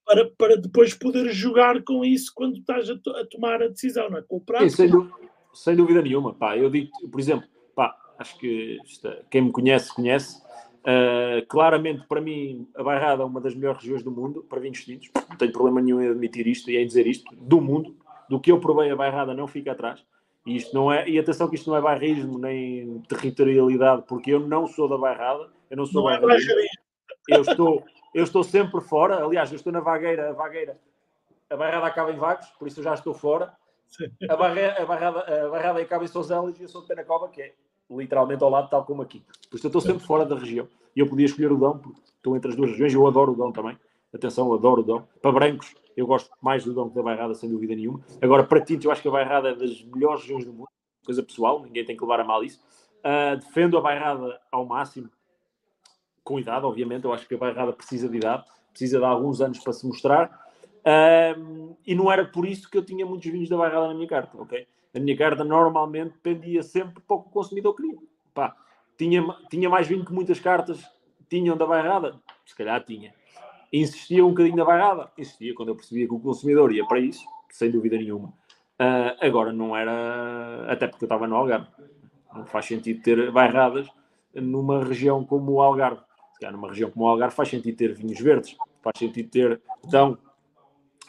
para, 0.03 0.25
para 0.31 0.57
depois 0.57 0.93
poder 0.95 1.31
jogar 1.31 1.83
com 1.83 2.03
isso 2.03 2.31
quando 2.33 2.57
estás 2.57 2.89
a, 2.89 2.97
to, 2.97 3.11
a 3.11 3.25
tomar 3.27 3.61
a 3.61 3.67
decisão, 3.67 4.09
não 4.09 4.17
é? 4.17 4.23
Com 4.23 4.37
o 4.37 4.41
prato. 4.41 4.69
Sem, 4.71 4.89
dúvida, 4.89 5.15
sem, 5.53 5.75
dúvida 5.75 6.01
nenhuma, 6.01 6.33
pá. 6.33 6.57
Eu 6.57 6.69
digo, 6.69 6.89
por 7.11 7.19
exemplo, 7.19 7.47
pá, 7.75 7.95
acho 8.17 8.39
que 8.39 8.79
esta, 8.83 9.23
quem 9.29 9.41
me 9.43 9.51
conhece, 9.51 9.93
conhece. 9.93 10.41
Uh, 10.79 11.45
claramente, 11.47 12.07
para 12.07 12.21
mim, 12.21 12.67
a 12.73 12.81
Bairrada 12.81 13.21
é 13.21 13.25
uma 13.25 13.41
das 13.41 13.53
melhores 13.53 13.81
regiões 13.81 14.01
do 14.01 14.09
mundo 14.09 14.43
para 14.49 14.59
vinhos 14.59 14.83
tintos. 14.83 15.09
Não 15.29 15.37
tenho 15.37 15.51
problema 15.51 15.81
nenhum 15.81 16.01
em 16.01 16.09
admitir 16.09 16.47
isto 16.47 16.71
e 16.71 16.77
em 16.77 16.87
dizer 16.87 17.05
isto. 17.05 17.35
Do 17.35 17.61
mundo, 17.61 17.95
do 18.29 18.39
que 18.39 18.51
eu 18.51 18.59
provei, 18.59 18.89
a 18.89 18.95
Bairrada 18.95 19.33
não 19.33 19.47
fica 19.47 19.73
atrás. 19.73 20.03
E, 20.47 20.55
isto 20.55 20.73
não 20.73 20.89
é, 20.89 21.07
e 21.09 21.19
atenção 21.19 21.49
que 21.49 21.55
isto 21.55 21.69
não 21.69 21.75
é 21.75 21.81
bairrismo 21.81 22.39
nem 22.39 23.01
territorialidade, 23.01 24.03
porque 24.07 24.31
eu 24.31 24.39
não 24.39 24.65
sou 24.65 24.87
da 24.87 24.97
bairrada, 24.97 25.49
eu 25.69 25.75
não 25.75 25.85
sou 25.85 26.03
não 26.03 26.09
é 26.09 26.39
eu 27.27 27.41
estou, 27.41 27.83
eu 28.13 28.23
estou 28.23 28.41
sempre 28.45 28.79
fora, 28.79 29.21
aliás, 29.25 29.51
eu 29.51 29.57
estou 29.57 29.73
na 29.73 29.81
vagueira, 29.81 30.29
a 30.29 30.31
vagueira, 30.31 30.79
a 31.49 31.57
bairrada 31.57 31.85
acaba 31.85 32.13
em 32.13 32.15
Vagos, 32.15 32.47
por 32.57 32.65
isso 32.65 32.79
eu 32.79 32.83
já 32.85 32.93
estou 32.93 33.13
fora. 33.13 33.53
A, 34.29 34.35
barre, 34.37 34.65
a, 34.67 34.85
barrada, 34.85 35.19
a 35.19 35.49
barrada 35.49 35.81
acaba 35.81 36.05
em 36.05 36.07
Souzelas 36.07 36.57
e 36.57 36.63
eu 36.63 36.69
sou 36.69 36.81
de 36.81 36.87
Penacova, 36.87 37.27
que 37.27 37.41
é 37.41 37.53
literalmente 37.91 38.41
ao 38.41 38.49
lado, 38.49 38.69
tal 38.69 38.85
como 38.85 39.01
aqui. 39.01 39.23
Por 39.49 39.57
isso 39.57 39.65
eu 39.65 39.69
estou 39.69 39.81
sempre 39.81 40.05
fora 40.05 40.25
da 40.25 40.35
região. 40.35 40.67
E 40.95 40.99
eu 41.01 41.07
podia 41.07 41.25
escolher 41.25 41.51
o 41.51 41.57
Dão, 41.57 41.77
porque 41.77 41.99
estou 42.15 42.35
entre 42.35 42.51
as 42.51 42.55
duas 42.55 42.71
regiões, 42.71 42.93
eu 42.93 43.05
adoro 43.05 43.33
o 43.33 43.35
Dão 43.35 43.51
também. 43.51 43.77
Atenção, 44.13 44.53
adoro 44.53 44.81
o 44.81 44.83
Dão. 44.83 45.07
Para 45.21 45.31
brancos, 45.31 45.75
eu 45.95 46.07
gosto 46.07 46.29
mais 46.41 46.63
do 46.63 46.73
Dom 46.73 46.89
que 46.89 46.95
da 46.95 47.03
Bairrada, 47.03 47.33
sem 47.33 47.49
dúvida 47.49 47.75
nenhuma. 47.75 48.01
Agora, 48.21 48.43
para 48.43 48.61
Tinto, 48.61 48.85
eu 48.85 48.91
acho 48.91 49.01
que 49.01 49.07
a 49.07 49.11
Bairrada 49.11 49.49
é 49.49 49.55
das 49.55 49.83
melhores 49.83 50.21
regiões 50.21 50.45
do 50.45 50.53
mundo. 50.53 50.69
Coisa 51.05 51.23
pessoal, 51.23 51.61
ninguém 51.61 51.85
tem 51.85 51.95
que 51.95 52.03
levar 52.03 52.19
a 52.19 52.23
mal 52.23 52.43
isso. 52.43 52.59
Uh, 52.99 53.37
defendo 53.37 53.77
a 53.77 53.81
Bairrada 53.81 54.39
ao 54.51 54.65
máximo, 54.65 55.09
com 56.23 56.39
idade, 56.39 56.65
obviamente. 56.65 57.05
Eu 57.05 57.13
acho 57.13 57.27
que 57.27 57.35
a 57.35 57.37
Bairrada 57.37 57.73
precisa 57.73 58.07
de 58.09 58.17
idade, 58.17 58.45
precisa 58.69 58.99
de 58.99 59.05
alguns 59.05 59.41
anos 59.41 59.59
para 59.59 59.73
se 59.73 59.87
mostrar. 59.87 60.47
Um, 61.37 61.75
e 61.85 61.93
não 61.93 62.09
era 62.11 62.23
por 62.23 62.47
isso 62.47 62.69
que 62.69 62.77
eu 62.77 62.85
tinha 62.85 63.05
muitos 63.05 63.29
vinhos 63.29 63.49
da 63.49 63.57
bairrada 63.57 63.89
na 63.89 63.93
minha 63.93 64.07
carta, 64.07 64.41
ok? 64.41 64.65
A 64.95 64.99
minha 64.99 65.17
carta 65.17 65.43
normalmente 65.43 66.17
pendia 66.23 66.63
sempre 66.63 67.01
para 67.05 67.17
o 67.17 67.23
que 67.23 67.27
o 67.27 67.31
consumidor 67.31 67.75
queria. 67.75 67.97
Pá, 68.33 68.55
tinha, 68.97 69.21
tinha 69.49 69.69
mais 69.69 69.85
vinho 69.85 70.05
que 70.05 70.13
muitas 70.13 70.39
cartas 70.39 70.81
tinham 71.29 71.57
da 71.57 71.65
bairrada? 71.65 72.17
Se 72.45 72.55
calhar 72.55 72.81
tinha. 72.85 73.13
Insistia 73.71 74.25
um 74.25 74.29
bocadinho 74.29 74.55
na 74.55 74.65
bairrada? 74.65 75.11
Insistia 75.17 75.53
quando 75.53 75.69
eu 75.69 75.75
percebia 75.75 76.07
que 76.07 76.13
o 76.13 76.19
consumidor 76.19 76.71
ia 76.71 76.85
para 76.85 76.99
isso, 76.99 77.25
sem 77.49 77.69
dúvida 77.69 77.97
nenhuma. 77.97 78.29
Uh, 78.79 79.17
agora 79.19 79.51
não 79.51 79.75
era, 79.75 80.71
até 80.71 80.87
porque 80.87 81.03
eu 81.03 81.07
estava 81.07 81.27
no 81.27 81.35
Algarve. 81.35 81.67
Não 82.33 82.45
faz 82.45 82.65
sentido 82.65 83.01
ter 83.01 83.31
bairradas 83.31 83.87
numa 84.33 84.83
região 84.83 85.23
como 85.23 85.53
o 85.53 85.61
Algarve. 85.61 86.01
Se 86.33 86.39
calhar 86.39 86.53
numa 86.53 86.69
região 86.69 86.91
como 86.91 87.05
o 87.05 87.07
Algarve 87.07 87.35
faz 87.35 87.49
sentido 87.49 87.75
ter 87.75 87.93
vinhos 87.93 88.19
verdes, 88.19 88.55
faz 88.81 88.99
sentido 88.99 89.29
ter 89.29 89.61
então 89.83 90.17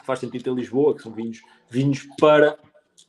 faz 0.03 0.19
sentido 0.19 0.43
ter 0.43 0.53
Lisboa, 0.53 0.95
que 0.95 1.03
são 1.03 1.11
vinhos, 1.11 1.43
vinhos 1.69 2.07
para 2.19 2.57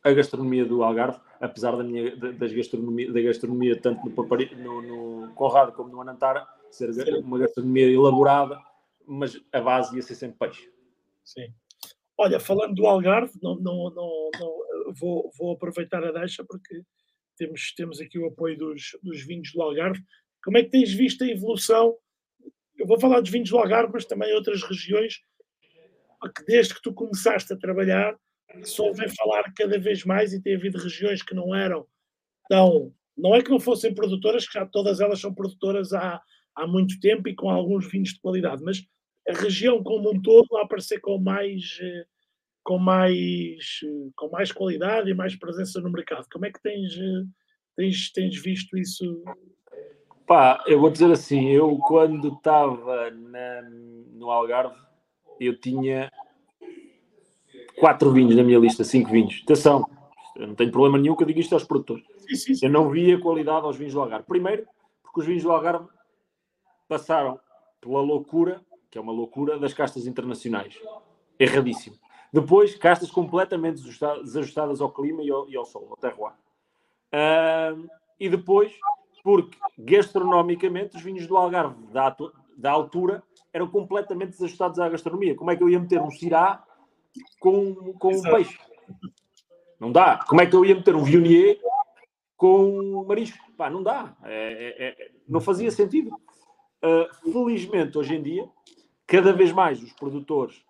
a 0.04 0.12
gastronomia 0.12 0.66
do 0.66 0.82
Algarve, 0.82 1.18
apesar 1.40 1.74
da 1.74 1.82
minha 1.82 2.14
das 2.14 2.52
gastronomia, 2.52 3.10
da 3.10 3.22
gastronomia 3.22 3.80
tanto 3.80 4.04
no, 4.04 4.10
Papari, 4.10 4.54
no, 4.56 4.82
no 4.82 5.30
Conrado 5.34 5.72
como 5.72 5.88
no 5.88 6.02
Anantara 6.02 6.46
ser 6.70 6.90
uma 7.24 7.38
gastronomia 7.38 7.90
elaborada, 7.90 8.60
mas 9.10 9.36
a 9.52 9.60
base 9.60 9.96
ia 9.96 10.02
ser 10.02 10.14
sempre 10.14 10.38
peixe. 10.38 10.70
Sim. 11.24 11.52
Olha, 12.16 12.38
falando 12.38 12.74
do 12.74 12.86
Algarve, 12.86 13.32
não, 13.42 13.56
não, 13.56 13.90
não, 13.90 14.30
não 14.38 14.92
vou, 14.92 15.32
vou 15.36 15.52
aproveitar 15.52 16.04
a 16.04 16.12
deixa 16.12 16.44
porque 16.44 16.82
temos, 17.36 17.74
temos 17.74 18.00
aqui 18.00 18.20
o 18.20 18.26
apoio 18.26 18.56
dos, 18.56 18.96
dos 19.02 19.20
vinhos 19.26 19.50
do 19.52 19.62
Algarve. 19.62 20.00
Como 20.44 20.58
é 20.58 20.62
que 20.62 20.70
tens 20.70 20.92
visto 20.92 21.24
a 21.24 21.28
evolução? 21.28 21.96
Eu 22.78 22.86
vou 22.86 23.00
falar 23.00 23.20
dos 23.20 23.30
vinhos 23.30 23.50
do 23.50 23.58
Algarve, 23.58 23.92
mas 23.92 24.04
também 24.04 24.32
outras 24.32 24.62
regiões 24.62 25.16
que 26.36 26.44
desde 26.44 26.74
que 26.74 26.82
tu 26.82 26.94
começaste 26.94 27.52
a 27.52 27.58
trabalhar 27.58 28.16
só 28.62 28.84
ouvem 28.84 29.08
falar 29.08 29.52
cada 29.56 29.78
vez 29.78 30.04
mais 30.04 30.32
e 30.32 30.40
tem 30.40 30.54
havido 30.54 30.78
regiões 30.78 31.20
que 31.22 31.34
não 31.34 31.52
eram 31.52 31.84
tão. 32.48 32.94
Não 33.16 33.34
é 33.34 33.42
que 33.42 33.50
não 33.50 33.58
fossem 33.58 33.92
produtoras, 33.92 34.46
que 34.46 34.54
já 34.54 34.64
todas 34.64 35.00
elas 35.00 35.18
são 35.18 35.34
produtoras 35.34 35.92
há, 35.92 36.22
há 36.54 36.66
muito 36.66 37.00
tempo 37.00 37.28
e 37.28 37.34
com 37.34 37.50
alguns 37.50 37.90
vinhos 37.90 38.10
de 38.10 38.20
qualidade, 38.20 38.62
mas 38.62 38.86
a 39.30 39.40
região 39.40 39.82
como 39.82 40.10
um 40.10 40.20
todo 40.20 40.56
a 40.56 40.62
aparecer 40.62 41.00
com 41.00 41.18
mais 41.18 41.78
com 42.62 42.78
mais 42.78 43.80
com 44.16 44.28
mais 44.28 44.52
qualidade 44.52 45.10
e 45.10 45.14
mais 45.14 45.34
presença 45.36 45.80
no 45.80 45.90
mercado. 45.90 46.26
Como 46.30 46.46
é 46.46 46.52
que 46.52 46.62
tens 46.62 46.98
tens, 47.76 48.12
tens 48.12 48.42
visto 48.42 48.76
isso? 48.76 49.24
Pá, 50.26 50.62
eu 50.66 50.78
vou 50.78 50.90
dizer 50.90 51.10
assim, 51.10 51.48
eu 51.48 51.76
quando 51.78 52.28
estava 52.28 53.10
no 53.10 54.30
Algarve, 54.30 54.76
eu 55.40 55.58
tinha 55.58 56.10
quatro 57.78 58.12
vinhos 58.12 58.36
na 58.36 58.42
minha 58.42 58.58
lista, 58.58 58.84
cinco 58.84 59.10
vinhos. 59.10 59.40
Atenção, 59.42 59.84
eu 60.36 60.46
não 60.46 60.54
tenho 60.54 60.70
problema 60.70 60.98
nenhum 60.98 61.16
que 61.16 61.22
eu 61.22 61.26
diga 61.26 61.40
isto 61.40 61.54
aos 61.54 61.64
produtores. 61.64 62.04
Sim, 62.18 62.36
sim, 62.36 62.54
sim. 62.54 62.66
Eu 62.66 62.70
não 62.70 62.90
via 62.90 63.18
qualidade 63.18 63.66
aos 63.66 63.76
vinhos 63.76 63.94
do 63.94 64.00
Algarve. 64.00 64.26
Primeiro, 64.26 64.66
porque 65.02 65.20
os 65.20 65.26
vinhos 65.26 65.42
do 65.42 65.50
Algarve 65.50 65.88
passaram 66.86 67.40
pela 67.80 68.00
loucura, 68.00 68.60
que 68.90 68.98
é 68.98 69.00
uma 69.00 69.12
loucura, 69.12 69.58
das 69.58 69.72
castas 69.72 70.06
internacionais. 70.06 70.78
Erradíssimo. 71.38 71.96
Depois, 72.32 72.74
castas 72.74 73.10
completamente 73.10 73.82
desajustadas 74.22 74.80
ao 74.80 74.92
clima 74.92 75.22
e 75.22 75.30
ao, 75.30 75.48
e 75.48 75.56
ao 75.56 75.64
sol, 75.64 75.88
ao 75.90 75.96
terroir. 75.96 76.34
Uh, 77.12 77.88
e 78.18 78.28
depois, 78.28 78.72
porque 79.22 79.58
gastronomicamente 79.78 80.96
os 80.96 81.02
vinhos 81.02 81.26
do 81.26 81.36
Algarve 81.36 81.86
da, 81.86 82.14
da 82.56 82.70
altura 82.70 83.22
eram 83.52 83.68
completamente 83.68 84.30
desajustados 84.30 84.78
à 84.78 84.88
gastronomia. 84.88 85.34
Como 85.34 85.50
é 85.50 85.56
que 85.56 85.62
eu 85.62 85.68
ia 85.68 85.80
meter 85.80 86.00
um 86.00 86.10
cirá 86.10 86.62
com, 87.40 87.94
com 87.94 88.14
um 88.14 88.22
peixe? 88.22 88.58
Não 89.78 89.90
dá. 89.90 90.18
Como 90.18 90.40
é 90.40 90.46
que 90.46 90.54
eu 90.54 90.64
ia 90.64 90.74
meter 90.74 90.94
um 90.94 91.02
Viognier 91.02 91.58
com 92.36 93.04
marisco? 93.08 93.38
Pá, 93.56 93.68
não 93.68 93.82
dá. 93.82 94.14
É, 94.22 94.76
é, 94.78 94.88
é, 94.88 95.10
não 95.28 95.40
fazia 95.40 95.70
sentido. 95.70 96.14
Uh, 96.82 97.32
felizmente, 97.32 97.98
hoje 97.98 98.14
em 98.14 98.22
dia, 98.22 98.48
cada 99.10 99.32
vez 99.32 99.50
mais 99.50 99.82
os 99.82 99.92
produtores 99.92 100.64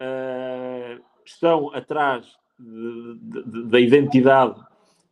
uh, 0.00 1.00
estão 1.24 1.72
atrás 1.72 2.36
da 2.58 3.78
identidade 3.78 4.60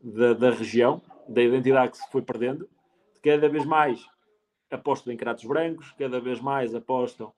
da, 0.02 0.32
da, 0.32 0.50
região, 0.50 1.00
da 1.28 1.40
identidade 1.40 1.92
que 1.92 1.98
se 1.98 2.10
foi 2.10 2.20
perdendo. 2.20 2.68
Cada 3.22 3.48
vez 3.48 3.64
mais 3.64 4.04
apostam 4.72 5.12
em 5.12 5.16
cratos 5.16 5.44
brancos, 5.44 5.92
cada 5.96 6.18
vez 6.20 6.40
mais 6.40 6.74
apostam, 6.74 7.28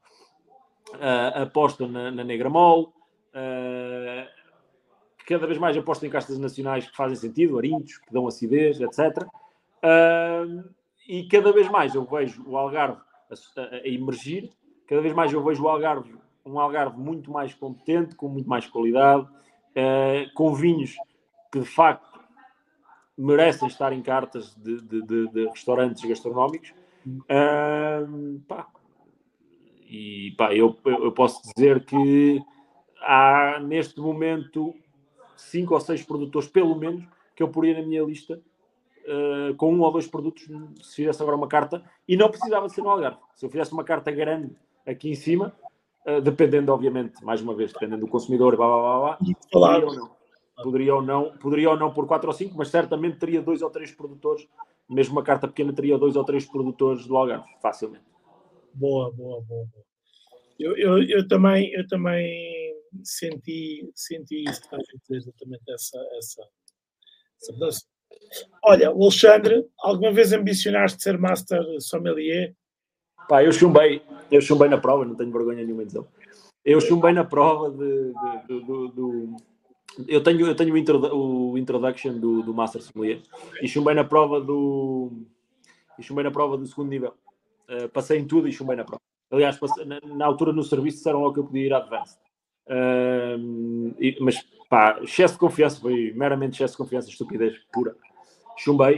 uh, 0.94 1.42
apostam 1.42 1.86
na, 1.86 2.10
na 2.10 2.24
negra 2.24 2.48
mole, 2.48 2.88
cada 5.26 5.46
vez 5.46 5.58
mais 5.58 5.76
apostam 5.76 6.08
em 6.08 6.10
castas 6.10 6.38
nacionais 6.38 6.88
que 6.88 6.96
fazem 6.96 7.16
sentido, 7.16 7.58
arintos, 7.58 7.98
que 7.98 8.10
dão 8.10 8.26
acidez, 8.26 8.80
etc. 8.80 9.26
e 11.06 11.28
cada 11.28 11.52
vez 11.52 11.68
mais 11.68 11.94
eu 11.94 12.06
vejo 12.06 12.42
o 12.48 12.56
Algarve 12.56 13.02
a, 13.30 13.60
a, 13.60 13.64
a 13.82 13.88
emergir 13.88 14.50
cada 14.86 15.00
vez 15.00 15.14
mais 15.14 15.32
eu 15.32 15.42
vejo 15.42 15.64
o 15.64 15.68
Algarve, 15.68 16.16
um 16.44 16.60
Algarve 16.60 16.98
muito 16.98 17.30
mais 17.30 17.52
competente, 17.54 18.14
com 18.14 18.28
muito 18.28 18.48
mais 18.48 18.66
qualidade, 18.66 19.22
uh, 19.24 20.34
com 20.34 20.54
vinhos 20.54 20.96
que 21.50 21.60
de 21.60 21.66
facto 21.66 22.20
merecem 23.18 23.66
estar 23.66 23.92
em 23.92 24.02
cartas 24.02 24.54
de, 24.54 24.80
de, 24.82 25.02
de, 25.02 25.28
de 25.28 25.48
restaurantes 25.48 26.04
gastronómicos. 26.04 26.72
Uh, 27.06 28.40
pá. 28.46 28.68
E 29.88 30.34
pá, 30.36 30.54
eu, 30.54 30.76
eu 30.84 31.12
posso 31.12 31.40
dizer 31.42 31.84
que 31.84 32.42
há 33.00 33.60
neste 33.60 34.00
momento 34.00 34.74
cinco 35.36 35.74
ou 35.74 35.80
seis 35.80 36.02
produtores, 36.02 36.48
pelo 36.48 36.74
menos, 36.76 37.04
que 37.34 37.42
eu 37.42 37.48
poria 37.48 37.78
na 37.78 37.86
minha 37.86 38.02
lista 38.02 38.40
uh, 39.06 39.54
com 39.56 39.72
um 39.72 39.80
ou 39.80 39.92
dois 39.92 40.06
produtos, 40.06 40.44
se 40.82 40.96
fizesse 40.96 41.22
agora 41.22 41.36
uma 41.36 41.48
carta, 41.48 41.82
e 42.06 42.16
não 42.16 42.28
precisava 42.28 42.66
de 42.66 42.74
ser 42.74 42.82
no 42.82 42.90
Algarve. 42.90 43.18
Se 43.34 43.46
eu 43.46 43.50
fizesse 43.50 43.72
uma 43.72 43.84
carta 43.84 44.10
grande 44.10 44.54
aqui 44.86 45.10
em 45.10 45.14
cima, 45.14 45.54
uh, 46.06 46.20
dependendo, 46.20 46.72
obviamente, 46.72 47.22
mais 47.24 47.40
uma 47.40 47.54
vez, 47.54 47.72
dependendo 47.72 48.06
do 48.06 48.10
consumidor, 48.10 48.56
blá, 48.56 48.66
blá, 48.66 48.80
blá, 48.80 49.18
blá 49.52 49.80
poderia 49.82 49.86
ou 49.86 49.94
não. 49.94 50.16
Poderia 50.62 50.94
ou, 50.94 51.02
não, 51.02 51.36
poderia 51.36 51.70
ou 51.70 51.76
não 51.76 51.92
por 51.92 52.06
4 52.06 52.26
ou 52.28 52.32
5, 52.32 52.56
mas 52.56 52.68
certamente 52.68 53.18
teria 53.18 53.42
dois 53.42 53.60
ou 53.60 53.68
três 53.68 53.92
produtores, 53.92 54.48
mesmo 54.88 55.12
uma 55.12 55.22
carta 55.22 55.46
pequena 55.46 55.70
teria 55.70 55.98
dois 55.98 56.16
ou 56.16 56.24
três 56.24 56.46
produtores 56.46 57.06
do 57.06 57.14
Algarve, 57.14 57.46
facilmente. 57.60 58.04
Boa, 58.72 59.12
boa, 59.12 59.42
boa. 59.42 59.66
boa. 59.66 59.86
Eu, 60.58 60.74
eu, 60.78 61.02
eu, 61.02 61.28
também, 61.28 61.70
eu 61.74 61.86
também 61.86 62.74
senti, 63.04 63.90
senti 63.94 64.44
isso 64.44 64.60
que 64.60 64.66
estás 64.66 64.82
a 64.82 64.98
dizer, 64.98 65.16
exatamente 65.16 65.70
essa, 65.70 65.98
essa, 66.16 66.48
essa 67.42 67.52
mudança. 67.52 67.82
Olha, 68.62 68.88
Alexandre, 68.88 69.66
alguma 69.78 70.12
vez 70.12 70.32
ambicionaste 70.32 71.02
ser 71.02 71.18
Master 71.18 71.62
Sommelier? 71.80 72.54
Pá, 73.28 73.42
eu 73.42 73.52
chumbei, 73.52 74.02
eu 74.30 74.40
chumbei 74.40 74.68
na 74.68 74.78
prova, 74.78 75.04
não 75.04 75.14
tenho 75.14 75.32
vergonha 75.32 75.64
nenhuma 75.64 75.82
de 75.82 75.88
dizer. 75.88 76.04
Eu 76.64 76.80
chumbei 76.80 77.12
na 77.12 77.24
prova 77.24 77.70
de, 77.70 78.12
de, 78.48 78.60
de, 78.64 79.36
eu 80.08 80.22
tenho, 80.22 80.46
eu 80.46 80.54
tenho 80.54 80.74
o, 80.74 80.76
introdu, 80.76 81.16
o 81.16 81.56
introduction 81.56 82.18
do, 82.18 82.42
do 82.42 82.52
Master 82.52 82.82
Sommelier 82.82 83.22
e 83.62 83.68
chumbei 83.68 83.94
na 83.94 84.04
prova 84.04 84.40
do 84.40 85.10
e 85.98 86.02
chumbei 86.02 86.24
na 86.24 86.30
prova 86.30 86.56
do 86.56 86.66
segundo 86.66 86.90
nível. 86.90 87.14
Uh, 87.68 87.88
passei 87.88 88.18
em 88.18 88.26
tudo 88.26 88.46
e 88.46 88.52
chumbei 88.52 88.76
na 88.76 88.84
prova. 88.84 89.00
Aliás, 89.30 89.58
passei, 89.58 89.84
na, 89.84 89.98
na, 90.04 90.26
altura 90.26 90.52
no 90.52 90.62
serviço 90.62 90.98
disseram 90.98 91.20
logo 91.20 91.34
que 91.34 91.40
eu 91.40 91.44
podia 91.44 91.66
ir 91.66 91.72
Advanced. 91.72 92.18
Uh, 92.68 93.94
mas 94.20 94.44
pá, 94.68 94.98
excesso 95.02 95.34
de 95.34 95.40
confiança, 95.40 95.80
foi 95.80 96.12
meramente 96.14 96.54
excesso 96.54 96.74
de 96.74 96.78
confiança, 96.78 97.08
estupidez 97.08 97.56
pura. 97.72 97.96
Chumbei. 98.56 98.96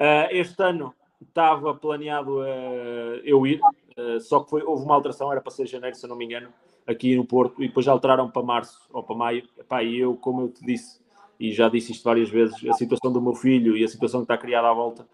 Uh, 0.00 0.26
este 0.30 0.60
ano 0.62 0.94
estava 1.20 1.74
planeado 1.74 2.40
uh, 2.40 3.20
eu 3.24 3.46
ir, 3.46 3.60
uh, 3.96 4.20
só 4.20 4.40
que 4.40 4.50
foi, 4.50 4.62
houve 4.62 4.84
uma 4.84 4.94
alteração, 4.94 5.30
era 5.30 5.40
para 5.40 5.50
ser 5.50 5.66
janeiro, 5.66 5.96
se 5.96 6.04
eu 6.04 6.08
não 6.08 6.16
me 6.16 6.24
engano, 6.24 6.48
aqui 6.86 7.14
no 7.14 7.24
Porto, 7.24 7.62
e 7.62 7.68
depois 7.68 7.86
já 7.86 7.92
alteraram 7.92 8.30
para 8.30 8.42
março 8.42 8.80
ou 8.92 9.02
para 9.02 9.16
maio. 9.16 9.44
Epá, 9.58 9.82
e 9.82 9.98
eu, 9.98 10.16
como 10.16 10.42
eu 10.42 10.48
te 10.48 10.64
disse, 10.64 11.00
e 11.38 11.52
já 11.52 11.68
disse 11.68 11.92
isto 11.92 12.04
várias 12.04 12.28
vezes, 12.28 12.54
a 12.68 12.72
situação 12.74 13.12
do 13.12 13.20
meu 13.20 13.34
filho 13.34 13.76
e 13.76 13.84
a 13.84 13.88
situação 13.88 14.20
que 14.20 14.24
está 14.24 14.36
criada 14.36 14.68
à 14.68 14.72
volta, 14.74 15.06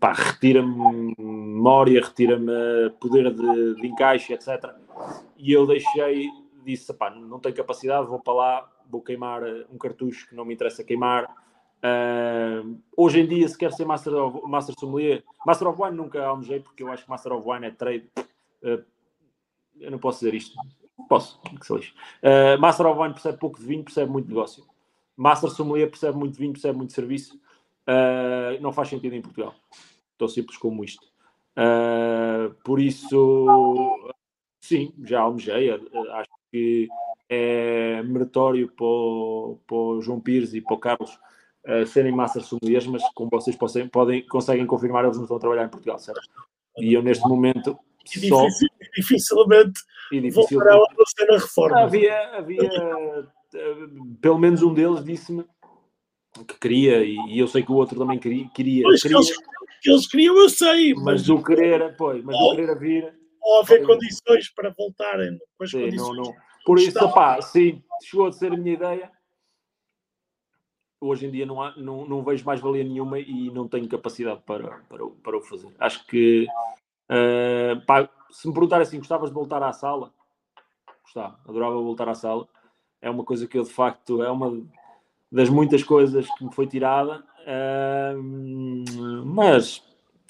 retira-me 0.00 1.14
memória, 1.18 2.00
retira-me 2.00 2.90
poder 3.00 3.32
de, 3.34 3.74
de, 3.74 3.86
encaixe, 3.86 4.32
etc. 4.32 4.70
E 5.36 5.52
eu 5.52 5.66
deixei, 5.66 6.28
disse, 6.64 6.94
não 7.28 7.40
tenho 7.40 7.54
capacidade, 7.54 8.06
vou 8.06 8.20
para 8.20 8.32
lá, 8.32 8.72
vou 8.88 9.02
queimar 9.02 9.42
um 9.72 9.76
cartucho 9.76 10.28
que 10.28 10.36
não 10.36 10.44
me 10.44 10.54
interessa 10.54 10.84
queimar, 10.84 11.26
Uh, 11.84 12.80
hoje 12.96 13.20
em 13.20 13.26
dia, 13.26 13.46
se 13.46 13.58
quer 13.58 13.70
ser 13.70 13.84
Master, 13.84 14.14
of, 14.14 14.48
Master 14.48 14.74
Sommelier, 14.78 15.22
Master 15.44 15.68
of 15.68 15.82
Wine 15.82 15.94
nunca 15.94 16.24
almejei, 16.24 16.58
porque 16.58 16.82
eu 16.82 16.90
acho 16.90 17.04
que 17.04 17.10
Master 17.10 17.32
of 17.34 17.46
Wine 17.46 17.66
é 17.66 17.70
trade. 17.70 18.08
Uh, 18.62 18.82
eu 19.78 19.90
não 19.90 19.98
posso 19.98 20.20
dizer 20.20 20.34
isto. 20.34 20.56
Posso, 21.08 21.38
que 21.42 21.66
se 21.66 21.74
lixe. 21.74 21.92
Uh, 22.22 22.58
Master 22.58 22.86
of 22.86 22.98
Wine 22.98 23.12
percebe 23.12 23.36
pouco 23.36 23.58
de 23.58 23.66
vinho, 23.66 23.84
percebe 23.84 24.10
muito 24.10 24.28
negócio. 24.28 24.64
Master 25.14 25.50
Sommelier 25.50 25.90
percebe 25.90 26.16
muito 26.16 26.38
vinho, 26.38 26.52
percebe 26.52 26.78
muito 26.78 26.94
serviço. 26.94 27.38
Uh, 27.86 28.58
não 28.62 28.72
faz 28.72 28.88
sentido 28.88 29.14
em 29.14 29.20
Portugal. 29.20 29.54
Tão 30.16 30.26
simples 30.26 30.56
como 30.56 30.82
isto. 30.84 31.06
Por 32.64 32.80
isso, 32.80 34.10
sim, 34.60 34.92
já 35.04 35.20
almejei. 35.20 35.70
Acho 35.70 36.30
que 36.50 36.88
é 37.28 38.02
meritório 38.02 38.68
para 38.72 38.86
o, 38.86 39.58
para 39.66 39.76
o 39.76 40.00
João 40.00 40.18
Pires 40.18 40.54
e 40.54 40.60
para 40.60 40.74
o 40.74 40.78
Carlos 40.78 41.18
uh, 41.66 41.86
serem 41.86 42.12
massas 42.12 42.46
sommeliers, 42.46 42.86
mas 42.86 43.02
como 43.14 43.30
vocês 43.30 43.56
possam, 43.56 43.88
podem, 43.88 44.26
conseguem 44.26 44.66
confirmar, 44.66 45.04
eles 45.04 45.16
não 45.16 45.24
estão 45.24 45.36
a 45.36 45.40
trabalhar 45.40 45.64
em 45.64 45.68
Portugal, 45.68 45.98
certo? 45.98 46.20
E 46.78 46.92
eu 46.92 47.02
neste 47.02 47.26
momento 47.28 47.78
e 48.16 48.28
só... 48.28 48.46
dificilmente 48.94 49.80
e 50.12 50.20
dificilmente... 50.20 50.50
voltará 50.50 50.76
a 50.76 51.06
ser 51.06 51.30
a 51.30 51.38
reforma. 51.38 51.80
Havia, 51.80 52.36
havia 52.36 52.70
pelo 54.20 54.38
menos 54.38 54.62
um 54.62 54.74
deles 54.74 55.04
disse-me 55.04 55.44
que 56.48 56.58
queria, 56.58 57.04
e, 57.04 57.38
eu 57.38 57.46
sei 57.46 57.62
que 57.62 57.70
o 57.70 57.76
outro 57.76 57.98
também 57.98 58.18
queria. 58.18 58.48
queria, 58.48 58.82
pois, 58.82 59.02
queria 59.02 59.18
que, 59.18 59.24
eles, 59.24 59.38
que 59.82 59.90
eles 59.90 60.06
queriam, 60.08 60.36
eu 60.36 60.48
sei. 60.48 60.94
Mas, 60.94 61.04
mas 61.04 61.22
do 61.22 61.42
querer, 61.42 61.96
pois, 61.96 62.24
mas 62.24 62.36
do 62.36 62.56
querer 62.56 62.78
vir. 62.78 63.14
Ou 63.40 63.60
haver 63.60 63.86
condições 63.86 64.52
para 64.54 64.74
voltarem 64.76 65.38
com 65.56 65.64
as 65.64 65.70
sim, 65.70 65.82
condições. 65.82 66.16
Não, 66.16 66.24
não. 66.24 66.34
Por 66.64 66.78
isso, 66.78 67.12
pá, 67.12 67.40
sim, 67.40 67.82
chegou 68.02 68.26
a 68.26 68.32
ser 68.32 68.52
a 68.52 68.56
minha 68.56 68.74
ideia. 68.74 69.12
Hoje 71.00 71.26
em 71.26 71.30
dia 71.30 71.44
não, 71.44 71.62
há, 71.62 71.76
não, 71.76 72.06
não 72.06 72.22
vejo 72.22 72.44
mais 72.44 72.60
valia 72.60 72.84
nenhuma 72.84 73.18
e 73.18 73.50
não 73.50 73.68
tenho 73.68 73.88
capacidade 73.88 74.40
para, 74.46 74.78
para, 74.88 75.06
para 75.06 75.36
o 75.36 75.42
fazer. 75.42 75.74
Acho 75.78 76.06
que, 76.06 76.46
uh, 77.10 77.84
pá, 77.86 78.08
se 78.30 78.48
me 78.48 78.54
perguntar 78.54 78.80
assim, 78.80 78.98
gostavas 78.98 79.30
de 79.30 79.34
voltar 79.34 79.62
à 79.62 79.72
sala? 79.72 80.12
Gostava, 81.02 81.38
adorava 81.46 81.74
voltar 81.74 82.08
à 82.08 82.14
sala. 82.14 82.48
É 83.02 83.10
uma 83.10 83.24
coisa 83.24 83.46
que 83.46 83.58
eu, 83.58 83.64
de 83.64 83.70
facto, 83.70 84.22
é 84.22 84.30
uma 84.30 84.66
das 85.30 85.50
muitas 85.50 85.82
coisas 85.82 86.26
que 86.38 86.44
me 86.44 86.54
foi 86.54 86.66
tirada, 86.66 87.24
uh, 87.46 88.22
mas 89.26 89.82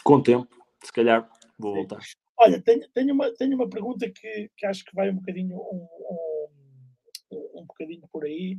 com 0.02 0.14
o 0.14 0.22
tempo, 0.22 0.48
se 0.82 0.92
calhar, 0.92 1.28
vou 1.58 1.74
voltar. 1.74 2.00
Olha, 2.36 2.60
tenho, 2.60 2.88
tenho, 2.92 3.14
uma, 3.14 3.30
tenho 3.32 3.54
uma 3.54 3.68
pergunta 3.68 4.10
que, 4.10 4.50
que 4.56 4.66
acho 4.66 4.84
que 4.84 4.94
vai 4.94 5.10
um 5.10 5.16
bocadinho, 5.16 5.56
um, 5.56 5.86
um, 7.30 7.60
um 7.60 7.64
bocadinho 7.64 8.02
por 8.12 8.24
aí 8.24 8.58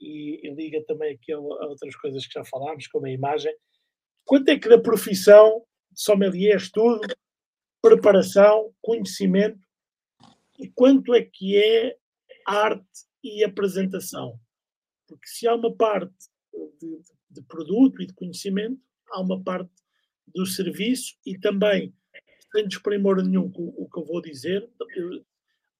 e, 0.00 0.46
e, 0.46 0.54
liga 0.54 0.82
também 0.86 1.14
aqui 1.14 1.32
a, 1.32 1.38
outras 1.38 1.96
coisas 1.96 2.26
que 2.26 2.34
já 2.34 2.44
falámos, 2.44 2.86
como 2.86 3.06
a 3.06 3.10
imagem. 3.10 3.54
Quanto 4.24 4.48
é 4.48 4.58
que 4.58 4.68
da 4.68 4.78
profissão 4.78 5.64
sommelier 5.94 6.56
estudo, 6.56 7.00
preparação, 7.82 8.72
conhecimento 8.80 9.66
e 10.58 10.68
quanto 10.68 11.14
é 11.14 11.22
que 11.22 11.56
é 11.56 11.96
arte 12.46 12.84
e 13.22 13.44
apresentação? 13.44 14.38
Porque 15.06 15.26
se 15.26 15.46
há 15.46 15.54
uma 15.54 15.74
parte 15.74 16.14
de, 16.80 17.00
de 17.30 17.42
produto 17.42 18.02
e 18.02 18.06
de 18.06 18.14
conhecimento, 18.14 18.80
há 19.10 19.20
uma 19.20 19.42
parte 19.42 19.72
do 20.26 20.44
serviço 20.44 21.16
e 21.24 21.38
também, 21.38 21.94
sem 22.52 22.66
desprimor 22.66 23.22
nenhum 23.22 23.50
com 23.50 23.68
o 23.76 23.88
que 23.88 23.98
eu 23.98 24.04
vou 24.04 24.20
dizer, 24.20 24.68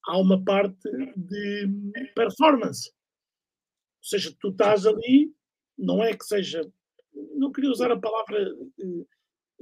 há 0.07 0.19
uma 0.19 0.43
parte 0.43 0.89
de 1.17 1.69
performance. 2.15 2.91
Ou 4.09 4.19
seja, 4.19 4.35
tu 4.41 4.49
estás 4.49 4.87
ali, 4.87 5.31
não 5.77 6.03
é 6.03 6.17
que 6.17 6.25
seja, 6.25 6.67
não 7.35 7.53
queria 7.53 7.71
usar 7.71 7.93
a 7.93 7.99
palavra 7.99 8.55
uh, 8.55 9.07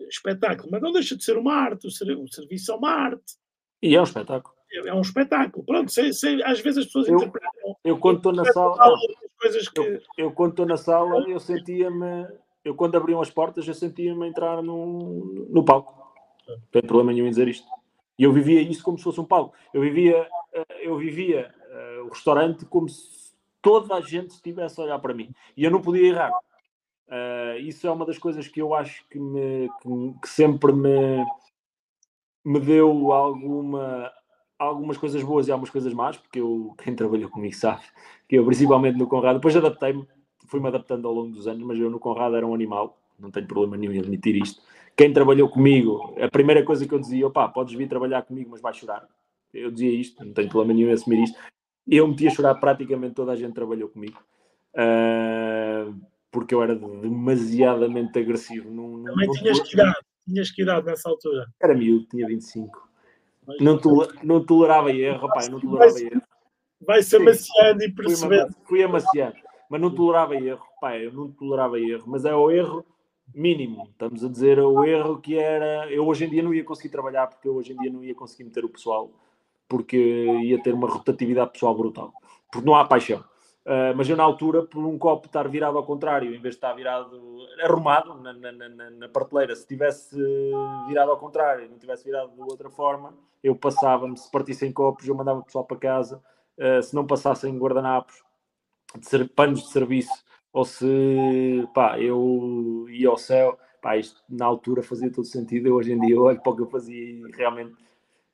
espetáculo, 0.08 0.68
mas 0.70 0.80
não 0.80 0.92
deixa 0.92 1.16
de 1.16 1.24
ser 1.24 1.36
uma 1.36 1.52
arte, 1.52 1.88
o, 1.88 1.90
serviço 1.90 2.70
é 2.70 2.74
uma 2.76 2.90
arte. 2.90 3.34
E 3.82 3.96
é 3.96 4.00
um 4.00 4.04
espetáculo. 4.04 4.54
É, 4.72 4.88
é 4.88 4.94
um 4.94 5.00
espetáculo. 5.00 5.64
Pronto, 5.64 5.90
sei, 5.90 6.12
sei, 6.12 6.40
às 6.44 6.60
vezes 6.60 6.78
as 6.78 6.86
pessoas 6.86 7.08
eu, 7.08 7.16
interpretam. 7.16 7.76
Eu, 7.84 7.98
quando 7.98 8.18
estou 8.18 8.32
na 8.32 8.44
sala 8.44 8.96
coisas 9.40 9.68
que. 9.68 9.80
Eu, 9.80 10.00
eu 10.16 10.32
quando 10.32 10.50
estou 10.50 10.66
na 10.66 10.76
sala, 10.76 11.28
eu 11.28 11.40
sentia-me. 11.40 12.28
Eu, 12.64 12.76
quando 12.76 12.96
abriam 12.96 13.20
as 13.20 13.30
portas, 13.30 13.66
eu 13.66 13.74
sentia-me 13.74 14.28
entrar 14.28 14.62
no, 14.62 15.48
no 15.50 15.64
palco. 15.64 16.14
Não 16.48 16.58
tem 16.70 16.82
problema 16.82 17.12
nenhum 17.12 17.26
em 17.26 17.30
dizer 17.30 17.48
isto. 17.48 17.66
E 18.16 18.22
eu 18.22 18.32
vivia 18.32 18.60
isso 18.60 18.82
como 18.82 18.96
se 18.96 19.04
fosse 19.04 19.20
um 19.20 19.24
palco. 19.24 19.54
Eu 19.74 19.80
vivia, 19.80 20.28
eh, 20.52 20.86
eu 20.86 20.96
vivia 20.96 21.52
uh, 21.68 22.06
o 22.06 22.08
restaurante 22.08 22.64
como 22.64 22.88
se 22.88 23.25
toda 23.66 23.96
a 23.96 24.00
gente 24.00 24.30
estivesse 24.30 24.80
a 24.80 24.84
olhar 24.84 24.98
para 25.00 25.12
mim. 25.12 25.34
E 25.56 25.64
eu 25.64 25.72
não 25.72 25.82
podia 25.82 26.06
errar. 26.06 26.30
Uh, 27.08 27.58
isso 27.58 27.84
é 27.84 27.90
uma 27.90 28.06
das 28.06 28.16
coisas 28.16 28.46
que 28.46 28.62
eu 28.62 28.72
acho 28.72 29.04
que, 29.08 29.18
me, 29.18 29.68
que, 29.82 30.20
que 30.22 30.28
sempre 30.28 30.72
me, 30.72 31.26
me 32.44 32.60
deu 32.60 33.10
alguma, 33.10 34.12
algumas 34.56 34.96
coisas 34.96 35.20
boas 35.20 35.48
e 35.48 35.50
algumas 35.50 35.70
coisas 35.70 35.92
más, 35.92 36.16
porque 36.16 36.38
eu, 36.38 36.76
quem 36.78 36.94
trabalhou 36.94 37.28
comigo 37.28 37.56
sabe 37.56 37.82
que 38.28 38.36
eu, 38.36 38.46
principalmente 38.46 38.96
no 38.98 39.08
Conrado, 39.08 39.40
depois 39.40 39.56
adaptei-me, 39.56 40.06
fui-me 40.46 40.68
adaptando 40.68 41.08
ao 41.08 41.14
longo 41.14 41.32
dos 41.32 41.48
anos, 41.48 41.64
mas 41.64 41.76
eu 41.76 41.90
no 41.90 41.98
Conrado 41.98 42.36
era 42.36 42.46
um 42.46 42.54
animal, 42.54 42.96
não 43.18 43.32
tenho 43.32 43.48
problema 43.48 43.76
nenhum 43.76 43.94
em 43.94 43.98
admitir 43.98 44.36
isto. 44.36 44.62
Quem 44.96 45.12
trabalhou 45.12 45.48
comigo, 45.48 46.14
a 46.20 46.30
primeira 46.30 46.64
coisa 46.64 46.86
que 46.86 46.94
eu 46.94 47.00
dizia, 47.00 47.26
opá, 47.26 47.48
podes 47.48 47.74
vir 47.74 47.88
trabalhar 47.88 48.22
comigo, 48.22 48.48
mas 48.52 48.60
vai 48.60 48.72
chorar. 48.72 49.08
Eu 49.52 49.72
dizia 49.72 49.90
isto, 49.90 50.24
não 50.24 50.32
tenho 50.32 50.48
problema 50.48 50.72
nenhum 50.72 50.90
em 50.90 50.92
assumir 50.92 51.24
isto. 51.24 51.36
Eu 51.88 52.08
metia 52.08 52.28
a 52.28 52.34
chorar 52.34 52.54
praticamente 52.56 53.14
toda 53.14 53.32
a 53.32 53.36
gente 53.36 53.54
trabalhou 53.54 53.88
comigo. 53.88 54.18
Uh, 54.74 55.94
porque 56.30 56.54
eu 56.54 56.62
era 56.62 56.74
demasiadamente 56.74 58.18
agressivo. 58.18 58.70
Não, 58.70 59.04
Também 59.04 59.30
tinhas 59.30 59.60
que 59.60 59.74
idade? 59.74 59.96
Tinhas 60.26 60.50
que 60.50 60.62
idade 60.62 60.86
nessa 60.86 61.08
altura? 61.08 61.46
Era 61.62 61.74
miúdo, 61.74 62.06
tinha 62.06 62.26
25. 62.26 62.86
Não, 63.60 63.78
tole, 63.78 64.08
não 64.22 64.44
tolerava 64.44 64.90
erro, 64.90 65.26
rapaz, 65.26 65.48
não 65.48 65.60
tolerava 65.60 65.98
erro. 66.00 66.22
Vai 66.80 67.02
se 67.02 67.16
amaciando 67.16 67.84
e 67.84 67.92
percebendo. 67.92 68.52
Fui, 68.52 68.64
fui 68.66 68.82
amaciando, 68.82 69.36
mas 69.70 69.80
não 69.80 69.94
tolerava 69.94 70.34
erro, 70.34 70.66
pai, 70.80 71.06
eu 71.06 71.12
não 71.12 71.30
tolerava 71.30 71.80
erro, 71.80 72.04
mas 72.06 72.24
é 72.24 72.34
o 72.34 72.50
erro 72.50 72.84
mínimo. 73.34 73.88
Estamos 73.92 74.24
a 74.24 74.28
dizer 74.28 74.58
o 74.58 74.84
erro 74.84 75.20
que 75.20 75.38
era. 75.38 75.90
Eu 75.90 76.06
hoje 76.06 76.24
em 76.24 76.28
dia 76.28 76.42
não 76.42 76.52
ia 76.52 76.64
conseguir 76.64 76.90
trabalhar 76.90 77.28
porque 77.28 77.48
eu 77.48 77.54
hoje 77.54 77.72
em 77.72 77.76
dia 77.76 77.90
não 77.90 78.04
ia 78.04 78.14
conseguir 78.14 78.44
meter 78.44 78.64
o 78.64 78.68
pessoal 78.68 79.10
porque 79.68 79.96
ia 79.96 80.62
ter 80.62 80.74
uma 80.74 80.88
rotatividade 80.88 81.52
pessoal 81.52 81.74
brutal. 81.74 82.12
Porque 82.50 82.66
não 82.66 82.74
há 82.74 82.84
paixão. 82.84 83.24
Uh, 83.66 83.90
mas 83.96 84.08
eu, 84.08 84.16
na 84.16 84.22
altura, 84.22 84.62
por 84.62 84.84
um 84.84 84.96
copo 84.96 85.26
estar 85.26 85.48
virado 85.48 85.76
ao 85.76 85.84
contrário, 85.84 86.28
em 86.28 86.40
vez 86.40 86.54
de 86.54 86.58
estar 86.58 86.72
virado 86.72 87.20
arrumado 87.60 88.14
na, 88.14 88.32
na, 88.32 88.52
na, 88.52 88.90
na 88.90 89.08
prateleira, 89.08 89.56
se 89.56 89.66
tivesse 89.66 90.16
virado 90.86 91.10
ao 91.10 91.18
contrário, 91.18 91.68
não 91.68 91.76
tivesse 91.76 92.04
virado 92.04 92.32
de 92.32 92.40
outra 92.42 92.70
forma, 92.70 93.12
eu 93.42 93.56
passava-me. 93.56 94.16
Se 94.16 94.30
partissem 94.30 94.72
copos, 94.72 95.08
eu 95.08 95.16
mandava 95.16 95.40
o 95.40 95.44
pessoal 95.44 95.64
para 95.64 95.76
casa. 95.78 96.22
Uh, 96.56 96.80
se 96.80 96.94
não 96.94 97.04
passassem 97.04 97.58
guardanapos, 97.58 98.22
de 98.94 99.24
panos 99.24 99.62
de 99.62 99.68
serviço, 99.70 100.24
ou 100.52 100.64
se 100.64 101.68
pá, 101.74 101.98
eu 102.00 102.86
ia 102.88 103.08
ao 103.08 103.18
céu, 103.18 103.58
pá, 103.82 103.96
isto 103.96 104.22
na 104.28 104.46
altura 104.46 104.82
fazia 104.82 105.10
todo 105.10 105.24
sentido. 105.26 105.66
Eu, 105.66 105.74
hoje 105.74 105.92
em 105.92 106.00
dia 106.00 106.20
olho 106.20 106.40
para 106.40 106.52
o 106.52 106.56
que 106.56 106.62
eu 106.62 106.70
fazia 106.70 106.96
e 106.96 107.30
realmente 107.32 107.74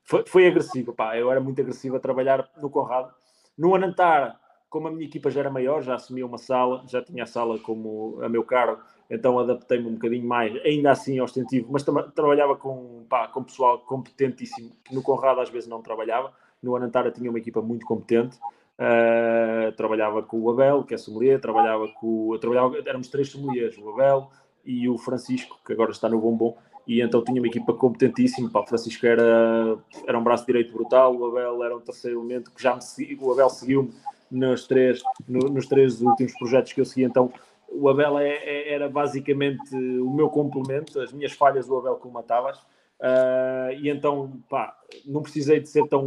foi, 0.05 0.24
foi 0.26 0.46
agressivo. 0.46 0.92
Pá, 0.92 1.16
eu 1.16 1.30
era 1.30 1.40
muito 1.40 1.61
agressivo 1.61 1.96
a 1.96 2.00
trabalhar 2.00 2.48
no 2.61 2.70
Conrado. 2.70 3.12
No 3.57 3.74
Anantara 3.74 4.40
como 4.72 4.88
a 4.88 4.90
minha 4.90 5.05
equipa 5.05 5.30
já 5.30 5.40
era 5.40 5.50
maior, 5.50 5.82
já 5.82 5.96
assumia 5.96 6.24
uma 6.24 6.38
sala, 6.38 6.82
já 6.88 7.03
tinha 7.03 7.24
a 7.24 7.26
sala 7.26 7.59
como 7.59 8.18
a 8.22 8.28
meu 8.28 8.42
cargo, 8.42 8.80
então 9.11 9.38
adaptei-me 9.38 9.86
um 9.86 9.92
bocadinho 9.92 10.26
mais, 10.26 10.57
ainda 10.64 10.90
assim 10.90 11.20
ostentivo, 11.20 11.68
mas 11.70 11.84
trabalhava 12.14 12.57
com, 12.57 13.05
pá, 13.07 13.28
com 13.28 13.44
pessoal 13.44 13.80
competentíssimo, 13.80 14.72
no 14.90 15.03
Conrado 15.03 15.40
às 15.40 15.50
vezes 15.50 15.68
não 15.68 15.82
trabalhava, 15.82 16.32
no 16.62 16.74
Anantara 16.74 17.11
tinha 17.11 17.28
uma 17.28 17.38
equipa 17.38 17.61
muito 17.61 17.84
competente, 17.84 18.38
uh, 18.78 19.70
trabalhava 19.76 20.22
com 20.22 20.40
o 20.40 20.50
Abel, 20.50 20.84
que 20.84 20.94
é 20.94 20.96
sommelier, 20.96 21.38
trabalhava 21.38 21.86
com, 21.88 22.34
trabalhava, 22.40 22.78
éramos 22.78 23.09
três 23.09 23.28
sommeliers, 23.28 23.76
o 23.76 23.90
Abel 23.90 24.30
e 24.64 24.88
o 24.88 24.96
Francisco, 24.96 25.61
que 25.66 25.74
agora 25.74 25.90
está 25.90 26.09
no 26.09 26.18
Bombom, 26.18 26.57
e 26.87 27.01
então 27.01 27.22
tinha 27.22 27.41
uma 27.41 27.47
equipa 27.47 27.72
competentíssima. 27.72 28.51
Pá, 28.51 28.61
o 28.61 28.66
Francisco 28.66 29.07
era, 29.07 29.78
era 30.07 30.18
um 30.18 30.22
braço 30.22 30.47
direito 30.47 30.72
brutal, 30.72 31.16
o 31.16 31.26
Abel 31.26 31.62
era 31.64 31.76
um 31.76 31.80
terceiro 31.80 32.18
elemento 32.18 32.51
que 32.51 32.62
já 32.62 32.74
me 32.74 32.83
seguiu, 32.83 33.18
o 33.22 33.33
Abel 33.33 33.51
seguiu-me 33.51 33.93
nos 34.30 34.66
três, 34.66 35.03
no, 35.28 35.41
nos 35.49 35.66
três 35.66 36.01
últimos 36.01 36.33
projetos 36.35 36.72
que 36.72 36.80
eu 36.80 36.85
segui. 36.85 37.05
Então, 37.05 37.33
o 37.68 37.89
Abel 37.89 38.18
é, 38.18 38.28
é, 38.28 38.74
era 38.74 38.89
basicamente 38.89 39.74
o 39.74 40.11
meu 40.11 40.28
complemento, 40.28 41.01
as 41.01 41.12
minhas 41.12 41.33
falhas, 41.33 41.68
o 41.68 41.78
Abel 41.78 41.97
comatavas. 41.97 42.59
Uh, 43.01 43.72
e 43.80 43.89
então, 43.89 44.33
pá, 44.49 44.76
não 45.05 45.22
precisei 45.22 45.61
de 45.61 45.68
ser 45.68 45.87
tão 45.89 46.07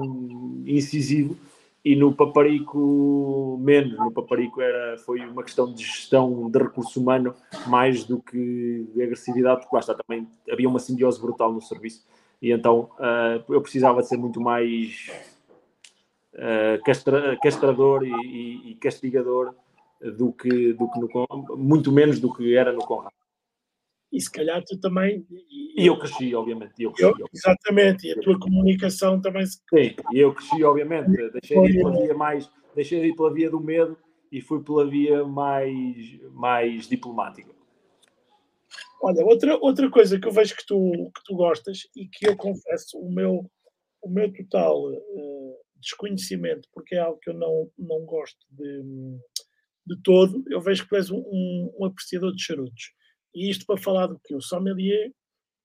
incisivo. 0.66 1.38
E 1.86 1.96
no 1.96 2.12
Paparico, 2.16 3.60
menos. 3.62 3.96
No 4.00 4.12
Paparico 4.12 4.60
era, 4.60 4.98
foi 4.98 5.20
uma 5.20 5.44
questão 5.44 5.72
de 5.72 5.84
gestão 5.84 6.50
de 6.50 6.58
recurso 6.58 7.00
humano 7.00 7.36
mais 7.68 8.04
do 8.04 8.20
que 8.20 8.90
de 8.92 9.04
agressividade, 9.04 9.62
porque 9.62 9.76
lá 9.76 9.82
está 9.82 9.94
também 9.94 10.28
havia 10.52 10.68
uma 10.68 10.80
simbiose 10.80 11.22
brutal 11.22 11.54
no 11.54 11.62
serviço. 11.62 12.04
E 12.42 12.52
então 12.52 12.90
uh, 12.98 13.54
eu 13.54 13.62
precisava 13.62 14.02
de 14.02 14.08
ser 14.08 14.18
muito 14.18 14.42
mais 14.42 15.12
uh, 16.34 16.84
castra, 16.84 17.38
castrador 17.38 18.04
e, 18.04 18.10
e, 18.10 18.72
e, 18.72 18.76
castigador 18.76 19.54
do 20.18 20.32
que, 20.32 20.74
do 20.74 20.90
que 20.90 21.00
no, 21.00 21.10
muito 21.56 21.92
menos 21.92 22.20
do 22.20 22.34
que 22.34 22.56
era 22.56 22.74
no 22.74 22.80
Conrado. 22.80 23.14
E 24.16 24.22
se 24.22 24.32
calhar 24.32 24.64
tu 24.66 24.80
também. 24.80 25.28
E, 25.30 25.86
eu 25.86 26.00
cresci, 26.00 26.34
obviamente. 26.34 26.82
Eu 26.82 26.94
cresci, 26.94 27.20
eu, 27.20 27.28
exatamente, 27.34 28.08
e 28.08 28.14
a 28.14 28.20
tua 28.22 28.40
comunicação 28.40 29.20
também. 29.20 29.46
Se... 29.46 29.58
Sim, 29.70 29.94
e 30.14 30.20
eu 30.20 30.34
cresci, 30.34 30.64
obviamente. 30.64 31.12
Deixei 31.34 31.62
de 31.62 31.72
ir 31.72 31.84
pela 31.84 31.92
via 31.92 32.14
mais. 32.14 32.50
Deixei 32.74 33.02
de 33.02 33.08
ir 33.08 33.16
pela 33.16 33.34
via 33.34 33.50
do 33.50 33.60
medo 33.60 33.98
e 34.32 34.40
fui 34.40 34.64
pela 34.64 34.90
via 34.90 35.26
mais, 35.26 36.18
mais 36.32 36.88
diplomática. 36.88 37.54
Olha, 39.02 39.26
outra, 39.26 39.58
outra 39.58 39.92
coisa 39.92 40.18
que 40.18 40.26
eu 40.26 40.32
vejo 40.32 40.56
que 40.56 40.66
tu, 40.66 41.12
que 41.14 41.24
tu 41.26 41.36
gostas 41.36 41.80
e 41.94 42.08
que 42.08 42.26
eu 42.26 42.38
confesso, 42.38 42.98
o 42.98 43.12
meu, 43.12 43.52
o 44.02 44.10
meu 44.10 44.32
total 44.32 44.82
uh, 44.82 45.58
desconhecimento, 45.76 46.70
porque 46.74 46.96
é 46.96 47.00
algo 47.00 47.20
que 47.20 47.30
eu 47.30 47.34
não, 47.34 47.70
não 47.78 48.06
gosto 48.06 48.40
de, 48.50 48.82
de 49.86 50.02
todo, 50.04 50.42
eu 50.50 50.62
vejo 50.62 50.84
que 50.84 50.90
tu 50.90 50.96
és 50.96 51.12
um, 51.12 51.18
um, 51.18 51.76
um 51.80 51.86
apreciador 51.86 52.34
de 52.34 52.42
charutos. 52.42 52.96
E 53.36 53.50
isto 53.50 53.66
para 53.66 53.78
falar 53.78 54.08
do 54.08 54.20
que? 54.20 54.34
O 54.34 54.42
sommelier, 54.42 55.12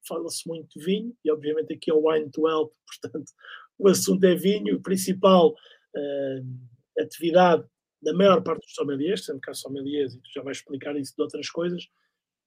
fala-se 0.07 0.47
muito 0.49 0.79
de 0.79 0.85
vinho, 0.85 1.17
e 1.25 1.31
obviamente 1.31 1.73
aqui 1.73 1.91
é 1.91 1.95
o 1.95 2.11
Wine 2.11 2.31
to 2.31 2.49
Help, 2.49 2.73
portanto 3.01 3.33
o 3.79 3.89
assunto 3.89 4.25
é 4.25 4.35
vinho, 4.35 4.77
a 4.77 4.81
principal 4.81 5.53
uh, 5.53 7.03
atividade 7.03 7.65
da 8.03 8.13
maior 8.13 8.43
parte 8.43 8.63
dos 8.63 8.75
sommeliers, 8.75 9.25
sendo 9.25 9.41
que 9.41 9.51
há 9.51 9.55
sommeliers, 9.55 10.15
e 10.15 10.21
tu 10.21 10.31
já 10.35 10.43
vais 10.43 10.59
explicar 10.59 10.97
isso 10.97 11.15
de 11.17 11.23
outras 11.23 11.49
coisas, 11.49 11.89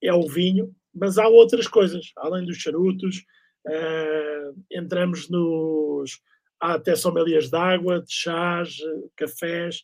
é 0.02 0.14
o 0.14 0.28
vinho, 0.28 0.76
mas 0.94 1.18
há 1.18 1.28
outras 1.28 1.68
coisas, 1.68 2.12
além 2.18 2.46
dos 2.46 2.58
charutos, 2.58 3.24
uh, 3.68 4.64
entramos 4.72 5.30
nos. 5.30 6.22
Há 6.60 6.76
até 6.76 6.96
sommeliers 6.96 7.50
de 7.50 7.58
água, 7.58 8.02
de 8.02 8.12
chás, 8.12 8.78
cafés. 9.18 9.84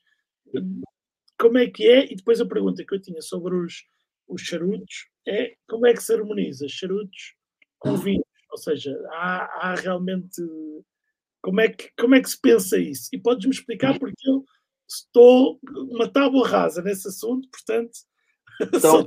Como 1.38 1.58
é 1.58 1.68
que 1.68 1.86
é? 1.86 2.06
E 2.12 2.16
depois 2.16 2.40
a 2.40 2.46
pergunta 2.46 2.86
que 2.86 2.96
eu 2.96 3.02
tinha 3.02 3.22
sobre 3.22 3.54
os, 3.56 3.84
os 4.28 4.42
charutos 4.42 5.10
é 5.30 5.56
como 5.68 5.86
é 5.86 5.94
que 5.94 6.04
se 6.04 6.14
harmoniza 6.14 6.68
charutos 6.68 7.36
com 7.78 7.96
vinhos? 7.96 8.24
Ou 8.52 8.58
seja, 8.58 8.98
há, 9.12 9.70
há 9.70 9.76
realmente. 9.76 10.42
Como 11.42 11.62
é, 11.62 11.70
que, 11.70 11.90
como 11.98 12.16
é 12.16 12.22
que 12.22 12.30
se 12.30 12.40
pensa 12.42 12.78
isso? 12.78 13.10
E 13.14 13.18
podes-me 13.18 13.54
explicar 13.54 13.98
porque 13.98 14.30
eu 14.30 14.44
estou 14.88 15.60
uma 15.92 16.12
tábua 16.12 16.48
rasa 16.48 16.82
nesse 16.82 17.08
assunto, 17.08 17.48
portanto. 17.50 17.92
Então, 18.76 19.06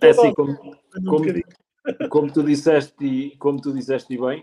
é 0.00 0.08
assim, 0.08 0.32
como, 0.32 0.56
como, 0.56 2.08
como, 2.08 2.32
tu 2.32 2.42
disseste 2.42 3.04
e 3.04 3.36
como 3.36 3.60
tu 3.60 3.74
disseste 3.74 4.16
bem, 4.16 4.42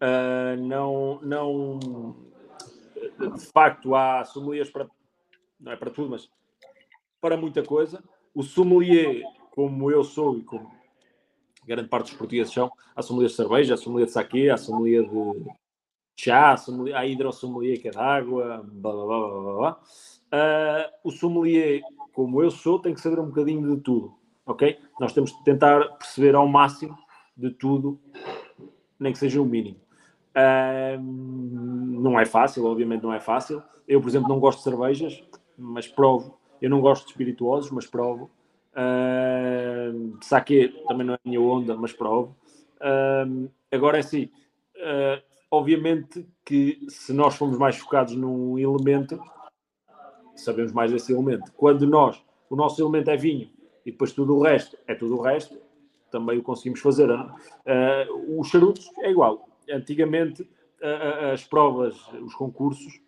uh, 0.00 0.56
não, 0.58 1.20
não 1.20 1.78
de 3.36 3.46
facto 3.52 3.94
há 3.94 4.24
sommeliers 4.24 4.70
para 4.70 4.88
não 5.60 5.72
é 5.72 5.76
para 5.76 5.90
tudo, 5.90 6.10
mas 6.10 6.28
para 7.20 7.36
muita 7.36 7.62
coisa. 7.62 8.02
O 8.34 8.42
sommelier, 8.42 9.22
como 9.58 9.90
eu 9.90 10.04
sou 10.04 10.38
e 10.38 10.42
como 10.42 10.70
grande 11.66 11.88
parte 11.88 12.10
dos 12.10 12.16
portugueses 12.16 12.52
são, 12.52 12.70
há 12.94 13.02
sommelier 13.02 13.28
de 13.28 13.34
cerveja, 13.34 13.74
há 13.74 13.76
sommelier 13.76 14.06
de 14.06 14.12
saque, 14.12 14.48
há 14.48 14.56
sommelier 14.56 15.02
de 15.02 15.50
chá, 16.16 16.52
há, 16.52 16.56
sommelier, 16.56 16.96
há 16.96 17.04
hidrossommelier 17.04 17.80
que 17.82 17.88
é 17.88 17.90
de 17.90 17.98
água, 17.98 18.64
blá 18.64 18.92
blá 18.92 19.04
blá 19.04 19.28
blá 19.28 19.54
blá. 19.56 19.80
Uh, 20.32 21.08
o 21.08 21.10
sommelier, 21.10 21.80
como 22.12 22.40
eu 22.40 22.52
sou, 22.52 22.78
tem 22.78 22.94
que 22.94 23.00
saber 23.00 23.18
um 23.18 23.26
bocadinho 23.26 23.74
de 23.74 23.82
tudo, 23.82 24.14
ok? 24.46 24.78
Nós 25.00 25.12
temos 25.12 25.32
de 25.32 25.42
tentar 25.42 25.88
perceber 25.98 26.36
ao 26.36 26.46
máximo 26.46 26.96
de 27.36 27.50
tudo, 27.50 27.98
nem 28.96 29.12
que 29.12 29.18
seja 29.18 29.42
o 29.42 29.44
mínimo. 29.44 29.80
Uh, 30.36 31.02
não 32.00 32.20
é 32.20 32.24
fácil, 32.24 32.64
obviamente 32.64 33.02
não 33.02 33.12
é 33.12 33.18
fácil. 33.18 33.60
Eu, 33.88 34.00
por 34.00 34.08
exemplo, 34.08 34.28
não 34.28 34.38
gosto 34.38 34.58
de 34.58 34.64
cervejas, 34.70 35.20
mas 35.58 35.88
provo. 35.88 36.38
Eu 36.62 36.70
não 36.70 36.80
gosto 36.80 37.06
de 37.06 37.10
espirituosos, 37.10 37.72
mas 37.72 37.88
provo. 37.88 38.30
Uh, 38.78 40.16
saque 40.22 40.68
também 40.86 41.04
não 41.04 41.14
é 41.14 41.16
a 41.16 41.28
minha 41.28 41.40
onda, 41.40 41.76
mas 41.76 41.92
provo. 41.92 42.36
Uh, 42.76 43.50
agora 43.72 43.96
é 43.96 44.00
assim, 44.00 44.30
uh, 44.76 45.20
obviamente 45.50 46.24
que 46.44 46.78
se 46.88 47.12
nós 47.12 47.34
formos 47.34 47.58
mais 47.58 47.76
focados 47.76 48.14
num 48.14 48.56
elemento, 48.56 49.20
sabemos 50.36 50.72
mais 50.72 50.92
desse 50.92 51.12
elemento. 51.12 51.52
Quando 51.56 51.86
nós, 51.86 52.22
o 52.48 52.54
nosso 52.54 52.80
elemento 52.80 53.10
é 53.10 53.16
vinho 53.16 53.50
e 53.84 53.90
depois 53.90 54.12
tudo 54.12 54.36
o 54.36 54.42
resto 54.42 54.78
é 54.86 54.94
tudo 54.94 55.16
o 55.16 55.20
resto, 55.20 55.58
também 56.10 56.38
o 56.38 56.42
conseguimos 56.42 56.80
fazer. 56.80 57.10
Uh, 57.10 58.40
os 58.40 58.48
charutos 58.48 58.90
é 58.98 59.10
igual. 59.10 59.48
Antigamente, 59.70 60.42
uh, 60.42 61.32
as 61.32 61.44
provas, 61.44 61.96
os 62.22 62.34
concursos 62.34 63.00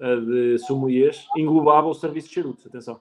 uh, 0.00 0.20
de 0.20 0.58
sommeliers 0.58 1.26
englobavam 1.36 1.90
o 1.90 1.94
serviço 1.94 2.28
de 2.28 2.34
charutos. 2.34 2.66
Atenção. 2.66 3.00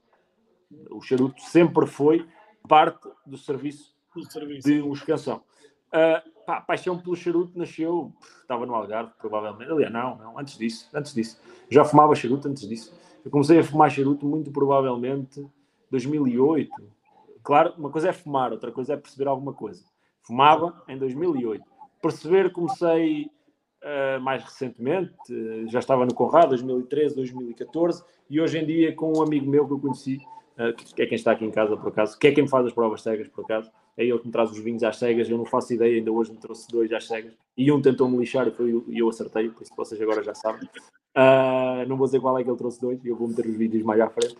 O 0.89 1.01
charuto 1.01 1.41
sempre 1.41 1.85
foi 1.87 2.25
parte 2.67 3.07
do 3.25 3.37
serviço, 3.37 3.95
do 4.15 4.31
serviço. 4.31 4.67
de 4.67 4.79
escansão. 4.89 5.43
Uh, 5.87 6.43
pá, 6.45 6.57
a 6.57 6.61
paixão 6.61 6.97
pelo 6.97 7.15
charuto 7.15 7.57
nasceu, 7.57 8.11
estava 8.41 8.65
no 8.65 8.73
Algarve, 8.73 9.11
provavelmente. 9.19 9.71
Aliás, 9.71 9.93
não, 9.93 10.17
não, 10.17 10.39
antes 10.39 10.57
disso, 10.57 10.89
antes 10.93 11.13
disso. 11.13 11.39
Já 11.69 11.85
fumava 11.85 12.15
charuto 12.15 12.47
antes 12.47 12.67
disso. 12.67 12.93
Eu 13.23 13.31
comecei 13.31 13.59
a 13.59 13.63
fumar 13.63 13.89
charuto 13.89 14.25
muito 14.25 14.51
provavelmente 14.51 15.45
2008. 15.91 16.71
Claro, 17.43 17.73
uma 17.77 17.89
coisa 17.89 18.09
é 18.09 18.13
fumar, 18.13 18.51
outra 18.51 18.71
coisa 18.71 18.93
é 18.93 18.97
perceber 18.97 19.27
alguma 19.27 19.53
coisa. 19.53 19.83
Fumava 20.21 20.81
em 20.87 20.97
2008. 20.97 21.63
Perceber 22.01 22.51
comecei 22.51 23.29
uh, 23.83 24.19
mais 24.21 24.43
recentemente, 24.43 25.13
uh, 25.29 25.67
já 25.69 25.79
estava 25.79 26.05
no 26.05 26.13
Conrado, 26.13 26.49
2013, 26.49 27.15
2014, 27.15 28.03
e 28.29 28.41
hoje 28.41 28.57
em 28.57 28.65
dia 28.65 28.95
com 28.95 29.17
um 29.17 29.21
amigo 29.21 29.49
meu 29.49 29.67
que 29.67 29.73
eu 29.73 29.79
conheci, 29.79 30.19
que 30.93 31.01
é 31.01 31.05
quem 31.05 31.15
está 31.15 31.31
aqui 31.31 31.45
em 31.45 31.51
casa 31.51 31.75
por 31.75 31.89
acaso, 31.89 32.17
que 32.17 32.27
é 32.27 32.31
quem 32.31 32.43
me 32.43 32.49
faz 32.49 32.65
as 32.65 32.73
provas 32.73 33.01
cegas 33.01 33.27
por 33.27 33.43
acaso, 33.43 33.71
é 33.97 34.05
ele 34.05 34.19
que 34.19 34.25
me 34.27 34.31
traz 34.31 34.51
os 34.51 34.59
vinhos 34.59 34.83
às 34.83 34.97
cegas, 34.97 35.29
eu 35.29 35.37
não 35.37 35.45
faço 35.45 35.73
ideia, 35.73 35.97
ainda 35.97 36.11
hoje 36.11 36.31
me 36.31 36.37
trouxe 36.37 36.67
dois 36.69 36.91
às 36.91 37.07
cegas, 37.07 37.33
e 37.57 37.71
um 37.71 37.81
tentou-me 37.81 38.17
lixar 38.17 38.47
e, 38.47 38.51
foi, 38.51 38.83
eu 38.91 39.09
acertei, 39.09 39.49
por 39.49 39.63
isso 39.63 39.73
vocês 39.75 40.01
agora 40.01 40.23
já 40.23 40.33
sabem. 40.33 40.67
Uh, 41.15 41.87
não 41.87 41.95
vou 41.95 42.07
dizer 42.07 42.19
qual 42.19 42.37
é 42.37 42.43
que 42.43 42.49
ele 42.49 42.57
trouxe 42.57 42.81
dois, 42.81 43.03
eu 43.05 43.15
vou 43.15 43.27
meter 43.27 43.45
os 43.45 43.55
vídeos 43.55 43.83
mais 43.83 43.99
à 44.01 44.09
frente. 44.09 44.35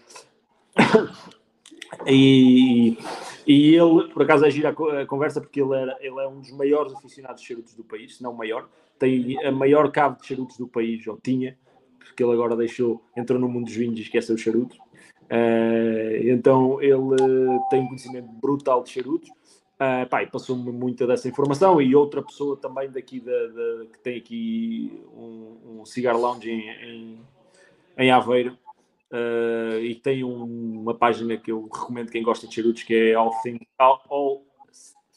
e, 2.08 2.98
e 3.46 3.76
ele, 3.76 4.08
por 4.12 4.24
acaso, 4.24 4.46
é 4.46 4.52
gira 4.52 4.70
a 4.70 5.06
conversa 5.06 5.40
porque 5.40 5.62
ele, 5.62 5.76
era, 5.76 5.98
ele 6.00 6.20
é 6.20 6.28
um 6.28 6.40
dos 6.40 6.52
maiores 6.52 6.94
aficionados 6.94 7.42
de 7.42 7.48
charutos 7.48 7.76
do 7.76 7.84
país, 7.84 8.18
se 8.18 8.24
não 8.24 8.32
o 8.32 8.38
maior. 8.38 8.68
Tem 8.98 9.38
a 9.46 9.52
maior 9.52 9.92
cave 9.92 10.20
de 10.20 10.28
charutos 10.28 10.58
do 10.58 10.68
país, 10.68 11.06
ou 11.06 11.20
tinha, 11.22 11.58
porque 12.00 12.24
ele 12.24 12.34
agora 12.34 12.56
deixou, 12.56 13.04
entrou 13.16 13.40
no 13.40 13.48
mundo 13.48 13.66
dos 13.66 13.76
vinhos 13.76 14.00
e 14.00 14.04
esqueceu 14.04 14.36
os 14.36 14.42
charutos. 14.42 14.78
Uh, 15.24 16.30
então 16.30 16.82
ele 16.82 17.60
tem 17.70 17.82
um 17.82 17.88
conhecimento 17.88 18.28
brutal 18.34 18.84
de 18.84 18.90
charutos 18.92 19.30
Uh, 19.74 20.08
pá, 20.08 20.26
passou-me 20.28 20.72
muita 20.72 21.08
dessa 21.08 21.28
informação 21.28 21.82
e 21.82 21.96
outra 21.96 22.22
pessoa 22.22 22.56
também 22.56 22.90
daqui 22.92 23.20
da, 23.20 23.32
da 23.32 23.86
que 23.92 24.00
tem 24.04 24.18
aqui 24.18 25.04
um, 25.12 25.80
um 25.82 25.86
cigar 25.86 26.16
lounge 26.16 26.50
em, 26.50 26.70
em, 26.70 27.20
em 27.98 28.12
Aveiro 28.12 28.58
uh, 29.12 29.80
e 29.80 29.96
tem 29.96 30.24
um, 30.24 30.80
uma 30.80 30.94
página 30.94 31.36
que 31.38 31.52
eu 31.52 31.64
recomendo 31.64 32.12
quem 32.12 32.22
gosta 32.22 32.48
de 32.48 32.54
charutos 32.54 32.84
que 32.84 32.94
é 32.94 33.14
All 33.16 33.32
Things, 33.42 33.68
All, 33.80 34.02
All 34.10 34.46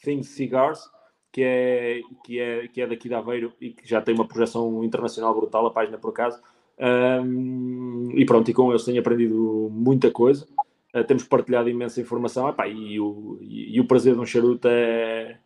Things 0.02 0.28
Cigars 0.30 0.90
que 1.30 1.42
é, 1.42 2.00
que, 2.24 2.40
é, 2.40 2.66
que 2.66 2.80
é 2.80 2.86
daqui 2.86 3.09
de 3.11 3.14
Aveiro 3.14 3.52
e 3.61 3.70
que 3.70 3.86
já 3.86 4.00
tem 4.00 4.14
uma 4.14 4.26
projeção 4.26 4.82
internacional 4.82 5.34
brutal, 5.34 5.66
a 5.66 5.70
página 5.70 5.98
por 5.98 6.09
acaso. 6.09 6.40
Um, 6.79 8.11
e 8.14 8.24
pronto, 8.27 8.51
e 8.51 8.55
com 8.55 8.70
eles 8.70 8.85
tenho 8.85 9.01
aprendido 9.01 9.68
muita 9.72 10.11
coisa. 10.11 10.47
Uh, 10.95 11.05
temos 11.05 11.24
partilhado 11.24 11.68
imensa 11.68 12.01
informação 12.01 12.49
epá, 12.49 12.68
e, 12.68 13.01
o, 13.01 13.39
e, 13.41 13.77
e, 13.77 13.81
o 13.81 13.87
prazer 13.87 14.14
de 14.14 14.20
um 14.20 14.27
charuto 14.27 14.68
é, 14.68 15.39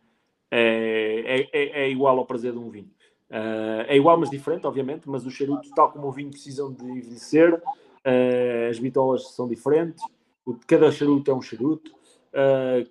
é, 0.49 1.47
é, 1.51 1.83
é, 1.83 1.89
igual 1.89 2.17
ao 2.17 2.25
prazer 2.25 2.51
de 2.51 2.57
um 2.57 2.69
vinho. 2.69 2.91
Uh, 3.29 3.87
é 3.87 3.95
igual, 3.95 4.17
mas 4.17 4.29
diferente, 4.29 4.67
obviamente, 4.67 5.09
mas 5.09 5.25
os 5.25 5.33
charutos, 5.33 5.69
tal 5.71 5.91
como 5.91 6.07
o 6.07 6.11
vinho, 6.11 6.31
precisam 6.31 6.71
de 6.71 6.83
envelhecer, 6.83 7.53
uh, 7.53 8.69
as 8.69 8.77
bitolas 8.77 9.33
são 9.33 9.47
diferentes, 9.47 10.03
o, 10.45 10.55
cada 10.67 10.91
charuto 10.91 11.31
é 11.31 11.33
um 11.33 11.41
charuto, 11.41 11.91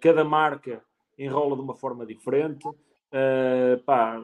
cada 0.00 0.22
marca 0.22 0.82
enrola 1.18 1.56
de 1.56 1.62
uma 1.62 1.74
forma 1.74 2.04
diferente. 2.04 2.68
Pá, 3.86 4.22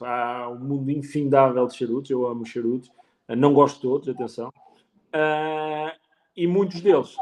há 0.00 0.48
um 0.48 0.58
mundo 0.58 0.90
infindável 0.90 1.66
de 1.66 1.76
charutos, 1.76 2.10
eu 2.10 2.26
amo 2.26 2.46
charutos, 2.46 2.90
não 3.28 3.54
gosto 3.54 3.76
de 3.76 3.82
todos, 3.82 4.08
atenção, 4.08 4.52
e 6.36 6.46
muitos 6.46 6.80
deles 6.80 7.16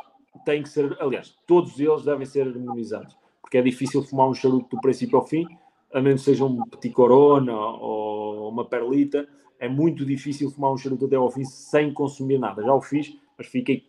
têm 0.44 0.62
que 0.62 0.68
ser, 0.68 0.96
aliás, 1.00 1.36
todos 1.46 1.78
eles 1.78 2.04
devem 2.04 2.26
ser 2.26 2.48
harmonizados, 2.48 3.16
porque 3.40 3.58
é 3.58 3.62
difícil 3.62 4.02
fumar 4.02 4.28
um 4.28 4.34
charuto 4.34 4.76
do 4.76 4.80
princípio 4.80 5.18
ao 5.18 5.26
fim, 5.26 5.46
a 5.92 6.00
menos 6.00 6.22
que 6.22 6.30
seja 6.30 6.44
um 6.44 6.62
petit 6.68 6.92
corona 6.94 7.54
ou 7.54 8.48
uma 8.48 8.64
perlita, 8.64 9.28
é 9.58 9.68
muito 9.68 10.04
difícil 10.04 10.50
fumar 10.50 10.72
um 10.72 10.76
charuto 10.78 11.04
até 11.04 11.16
ao 11.16 11.30
fim 11.30 11.44
sem 11.44 11.92
consumir 11.92 12.38
nada. 12.38 12.62
Já 12.62 12.74
o 12.74 12.80
fiz, 12.80 13.16
mas 13.38 13.46
fiquei 13.46 13.86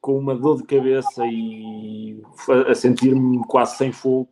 com 0.00 0.16
uma 0.16 0.34
dor 0.34 0.58
de 0.58 0.64
cabeça 0.64 1.26
e 1.26 2.22
a 2.68 2.74
sentir-me 2.74 3.44
quase 3.46 3.76
sem 3.76 3.90
fogo. 3.90 4.28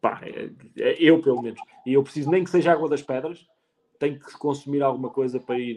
Pá, 0.00 0.20
é, 0.22 0.50
é, 0.78 0.96
eu, 0.98 1.20
pelo 1.20 1.42
menos. 1.42 1.60
E 1.84 1.92
eu 1.94 2.02
preciso 2.02 2.30
nem 2.30 2.44
que 2.44 2.50
seja 2.50 2.72
água 2.72 2.88
das 2.88 3.02
pedras, 3.02 3.46
tenho 4.00 4.18
que 4.18 4.32
consumir 4.38 4.82
alguma 4.82 5.10
coisa 5.10 5.38
para 5.38 5.58
ir, 5.58 5.76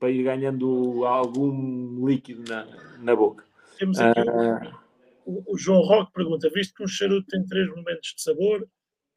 para 0.00 0.10
ir 0.10 0.24
ganhando 0.24 1.06
algum 1.06 2.04
líquido 2.04 2.42
na, 2.50 2.66
na 2.98 3.14
boca. 3.14 3.44
Temos 3.78 3.98
aqui 3.98 4.20
uh... 4.20 4.74
o, 5.24 5.54
o, 5.54 5.56
João 5.56 5.80
Roque 5.80 6.12
pergunta: 6.12 6.50
visto 6.52 6.74
que 6.74 6.82
um 6.82 6.88
charuto 6.88 7.28
tem 7.28 7.46
três 7.46 7.68
momentos 7.68 8.14
de 8.16 8.20
sabor, 8.20 8.66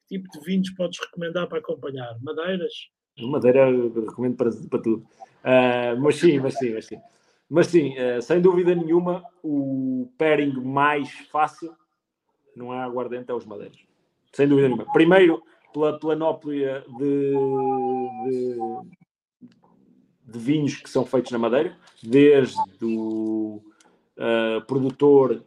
que 0.08 0.18
tipo 0.18 0.30
de 0.30 0.46
vinhos 0.46 0.70
podes 0.70 1.00
recomendar 1.00 1.48
para 1.48 1.58
acompanhar? 1.58 2.16
Madeiras? 2.22 2.72
Madeira 3.20 3.72
eu 3.72 3.92
recomendo 3.92 4.38
para, 4.38 4.52
para 4.70 4.82
tudo. 4.82 5.04
Uh, 5.44 6.00
mas 6.00 6.18
sim, 6.18 6.40
mas 6.40 6.54
sim, 6.54 6.74
mas 6.74 6.86
sim. 6.86 7.00
Mas 7.50 7.68
sim, 7.68 7.96
uh, 7.98 8.22
sem 8.22 8.40
dúvida 8.40 8.76
nenhuma, 8.76 9.24
o 9.44 10.12
pairing 10.20 10.54
mais 10.62 11.10
fácil 11.32 11.74
não 12.56 12.72
é 12.72 12.78
a 12.78 12.84
aguardente, 12.84 13.32
é 13.32 13.34
os 13.34 13.46
madeiras. 13.46 13.80
Sem 14.34 14.48
dúvida 14.48 14.68
nenhuma. 14.68 14.92
Primeiro, 14.94 15.42
pela 15.78 16.00
planóplia 16.00 16.84
de, 16.98 17.34
de, 18.26 18.58
de 20.26 20.40
vinhos 20.40 20.76
que 20.78 20.90
são 20.90 21.06
feitos 21.06 21.32
na 21.32 21.38
Madeira, 21.38 21.78
desde 22.02 22.58
o 22.82 23.62
uh, 24.18 24.66
produtor 24.66 25.44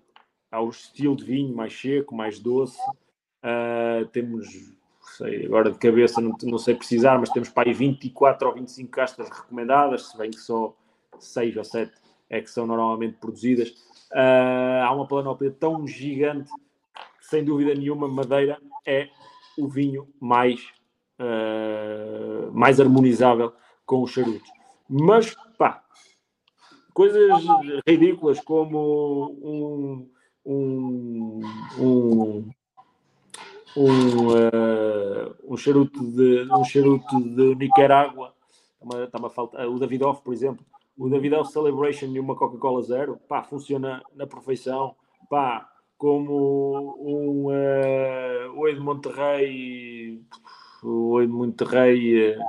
ao 0.53 0.69
estilo 0.69 1.17
de 1.17 1.25
vinho 1.25 1.55
mais 1.55 1.77
seco, 1.79 2.15
mais 2.15 2.39
doce. 2.39 2.79
Uh, 3.43 4.07
temos, 4.13 4.47
sei, 5.17 5.47
agora 5.47 5.73
de 5.73 5.79
cabeça 5.79 6.21
não, 6.21 6.37
não, 6.45 6.59
sei 6.59 6.77
precisar, 6.77 7.19
mas 7.19 7.31
temos 7.31 7.49
para 7.49 7.69
aí 7.69 7.75
24 7.75 8.47
ou 8.47 8.55
25 8.55 8.89
castas 8.89 9.29
recomendadas, 9.29 10.11
se 10.11 10.17
bem 10.17 10.31
que 10.31 10.39
só 10.39 10.77
6 11.19 11.57
ou 11.57 11.65
7 11.65 11.93
é 12.29 12.41
que 12.41 12.51
são 12.51 12.69
normalmente 12.69 13.17
produzidas. 13.17 13.71
Uh, 14.13 14.85
há 14.85 14.95
uma 14.95 15.09
planóplia 15.09 15.51
tão 15.51 15.89
gigante 15.89 16.53
que, 17.19 17.27
sem 17.27 17.45
dúvida 17.45 17.75
nenhuma, 17.75 18.07
Madeira 18.07 18.61
é 18.87 19.09
o 19.61 19.69
vinho 19.69 20.09
mais, 20.21 20.61
uh, 21.19 22.51
mais 22.53 22.81
harmonizável 22.81 23.53
com 23.87 24.03
os 24.03 24.11
charutos. 24.11 24.51
Mas, 24.89 25.37
pá, 25.59 25.83
coisas 26.93 27.45
ridículas 27.87 28.41
como 28.41 29.37
um, 29.43 30.11
um, 30.45 31.41
um, 31.79 32.51
um, 33.77 34.29
uh, 34.29 35.37
um 35.49 35.57
charuto 35.57 36.03
de 36.13 36.49
um 36.53 36.65
charuto 36.65 37.21
de 37.21 37.55
Nicarágua 37.55 38.35
está-me 39.05 39.27
a 39.27 39.31
faltar 39.31 39.69
o 39.69 39.79
Davidoff 39.79 40.23
por 40.23 40.33
exemplo 40.33 40.65
o 40.99 41.09
Davidoff 41.09 41.53
Celebration 41.53 42.07
e 42.07 42.21
uma 42.21 42.35
Coca-Cola 42.35 42.83
Zero 42.83 43.19
pá, 43.29 43.43
funciona 43.43 44.03
na 44.15 44.27
perfeição 44.27 44.97
pá, 45.29 45.70
como 46.01 46.97
um 46.99 47.49
uh, 47.49 48.75
de 48.75 48.81
Monterrey 48.81 50.23
o 50.83 51.21
de 51.21 51.27
Monterrey 51.27 52.31
uh, 52.31 52.43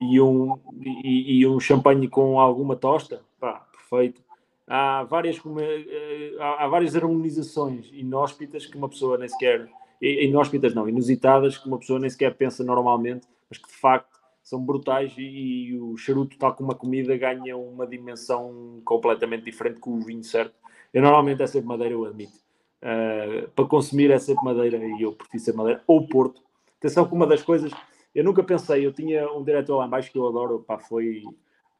e 0.00 0.18
um, 0.22 0.58
e, 0.80 1.40
e, 1.40 1.46
um 1.46 1.60
champanhe 1.60 2.08
com 2.08 2.40
alguma 2.40 2.76
tosta, 2.76 3.20
pá, 3.38 3.66
perfeito. 3.72 4.22
Há 4.66 5.02
várias, 5.02 5.36
eh, 5.36 6.34
há, 6.40 6.64
há 6.64 6.68
várias 6.68 6.96
harmonizações 6.96 7.90
inóspitas 7.92 8.64
que 8.64 8.78
uma 8.78 8.88
pessoa 8.88 9.18
nem 9.18 9.28
sequer, 9.28 9.68
inóspitas 10.00 10.74
não, 10.74 10.88
inusitadas, 10.88 11.58
que 11.58 11.68
uma 11.68 11.78
pessoa 11.78 11.98
nem 11.98 12.08
sequer 12.08 12.34
pensa 12.34 12.64
normalmente, 12.64 13.26
mas 13.50 13.58
que 13.58 13.68
de 13.68 13.74
facto 13.74 14.18
são 14.42 14.64
brutais 14.64 15.12
e, 15.18 15.68
e 15.68 15.78
o 15.78 15.94
charuto, 15.98 16.38
tal 16.38 16.54
como 16.54 16.72
a 16.72 16.74
comida, 16.74 17.14
ganha 17.18 17.54
uma 17.54 17.86
dimensão 17.86 18.80
completamente 18.82 19.44
diferente 19.44 19.78
com 19.78 19.90
o 19.90 20.00
vinho 20.00 20.24
certo. 20.24 20.54
Eu 20.92 21.02
normalmente 21.02 21.42
é 21.42 21.46
sempre 21.46 21.68
madeira, 21.68 21.92
eu 21.92 22.06
admito. 22.06 22.43
Uh, 22.84 23.48
para 23.52 23.64
consumir 23.64 24.10
é 24.10 24.18
sempre 24.18 24.44
madeira 24.44 24.76
e 24.76 25.00
eu 25.02 25.12
prefiro 25.12 25.42
ser 25.42 25.54
madeira 25.54 25.82
ou 25.86 26.06
Porto. 26.06 26.42
Atenção 26.78 27.06
que 27.06 27.14
uma 27.14 27.26
das 27.26 27.42
coisas 27.42 27.72
eu 28.14 28.22
nunca 28.22 28.44
pensei, 28.44 28.86
eu 28.86 28.92
tinha 28.92 29.28
um 29.32 29.42
diretor 29.42 29.78
lá 29.78 29.86
embaixo 29.86 30.12
que 30.12 30.18
eu 30.18 30.28
adoro, 30.28 30.60
pá, 30.60 30.78
foi, 30.78 31.24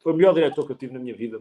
foi 0.03 0.13
o 0.13 0.17
melhor 0.17 0.35
diretor 0.35 0.67
que 0.67 0.73
eu 0.73 0.77
tive 0.77 0.93
na 0.93 0.99
minha 0.99 1.15
vida. 1.15 1.41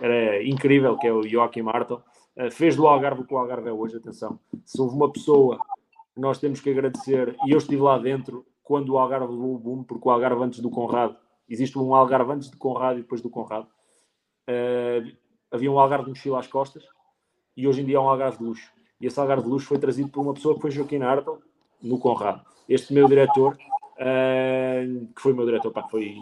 Era 0.00 0.42
incrível, 0.42 0.98
que 0.98 1.06
é 1.06 1.12
o 1.12 1.22
Joaquim 1.22 1.62
Martel. 1.62 2.02
Uh, 2.36 2.50
fez 2.50 2.74
do 2.74 2.88
Algarve 2.88 3.20
o 3.20 3.24
que 3.24 3.32
o 3.32 3.38
Algarve 3.38 3.68
é 3.68 3.72
hoje, 3.72 3.96
atenção. 3.96 4.40
Se 4.64 4.80
houve 4.80 4.96
uma 4.96 5.12
pessoa 5.12 5.58
que 6.12 6.20
nós 6.20 6.38
temos 6.38 6.60
que 6.60 6.70
agradecer, 6.70 7.36
e 7.46 7.52
eu 7.52 7.58
estive 7.58 7.80
lá 7.80 7.96
dentro 7.96 8.44
quando 8.64 8.90
o 8.90 8.98
Algarve 8.98 9.30
levou 9.30 9.54
o 9.54 9.58
boom, 9.58 9.84
porque 9.84 10.08
o 10.08 10.10
Algarve 10.10 10.42
antes 10.42 10.58
do 10.58 10.70
Conrado, 10.70 11.16
existe 11.48 11.78
um 11.78 11.94
Algarve 11.94 12.32
antes 12.32 12.50
do 12.50 12.56
Conrado 12.56 12.98
e 12.98 13.02
depois 13.02 13.20
do 13.20 13.30
Conrado. 13.30 13.68
Uh, 14.48 15.16
havia 15.52 15.70
um 15.70 15.78
Algarve 15.78 16.06
de 16.06 16.10
mochila 16.10 16.40
às 16.40 16.48
costas, 16.48 16.84
e 17.56 17.66
hoje 17.66 17.82
em 17.82 17.84
dia 17.84 17.96
é 17.96 18.00
um 18.00 18.08
Algarve 18.08 18.38
de 18.38 18.44
luxo. 18.44 18.72
E 19.00 19.06
esse 19.06 19.18
Algarve 19.18 19.44
de 19.44 19.48
luxo 19.48 19.66
foi 19.66 19.78
trazido 19.78 20.08
por 20.08 20.20
uma 20.20 20.34
pessoa 20.34 20.54
que 20.54 20.60
foi 20.60 20.70
Joaquim 20.70 21.02
Artel, 21.02 21.38
no 21.82 21.98
Conrado. 21.98 22.42
Este 22.68 22.92
meu 22.94 23.06
diretor 23.06 23.56
uh, 23.94 25.06
que 25.14 25.20
foi 25.20 25.32
meu 25.32 25.44
diretor, 25.44 25.70
pá, 25.70 25.82
foi 25.84 26.16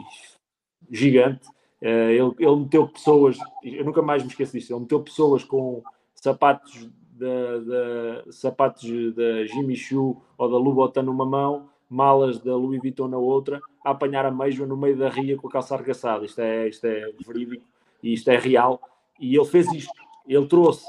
gigante. 0.91 1.47
Uh, 1.81 2.11
ele, 2.11 2.35
ele 2.39 2.57
meteu 2.57 2.87
pessoas, 2.89 3.39
eu 3.63 3.85
nunca 3.85 4.03
mais 4.03 4.23
me 4.23 4.29
esqueço 4.29 4.53
disso, 4.53 4.73
ele 4.73 4.81
meteu 4.81 5.01
pessoas 5.01 5.43
com 5.43 5.83
sapatos 6.15 6.89
da, 7.13 8.31
sapatos 8.31 8.85
da 9.15 9.45
Jimmy 9.47 9.77
Choo 9.77 10.23
ou 10.39 10.51
da 10.51 10.57
Louboutin 10.57 11.03
numa 11.03 11.27
mão, 11.27 11.69
malas 11.89 12.41
da 12.41 12.57
Louis 12.57 12.81
Vuitton 12.81 13.09
na 13.09 13.19
outra, 13.19 13.61
a 13.85 13.91
apanhar 13.91 14.25
a 14.25 14.31
meijoa 14.31 14.67
no 14.67 14.77
meio 14.77 14.97
da 14.97 15.09
ria 15.09 15.37
com 15.37 15.49
a 15.49 15.51
calça 15.51 15.75
arregaçada. 15.75 16.25
Isto 16.25 16.41
é, 16.41 16.69
isto 16.69 16.87
é 16.87 17.13
verídico 17.27 17.65
e 18.03 18.13
isto 18.13 18.29
é 18.31 18.39
real. 18.39 18.81
E 19.21 19.37
ele 19.37 19.45
fez 19.45 19.71
isto. 19.73 19.93
Ele 20.27 20.47
trouxe 20.47 20.87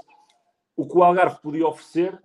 o 0.75 0.87
que 0.87 0.97
o 0.97 1.03
Algarve 1.03 1.41
podia 1.41 1.67
oferecer 1.67 2.17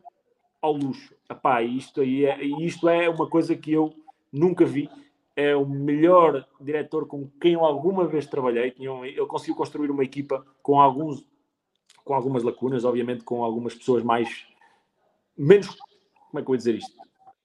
ao 0.61 0.73
luxo. 0.73 1.15
Epá, 1.31 1.63
isto, 1.63 2.01
é, 2.03 2.43
isto 2.61 2.89
é 2.89 3.09
uma 3.09 3.29
coisa 3.29 3.55
que 3.55 3.73
eu 3.73 3.93
nunca 4.33 4.65
vi. 4.65 4.91
É 5.37 5.55
o 5.55 5.67
melhor 5.67 6.47
diretor 6.61 7.07
com 7.07 7.29
quem 7.41 7.53
eu 7.53 7.65
alguma 7.65 8.07
vez 8.07 8.27
trabalhei. 8.27 8.75
Ele 8.79 9.27
conseguiu 9.27 9.55
construir 9.55 9.91
uma 9.91 10.03
equipa 10.03 10.45
com 10.63 10.81
alguns 10.81 11.25
com 12.05 12.15
algumas 12.15 12.43
lacunas, 12.43 12.87
obviamente 12.87 13.23
com 13.23 13.45
algumas 13.45 13.75
pessoas 13.75 14.03
mais 14.03 14.47
menos 15.37 15.69
como 16.29 16.39
é 16.39 16.43
que 16.43 16.43
eu 16.43 16.47
vou 16.47 16.57
dizer 16.57 16.75
isto? 16.75 16.97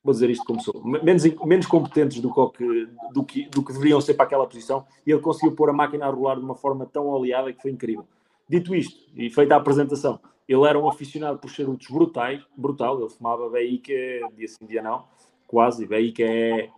Vou 0.04 0.14
dizer 0.14 0.30
isto 0.30 0.46
como 0.46 0.62
sou, 0.62 0.84
menos, 0.84 1.24
menos 1.46 1.66
competentes 1.66 2.20
do 2.20 2.30
que, 2.52 2.90
do, 3.14 3.24
que, 3.24 3.50
do 3.50 3.64
que 3.64 3.72
deveriam 3.72 4.02
ser 4.02 4.16
para 4.16 4.26
aquela 4.26 4.46
posição, 4.46 4.86
e 5.08 5.12
ele 5.12 5.22
conseguiu 5.22 5.56
pôr 5.56 5.70
a 5.70 5.74
máquina 5.74 6.06
a 6.06 6.10
rolar 6.10 6.36
de 6.36 6.44
uma 6.44 6.56
forma 6.56 6.86
tão 6.86 7.08
oleada 7.08 7.54
que 7.54 7.62
foi 7.62 7.72
incrível. 7.72 8.06
Dito 8.50 8.76
isto, 8.76 9.10
e 9.16 9.30
feita 9.30 9.56
a 9.56 9.58
apresentação, 9.58 10.20
ele 10.48 10.68
era 10.68 10.78
um 10.78 10.88
aficionado 10.88 11.40
por 11.40 11.50
charutos 11.50 11.88
brutais, 11.88 12.42
brutal, 12.56 13.00
ele 13.00 13.10
fumava 13.10 13.50
que 13.78 14.22
dia 14.36 14.48
sim, 14.48 14.66
dia 14.66 14.82
não, 14.82 15.06
quase, 15.48 15.88
que 16.12 16.24
é 16.24 16.70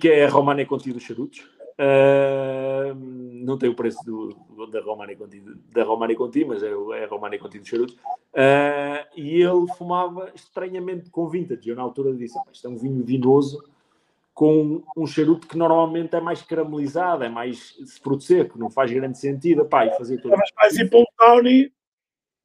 que 0.00 0.08
é 0.08 0.26
a 0.26 0.30
Romana 0.30 0.64
Conti 0.66 0.92
dos 0.92 1.02
charutos. 1.02 1.40
Uh, 1.76 2.94
não 2.94 3.58
tem 3.58 3.68
o 3.68 3.74
preço 3.74 3.98
do, 4.04 4.66
da 4.68 4.80
Romana 4.80 5.14
Conti, 5.16 5.42
da 5.72 5.82
Romana 5.82 6.14
Conti, 6.14 6.44
mas 6.44 6.62
é, 6.62 6.68
é 6.68 7.04
a 7.04 7.08
Romana 7.08 7.38
Conti 7.38 7.58
dos 7.58 7.68
charutos. 7.68 7.94
Uh, 7.94 9.06
e 9.16 9.42
ele 9.42 9.66
fumava 9.76 10.30
estranhamente 10.34 11.10
com 11.10 11.28
vintage. 11.28 11.68
Eu 11.68 11.76
na 11.76 11.82
altura 11.82 12.14
disse: 12.14 12.38
isto 12.52 12.66
é 12.66 12.70
um 12.70 12.76
vinho 12.76 13.04
vinoso 13.04 13.62
com 14.32 14.82
um 14.96 15.06
charuto 15.06 15.46
que 15.46 15.56
normalmente 15.56 16.14
é 16.16 16.20
mais 16.20 16.42
caramelizado, 16.42 17.22
é 17.22 17.28
mais 17.28 17.76
fruto 18.02 18.24
seco, 18.24 18.58
não 18.58 18.68
faz 18.68 18.90
grande 18.90 19.18
sentido. 19.18 19.64
Pá, 19.64 19.86
e 19.86 19.96
fazer 19.96 20.18
tudo. 20.18 20.36
Mas 20.36 20.50
mais 20.56 20.76
ir 20.76 20.90
pelo 20.90 21.06
Tawny. 21.16 21.72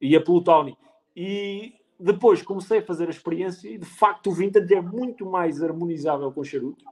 Ia 0.00 0.22
pelo 0.22 0.42
Tawny. 0.42 0.76
E 1.14 1.74
depois 2.00 2.40
comecei 2.42 2.78
a 2.78 2.82
fazer 2.82 3.08
a 3.08 3.10
experiência 3.10 3.68
e 3.68 3.76
de 3.76 3.84
facto 3.84 4.30
o 4.30 4.32
vintage 4.32 4.74
é 4.74 4.80
muito 4.80 5.26
mais 5.26 5.62
harmonizável 5.62 6.32
com 6.32 6.40
o 6.40 6.44
charuto 6.44 6.84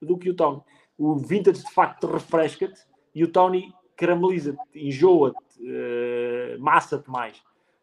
do 0.00 0.16
que 0.16 0.30
o 0.30 0.34
Tony. 0.34 0.60
O 0.96 1.16
vintage 1.16 1.62
de 1.62 1.70
facto 1.70 2.06
refresca-te 2.06 2.80
e 3.14 3.22
o 3.22 3.28
Tony 3.28 3.72
carameliza-te, 3.96 4.58
enjoa-te, 4.74 5.60
uh, 5.60 6.60
massa-te 6.60 7.10
mais. 7.10 7.38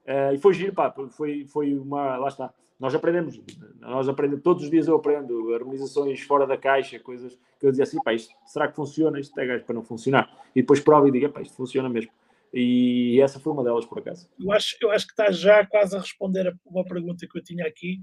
Uh, 0.06 0.34
e 0.34 0.38
foi 0.40 0.54
giro, 0.54 0.74
pá, 0.74 0.94
foi, 1.12 1.46
foi 1.46 1.78
uma. 1.78 2.18
Lá 2.18 2.28
está. 2.28 2.54
Nós 2.80 2.96
aprendemos, 2.96 3.40
nós 3.80 4.10
aprendemos, 4.10 4.44
todos 4.44 4.64
os 4.64 4.72
dias 4.72 4.88
eu 4.88 4.96
aprendo 4.96 5.54
harmonizações 5.54 6.20
fora 6.22 6.48
da 6.48 6.58
caixa, 6.58 7.00
coisas 7.00 7.38
que 7.60 7.68
eu 7.68 7.70
dizia 7.70 7.84
assim, 7.84 8.02
pá, 8.02 8.12
isto, 8.12 8.34
será 8.44 8.68
que 8.68 8.76
funciona? 8.76 9.20
Isto 9.20 9.40
é 9.40 9.46
gajo 9.46 9.64
para 9.66 9.76
não 9.76 9.84
funcionar. 9.84 10.36
E 10.56 10.62
depois 10.62 10.80
prova 10.80 11.08
e 11.08 11.12
diga, 11.12 11.30
pá, 11.30 11.42
isto 11.42 11.56
funciona 11.56 11.88
mesmo. 11.88 12.12
E 12.54 13.20
essa 13.22 13.40
foi 13.40 13.54
uma 13.54 13.64
delas, 13.64 13.86
por 13.86 14.00
acaso. 14.00 14.30
Eu 14.40 14.52
acho, 14.52 14.76
eu 14.82 14.92
acho 14.92 15.08
que 15.08 15.14
está 15.14 15.32
já 15.32 15.66
quase 15.66 15.96
a 15.96 16.00
responder 16.00 16.48
a 16.48 16.54
uma 16.66 16.84
pergunta 16.84 17.26
que 17.26 17.38
eu 17.38 17.44
tinha 17.44 17.66
aqui, 17.66 18.02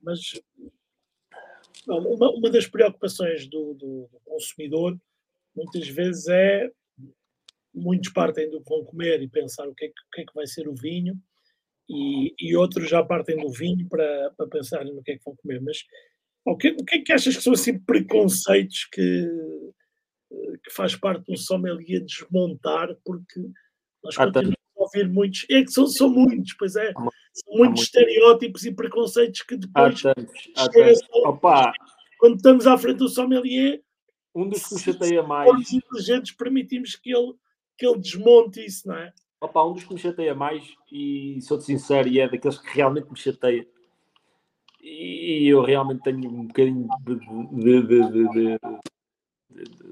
mas 0.00 0.20
uma, 1.86 2.30
uma 2.30 2.50
das 2.50 2.66
preocupações 2.66 3.46
do, 3.46 3.74
do, 3.74 4.08
do, 4.10 4.20
consumidor 4.24 4.98
muitas 5.54 5.86
vezes 5.88 6.26
é 6.28 6.70
muitos 7.74 8.12
partem 8.12 8.50
do 8.50 8.62
vão 8.62 8.84
comer 8.84 9.22
e 9.22 9.28
pensar 9.28 9.66
o 9.68 9.74
que 9.74 9.86
é 9.86 9.88
que, 9.88 9.94
que, 10.12 10.20
é 10.20 10.24
que 10.24 10.34
vai 10.34 10.46
ser 10.46 10.68
o 10.68 10.74
vinho 10.74 11.18
e, 11.88 12.34
e, 12.38 12.56
outros 12.56 12.88
já 12.88 13.02
partem 13.02 13.36
do 13.36 13.50
vinho 13.50 13.88
para, 13.88 14.30
para 14.36 14.46
pensar 14.46 14.84
no 14.84 15.02
que 15.02 15.12
é 15.12 15.18
que 15.18 15.24
vão 15.24 15.36
comer. 15.36 15.60
Mas 15.60 15.84
o 16.44 16.56
que, 16.56 16.70
o 16.70 16.84
que 16.84 16.96
é 16.96 17.02
que 17.02 17.12
achas 17.12 17.36
que 17.36 17.42
são 17.42 17.52
assim 17.52 17.78
preconceitos 17.78 18.88
que, 18.90 19.28
que 20.64 20.70
faz 20.70 20.96
parte 20.96 21.24
do 21.26 21.36
sommelier 21.36 22.02
desmontar 22.04 22.96
porque 23.04 23.40
nós 24.02 24.16
continuamos 24.16 24.56
a 24.76 24.82
ouvir 24.82 25.08
muitos. 25.08 25.46
É 25.50 25.62
que 25.62 25.70
são, 25.70 25.86
são 25.86 26.08
muitos, 26.08 26.54
pois 26.54 26.76
é. 26.76 26.92
São 26.92 27.56
muitos 27.56 27.82
estereótipos 27.84 28.64
e 28.64 28.72
preconceitos 28.72 29.42
que 29.42 29.56
depois. 29.56 30.04
Há 30.04 30.14
tantos, 30.14 30.50
há 30.56 30.68
tantos. 30.68 31.00
Opa. 31.24 31.72
Quando 32.18 32.36
estamos 32.36 32.66
à 32.66 32.76
frente 32.78 32.98
do 32.98 33.08
sommelier. 33.08 33.82
Um 34.34 34.48
dos 34.48 34.66
que 34.66 34.74
me 34.74 34.80
chateia 34.80 35.22
mais. 35.22 35.72
inteligentes 35.72 36.32
permitimos 36.32 36.96
que 36.96 37.14
ele, 37.14 37.34
que 37.76 37.86
ele 37.86 37.98
desmonte 37.98 38.64
isso, 38.64 38.88
não 38.88 38.96
é? 38.96 39.12
Opa, 39.40 39.64
um 39.64 39.72
dos 39.72 39.84
que 39.84 39.92
me 39.92 39.98
chateia 39.98 40.34
mais, 40.34 40.62
e 40.90 41.40
sou-te 41.42 41.64
sincero, 41.64 42.08
e 42.08 42.20
é 42.20 42.28
daqueles 42.28 42.58
que 42.58 42.76
realmente 42.76 43.10
me 43.10 43.18
chateia, 43.18 43.66
e 44.80 45.46
eu 45.48 45.62
realmente 45.62 46.02
tenho 46.02 46.30
um 46.30 46.46
bocadinho 46.46 46.88
de, 47.04 47.16
de, 47.16 48.10
de, 48.10 48.58
de 49.50 49.91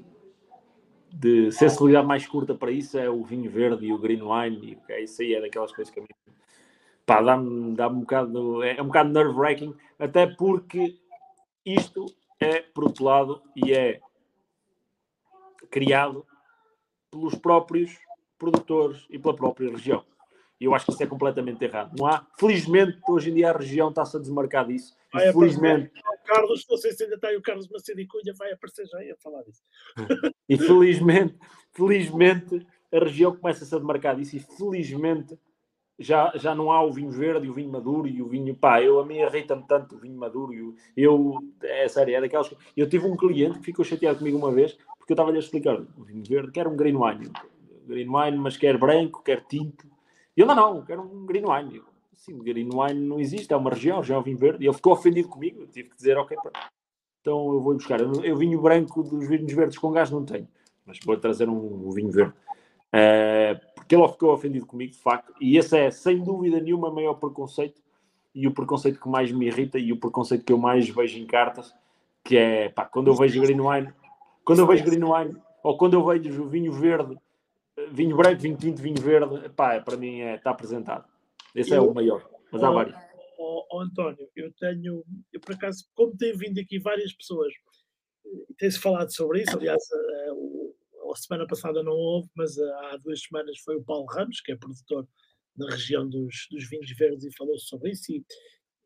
de 1.21 1.51
sensibilidade 1.51 2.07
mais 2.07 2.25
curta 2.25 2.55
para 2.55 2.71
isso 2.71 2.97
é 2.97 3.07
o 3.07 3.23
vinho 3.23 3.49
verde 3.49 3.85
e 3.85 3.93
o 3.93 3.97
green 3.99 4.23
wine, 4.23 4.71
e 4.71 4.75
okay, 4.75 5.03
isso 5.03 5.21
aí 5.21 5.35
é 5.35 5.41
daquelas 5.41 5.71
coisas 5.71 5.93
que 5.93 5.99
a 5.99 6.03
mim 6.03 6.09
pá, 7.05 7.21
dá-me 7.21 7.75
dá 7.75 7.87
um 7.87 7.99
bocado, 7.99 8.63
é, 8.63 8.77
é 8.77 8.81
um 8.81 8.87
bocado 8.87 9.11
nerve-wracking, 9.11 9.75
até 9.99 10.25
porque 10.25 10.97
isto 11.63 12.07
é, 12.39 12.61
por 12.61 12.85
outro 12.85 13.03
lado, 13.03 13.41
e 13.55 13.71
é 13.71 14.01
criado 15.69 16.25
pelos 17.11 17.35
próprios 17.35 17.95
produtores 18.39 19.05
e 19.07 19.19
pela 19.19 19.35
própria 19.35 19.69
região. 19.69 20.03
E 20.59 20.65
eu 20.65 20.73
acho 20.73 20.85
que 20.85 20.91
isso 20.91 21.03
é 21.03 21.07
completamente 21.07 21.63
errado. 21.63 21.95
Não 21.97 22.07
há, 22.07 22.25
felizmente, 22.39 22.99
hoje 23.07 23.29
em 23.29 23.35
dia 23.35 23.51
a 23.51 23.57
região 23.57 23.89
está-se 23.89 24.17
a 24.17 24.19
desmarcar 24.19 24.65
disso. 24.65 24.95
Vai 25.13 25.31
felizmente. 25.31 25.91
O 25.99 26.25
Carlos, 26.25 26.65
não 26.69 26.77
sei 26.77 26.93
se 26.93 27.03
ainda 27.03 27.15
está 27.15 27.27
aí 27.27 27.37
o 27.37 27.41
Carlos 27.41 27.67
Macedo 27.69 27.99
e 27.99 28.07
Cunha, 28.07 28.33
vai 28.37 28.51
aparecer 28.51 28.85
já 28.87 28.97
a 28.99 29.17
falar 29.17 29.43
disso. 29.43 29.61
E 30.47 30.57
felizmente, 30.57 31.35
felizmente, 31.73 32.65
a 32.91 32.99
região 32.99 33.35
começa-se 33.35 33.73
a 33.73 33.79
demarcar 33.79 34.15
disso 34.15 34.35
e 34.35 34.39
felizmente 34.39 35.37
já, 35.99 36.31
já 36.35 36.55
não 36.55 36.71
há 36.71 36.83
o 36.83 36.91
vinho 36.91 37.11
verde 37.11 37.45
e 37.45 37.49
o 37.49 37.53
vinho 37.53 37.71
maduro 37.71 38.07
e 38.07 38.21
o 38.21 38.27
vinho. 38.27 38.55
Pá, 38.55 38.81
eu, 38.81 38.99
a 38.99 39.05
mim 39.05 39.17
irrita-me 39.17 39.63
tanto 39.67 39.95
o 39.95 39.99
vinho 39.99 40.17
maduro. 40.17 40.53
E 40.53 40.61
o, 40.61 40.75
eu, 40.97 41.37
é 41.61 41.87
sério, 41.87 42.15
é 42.15 42.21
daquelas. 42.21 42.53
Eu 42.75 42.89
tive 42.89 43.05
um 43.05 43.15
cliente 43.15 43.59
que 43.59 43.65
ficou 43.65 43.85
chateado 43.85 44.19
comigo 44.19 44.37
uma 44.37 44.51
vez 44.51 44.77
porque 44.97 45.13
eu 45.13 45.15
estava-lhe 45.15 45.37
a 45.37 45.39
explicar 45.39 45.79
o 45.79 46.03
vinho 46.03 46.23
verde, 46.23 46.51
quer 46.51 46.67
um 46.67 46.75
green 46.75 46.95
wine. 46.95 47.31
Green 47.87 48.09
wine, 48.09 48.37
mas 48.37 48.57
quer 48.57 48.77
branco, 48.77 49.23
quer 49.23 49.45
tinto. 49.45 49.87
E 50.35 50.41
eu, 50.41 50.47
não, 50.47 50.55
não, 50.55 50.85
quero 50.85 51.01
um 51.01 51.25
green 51.25 51.45
wine. 51.45 51.81
Sim, 52.13 52.37
green 52.39 52.69
wine 52.71 52.99
não 52.99 53.19
existe, 53.19 53.53
é 53.53 53.57
uma 53.57 53.71
região, 53.71 54.03
já 54.03 54.17
é 54.17 54.21
vinho 54.21 54.37
verde. 54.37 54.63
E 54.63 54.67
ele 54.67 54.75
ficou 54.75 54.93
ofendido 54.93 55.27
comigo, 55.27 55.61
eu 55.61 55.67
tive 55.67 55.89
que 55.89 55.95
dizer, 55.95 56.17
ok, 56.17 56.37
então 57.21 57.53
eu 57.53 57.61
vou 57.61 57.73
buscar. 57.73 57.99
Eu, 57.99 58.13
eu 58.23 58.35
vinho 58.35 58.61
branco 58.61 59.03
dos 59.03 59.27
vinhos 59.27 59.51
verdes 59.53 59.77
com 59.77 59.91
gás 59.91 60.11
não 60.11 60.25
tenho, 60.25 60.47
mas 60.85 60.99
vou 61.05 61.17
trazer 61.17 61.49
um, 61.49 61.87
um 61.87 61.91
vinho 61.91 62.11
verde. 62.11 62.33
Uh, 62.93 63.73
porque 63.75 63.95
ele 63.95 64.07
ficou 64.09 64.33
ofendido 64.33 64.65
comigo, 64.65 64.91
de 64.91 64.97
facto, 64.97 65.33
e 65.39 65.57
esse 65.57 65.77
é, 65.77 65.89
sem 65.89 66.21
dúvida 66.21 66.59
nenhuma, 66.59 66.89
o 66.89 66.93
maior 66.93 67.13
preconceito 67.13 67.81
e 68.35 68.47
o 68.47 68.51
preconceito 68.53 68.99
que 68.99 69.09
mais 69.09 69.31
me 69.31 69.47
irrita 69.47 69.77
e 69.77 69.91
o 69.91 69.97
preconceito 69.97 70.43
que 70.43 70.51
eu 70.51 70.57
mais 70.57 70.87
vejo 70.89 71.17
em 71.17 71.25
cartas, 71.25 71.73
que 72.23 72.37
é, 72.37 72.69
pá, 72.69 72.85
quando 72.85 73.07
eu 73.07 73.15
vejo 73.15 73.41
green 73.41 73.61
wine, 73.61 73.93
quando 74.43 74.59
eu 74.59 74.67
vejo 74.67 74.83
green 74.83 75.03
wine, 75.03 75.37
ou 75.63 75.77
quando 75.77 75.93
eu 75.93 76.05
vejo 76.05 76.45
vinho 76.45 76.71
verde, 76.71 77.17
vinho 77.91 78.15
branco, 78.15 78.41
vinho 78.41 78.57
tinto, 78.57 78.81
vinho 78.81 79.01
verde, 79.01 79.49
pá, 79.49 79.79
para 79.79 79.97
mim 79.97 80.19
é, 80.19 80.35
está 80.35 80.51
apresentado. 80.51 81.05
Esse 81.55 81.73
é 81.73 81.77
eu, 81.77 81.85
é 81.85 81.87
o 81.87 81.93
maior, 81.93 82.29
mas 82.51 82.63
há 82.63 82.71
vários. 82.71 82.95
Oh, 83.37 83.65
oh, 83.71 83.79
António, 83.79 84.29
eu 84.35 84.51
tenho, 84.53 85.03
eu 85.33 85.39
por 85.39 85.55
acaso, 85.55 85.85
como 85.95 86.15
tem 86.15 86.35
vindo 86.37 86.59
aqui 86.59 86.79
várias 86.79 87.13
pessoas, 87.13 87.53
tem-se 88.57 88.79
falado 88.79 89.13
sobre 89.13 89.41
isso, 89.41 89.57
aliás, 89.57 89.81
uh, 89.91 91.11
a 91.11 91.15
semana 91.15 91.47
passada 91.47 91.83
não 91.83 91.93
houve, 91.93 92.29
mas 92.35 92.57
eh, 92.57 92.73
há 92.83 92.97
duas 92.97 93.21
semanas 93.21 93.59
foi 93.59 93.75
o 93.75 93.83
Paulo 93.83 94.05
Ramos, 94.05 94.39
que 94.41 94.51
é 94.51 94.55
produtor 94.55 95.07
na 95.57 95.69
região 95.69 96.07
dos, 96.07 96.47
dos 96.49 96.69
vinhos 96.69 96.89
verdes, 96.97 97.25
e 97.25 97.35
falou 97.35 97.57
sobre 97.59 97.91
isso. 97.91 98.11
E, 98.11 98.23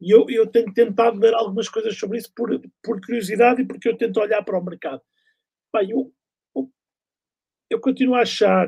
e 0.01 0.11
eu, 0.11 0.25
eu 0.29 0.47
tenho 0.47 0.73
tentado 0.73 1.19
ler 1.19 1.33
algumas 1.33 1.69
coisas 1.69 1.97
sobre 1.97 2.17
isso 2.17 2.31
por, 2.35 2.49
por 2.83 2.99
curiosidade 3.05 3.61
e 3.61 3.65
porque 3.65 3.87
eu 3.87 3.97
tento 3.97 4.19
olhar 4.19 4.43
para 4.43 4.59
o 4.59 4.63
mercado. 4.63 5.01
Bem, 5.73 5.91
eu, 5.91 6.13
eu, 6.55 6.71
eu 7.69 7.79
continuo 7.79 8.15
a 8.15 8.21
achar 8.21 8.67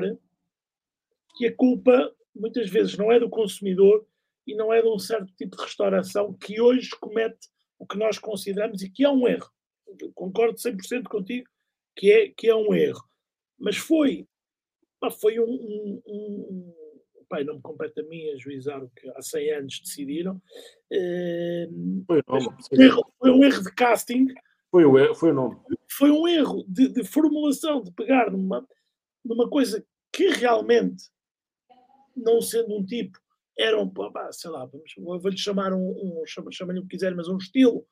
que 1.36 1.46
a 1.46 1.56
culpa 1.56 2.14
muitas 2.38 2.70
vezes 2.70 2.96
não 2.96 3.10
é 3.10 3.18
do 3.18 3.28
consumidor 3.28 4.06
e 4.46 4.54
não 4.54 4.72
é 4.72 4.80
de 4.80 4.88
um 4.88 4.98
certo 4.98 5.32
tipo 5.34 5.56
de 5.56 5.62
restauração 5.62 6.32
que 6.32 6.60
hoje 6.60 6.90
comete 7.00 7.48
o 7.78 7.86
que 7.86 7.98
nós 7.98 8.18
consideramos 8.18 8.82
e 8.82 8.90
que 8.90 9.04
é 9.04 9.10
um 9.10 9.26
erro. 9.26 9.50
Eu 10.00 10.12
concordo 10.12 10.58
100% 10.58 11.04
contigo 11.04 11.48
que 11.96 12.10
é, 12.10 12.28
que 12.28 12.48
é 12.48 12.54
um 12.54 12.74
erro. 12.74 13.02
Mas 13.58 13.76
foi, 13.76 14.26
foi 15.20 15.38
um, 15.40 15.44
um, 15.44 16.02
um 16.06 16.74
pai, 17.28 17.44
não 17.44 17.56
me 17.56 17.60
compete 17.62 18.00
a 18.00 18.04
mim 18.04 18.30
ajuizar 18.30 18.82
o 18.82 18.90
que 18.90 19.08
há 19.10 19.22
100 19.22 19.50
anos 19.52 19.80
decidiram. 19.80 20.40
Uh, 20.90 22.04
foi, 22.06 22.22
um 22.28 22.82
erro, 22.82 23.12
foi, 23.18 23.30
um 23.30 23.44
erro 23.44 23.62
de 23.62 23.74
casting. 23.74 24.26
Foi 24.70 24.84
o, 24.84 24.98
erro, 24.98 25.14
foi 25.14 25.30
o 25.30 25.34
nome. 25.34 25.56
Foi 25.90 26.10
um 26.10 26.26
erro 26.26 26.64
de, 26.68 26.88
de, 26.88 27.04
formulação, 27.04 27.82
de 27.82 27.92
pegar 27.92 28.30
numa, 28.30 28.66
numa 29.24 29.48
coisa 29.48 29.84
que 30.12 30.28
realmente, 30.28 31.04
não 32.18 32.40
sendo 32.40 32.76
um 32.76 32.84
tipo, 32.84 33.18
era 33.58 33.80
um, 33.80 33.92
sei 34.30 34.50
lá, 34.50 34.68
vou-lhe 34.96 35.36
chamar 35.36 35.72
um, 35.72 35.90
um 35.90 36.22
chama-lhe 36.26 36.78
o 36.78 36.82
que 36.82 36.90
quiser, 36.90 37.14
mas 37.14 37.28
um 37.28 37.36
estilo, 37.36 37.84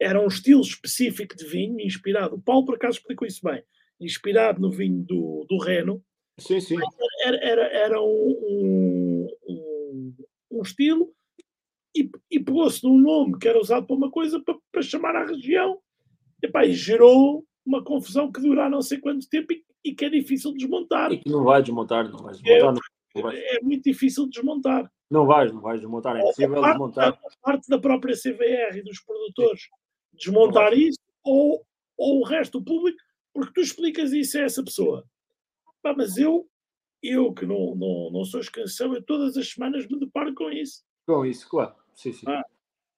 era 0.00 0.20
um 0.20 0.26
estilo 0.26 0.62
específico 0.62 1.36
de 1.36 1.44
vinho, 1.44 1.80
inspirado. 1.80 2.36
O 2.36 2.42
Paulo, 2.42 2.64
por 2.64 2.76
acaso, 2.76 2.98
explicou 2.98 3.26
isso 3.26 3.40
bem 3.42 3.62
inspirado 4.00 4.60
no 4.60 4.70
vinho 4.70 5.02
do, 5.02 5.46
do 5.48 5.58
Reno. 5.58 6.02
Sim, 6.38 6.60
sim. 6.60 6.76
Era, 7.24 7.36
era, 7.36 7.66
era 7.66 8.02
um, 8.02 9.28
um, 9.48 10.14
um, 10.50 10.62
estilo 10.62 11.12
e, 11.96 12.10
e 12.30 12.40
pegou-se 12.40 12.82
num 12.84 12.98
nome 12.98 13.38
que 13.38 13.48
era 13.48 13.60
usado 13.60 13.86
para 13.86 13.96
uma 13.96 14.10
coisa 14.10 14.40
para, 14.40 14.56
para 14.72 14.82
chamar 14.82 15.14
a 15.14 15.26
região 15.26 15.78
e, 16.42 16.48
pá, 16.48 16.66
e 16.66 16.72
gerou 16.72 17.46
uma 17.64 17.82
confusão 17.82 18.30
que 18.32 18.40
dura 18.40 18.68
não 18.68 18.82
sei 18.82 18.98
quanto 18.98 19.28
tempo 19.28 19.52
e, 19.52 19.64
e, 19.84 19.94
que 19.94 20.04
é 20.04 20.10
difícil 20.10 20.52
de 20.52 20.58
desmontar. 20.58 21.12
E 21.12 21.18
que 21.18 21.30
não 21.30 21.44
vai 21.44 21.62
desmontar, 21.62 22.10
não 22.10 22.18
vai 22.18 22.34
desmontar. 22.34 22.82
É, 23.14 23.56
é 23.56 23.60
muito 23.60 23.84
difícil 23.84 24.24
de 24.24 24.30
desmontar. 24.30 24.90
Não 25.10 25.26
vais, 25.26 25.52
não 25.52 25.60
vais 25.60 25.80
desmontar, 25.80 26.16
é 26.16 26.20
impossível 26.20 26.60
parte, 26.60 26.72
desmontar. 26.72 27.08
A 27.08 27.46
parte 27.46 27.68
da 27.68 27.78
própria 27.78 28.14
CVR 28.14 28.76
e 28.76 28.82
dos 28.82 29.00
produtores 29.00 29.68
desmontar 30.12 30.72
isso 30.72 30.98
ou, 31.22 31.64
ou 31.96 32.20
o 32.20 32.24
resto 32.24 32.58
do 32.58 32.64
público 32.64 32.98
porque 33.32 33.52
tu 33.52 33.60
explicas 33.60 34.12
isso 34.12 34.38
a 34.38 34.42
essa 34.42 34.62
pessoa. 34.62 35.04
Pá, 35.82 35.92
mas 35.96 36.16
eu, 36.16 36.48
eu 37.02 37.32
que 37.34 37.44
não, 37.44 37.74
não, 37.74 38.10
não 38.10 38.24
sou 38.24 38.40
escansão, 38.40 38.94
eu 38.94 39.02
todas 39.02 39.36
as 39.36 39.50
semanas 39.50 39.86
me 39.86 39.98
deparo 39.98 40.34
com 40.34 40.50
isso. 40.50 40.82
Com 41.06 41.26
isso, 41.26 41.48
claro. 41.48 41.74
Sim, 41.94 42.12
sim. 42.12 42.26
Ah, 42.28 42.44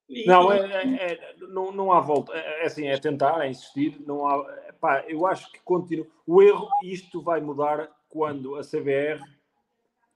e, 0.09 0.27
não, 0.27 0.53
é, 0.53 0.59
é, 0.59 1.13
é, 1.13 1.37
não, 1.49 1.73
não 1.73 1.93
há 1.93 2.01
volta. 2.01 2.33
É, 2.33 2.63
é, 2.63 2.67
assim, 2.67 2.87
é 2.87 2.99
tentar, 2.99 3.45
é 3.45 3.51
insistir. 3.51 4.01
Não 4.07 4.27
há, 4.27 4.73
pá, 4.81 5.05
eu 5.09 5.27
acho 5.27 5.51
que 5.51 5.59
continua. 5.65 6.07
O 6.27 6.43
erro, 6.43 6.69
isto 6.85 7.21
vai 7.21 7.41
mudar 7.41 7.91
quando 8.09 8.55
a 8.57 8.61
CBR 8.61 9.21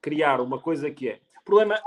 criar 0.01 0.41
uma 0.41 0.59
coisa 0.59 0.91
que 0.91 1.09
é. 1.09 1.21
O 1.41 1.45
problema, 1.45 1.81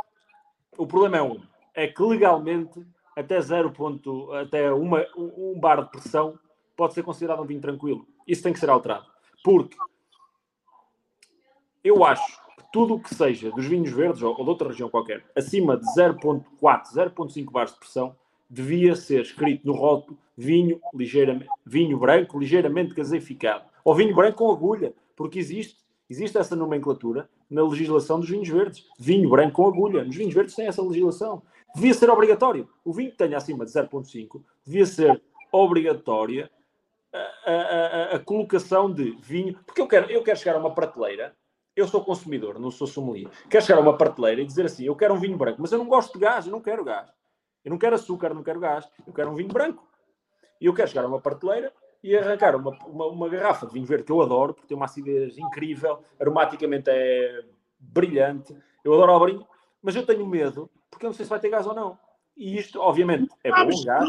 o 0.77 0.87
problema 0.87 1.17
é 1.17 1.21
um. 1.21 1.41
É 1.73 1.87
que 1.87 2.03
legalmente, 2.03 2.85
até 3.15 3.39
zero 3.41 3.71
ponto, 3.71 4.31
até 4.33 4.71
uma, 4.71 5.05
um 5.15 5.59
bar 5.59 5.83
de 5.83 5.89
pressão 5.89 6.37
pode 6.75 6.93
ser 6.93 7.03
considerado 7.03 7.41
um 7.41 7.45
vinho 7.45 7.61
tranquilo. 7.61 8.07
Isso 8.27 8.43
tem 8.43 8.53
que 8.53 8.59
ser 8.59 8.69
alterado. 8.69 9.05
Porque 9.43 9.75
eu 11.83 12.03
acho 12.05 12.41
que 12.55 12.63
tudo 12.71 12.95
o 12.95 12.99
que 12.99 13.13
seja 13.13 13.51
dos 13.51 13.65
vinhos 13.65 13.91
verdes 13.91 14.21
ou, 14.21 14.35
ou 14.37 14.43
de 14.43 14.49
outra 14.49 14.69
região 14.69 14.89
qualquer, 14.89 15.25
acima 15.35 15.77
de 15.77 15.85
0.4, 15.97 16.43
0.5 16.61 17.51
bares 17.51 17.73
de 17.73 17.79
pressão, 17.79 18.15
devia 18.49 18.95
ser 18.95 19.21
escrito 19.21 19.65
no 19.65 19.73
rótulo 19.73 20.17
vinho, 20.37 20.81
ligeiramente, 20.93 21.49
vinho 21.65 21.97
branco 21.97 22.39
ligeiramente 22.39 22.93
gaseificado. 22.93 23.65
Ou 23.83 23.95
vinho 23.95 24.15
branco 24.15 24.37
com 24.37 24.51
agulha, 24.51 24.93
porque 25.15 25.39
existe, 25.39 25.77
existe 26.09 26.37
essa 26.37 26.55
nomenclatura 26.55 27.29
na 27.53 27.63
legislação 27.63 28.19
dos 28.19 28.29
vinhos 28.29 28.49
verdes. 28.49 28.85
Vinho 28.97 29.29
branco 29.29 29.55
com 29.55 29.67
agulha. 29.67 30.03
Nos 30.03 30.15
vinhos 30.15 30.33
verdes 30.33 30.55
tem 30.55 30.67
essa 30.67 30.81
legislação. 30.81 31.41
Devia 31.75 31.93
ser 31.93 32.09
obrigatório. 32.09 32.67
O 32.83 32.91
vinho 32.91 33.11
que 33.11 33.17
tenha 33.17 33.37
acima 33.37 33.65
de 33.65 33.71
0.5 33.71 34.41
devia 34.65 34.85
ser 34.85 35.21
obrigatória 35.51 36.49
a, 37.45 37.51
a, 37.51 38.15
a, 38.15 38.19
colocação 38.19 38.91
de 38.91 39.11
vinho, 39.21 39.57
porque 39.65 39.79
eu 39.79 39.87
quero, 39.87 40.09
eu 40.09 40.23
quero 40.23 40.39
chegar 40.39 40.55
a 40.55 40.59
uma 40.59 40.73
prateleira, 40.73 41.35
eu 41.75 41.87
sou 41.87 42.03
consumidor, 42.03 42.59
não 42.59 42.71
sou 42.71 42.87
sommelier, 42.87 43.29
quero 43.49 43.63
chegar 43.63 43.77
a 43.79 43.83
uma 43.83 43.95
prateleira 43.95 44.41
e 44.41 44.45
dizer 44.45 44.65
assim, 44.65 44.85
eu 44.85 44.95
quero 44.95 45.13
um 45.13 45.19
vinho 45.19 45.37
branco, 45.37 45.61
mas 45.61 45.71
eu 45.71 45.77
não 45.77 45.87
gosto 45.87 46.13
de 46.13 46.19
gás, 46.19 46.47
eu 46.47 46.51
não 46.51 46.59
quero 46.59 46.83
gás, 46.83 47.11
eu 47.63 47.69
não 47.69 47.77
quero 47.77 47.95
açúcar, 47.95 48.33
não 48.33 48.41
quero 48.41 48.59
gás, 48.59 48.89
eu 49.05 49.13
quero 49.13 49.29
um 49.29 49.35
vinho 49.35 49.49
branco. 49.49 49.87
E 50.59 50.65
eu 50.65 50.73
quero 50.73 50.87
chegar 50.87 51.03
a 51.03 51.07
uma 51.07 51.21
prateleira 51.21 51.71
e 52.03 52.15
arrancar 52.17 52.55
uma, 52.55 52.71
uma, 52.85 53.07
uma 53.07 53.29
garrafa 53.29 53.65
de 53.65 53.73
vinho 53.73 53.85
verde 53.85 54.03
que 54.03 54.11
eu 54.11 54.21
adoro, 54.21 54.53
porque 54.53 54.67
tem 54.67 54.75
uma 54.75 54.85
acidez 54.85 55.37
incrível, 55.37 55.99
aromaticamente 56.19 56.89
é 56.89 57.43
brilhante, 57.79 58.55
eu 58.83 58.93
adoro 58.93 59.39
o 59.39 59.47
mas 59.81 59.95
eu 59.95 60.05
tenho 60.05 60.25
medo, 60.25 60.69
porque 60.89 61.05
eu 61.05 61.09
não 61.09 61.13
sei 61.13 61.25
se 61.25 61.29
vai 61.29 61.39
ter 61.39 61.49
gás 61.49 61.65
ou 61.65 61.73
não. 61.73 61.97
E 62.35 62.57
isto, 62.57 62.79
obviamente, 62.79 63.29
é 63.43 63.51
ah, 63.51 63.63
bom 63.63 63.71
já. 63.71 63.99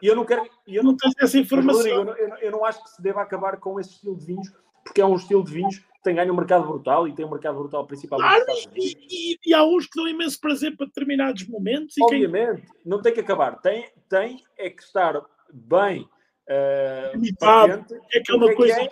E 0.00 0.06
eu 0.06 0.14
não 0.14 0.24
quero. 0.24 0.48
Eu 0.66 0.84
não 0.84 0.96
tenho 0.96 1.12
essa 1.18 1.38
informação. 1.38 1.82
Rodrigo, 1.82 2.20
eu, 2.20 2.28
não, 2.28 2.36
eu, 2.38 2.52
não, 2.52 2.64
acho 2.64 2.82
que 2.82 2.90
se 2.90 3.02
deva 3.02 3.20
acabar 3.20 3.56
com 3.56 3.80
esse 3.80 3.90
estilo 3.90 4.16
de 4.16 4.26
vinhos, 4.26 4.52
porque 4.84 5.00
é 5.00 5.06
um 5.06 5.16
estilo 5.16 5.42
de 5.42 5.52
vinhos 5.52 5.78
que 5.78 6.02
tem 6.04 6.14
ganho 6.14 6.32
um 6.32 6.36
mercado 6.36 6.66
brutal 6.66 7.08
e 7.08 7.12
tem 7.12 7.24
um 7.24 7.30
mercado 7.30 7.58
brutal 7.58 7.84
principalmente. 7.86 8.44
Claro, 8.44 8.60
e, 8.76 8.96
e, 9.10 9.38
e, 9.46 9.54
há 9.54 9.64
uns 9.64 9.86
que 9.86 9.96
dão 9.96 10.06
imenso 10.06 10.40
prazer 10.40 10.76
para 10.76 10.86
determinados 10.86 11.48
momentos. 11.48 11.96
obviamente, 12.00 12.62
quem... 12.62 12.70
não 12.84 13.02
tem 13.02 13.12
que 13.12 13.20
acabar. 13.20 13.60
Tem, 13.60 13.90
tem 14.08 14.44
é 14.56 14.70
que 14.70 14.82
estar 14.82 15.20
bem. 15.52 16.08
Uh, 16.46 17.14
Limitado, 17.14 17.86
é 18.12 18.20
que 18.20 18.30
é 18.30 18.34
uma 18.34 18.50
é 18.50 18.54
coisa. 18.54 18.80
É, 18.80 18.88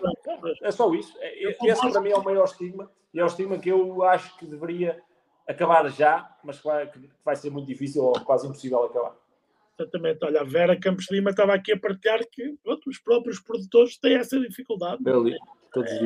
é, 0.62 0.70
só 0.70 0.92
isso. 0.94 1.14
É, 1.20 1.42
esse 1.42 1.90
para 1.90 2.00
mim 2.00 2.10
é 2.10 2.16
o 2.16 2.24
maior 2.24 2.44
estigma 2.44 2.90
e 3.12 3.20
é 3.20 3.22
o 3.22 3.26
estigma 3.26 3.58
que 3.58 3.68
eu 3.68 4.02
acho 4.04 4.36
que 4.38 4.46
deveria 4.46 5.02
acabar 5.46 5.86
já, 5.90 6.34
mas 6.42 6.58
que 6.58 6.64
vai, 6.64 6.90
que 6.90 7.10
vai 7.24 7.36
ser 7.36 7.50
muito 7.50 7.66
difícil 7.66 8.04
ou 8.04 8.12
quase 8.24 8.46
impossível 8.46 8.82
acabar. 8.84 9.14
Exatamente. 9.78 10.24
Olha, 10.24 10.40
a 10.40 10.44
Vera 10.44 10.78
Campos 10.78 11.10
Lima 11.10 11.30
estava 11.30 11.54
aqui 11.54 11.72
a 11.72 11.78
partilhar 11.78 12.20
que 12.30 12.56
pronto, 12.62 12.88
os 12.88 12.98
próprios 12.98 13.40
produtores 13.40 13.98
têm 13.98 14.16
essa 14.16 14.38
dificuldade. 14.38 15.08
Ali, 15.08 15.36
todos 15.72 15.90
é, 15.90 16.04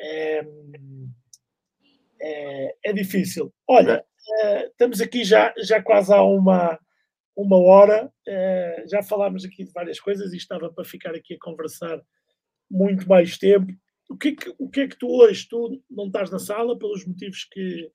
é, 0.00 0.46
é, 2.20 2.76
é, 2.84 2.92
difícil. 2.92 3.52
Olha, 3.66 4.04
é. 4.42 4.66
estamos 4.66 5.00
aqui 5.00 5.24
já, 5.24 5.52
já 5.58 5.82
quase 5.82 6.12
há 6.12 6.22
uma, 6.22 6.78
uma 7.38 7.56
hora, 7.56 8.12
é, 8.26 8.84
já 8.90 9.00
falámos 9.00 9.44
aqui 9.44 9.62
de 9.62 9.70
várias 9.70 10.00
coisas 10.00 10.32
e 10.32 10.36
estava 10.36 10.68
para 10.72 10.84
ficar 10.84 11.14
aqui 11.14 11.34
a 11.34 11.38
conversar 11.40 12.02
muito 12.68 13.08
mais 13.08 13.38
tempo. 13.38 13.72
o 14.10 14.16
que, 14.16 14.28
é 14.28 14.34
que, 14.34 14.54
o 14.58 14.68
que 14.68 14.80
é 14.80 14.88
que 14.88 14.98
tu 14.98 15.06
hoje, 15.06 15.46
tu 15.48 15.80
não 15.88 16.08
estás 16.08 16.32
na 16.32 16.40
sala 16.40 16.76
pelos 16.76 17.06
motivos 17.06 17.44
que, 17.44 17.92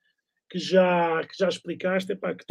que, 0.50 0.58
já, 0.58 1.22
que 1.28 1.38
já 1.38 1.50
explicaste? 1.50 2.14
Epá, 2.14 2.34
que 2.34 2.46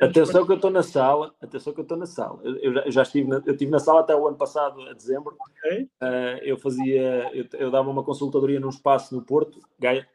atenção 0.00 0.46
que 0.46 0.52
eu 0.52 0.56
estou 0.56 0.70
na 0.70 0.82
sala, 0.82 1.34
atenção 1.42 1.74
que 1.74 1.80
eu 1.80 1.82
estou 1.82 1.98
na 1.98 2.06
sala. 2.06 2.40
Eu, 2.42 2.56
eu, 2.56 2.72
já, 2.72 2.80
eu 2.86 2.90
já 2.90 3.02
estive, 3.02 3.28
na, 3.28 3.42
eu 3.44 3.52
estive 3.52 3.70
na 3.70 3.78
sala 3.78 4.00
até 4.00 4.16
o 4.16 4.26
ano 4.26 4.38
passado, 4.38 4.80
a 4.80 4.94
dezembro. 4.94 5.36
Okay. 5.58 5.82
Uh, 5.82 6.40
eu 6.40 6.56
fazia, 6.56 7.30
eu, 7.34 7.46
eu, 7.52 7.70
dava 7.70 7.90
uma 7.90 8.02
consultadoria 8.02 8.58
num 8.58 8.70
espaço 8.70 9.14
no 9.14 9.22
Porto, 9.22 9.60
Gaia, 9.78 10.08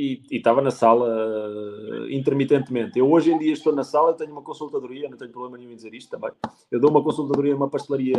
e, 0.00 0.36
estava 0.36 0.62
na 0.62 0.70
sala 0.70 1.06
uh, 1.06 2.10
intermitentemente. 2.10 2.98
Eu 2.98 3.10
hoje 3.10 3.30
em 3.32 3.38
dia 3.38 3.52
estou 3.52 3.74
na 3.74 3.84
sala, 3.84 4.14
tenho 4.14 4.32
uma 4.32 4.42
consultadoria, 4.42 5.08
não 5.08 5.18
tenho 5.18 5.30
problema 5.30 5.58
nenhum 5.58 5.72
em 5.72 5.76
dizer 5.76 5.92
isto 5.92 6.10
também. 6.10 6.30
Eu 6.70 6.80
dou 6.80 6.90
uma 6.90 7.02
consultadoria 7.02 7.52
numa 7.52 7.68
pastelaria, 7.68 8.16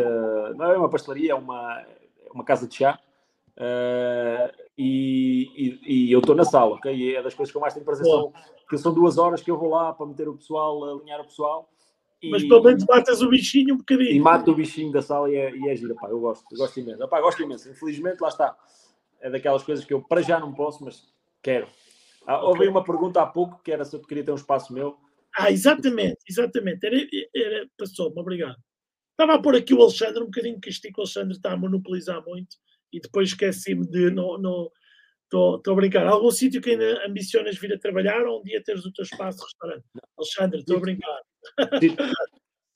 não 0.56 0.72
é 0.72 0.78
uma 0.78 0.90
pastelaria, 0.90 1.32
é 1.32 1.36
uma, 1.36 1.82
é 1.82 2.32
uma 2.32 2.44
casa 2.44 2.68
de 2.68 2.76
chá. 2.76 3.00
Uh, 3.58 4.52
e, 4.78 5.80
e, 5.86 6.08
e, 6.08 6.12
eu 6.12 6.20
estou 6.20 6.36
na 6.36 6.46
sala, 6.46 6.76
ok? 6.76 6.94
E 6.94 7.16
é 7.16 7.22
das 7.22 7.34
coisas 7.34 7.52
que 7.52 7.58
eu 7.58 7.62
mais 7.62 7.74
tenho 7.74 7.86
prazer, 7.86 8.06
são, 8.06 8.34
que 8.70 8.78
são 8.78 8.94
duas 8.94 9.18
horas 9.18 9.42
que 9.42 9.52
eu 9.52 9.58
vou 9.58 9.70
lá 9.70 9.94
para 9.94 10.06
meter 10.06 10.30
o 10.30 10.36
pessoal, 10.36 10.84
alinhar 10.84 11.20
o 11.22 11.26
pessoal. 11.26 11.70
E, 12.22 12.30
Mas 12.30 12.44
pelo 12.44 12.64
menos 12.64 12.86
matas 12.86 13.22
o 13.22 13.30
bichinho 13.30 13.74
um 13.74 13.78
bocadinho. 13.78 14.12
E 14.12 14.20
mato 14.20 14.52
o 14.52 14.56
bichinho 14.56 14.92
da 14.92 15.02
sala 15.02 15.30
e 15.30 15.36
é, 15.36 15.56
e 15.56 15.70
é 15.70 15.76
gira, 15.76 15.96
pá, 15.96 16.08
eu 16.08 16.20
gosto, 16.20 16.46
eu 16.52 16.58
gosto 16.58 16.80
imenso. 16.80 17.04
Epá, 17.04 17.20
gosto 17.20 17.42
imenso, 17.42 17.70
infelizmente, 17.70 18.22
lá 18.22 18.30
está. 18.30 18.56
É 19.20 19.30
daquelas 19.30 19.64
coisas 19.64 19.84
que 19.84 19.94
eu 19.94 20.02
para 20.02 20.22
já 20.22 20.40
não 20.40 20.54
posso, 20.54 20.84
mas 20.84 21.12
Quero. 21.42 21.68
Ah, 22.26 22.38
okay. 22.38 22.48
Houve 22.50 22.68
uma 22.68 22.84
pergunta 22.84 23.22
há 23.22 23.26
pouco 23.26 23.62
que 23.64 23.72
era 23.72 23.84
se 23.84 23.96
eu 23.96 24.02
queria 24.02 24.24
ter 24.24 24.32
um 24.32 24.36
espaço 24.36 24.74
meu. 24.74 24.98
Ah, 25.36 25.52
exatamente, 25.52 26.20
exatamente. 26.30 26.86
Era, 26.86 26.98
era, 27.36 27.68
Passou-me, 27.78 28.20
obrigado. 28.20 28.58
Estava 29.12 29.36
a 29.36 29.42
pôr 29.42 29.56
aqui 29.56 29.74
o 29.74 29.82
Alexandre, 29.82 30.22
um 30.22 30.26
bocadinho 30.26 30.60
que 30.60 30.70
o 30.70 31.02
Alexandre 31.02 31.34
está 31.34 31.52
a 31.52 31.58
monopolizar 31.58 32.24
muito 32.26 32.58
e 32.92 33.00
depois 33.00 33.30
esqueci-me 33.30 33.86
de. 33.88 34.08
Estou 34.08 35.62
a 35.66 35.76
brincar. 35.76 36.06
Algum 36.08 36.32
sítio 36.32 36.62
que 36.62 36.72
ainda 36.72 37.06
ambicionas 37.08 37.58
vir 37.58 37.74
a 37.74 37.80
trabalhar 37.80 38.26
ou 38.26 38.42
um 38.42 38.44
dia 38.44 38.62
teres 38.64 38.86
o 38.86 38.92
teu 38.92 39.04
espaço 39.04 39.38
de 39.38 39.46
restaurante? 39.46 39.86
Alexandre, 40.18 40.60
estou 40.60 40.78
a 40.78 40.80
brincar. 40.80 41.22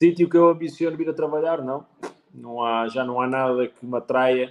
Sítio 0.02 0.28
que 0.28 0.36
eu 0.36 0.48
ambiciono 0.48 0.96
vir 0.96 1.08
a 1.08 1.14
trabalhar, 1.14 1.62
não. 1.62 1.86
não 2.32 2.62
há, 2.62 2.88
já 2.88 3.04
não 3.04 3.20
há 3.20 3.26
nada 3.26 3.68
que 3.68 3.84
me 3.84 3.96
atraia 3.96 4.50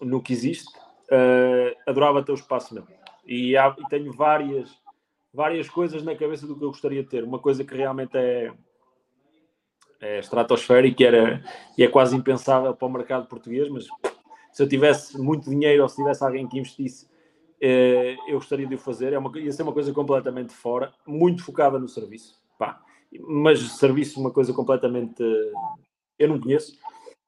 no 0.00 0.22
que 0.22 0.32
existe. 0.32 0.70
Uh, 1.10 1.74
adorava 1.86 2.22
ter 2.22 2.32
o 2.32 2.36
espaço 2.36 2.72
meu 2.72 2.86
e, 3.26 3.56
há, 3.56 3.74
e, 3.78 3.88
tenho 3.88 4.12
várias, 4.12 4.70
várias 5.32 5.68
coisas 5.68 6.02
na 6.02 6.14
cabeça 6.14 6.46
do 6.46 6.56
que 6.56 6.64
eu 6.64 6.68
gostaria 6.68 7.02
de 7.02 7.08
ter. 7.08 7.24
Uma 7.24 7.38
coisa 7.38 7.64
que 7.64 7.74
realmente 7.74 8.16
é, 8.16 8.52
é 10.00 10.18
estratosférica 10.18 11.04
era, 11.04 11.44
e 11.76 11.84
é 11.84 11.88
quase 11.88 12.16
impensável 12.16 12.74
para 12.74 12.88
o 12.88 12.92
mercado 12.92 13.26
português, 13.26 13.68
mas 13.68 13.86
se 14.52 14.62
eu 14.62 14.68
tivesse 14.68 15.18
muito 15.18 15.48
dinheiro 15.48 15.82
ou 15.82 15.88
se 15.88 15.96
tivesse 15.96 16.24
alguém 16.24 16.48
que 16.48 16.58
investisse, 16.58 17.08
eh, 17.60 18.16
eu 18.26 18.34
gostaria 18.34 18.66
de 18.66 18.74
o 18.74 18.78
fazer. 18.78 19.12
É 19.12 19.18
uma, 19.18 19.38
ia 19.38 19.52
ser 19.52 19.62
uma 19.62 19.72
coisa 19.72 19.92
completamente 19.92 20.52
fora, 20.52 20.92
muito 21.06 21.44
focada 21.44 21.78
no 21.78 21.88
serviço. 21.88 22.40
Pá. 22.58 22.80
Mas 23.20 23.60
serviço, 23.72 24.18
uma 24.20 24.30
coisa 24.30 24.52
completamente. 24.52 25.22
Eu 26.18 26.28
não 26.28 26.40
conheço 26.40 26.76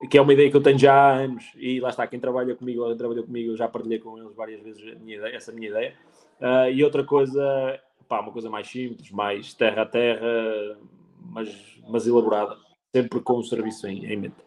que 0.09 0.19
é 0.19 0.21
uma 0.21 0.33
ideia 0.33 0.51
que 0.51 0.57
eu 0.57 0.63
tenho 0.63 0.79
já 0.79 0.95
há 0.95 1.13
anos, 1.13 1.45
e 1.57 1.81
lá 1.81 1.91
está, 1.91 2.07
quem 2.07 2.19
trabalha 2.19 2.55
comigo, 2.55 2.87
quem 2.87 2.97
trabalhou 2.97 3.25
comigo, 3.25 3.53
eu 3.53 3.57
já 3.57 3.69
partilhei 3.69 3.99
com 3.99 4.19
eles 4.19 4.35
várias 4.35 4.61
vezes 4.61 4.83
minha 5.01 5.17
ideia, 5.17 5.37
essa 5.37 5.53
minha 5.53 5.69
ideia. 5.69 5.95
Uh, 6.41 6.71
e 6.73 6.83
outra 6.83 7.05
coisa, 7.05 7.81
pá, 8.09 8.21
uma 8.21 8.33
coisa 8.33 8.51
mais 8.51 8.69
simples, 8.69 9.11
mais 9.11 9.55
terra 9.55 9.83
a 9.83 9.87
terra, 9.87 10.79
mas, 11.21 11.81
mas 11.89 12.07
elaborada, 12.07 12.57
sempre 12.95 13.21
com 13.21 13.39
o 13.39 13.45
serviço 13.45 13.87
em, 13.87 14.05
em 14.05 14.17
mente. 14.17 14.45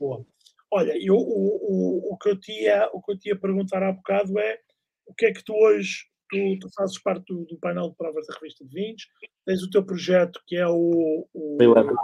Boa. 0.00 0.24
Olha, 0.70 0.96
eu, 0.98 1.14
o, 1.14 2.08
o, 2.08 2.14
o, 2.14 2.16
que 2.16 2.30
eu 2.30 2.40
tinha, 2.40 2.88
o 2.94 3.02
que 3.02 3.12
eu 3.12 3.18
tinha 3.18 3.34
a 3.34 3.38
perguntar 3.38 3.82
há 3.82 3.92
bocado 3.92 4.38
é 4.38 4.58
o 5.06 5.14
que 5.14 5.26
é 5.26 5.32
que 5.32 5.44
tu 5.44 5.54
hoje, 5.54 6.06
tu, 6.30 6.58
tu 6.60 6.68
fazes 6.74 6.98
parte 6.98 7.26
do, 7.26 7.44
do, 7.44 7.58
painel 7.58 7.90
de 7.90 7.96
provas 7.96 8.26
da 8.26 8.34
revista 8.34 8.64
de 8.64 8.74
vinhos, 8.74 9.06
tens 9.44 9.62
o 9.62 9.70
teu 9.70 9.84
projeto 9.84 10.40
que 10.46 10.56
é 10.56 10.66
o, 10.66 11.28
o, 11.32 11.58
Eleven. 11.60 11.94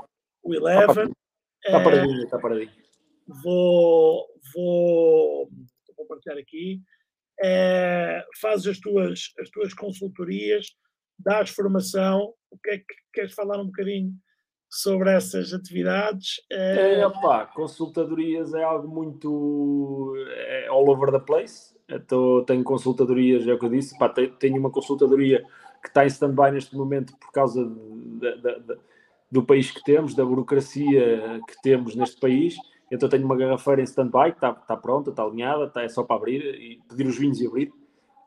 O 0.43 0.55
Eleven. 0.55 1.11
Está 1.65 1.83
paradinho, 1.83 2.25
está 2.25 2.39
paradinho. 2.39 2.71
Vou, 3.43 4.27
vou, 4.55 5.51
vou 5.97 6.07
partilhar 6.07 6.39
aqui. 6.39 6.81
É, 7.41 8.25
fazes 8.41 8.67
as 8.67 8.79
tuas, 8.79 9.33
as 9.41 9.51
tuas 9.51 9.75
consultorias, 9.75 10.67
dás 11.19 11.51
formação. 11.51 12.35
O 12.51 12.59
que 12.59 12.71
é 12.71 12.79
que 12.79 12.95
queres 13.13 13.35
falar 13.35 13.61
um 13.61 13.67
bocadinho 13.67 14.13
sobre 14.71 15.11
essas 15.11 15.53
atividades? 15.53 16.41
É, 16.51 17.01
é 17.01 17.07
opa, 17.07 17.47
consultadorias 17.47 18.55
é 18.55 18.63
algo 18.63 18.89
muito 18.89 20.15
é 20.29 20.67
all 20.69 20.89
over 20.89 21.13
the 21.13 21.21
place. 21.21 21.77
Então, 21.89 22.45
tenho 22.45 22.63
consultadorias, 22.63 23.47
é 23.47 23.55
o 23.55 23.59
que 23.59 23.65
eu 23.65 23.71
disse, 23.71 23.97
pá, 23.99 24.11
tenho 24.11 24.59
uma 24.59 24.71
consultadoria 24.71 25.43
que 25.83 25.89
está 25.89 26.05
em 26.05 26.09
stand-by 26.09 26.51
neste 26.53 26.77
momento 26.77 27.17
por 27.19 27.33
causa 27.33 27.65
de, 27.65 28.79
do 29.31 29.43
país 29.43 29.71
que 29.71 29.83
temos, 29.83 30.15
da 30.15 30.25
burocracia 30.25 31.41
que 31.47 31.61
temos 31.63 31.95
neste 31.95 32.19
país. 32.19 32.57
Então 32.91 33.09
tenho 33.09 33.25
uma 33.25 33.37
garrafeira 33.37 33.81
em 33.81 33.85
stand-by, 33.85 34.31
está, 34.31 34.51
está 34.51 34.77
pronta, 34.77 35.11
está 35.11 35.23
alinhada, 35.23 35.65
está, 35.65 35.83
é 35.83 35.89
só 35.89 36.03
para 36.03 36.17
abrir 36.17 36.43
e 36.55 36.81
pedir 36.89 37.07
os 37.07 37.19
vinhos 37.19 37.41
e 37.41 37.47
abrir. 37.47 37.73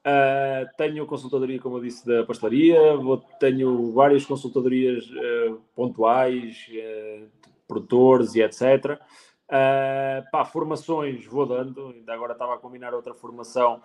Uh, 0.01 0.65
tenho 0.77 1.05
consultadoria, 1.05 1.59
como 1.59 1.77
eu 1.77 1.81
disse, 1.81 2.05
da 2.07 2.23
pastelaria, 2.25 2.97
vou, 2.97 3.17
tenho 3.39 3.91
várias 3.91 4.25
consultadorias 4.25 5.05
uh, 5.05 5.61
pontuais, 5.75 6.67
uh, 6.71 7.27
produtores 7.67 8.33
e 8.33 8.41
etc. 8.41 8.99
Uh, 9.47 10.31
pá, 10.31 10.43
formações 10.43 11.25
vou 11.25 11.45
dando, 11.45 11.89
ainda 11.89 12.13
agora 12.13 12.33
estava 12.33 12.55
a 12.55 12.57
combinar 12.57 12.93
outra 12.95 13.13
formação, 13.13 13.81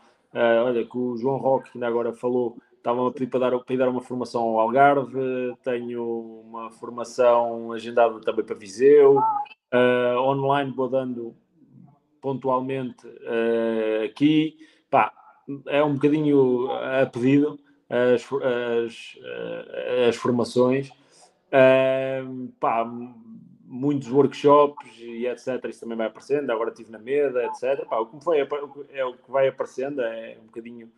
olha, 0.64 0.84
que 0.84 0.98
o 0.98 1.16
João 1.16 1.38
Roque 1.38 1.70
ainda 1.74 1.86
agora 1.86 2.12
falou, 2.12 2.56
Estavam 2.86 3.08
a 3.08 3.10
pedir 3.10 3.26
para 3.26 3.40
dar, 3.40 3.58
para 3.58 3.76
dar 3.76 3.88
uma 3.88 4.00
formação 4.00 4.42
ao 4.42 4.60
Algarve, 4.60 5.56
tenho 5.64 6.04
uma 6.46 6.70
formação 6.70 7.72
agendada 7.72 8.20
também 8.20 8.44
para 8.44 8.54
Viseu, 8.54 9.18
uh, 9.18 10.18
online 10.20 10.70
vou 10.70 10.88
dando 10.88 11.34
pontualmente 12.20 13.04
uh, 13.04 14.04
aqui. 14.04 14.56
Pá, 14.88 15.12
é 15.66 15.82
um 15.82 15.94
bocadinho 15.94 16.70
a 16.70 17.04
pedido 17.06 17.58
as, 17.90 18.24
as, 18.84 19.18
as 20.08 20.14
formações. 20.14 20.88
Uh, 21.48 22.46
pá, 22.60 22.88
muitos 23.64 24.08
workshops 24.12 24.96
e 25.00 25.26
etc. 25.26 25.64
Isso 25.68 25.80
também 25.80 25.96
vai 25.96 26.06
aparecendo. 26.06 26.48
Agora 26.52 26.70
estive 26.70 26.92
na 26.92 27.00
mesa, 27.00 27.46
etc. 27.46 27.84
Pá, 27.88 27.98
o 27.98 28.06
que 28.06 28.22
foi, 28.22 28.46
é 28.92 29.04
o 29.04 29.14
que 29.14 29.28
vai 29.28 29.48
aparecendo, 29.48 30.02
é 30.02 30.38
um 30.40 30.46
bocadinho 30.46 30.88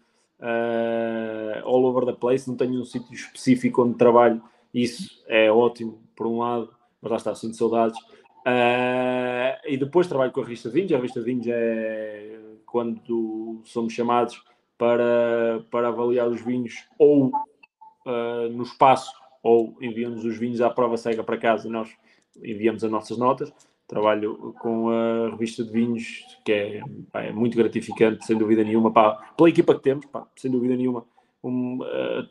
uh, 0.40 1.64
all 1.64 1.84
over 1.86 2.04
the 2.04 2.12
place, 2.12 2.48
não 2.48 2.56
tenho 2.56 2.80
um 2.80 2.84
sítio 2.84 3.12
específico 3.14 3.82
onde 3.82 3.96
trabalho, 3.96 4.42
isso 4.72 5.22
é 5.26 5.50
ótimo, 5.50 5.98
por 6.14 6.26
um 6.26 6.38
lado, 6.38 6.70
mas 7.00 7.10
lá 7.10 7.16
está, 7.16 7.34
sinto 7.34 7.56
saudades. 7.56 7.98
Uh, 8.46 9.58
e 9.66 9.76
depois 9.76 10.06
trabalho 10.06 10.32
com 10.32 10.40
a 10.40 10.44
revista 10.44 10.70
Vinhos, 10.70 10.92
a 10.92 10.96
revista 10.96 11.20
Vinhos 11.20 11.46
é 11.48 12.38
quando 12.64 13.60
somos 13.64 13.92
chamados 13.92 14.42
para, 14.76 15.64
para 15.70 15.88
avaliar 15.88 16.28
os 16.28 16.40
vinhos 16.40 16.86
ou 16.98 17.28
uh, 17.28 18.48
no 18.50 18.62
espaço 18.62 19.12
ou 19.42 19.76
enviamos 19.80 20.24
os 20.24 20.36
vinhos 20.36 20.60
à 20.60 20.70
prova 20.70 20.96
cega 20.96 21.24
para 21.24 21.38
casa 21.38 21.66
e 21.66 21.70
nós 21.70 21.90
enviamos 22.36 22.84
as 22.84 22.90
nossas 22.90 23.16
notas. 23.18 23.52
Trabalho 23.88 24.54
com 24.60 24.90
a 24.90 25.30
revista 25.30 25.64
de 25.64 25.72
vinhos, 25.72 26.24
que 26.44 26.52
é, 26.52 26.82
pá, 27.10 27.22
é 27.22 27.32
muito 27.32 27.56
gratificante, 27.56 28.24
sem 28.26 28.36
dúvida 28.36 28.62
nenhuma, 28.62 28.92
pá, 28.92 29.32
pela 29.34 29.48
equipa 29.48 29.74
que 29.74 29.80
temos, 29.80 30.04
pá, 30.06 30.26
sem 30.36 30.50
dúvida 30.50 30.76
nenhuma. 30.76 31.06
Um, 31.42 31.82
a, 31.82 32.28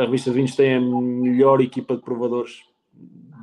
a, 0.00 0.04
revista 0.04 0.30
de 0.30 0.36
vinhos 0.36 0.54
tem 0.54 0.76
a 0.76 0.80
melhor 0.80 1.60
equipa 1.60 1.96
de 1.96 2.02
provadores 2.02 2.62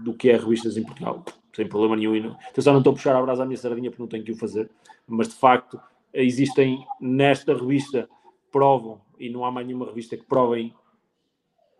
do 0.04 0.14
que 0.14 0.30
é 0.30 0.38
revistas 0.38 0.78
em 0.78 0.84
Portugal, 0.84 1.22
sem 1.54 1.68
problema 1.68 1.98
nenhum. 1.98 2.18
Não, 2.30 2.38
atenção, 2.50 2.72
não 2.72 2.80
estou 2.80 2.91
a 2.91 2.96
puxar 2.96 3.16
a 3.16 3.22
brasa 3.22 3.44
à 3.44 3.46
minha 3.46 3.58
sardinha 3.58 3.91
porque 3.91 4.02
não 4.02 4.10
tenho 4.10 4.24
que 4.24 4.32
o 4.32 4.38
fazer, 4.38 4.72
mas 5.06 5.28
de 5.28 5.36
facto 5.36 5.78
existem 6.14 6.86
nesta 7.02 7.54
revista, 7.54 8.08
provam, 8.50 9.02
e 9.20 9.30
não 9.30 9.44
há 9.44 9.52
mais 9.52 9.68
nenhuma 9.68 9.86
revista 9.86 10.16
que 10.16 10.24
provem 10.24 10.74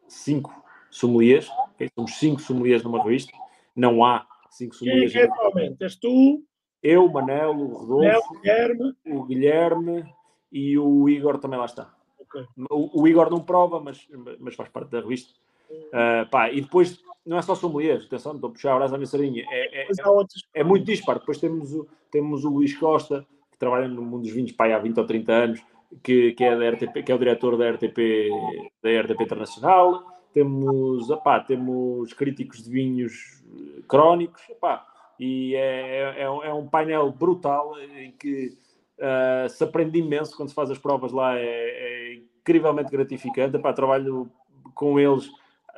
cinco 0.10 0.54
sommeliers, 0.90 1.50
okay? 1.74 1.90
somos 1.96 2.16
cinco 2.16 2.42
sommeliers 2.42 2.84
numa 2.84 3.02
revista, 3.02 3.32
não 3.76 4.04
há 4.04 4.26
cinco. 4.58 4.78
Quem 4.78 5.06
é 5.06 5.08
que 5.08 5.20
é 5.20 5.24
atualmente? 5.26 5.84
És 5.84 5.96
tu? 5.96 6.44
Eu, 6.82 7.10
Manel, 7.10 7.52
o 7.52 7.68
Rodolfo, 7.68 8.34
Guilherme. 8.42 8.94
o 9.06 9.24
Guilherme 9.24 10.14
e 10.52 10.78
o 10.78 11.08
Igor 11.08 11.38
também 11.38 11.58
lá 11.58 11.66
está. 11.66 11.94
Okay. 12.20 12.46
O, 12.70 13.02
o, 13.02 13.08
Igor 13.08 13.30
não 13.30 13.40
prova, 13.40 13.80
mas, 13.80 14.06
mas 14.40 14.56
faz 14.56 14.68
parte 14.70 14.90
da 14.90 15.00
revista. 15.00 15.34
Uh, 15.72 16.30
pá, 16.30 16.52
e 16.52 16.62
depois, 16.62 17.02
não 17.26 17.38
é 17.38 17.42
só 17.42 17.56
sommeliers, 17.56 18.06
atenção, 18.06 18.36
estou 18.36 18.50
a 18.50 18.54
puxar 18.54 18.74
a 18.74 18.78
brasa 18.78 18.96
à 18.96 18.98
minha 18.98 19.08
sardinha. 19.08 19.46
É, 19.50 19.82
é, 19.82 19.84
é, 19.84 19.90
é, 20.56 20.64
muito 20.64 20.86
disparo. 20.86 21.20
Depois 21.20 21.38
temos 21.38 21.74
o, 21.74 21.88
temos 22.12 22.44
o 22.44 22.50
Luís 22.50 22.78
Costa, 22.78 23.26
que 23.52 23.58
trabalha 23.58 23.88
no 23.88 24.02
mundo 24.02 24.24
dos 24.24 24.32
vinhos 24.32 24.52
pá, 24.52 24.68
há 24.74 24.80
20 24.80 24.98
ou 24.98 25.06
30 25.06 25.32
anos, 25.32 25.62
que, 26.04 26.34
que, 26.34 26.44
é 26.44 26.56
da 26.56 26.70
RTP, 26.70 27.04
que 27.04 27.12
é 27.12 27.16
o 27.16 27.20
diretor 27.20 27.58
da 27.58 27.72
RTP, 27.72 28.30
da 28.82 29.02
RTP 29.02 29.22
Internacional. 29.22 30.04
Temos, 30.34 31.10
opá, 31.10 31.40
temos 31.40 32.12
críticos 32.14 32.64
de 32.64 32.70
vinhos 32.70 33.43
crónicos, 33.88 34.42
epá, 34.50 34.86
e 35.20 35.56
é, 35.56 36.16
é, 36.18 36.24
é, 36.24 36.54
um 36.54 36.68
painel 36.68 37.12
brutal 37.12 37.74
em 37.80 38.12
que 38.12 38.58
Uh, 38.94 39.50
se 39.50 39.64
aprende 39.64 39.98
imenso 39.98 40.38
quando 40.38 40.50
se 40.50 40.56
faz 40.56 40.70
as 40.70 40.78
provas 40.78 41.12
lá, 41.12 41.36
é, 41.38 41.42
é 41.44 42.14
incrivelmente 42.40 42.92
gratificante. 42.92 43.58
Epá, 43.58 43.74
trabalho 43.74 44.30
com 44.76 45.00
eles 45.00 45.30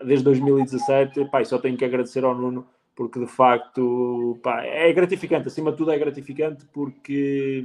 desde 0.04 0.26
2017 0.26 1.22
epá, 1.22 1.42
e 1.42 1.46
só 1.46 1.58
tenho 1.58 1.78
que 1.78 1.86
agradecer 1.86 2.24
ao 2.24 2.36
Nuno 2.36 2.68
porque 2.96 3.20
de 3.20 3.28
facto 3.28 4.36
epá, 4.38 4.64
é 4.64 4.92
gratificante. 4.94 5.48
Acima 5.48 5.72
de 5.72 5.78
tudo, 5.78 5.92
é 5.92 5.98
gratificante 5.98 6.66
porque 6.74 7.64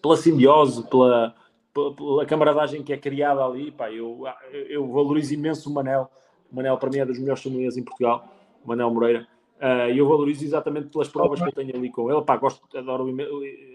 pela 0.00 0.16
simbiose, 0.16 0.88
pela, 0.88 1.34
pela 1.72 2.26
camaradagem 2.26 2.82
que 2.82 2.92
é 2.92 2.96
criada 2.96 3.44
ali, 3.44 3.68
epá, 3.68 3.90
eu, 3.90 4.24
eu 4.52 4.86
valorizo 4.92 5.34
imenso 5.34 5.70
o 5.70 5.74
Manel. 5.74 6.08
O 6.50 6.56
Manel, 6.56 6.78
para 6.78 6.90
mim, 6.90 6.98
é 6.98 7.04
dos 7.04 7.18
melhores 7.18 7.42
sommeliers 7.42 7.76
em 7.76 7.84
Portugal, 7.84 8.28
Manel 8.64 8.90
Moreira. 8.90 9.26
Uh, 9.62 9.94
eu 9.94 10.08
valorizo 10.08 10.44
exatamente 10.44 10.88
pelas 10.88 11.08
provas 11.08 11.40
que 11.40 11.46
eu 11.46 11.52
tenho 11.52 11.76
ali 11.76 11.88
com 11.88 12.10
ele. 12.10 12.20
Pá, 12.22 12.36
gosto, 12.36 12.60
adoro, 12.76 13.06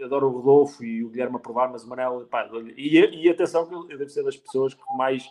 adoro 0.04 0.28
o 0.28 0.32
Rodolfo 0.32 0.84
e 0.84 1.02
o 1.02 1.08
Guilherme 1.08 1.38
a 1.38 1.40
provar, 1.40 1.72
mas 1.72 1.86
o 1.86 1.90
Manel. 1.90 2.28
Pá, 2.30 2.46
e, 2.76 2.98
e 3.00 3.30
atenção, 3.30 3.66
que 3.66 3.74
eu 3.74 3.98
devo 3.98 4.10
ser 4.10 4.22
das 4.22 4.36
pessoas 4.36 4.74
que 4.74 4.82
mais, 4.98 5.26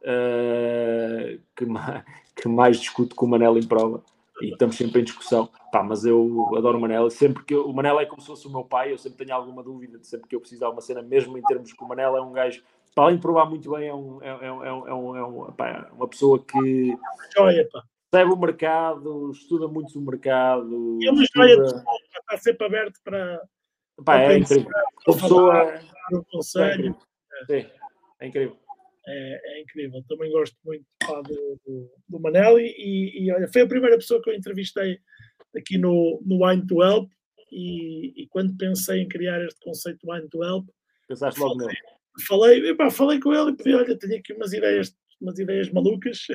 uh, 0.00 1.38
que, 1.54 1.66
mais, 1.66 2.04
que 2.34 2.48
mais 2.48 2.80
discuto 2.80 3.14
com 3.14 3.26
o 3.26 3.28
Manel 3.28 3.58
em 3.58 3.66
prova 3.66 4.02
e 4.40 4.52
estamos 4.52 4.76
sempre 4.76 5.02
em 5.02 5.04
discussão. 5.04 5.50
Pá, 5.70 5.82
mas 5.82 6.06
eu 6.06 6.54
adoro 6.56 6.78
o 6.78 6.80
Manel. 6.80 7.10
Sempre 7.10 7.44
que 7.44 7.54
eu, 7.54 7.68
o 7.68 7.74
Manel 7.74 8.00
é 8.00 8.06
como 8.06 8.22
se 8.22 8.28
fosse 8.28 8.46
o 8.46 8.50
meu 8.50 8.64
pai, 8.64 8.90
eu 8.90 8.96
sempre 8.96 9.26
tenho 9.26 9.36
alguma 9.36 9.62
dúvida, 9.62 9.98
sempre 10.02 10.26
que 10.26 10.34
eu 10.34 10.40
preciso 10.40 10.60
de 10.60 10.64
alguma 10.64 10.80
cena, 10.80 11.02
mesmo 11.02 11.36
em 11.36 11.42
termos 11.42 11.70
que 11.70 11.84
o 11.84 11.86
Manel 11.86 12.16
é 12.16 12.22
um 12.22 12.32
gajo, 12.32 12.62
para 12.94 13.04
além 13.04 13.16
de 13.16 13.20
provar 13.20 13.44
muito 13.44 13.70
bem, 13.70 13.88
é, 13.88 13.94
um, 13.94 14.22
é, 14.22 14.28
é, 14.28 14.46
é, 14.46 14.52
um, 14.52 14.64
é, 14.64 14.94
um, 14.94 15.16
é 15.16 15.24
um, 15.26 15.52
pá, 15.52 15.90
uma 15.92 16.08
pessoa 16.08 16.38
que. 16.38 16.96
Joia, 17.36 17.68
pá 17.70 17.84
percebe 18.10 18.32
o 18.32 18.36
mercado, 18.36 19.30
estuda 19.32 19.68
muito 19.68 19.98
o 19.98 20.02
mercado. 20.02 20.98
E 21.00 21.06
é 21.06 21.10
uma 21.10 21.22
história 21.22 21.56
de 21.56 21.66
está 21.66 22.38
sempre 22.38 22.66
aberto 22.66 23.00
para. 23.02 23.38
Pá, 23.98 24.02
para 24.04 24.34
é 24.34 24.38
incrível. 24.38 24.70
A 25.06 25.12
pessoa. 25.12 25.80
Um 26.12 26.22
conselho. 26.24 26.96
É. 27.42 27.46
Sim, 27.46 27.70
é 28.20 28.26
incrível. 28.26 28.56
É, 29.06 29.40
é, 29.44 29.62
incrível. 29.62 30.02
Também 30.08 30.30
gosto 30.30 30.56
muito 30.64 30.84
pá, 31.00 31.20
do, 31.22 31.60
do, 31.66 31.90
do 32.08 32.20
Manel 32.20 32.58
e, 32.60 33.24
e, 33.24 33.32
olha, 33.32 33.48
foi 33.48 33.62
a 33.62 33.68
primeira 33.68 33.96
pessoa 33.96 34.22
que 34.22 34.28
eu 34.28 34.34
entrevistei 34.34 34.98
aqui 35.56 35.78
no, 35.78 36.22
no 36.26 36.44
Wine 36.44 36.66
to 36.66 36.82
Help 36.82 37.10
e, 37.50 38.22
e 38.22 38.26
quando 38.28 38.56
pensei 38.56 39.00
em 39.00 39.08
criar 39.08 39.42
este 39.44 39.58
conceito 39.60 40.10
Wine 40.10 40.28
to 40.28 40.44
Help 40.44 40.68
pensaste 41.08 41.40
logo 41.40 41.56
nele. 41.56 41.76
Falei, 42.26 42.70
epá, 42.70 42.90
falei 42.90 43.18
com 43.20 43.32
ele 43.32 43.52
e 43.52 43.56
pedi, 43.56 43.74
olha, 43.74 43.98
tenho 43.98 44.18
aqui 44.18 44.32
umas 44.34 44.52
ideias, 44.52 44.94
umas 45.20 45.38
ideias 45.38 45.70
malucas 45.70 46.26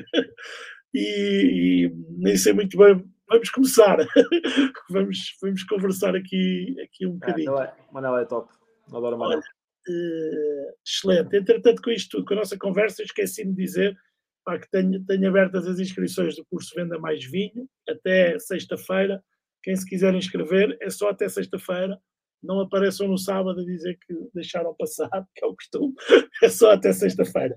e, 0.94 1.86
e, 1.86 1.94
nem 2.18 2.36
sei 2.36 2.52
muito 2.52 2.78
bem. 2.78 3.04
Vamos 3.28 3.50
começar. 3.50 3.96
vamos, 4.90 5.18
vamos 5.42 5.64
conversar 5.64 6.14
aqui, 6.14 6.76
aqui 6.82 7.06
um 7.06 7.14
bocadinho. 7.14 7.52
Manel 7.52 7.64
é, 7.64 7.74
Manel 7.92 8.18
é 8.18 8.24
top. 8.24 8.52
Adoro 8.92 9.18
Manel. 9.18 9.40
Uh, 9.40 10.72
excelente. 10.86 11.36
Entretanto, 11.36 11.82
com 11.82 11.90
isto 11.90 12.10
tudo, 12.16 12.26
com 12.26 12.34
a 12.34 12.38
nossa 12.38 12.56
conversa, 12.56 13.02
esqueci-me 13.02 13.54
de 13.54 13.62
dizer 13.62 13.96
pá, 14.44 14.58
que 14.58 14.70
tenho, 14.70 15.04
tenho 15.04 15.28
abertas 15.28 15.66
as 15.66 15.78
inscrições 15.78 16.36
do 16.36 16.44
curso 16.46 16.74
Venda 16.74 16.98
Mais 16.98 17.24
Vinho 17.24 17.68
até 17.88 18.38
sexta-feira. 18.38 19.22
Quem 19.62 19.74
se 19.74 19.86
quiser 19.86 20.14
inscrever, 20.14 20.76
é 20.80 20.90
só 20.90 21.08
até 21.08 21.28
sexta-feira. 21.28 21.98
Não 22.42 22.60
apareçam 22.60 23.08
no 23.08 23.16
sábado 23.16 23.60
a 23.60 23.64
dizer 23.64 23.98
que 24.06 24.14
deixaram 24.34 24.74
passar, 24.78 25.08
que 25.34 25.44
é 25.44 25.46
o 25.46 25.54
costume. 25.54 25.94
É 26.42 26.48
só 26.48 26.72
até 26.72 26.92
sexta-feira. 26.92 27.56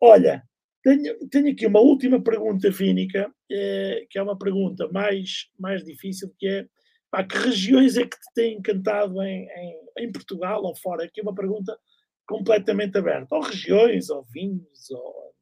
Olha, 0.00 0.42
tenho, 0.82 1.28
tenho 1.28 1.52
aqui 1.52 1.66
uma 1.66 1.80
última 1.80 2.22
pergunta, 2.22 2.70
Vínica, 2.70 3.32
eh, 3.50 4.06
que 4.08 4.18
é 4.18 4.22
uma 4.22 4.38
pergunta 4.38 4.88
mais, 4.92 5.48
mais 5.58 5.84
difícil, 5.84 6.32
que 6.38 6.46
é 6.46 6.66
pá, 7.10 7.24
que 7.24 7.36
regiões 7.36 7.96
é 7.96 8.02
que 8.02 8.16
te 8.16 8.32
têm 8.34 8.58
encantado 8.58 9.20
em, 9.22 9.48
em, 9.48 9.80
em 9.98 10.12
Portugal 10.12 10.62
ou 10.62 10.76
fora? 10.76 11.04
Aqui 11.04 11.20
é 11.20 11.22
uma 11.22 11.34
pergunta 11.34 11.78
completamente 12.26 12.96
aberta. 12.96 13.34
Ou 13.34 13.42
regiões, 13.42 14.08
ou 14.10 14.24
vinhos, 14.32 14.90
ou, 14.90 15.34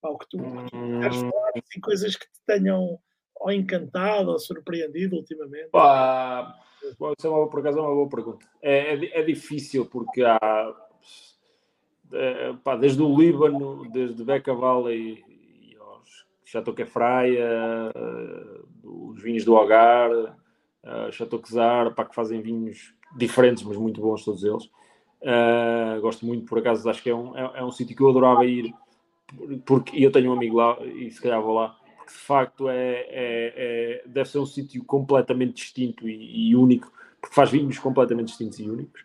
pá, 0.00 0.10
o 0.10 0.18
que 0.18 0.28
tu, 0.28 0.38
que 0.38 0.70
tu 0.70 1.00
queres 1.00 1.16
hum. 1.16 1.30
falar, 1.30 1.50
assim, 1.56 1.80
coisas 1.80 2.16
que 2.16 2.26
te 2.26 2.40
tenham 2.46 2.98
ou 3.38 3.52
encantado 3.52 4.30
ou 4.30 4.38
surpreendido 4.38 5.16
ultimamente. 5.16 5.70
Pá, 5.70 6.58
isso 6.82 7.26
é 7.26 7.30
uma, 7.30 7.50
por 7.50 7.60
acaso 7.60 7.78
é 7.78 7.82
uma 7.82 7.94
boa 7.94 8.08
pergunta. 8.08 8.46
É, 8.62 8.94
é, 8.94 9.20
é 9.20 9.22
difícil 9.22 9.86
porque 9.86 10.22
há 10.22 10.74
pá, 12.62 12.76
desde 12.76 13.02
o 13.02 13.16
Líbano, 13.16 13.88
desde 13.90 14.22
Beca 14.24 14.54
Valley 14.54 15.24
e 15.28 15.76
aos 15.78 16.26
Chateau 16.44 16.74
Quefraia, 16.74 17.92
os 18.82 19.22
vinhos 19.22 19.44
do 19.44 19.56
Algar, 19.56 20.10
uh, 20.86 21.12
Chateau 21.12 21.40
Quezar, 21.40 21.94
pá, 21.94 22.04
que 22.04 22.14
fazem 22.14 22.40
vinhos 22.40 22.94
diferentes, 23.16 23.62
mas 23.62 23.76
muito 23.76 24.00
bons 24.00 24.24
todos 24.24 24.44
eles. 24.44 24.64
Uh, 25.22 26.00
gosto 26.00 26.24
muito, 26.24 26.46
por 26.46 26.58
acaso, 26.58 26.88
acho 26.88 27.02
que 27.02 27.10
é 27.10 27.14
um, 27.14 27.36
é, 27.36 27.52
é 27.56 27.64
um 27.64 27.70
sítio 27.70 27.96
que 27.96 28.02
eu 28.02 28.08
adorava 28.08 28.44
ir, 28.46 28.72
porque 29.64 30.04
eu 30.04 30.12
tenho 30.12 30.30
um 30.30 30.36
amigo 30.36 30.56
lá 30.56 30.78
e 30.84 31.10
se 31.10 31.20
calhar 31.20 31.42
vou 31.42 31.54
lá, 31.54 31.76
porque 31.96 32.12
de 32.12 32.18
facto 32.18 32.68
é, 32.68 33.06
é, 33.08 33.52
é 33.56 34.02
deve 34.06 34.28
ser 34.28 34.38
um 34.38 34.46
sítio 34.46 34.84
completamente 34.84 35.54
distinto 35.54 36.08
e, 36.08 36.50
e 36.50 36.56
único, 36.56 36.92
porque 37.20 37.34
faz 37.34 37.50
vinhos 37.50 37.78
completamente 37.78 38.28
distintos 38.28 38.58
e 38.60 38.68
únicos. 38.68 39.04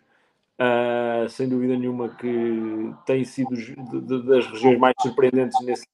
Uh, 0.60 1.28
sem 1.28 1.48
dúvida 1.48 1.76
nenhuma 1.76 2.10
que 2.10 2.94
tem 3.06 3.24
sido 3.24 3.56
de, 3.56 3.74
de, 3.74 4.22
das 4.22 4.46
regiões 4.46 4.78
mais 4.78 4.94
surpreendentes 5.00 5.58
nesse, 5.64 5.86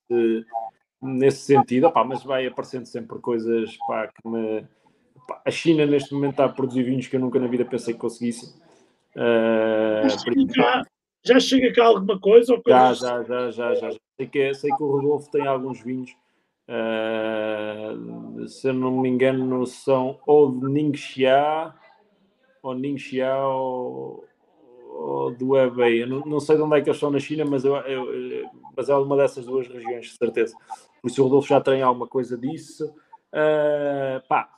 nesse 1.01 1.39
sentido, 1.39 1.91
mas 2.07 2.23
vai 2.25 2.47
aparecendo 2.47 2.85
sempre 2.85 3.19
coisas 3.21 3.77
pá, 3.87 4.09
que 4.09 4.29
me. 4.29 4.67
A 5.45 5.51
China 5.51 5.87
neste 5.87 6.13
momento 6.13 6.33
está 6.33 6.45
a 6.47 6.49
produzir 6.49 6.83
vinhos 6.83 7.07
que 7.07 7.17
eu 7.17 7.21
nunca 7.21 7.39
na 7.39 7.47
vida 7.47 7.65
pensei 7.65 7.95
que 7.95 8.01
conseguisse. 8.01 8.55
Uh, 9.15 10.09
já, 10.55 10.83
já 11.25 11.41
chega 11.41 11.73
cá 11.73 11.87
alguma 11.87 12.19
coisa? 12.19 12.55
Ou 12.55 12.63
já, 12.67 12.93
já, 12.95 13.23
já, 13.23 13.51
já, 13.51 13.75
já, 13.75 13.91
já. 13.91 13.99
Sei, 14.17 14.27
que, 14.27 14.55
sei 14.55 14.71
que 14.71 14.83
o 14.83 14.91
Rodolfo 14.91 15.31
tem 15.31 15.47
alguns 15.47 15.81
vinhos. 15.83 16.11
Uh, 16.69 18.47
se 18.47 18.69
eu 18.69 18.75
não 18.75 19.01
me 19.01 19.09
engano, 19.09 19.67
são 19.67 20.19
ou 20.27 20.51
de 20.51 20.67
Ningxia 20.67 21.73
ou 22.63 22.75
Ningxia 22.75 23.35
ou, 23.37 24.28
do 25.38 25.57
Hebei. 25.57 26.05
Não, 26.07 26.20
não, 26.20 26.40
sei 26.40 26.57
de 26.57 26.62
onde 26.62 26.76
é 26.76 26.80
que 26.80 26.88
eles 26.88 26.96
estão 26.96 27.11
na 27.11 27.18
China, 27.18 27.44
mas, 27.44 27.64
eu, 27.64 27.76
eu, 27.76 28.51
mas 28.76 28.88
é 28.88 28.94
uma 28.94 29.16
dessas 29.16 29.44
duas 29.46 29.68
regiões, 29.68 30.07
de 30.07 30.16
certeza. 30.16 30.57
Por 31.01 31.09
isso 31.09 31.20
o 31.20 31.24
Rodolfo 31.24 31.49
já 31.49 31.61
tem 31.61 31.82
alguma 31.82 32.07
coisa 32.07 32.36
disso. 32.36 32.86
Uh, 33.32 34.26
pá, 34.28 34.49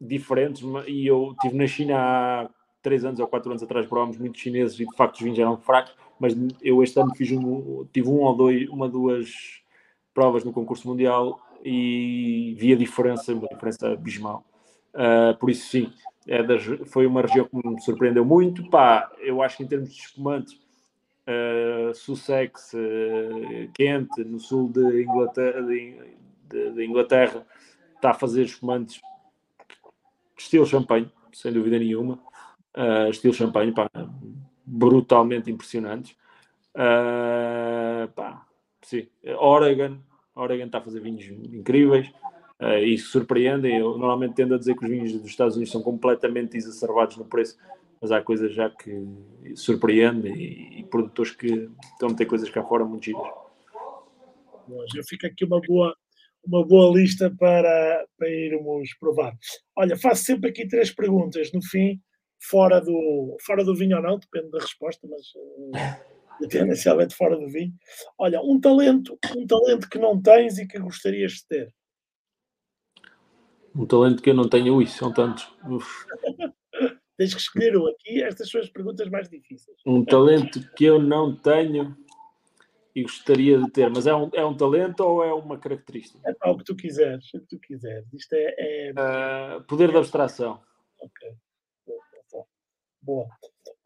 diferentes. 0.00 0.62
E 0.86 1.06
eu 1.06 1.32
estive 1.32 1.56
na 1.56 1.66
China 1.66 1.94
há 1.98 2.50
três 2.82 3.04
anos 3.04 3.18
ou 3.20 3.26
quatro 3.26 3.50
anos 3.50 3.62
atrás, 3.62 3.86
provámos 3.86 4.16
muitos 4.16 4.40
chineses 4.40 4.78
e 4.78 4.86
de 4.86 4.96
facto 4.96 5.16
os 5.16 5.22
vinhos 5.22 5.38
eram 5.38 5.56
fracos. 5.56 5.94
Mas 6.18 6.36
eu 6.62 6.82
este 6.82 6.98
ano 7.00 7.14
fiz 7.14 7.30
um, 7.32 7.86
tive 7.92 8.08
um 8.08 8.20
ou 8.20 8.34
dois, 8.34 8.68
uma 8.68 8.88
duas 8.88 9.30
provas 10.14 10.44
no 10.44 10.52
concurso 10.52 10.88
mundial 10.88 11.40
e 11.64 12.54
vi 12.58 12.72
a 12.72 12.76
diferença, 12.76 13.32
uma 13.32 13.48
diferença 13.48 13.92
abismal. 13.92 14.44
Uh, 14.94 15.36
por 15.38 15.50
isso, 15.50 15.68
sim, 15.68 15.92
é 16.28 16.42
das, 16.42 16.62
foi 16.86 17.06
uma 17.06 17.22
região 17.22 17.46
que 17.46 17.56
me 17.56 17.80
surpreendeu 17.80 18.24
muito. 18.24 18.68
Pá, 18.68 19.10
eu 19.18 19.42
acho 19.42 19.56
que 19.56 19.62
em 19.64 19.66
termos 19.66 19.88
de 19.88 19.98
espumantes, 19.98 20.52
uh, 21.26 21.94
Sussex, 21.94 22.74
uh, 22.74 23.72
quente, 23.72 24.22
no 24.24 24.38
sul 24.38 24.70
de 24.70 25.02
Inglaterra, 25.02 25.62
de, 25.62 25.96
de 26.72 26.84
Inglaterra, 26.84 27.46
está 27.96 28.10
a 28.10 28.14
fazer 28.14 28.42
espumantes 28.42 29.00
estilo 30.36 30.66
champanhe, 30.66 31.10
sem 31.32 31.50
dúvida 31.50 31.78
nenhuma. 31.78 32.20
Uh, 32.76 33.10
estilo 33.10 33.32
champanhe, 33.32 33.72
pá, 33.72 33.90
brutalmente 34.64 35.50
impressionantes. 35.50 36.12
Uh, 36.74 38.06
pá, 38.14 38.46
sim. 38.82 39.08
Oregon, 39.38 39.98
Oregon 40.34 40.66
está 40.66 40.78
a 40.78 40.82
fazer 40.82 41.00
vinhos 41.00 41.24
incríveis 41.24 42.12
uh, 42.60 42.78
e 42.78 42.98
surpreendem. 42.98 43.78
Eu 43.78 43.96
normalmente 43.98 44.34
tendo 44.34 44.54
a 44.54 44.58
dizer 44.58 44.76
que 44.76 44.84
os 44.84 44.90
vinhos 44.90 45.12
dos 45.12 45.30
Estados 45.30 45.56
Unidos 45.56 45.72
são 45.72 45.82
completamente 45.82 46.56
exacerbados 46.56 47.16
no 47.16 47.24
preço, 47.24 47.56
mas 48.00 48.12
há 48.12 48.20
coisas 48.20 48.54
já 48.54 48.70
que 48.70 49.06
surpreendem 49.54 50.34
e, 50.34 50.80
e 50.80 50.84
produtores 50.84 51.32
que 51.32 51.70
estão 51.92 52.08
a 52.08 52.12
meter 52.12 52.26
coisas 52.26 52.50
cá 52.50 52.62
fora 52.62 52.84
muito 52.84 53.04
giras. 53.04 53.26
Já 54.94 55.02
fica 55.02 55.28
aqui 55.28 55.44
uma 55.44 55.60
boa, 55.60 55.96
uma 56.44 56.66
boa 56.66 56.96
lista 56.96 57.34
para, 57.38 58.06
para 58.16 58.28
irmos 58.28 58.94
provar. 58.98 59.34
Olha, 59.76 59.96
faço 59.96 60.24
sempre 60.24 60.50
aqui 60.50 60.66
três 60.66 60.90
perguntas 60.90 61.52
no 61.52 61.62
fim, 61.62 62.00
fora 62.40 62.80
do, 62.80 63.36
fora 63.44 63.64
do 63.64 63.74
vinho 63.74 63.96
ou 63.96 64.02
não, 64.02 64.18
depende 64.18 64.50
da 64.50 64.58
resposta, 64.58 65.06
mas 65.08 65.22
uh, 65.34 66.48
tendencialmente 66.48 67.14
fora 67.14 67.36
do 67.36 67.48
vinho. 67.48 67.72
Olha, 68.18 68.40
um 68.42 68.60
talento, 68.60 69.18
um 69.36 69.46
talento 69.46 69.88
que 69.88 69.98
não 69.98 70.20
tens 70.20 70.58
e 70.58 70.66
que 70.66 70.78
gostarias 70.78 71.32
de 71.32 71.46
ter. 71.46 71.74
Um 73.78 73.86
talento 73.86 74.20
que 74.20 74.30
eu 74.30 74.34
não 74.34 74.48
tenho, 74.48 74.74
ui, 74.74 74.86
são 74.86 75.12
tantos. 75.12 75.48
Uf. 75.70 76.04
Tens 77.16 77.32
que 77.32 77.40
escolher 77.40 77.76
um 77.76 77.86
aqui, 77.86 78.22
estas 78.22 78.50
são 78.50 78.60
as 78.60 78.68
perguntas 78.68 79.08
mais 79.08 79.28
difíceis. 79.28 79.76
Um 79.86 80.04
talento 80.04 80.60
que 80.74 80.84
eu 80.84 81.00
não 81.00 81.34
tenho 81.34 81.96
e 82.94 83.02
gostaria 83.02 83.56
de 83.58 83.70
ter, 83.70 83.88
mas 83.88 84.08
é 84.08 84.14
um, 84.14 84.30
é 84.34 84.44
um 84.44 84.56
talento 84.56 85.00
ou 85.00 85.22
é 85.22 85.32
uma 85.32 85.58
característica? 85.58 86.18
É 86.44 86.50
o 86.50 86.58
que 86.58 86.64
tu 86.64 86.74
quiseres, 86.74 87.32
o 87.34 87.40
que 87.40 87.46
tu 87.46 87.58
quiseres. 87.60 88.12
Isto 88.12 88.32
é. 88.34 88.54
é... 88.58 88.92
Uh, 88.92 89.62
poder 89.64 89.92
de 89.92 89.96
abstração. 89.96 90.60
Ok. 91.00 91.32
Boa. 93.00 93.28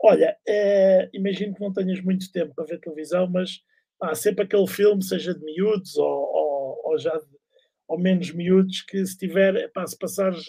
Olha, 0.03 0.37
é, 0.49 1.11
imagino 1.13 1.55
que 1.55 1.61
não 1.61 1.73
tenhas 1.73 2.01
muito 2.01 2.33
tempo 2.33 2.55
para 2.55 2.65
ver 2.65 2.81
televisão, 2.81 3.29
mas 3.31 3.61
há 4.01 4.15
sempre 4.15 4.45
aquele 4.45 4.67
filme, 4.67 5.03
seja 5.05 5.35
de 5.35 5.45
miúdos 5.45 5.97
ou, 5.97 6.07
ou, 6.07 6.81
ou 6.85 6.99
já 6.99 7.17
de, 7.17 7.42
ou 7.93 7.99
menos 7.99 8.33
miúdos, 8.33 8.81
que 8.81 9.05
se 9.05 9.19
tiver, 9.19 9.55
epá, 9.55 9.87
se 9.87 9.99
passares, 9.99 10.47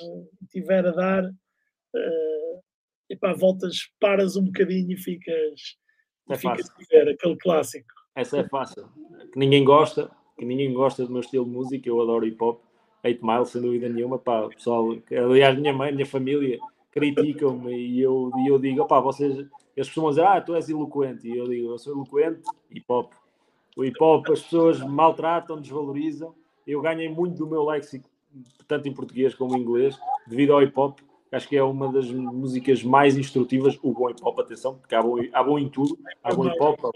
tiver 0.49 0.87
a 0.87 0.91
dar, 0.91 1.25
uh, 1.25 2.63
epá, 3.09 3.33
voltas, 3.33 3.91
paras 3.99 4.37
um 4.37 4.45
bocadinho 4.45 4.93
e 4.93 4.95
ficas, 4.95 5.77
é 6.29 6.37
ficas 6.37 6.69
a 6.69 6.83
ver 6.89 7.09
aquele 7.09 7.35
clássico. 7.35 7.93
Essa 8.15 8.37
é 8.37 8.47
fácil. 8.47 8.87
Que 9.33 9.37
ninguém 9.37 9.65
gosta, 9.65 10.09
que 10.39 10.45
ninguém 10.45 10.73
gosta 10.73 11.05
do 11.05 11.11
meu 11.11 11.19
estilo 11.19 11.43
de 11.43 11.51
música, 11.51 11.89
eu 11.89 12.01
adoro 12.01 12.25
hip 12.25 12.41
hop. 12.41 12.63
8 13.03 13.25
Mile, 13.25 13.45
sem 13.45 13.61
dúvida 13.61 13.89
nenhuma, 13.89 14.17
pá, 14.17 14.47
pessoal, 14.47 14.95
aliás, 15.11 15.59
minha 15.59 15.73
mãe, 15.73 15.91
minha 15.91 16.05
família 16.05 16.57
criticam-me 16.91 17.75
e 17.75 17.99
eu, 17.99 18.31
e 18.37 18.47
eu 18.47 18.57
digo, 18.57 18.85
pá, 18.85 19.01
vocês, 19.01 19.35
eles 19.75 19.87
costumam 19.89 20.11
dizer, 20.11 20.23
ah, 20.23 20.39
tu 20.39 20.55
és 20.55 20.69
eloquente, 20.69 21.27
e 21.27 21.37
eu 21.37 21.49
digo, 21.49 21.71
eu 21.71 21.77
sou 21.77 21.91
eloquente, 21.91 22.41
hip 22.71 22.85
hop. 22.87 23.11
O 23.75 23.83
hip 23.83 24.01
hop 24.01 24.29
as 24.29 24.41
pessoas 24.43 24.79
maltratam, 24.79 25.59
desvalorizam, 25.59 26.33
eu 26.65 26.81
ganhei 26.81 27.09
muito 27.09 27.37
do 27.37 27.47
meu 27.47 27.63
léxico, 27.63 28.09
tanto 28.67 28.87
em 28.87 28.93
português 28.93 29.35
como 29.35 29.55
em 29.55 29.61
inglês, 29.61 29.97
devido 30.27 30.53
ao 30.53 30.61
hip 30.61 30.73
hop, 30.79 30.99
acho 31.31 31.47
que 31.47 31.57
é 31.57 31.63
uma 31.63 31.91
das 31.91 32.09
músicas 32.11 32.83
mais 32.83 33.17
instrutivas, 33.17 33.77
o 33.81 33.91
bom 33.91 34.09
hip 34.09 34.19
hop, 34.23 34.39
atenção, 34.39 34.75
porque 34.75 34.95
há 34.95 35.01
bom, 35.01 35.17
há 35.31 35.43
bom 35.43 35.59
em 35.59 35.69
tudo, 35.69 35.97
há 36.23 36.33
bom 36.33 36.47
hip 36.47 36.61
hop, 36.61 36.95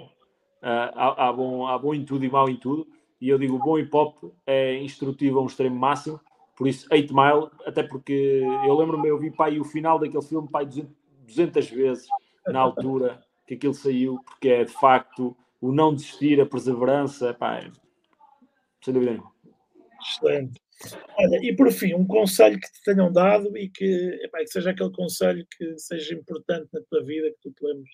há, 0.62 1.28
há, 1.28 1.34
bom, 1.34 1.68
há 1.68 1.78
bom 1.78 1.94
em 1.94 2.06
tudo 2.06 2.24
e 2.24 2.30
mau 2.30 2.50
em 2.50 2.56
tudo, 2.56 2.88
e 3.20 3.30
eu 3.30 3.38
digo, 3.38 3.56
o 3.56 3.60
bom 3.60 3.78
hip 3.78 3.96
hop 3.96 4.32
é 4.46 4.78
instrutivo 4.82 5.40
a 5.40 5.42
um 5.42 5.48
extremo 5.48 5.76
máximo, 5.76 6.20
por 6.56 6.68
isso 6.68 6.88
8 6.92 7.14
Mile, 7.14 7.50
até 7.66 7.84
porque 7.84 8.42
eu 8.66 8.76
lembro-me, 8.76 9.08
eu 9.08 9.18
vi 9.18 9.32
pai, 9.32 9.60
o 9.60 9.64
final 9.64 10.00
daquele 10.00 10.24
filme 10.24 10.50
pai 10.50 10.66
200, 10.66 10.92
200 11.28 11.70
vezes 11.70 12.08
na 12.48 12.60
altura 12.60 13.24
que 13.46 13.54
aquilo 13.54 13.74
saiu, 13.74 14.20
porque 14.26 14.50
é 14.50 14.64
de 14.64 14.74
facto 14.74 15.36
o 15.62 15.72
não 15.72 15.94
desistir, 15.94 16.40
a 16.42 16.46
perseverança, 16.46 17.34
pá, 17.34 17.58
é, 17.58 17.72
sem 18.82 18.94
dúvida 18.94 19.12
nenhuma. 19.12 19.32
Excelente. 20.02 20.62
Olha, 21.18 21.40
e 21.44 21.56
por 21.56 21.72
fim, 21.72 21.94
um 21.96 22.06
conselho 22.06 22.60
que 22.60 22.72
te 22.72 22.84
tenham 22.84 23.12
dado 23.12 23.58
e 23.58 23.68
que, 23.68 24.20
epá, 24.24 24.40
que 24.40 24.48
seja 24.48 24.72
aquele 24.72 24.92
conselho 24.92 25.46
que 25.58 25.78
seja 25.80 26.14
importante 26.14 26.70
na 26.72 26.82
tua 26.90 27.04
vida, 27.04 27.32
que 27.32 27.38
tu 27.42 27.52
te 27.52 27.66
lembres, 27.66 27.90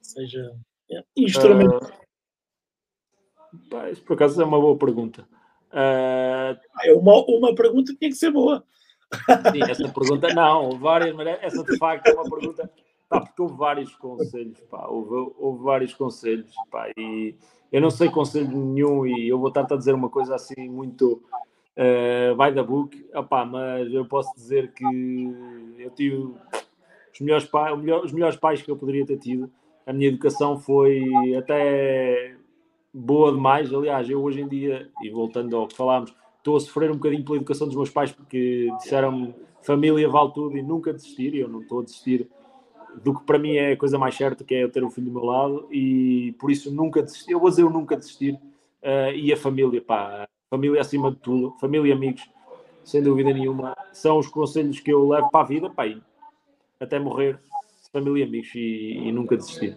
seja 0.00 0.52
é, 0.90 1.02
instrumento. 1.16 1.84
Uh, 1.84 2.06
Pá, 3.70 3.90
isso 3.90 4.02
por 4.02 4.14
acaso 4.14 4.40
é 4.40 4.44
uma 4.44 4.60
boa 4.60 4.78
pergunta. 4.78 5.26
Uh... 5.72 6.56
É 6.84 6.92
uma, 6.92 7.24
uma 7.26 7.54
pergunta 7.54 7.92
que 7.92 7.98
tinha 7.98 8.10
que 8.10 8.16
ser 8.16 8.30
boa. 8.30 8.64
Sim, 9.52 9.62
essa 9.70 9.88
pergunta 9.88 10.32
não, 10.34 10.78
várias, 10.78 11.14
mas 11.14 11.26
essa 11.42 11.64
de 11.64 11.76
facto 11.78 12.06
é 12.06 12.14
uma 12.14 12.28
pergunta. 12.28 12.70
Pá, 13.08 13.20
porque 13.20 13.40
houve 13.40 13.56
vários 13.56 13.94
conselhos, 13.94 14.58
pá, 14.68 14.86
houve, 14.88 15.32
houve 15.38 15.62
vários 15.62 15.94
conselhos, 15.94 16.52
pá, 16.70 16.90
e 16.96 17.36
eu 17.70 17.80
não 17.80 17.90
sei 17.90 18.10
conselho 18.10 18.48
nenhum 18.48 19.06
e 19.06 19.28
eu 19.28 19.38
vou 19.38 19.48
estar 19.48 19.66
a 19.70 19.76
dizer 19.76 19.94
uma 19.94 20.08
coisa 20.08 20.34
assim 20.34 20.68
muito 20.68 21.22
uh, 21.76 22.34
by 22.36 22.52
the 22.52 22.62
book, 22.62 23.08
opá, 23.14 23.44
mas 23.44 23.92
eu 23.92 24.04
posso 24.06 24.34
dizer 24.34 24.72
que 24.72 24.84
eu 25.78 25.90
tive 25.90 26.34
os 27.12 27.20
melhores, 27.20 27.44
pais, 27.44 27.78
os 28.04 28.12
melhores 28.12 28.36
pais 28.36 28.62
que 28.62 28.70
eu 28.70 28.76
poderia 28.76 29.06
ter 29.06 29.18
tido. 29.18 29.50
A 29.86 29.92
minha 29.92 30.08
educação 30.08 30.58
foi 30.58 31.08
até 31.38 32.36
boa 32.92 33.32
demais. 33.32 33.72
Aliás, 33.72 34.08
eu 34.10 34.22
hoje 34.22 34.40
em 34.40 34.48
dia, 34.48 34.90
e 35.02 35.10
voltando 35.10 35.56
ao 35.56 35.68
que 35.68 35.76
falámos, 35.76 36.14
estou 36.38 36.56
a 36.56 36.60
sofrer 36.60 36.90
um 36.90 36.94
bocadinho 36.94 37.24
pela 37.24 37.36
educação 37.36 37.66
dos 37.66 37.76
meus 37.76 37.90
pais 37.90 38.12
porque 38.12 38.68
disseram 38.78 39.34
família 39.62 40.08
vale 40.08 40.32
tudo 40.32 40.56
e 40.58 40.62
nunca 40.62 40.92
desistir. 40.92 41.34
E 41.34 41.40
eu 41.40 41.48
não 41.48 41.60
estou 41.60 41.80
a 41.80 41.84
desistir 41.84 42.28
do 43.02 43.18
que 43.18 43.24
para 43.24 43.38
mim 43.38 43.56
é 43.56 43.72
a 43.72 43.76
coisa 43.76 43.98
mais 43.98 44.14
certa, 44.14 44.44
que 44.44 44.54
é 44.54 44.64
eu 44.64 44.70
ter 44.70 44.84
um 44.84 44.90
filho 44.90 45.06
do 45.06 45.12
meu 45.12 45.24
lado. 45.24 45.68
E 45.72 46.34
por 46.38 46.50
isso 46.50 46.70
nunca 46.70 47.02
desistir. 47.02 47.32
Eu 47.32 47.40
vou 47.40 47.50
dizer 47.50 47.62
eu 47.62 47.70
nunca 47.70 47.96
desistir. 47.96 48.34
Uh, 48.82 49.12
e 49.14 49.32
a 49.32 49.36
família, 49.36 49.80
pá, 49.80 50.28
família 50.48 50.80
acima 50.80 51.10
de 51.10 51.16
tudo, 51.16 51.56
família 51.58 51.88
e 51.88 51.92
amigos, 51.92 52.22
sem 52.84 53.02
dúvida 53.02 53.32
nenhuma, 53.32 53.76
são 53.92 54.18
os 54.18 54.28
conselhos 54.28 54.78
que 54.78 54.92
eu 54.92 55.08
levo 55.08 55.28
para 55.28 55.40
a 55.40 55.48
vida, 55.48 55.68
pá, 55.68 55.84
até 56.78 56.96
morrer, 56.98 57.40
família 57.92 58.24
e 58.24 58.28
amigos 58.28 58.54
e, 58.54 59.08
e 59.08 59.12
nunca 59.12 59.36
desistir. 59.36 59.76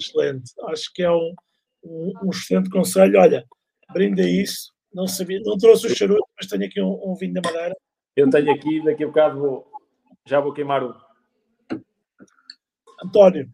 Excelente. 0.00 0.52
Acho 0.68 0.90
que 0.94 1.02
é 1.02 1.10
um 1.10 1.34
um, 1.84 2.12
um 2.22 2.30
excelente 2.30 2.70
conselho. 2.70 3.18
Olha, 3.18 3.44
brinda 3.92 4.22
isso. 4.22 4.72
Não 4.92 5.06
sabia, 5.06 5.40
não 5.40 5.56
trouxe 5.56 5.86
o 5.86 5.96
charuto, 5.96 6.26
mas 6.36 6.48
tenho 6.48 6.64
aqui 6.64 6.80
um, 6.80 7.10
um 7.10 7.14
vinho 7.14 7.34
da 7.34 7.40
Madeira. 7.42 7.76
Eu 8.16 8.28
tenho 8.28 8.52
aqui, 8.52 8.82
daqui 8.82 9.04
a 9.04 9.06
bocado 9.06 9.38
vou, 9.38 9.72
já 10.26 10.40
vou 10.40 10.52
queimar 10.52 10.82
um. 10.82 10.92
António, 13.04 13.50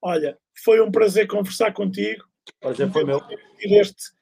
olha, 0.00 0.38
foi 0.64 0.80
um 0.80 0.90
prazer 0.90 1.26
conversar 1.26 1.72
contigo. 1.72 2.24
Hoje 2.64 2.88
foi 2.90 3.04
meu. 3.04 3.20
Este, 3.60 4.12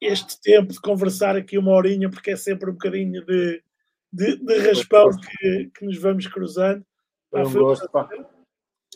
este 0.00 0.40
tempo 0.40 0.72
de 0.72 0.80
conversar 0.80 1.36
aqui 1.36 1.58
uma 1.58 1.72
horinha, 1.72 2.10
porque 2.10 2.32
é 2.32 2.36
sempre 2.36 2.70
um 2.70 2.74
bocadinho 2.74 3.24
de, 3.24 3.62
de, 4.12 4.36
de 4.36 4.58
raspão 4.58 5.10
que, 5.10 5.70
que 5.74 5.84
nos 5.84 5.98
vamos 5.98 6.26
cruzando. 6.26 6.84
Foi 7.30 7.44
um 7.44 7.52
gosto, 7.52 7.88
pá. 7.90 8.08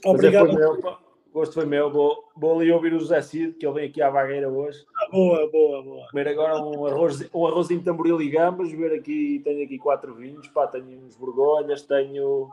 Obrigado. 0.05 0.47
Foi 0.47 0.57
meu, 0.57 0.81
pá 0.81 1.03
gosto 1.33 1.55
foi 1.55 1.65
meu. 1.65 1.91
Vou, 1.91 2.25
vou 2.37 2.61
ali 2.61 2.71
ouvir 2.71 2.93
o 2.93 3.01
José 3.01 3.21
Cid, 3.23 3.55
que 3.55 3.67
ele 3.67 3.75
vem 3.75 3.89
aqui 3.89 4.03
à 4.03 4.11
vagueira 4.11 4.49
hoje. 4.49 4.85
Ah, 4.97 5.09
boa, 5.11 5.51
boa, 5.51 5.83
boa. 5.83 6.07
Comer 6.11 6.29
agora 6.29 6.63
um, 6.63 6.87
arroz, 6.87 7.29
um 7.35 7.47
arrozinho 7.47 7.81
de 7.81 7.87
tamboril 7.87 8.21
e 8.21 8.29
gambas. 8.29 8.71
Ver 8.71 8.93
aqui, 8.93 9.41
tenho 9.43 9.65
aqui 9.65 9.79
quatro 9.79 10.15
vinhos. 10.15 10.47
Pá, 10.49 10.67
tenho 10.67 11.07
uns 11.07 11.17
borgolhas, 11.17 11.83
tenho, 11.83 12.51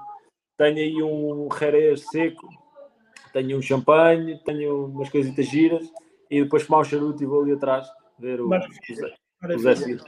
tenho 0.60 0.78
aí 0.78 1.02
um 1.02 1.48
jerez 1.58 2.06
seco, 2.12 2.50
tenho 3.32 3.58
um 3.58 3.62
champanhe, 3.62 4.38
tenho 4.44 4.88
umas 4.88 5.10
coisitas 5.10 5.48
giras. 5.48 5.90
E 6.30 6.44
depois 6.44 6.64
fumar 6.64 6.82
um 6.82 6.84
charuto 6.84 7.24
e 7.24 7.26
vou 7.26 7.42
ali 7.42 7.54
atrás 7.54 7.88
ver 8.20 8.42
o, 8.42 8.50
Maravilha. 8.50 9.16
o 9.42 9.58
Zé 9.58 9.76
Cid. 9.78 10.04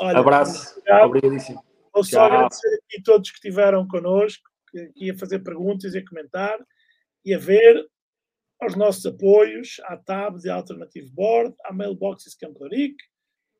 Abraço, 0.00 0.80
obrigadíssimo. 1.04 1.62
Vou 1.92 2.04
só 2.04 2.24
agradecer 2.24 2.68
aqui 2.68 3.00
a 3.00 3.02
todos 3.04 3.30
que 3.30 3.36
estiveram 3.36 3.86
connosco, 3.86 4.48
que 4.70 4.90
ia 4.96 5.18
fazer 5.18 5.40
perguntas 5.40 5.94
e 5.94 5.98
a 5.98 6.08
comentar 6.08 6.58
e 7.24 7.34
a 7.34 7.38
ver 7.38 7.84
aos 8.60 8.76
nossos 8.76 9.04
apoios, 9.04 9.80
à 9.84 9.96
TAB 9.96 10.38
de 10.38 10.48
Alternative 10.48 11.10
Board, 11.10 11.54
à 11.64 11.72
Mailboxes 11.72 12.36
Campo 12.36 12.66
Rico, 12.68 13.02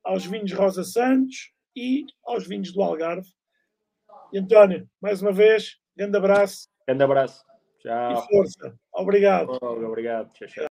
aos 0.03 0.25
vinhos 0.25 0.53
Rosa 0.53 0.83
Santos 0.83 1.51
e 1.75 2.05
aos 2.23 2.47
vinhos 2.47 2.71
do 2.71 2.81
Algarve. 2.81 3.29
António, 4.37 4.87
mais 5.01 5.21
uma 5.21 5.31
vez, 5.31 5.77
grande 5.95 6.17
abraço. 6.17 6.67
Grande 6.87 7.03
abraço. 7.03 7.43
Tchau. 7.79 8.11
E 8.13 8.27
força. 8.27 8.75
Obrigado. 8.93 9.57
Oh, 9.61 9.67
obrigado. 9.85 10.31
Tchau, 10.33 10.47
tchau. 10.47 10.65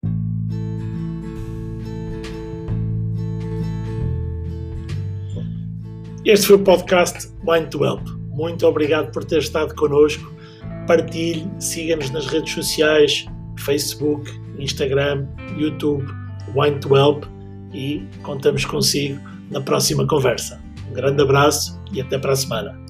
Este 6.24 6.46
foi 6.46 6.56
o 6.56 6.64
podcast 6.64 7.28
Mind 7.42 7.70
to 7.70 7.84
Help. 7.84 8.06
Muito 8.30 8.66
obrigado 8.66 9.12
por 9.12 9.24
ter 9.24 9.38
estado 9.38 9.74
connosco 9.74 10.34
partilhe, 10.86 11.48
siga-nos 11.58 12.10
nas 12.10 12.26
redes 12.26 12.52
sociais, 12.52 13.26
Facebook, 13.58 14.30
Instagram, 14.58 15.26
YouTube, 15.56 16.04
Wine 16.54 16.78
to 16.80 16.96
Help 16.96 17.24
e 17.72 18.06
contamos 18.22 18.64
consigo 18.64 19.20
na 19.50 19.60
próxima 19.60 20.06
conversa. 20.06 20.60
Um 20.90 20.92
grande 20.92 21.22
abraço 21.22 21.80
e 21.92 22.00
até 22.00 22.18
para 22.18 22.32
a 22.32 22.36
semana. 22.36 22.83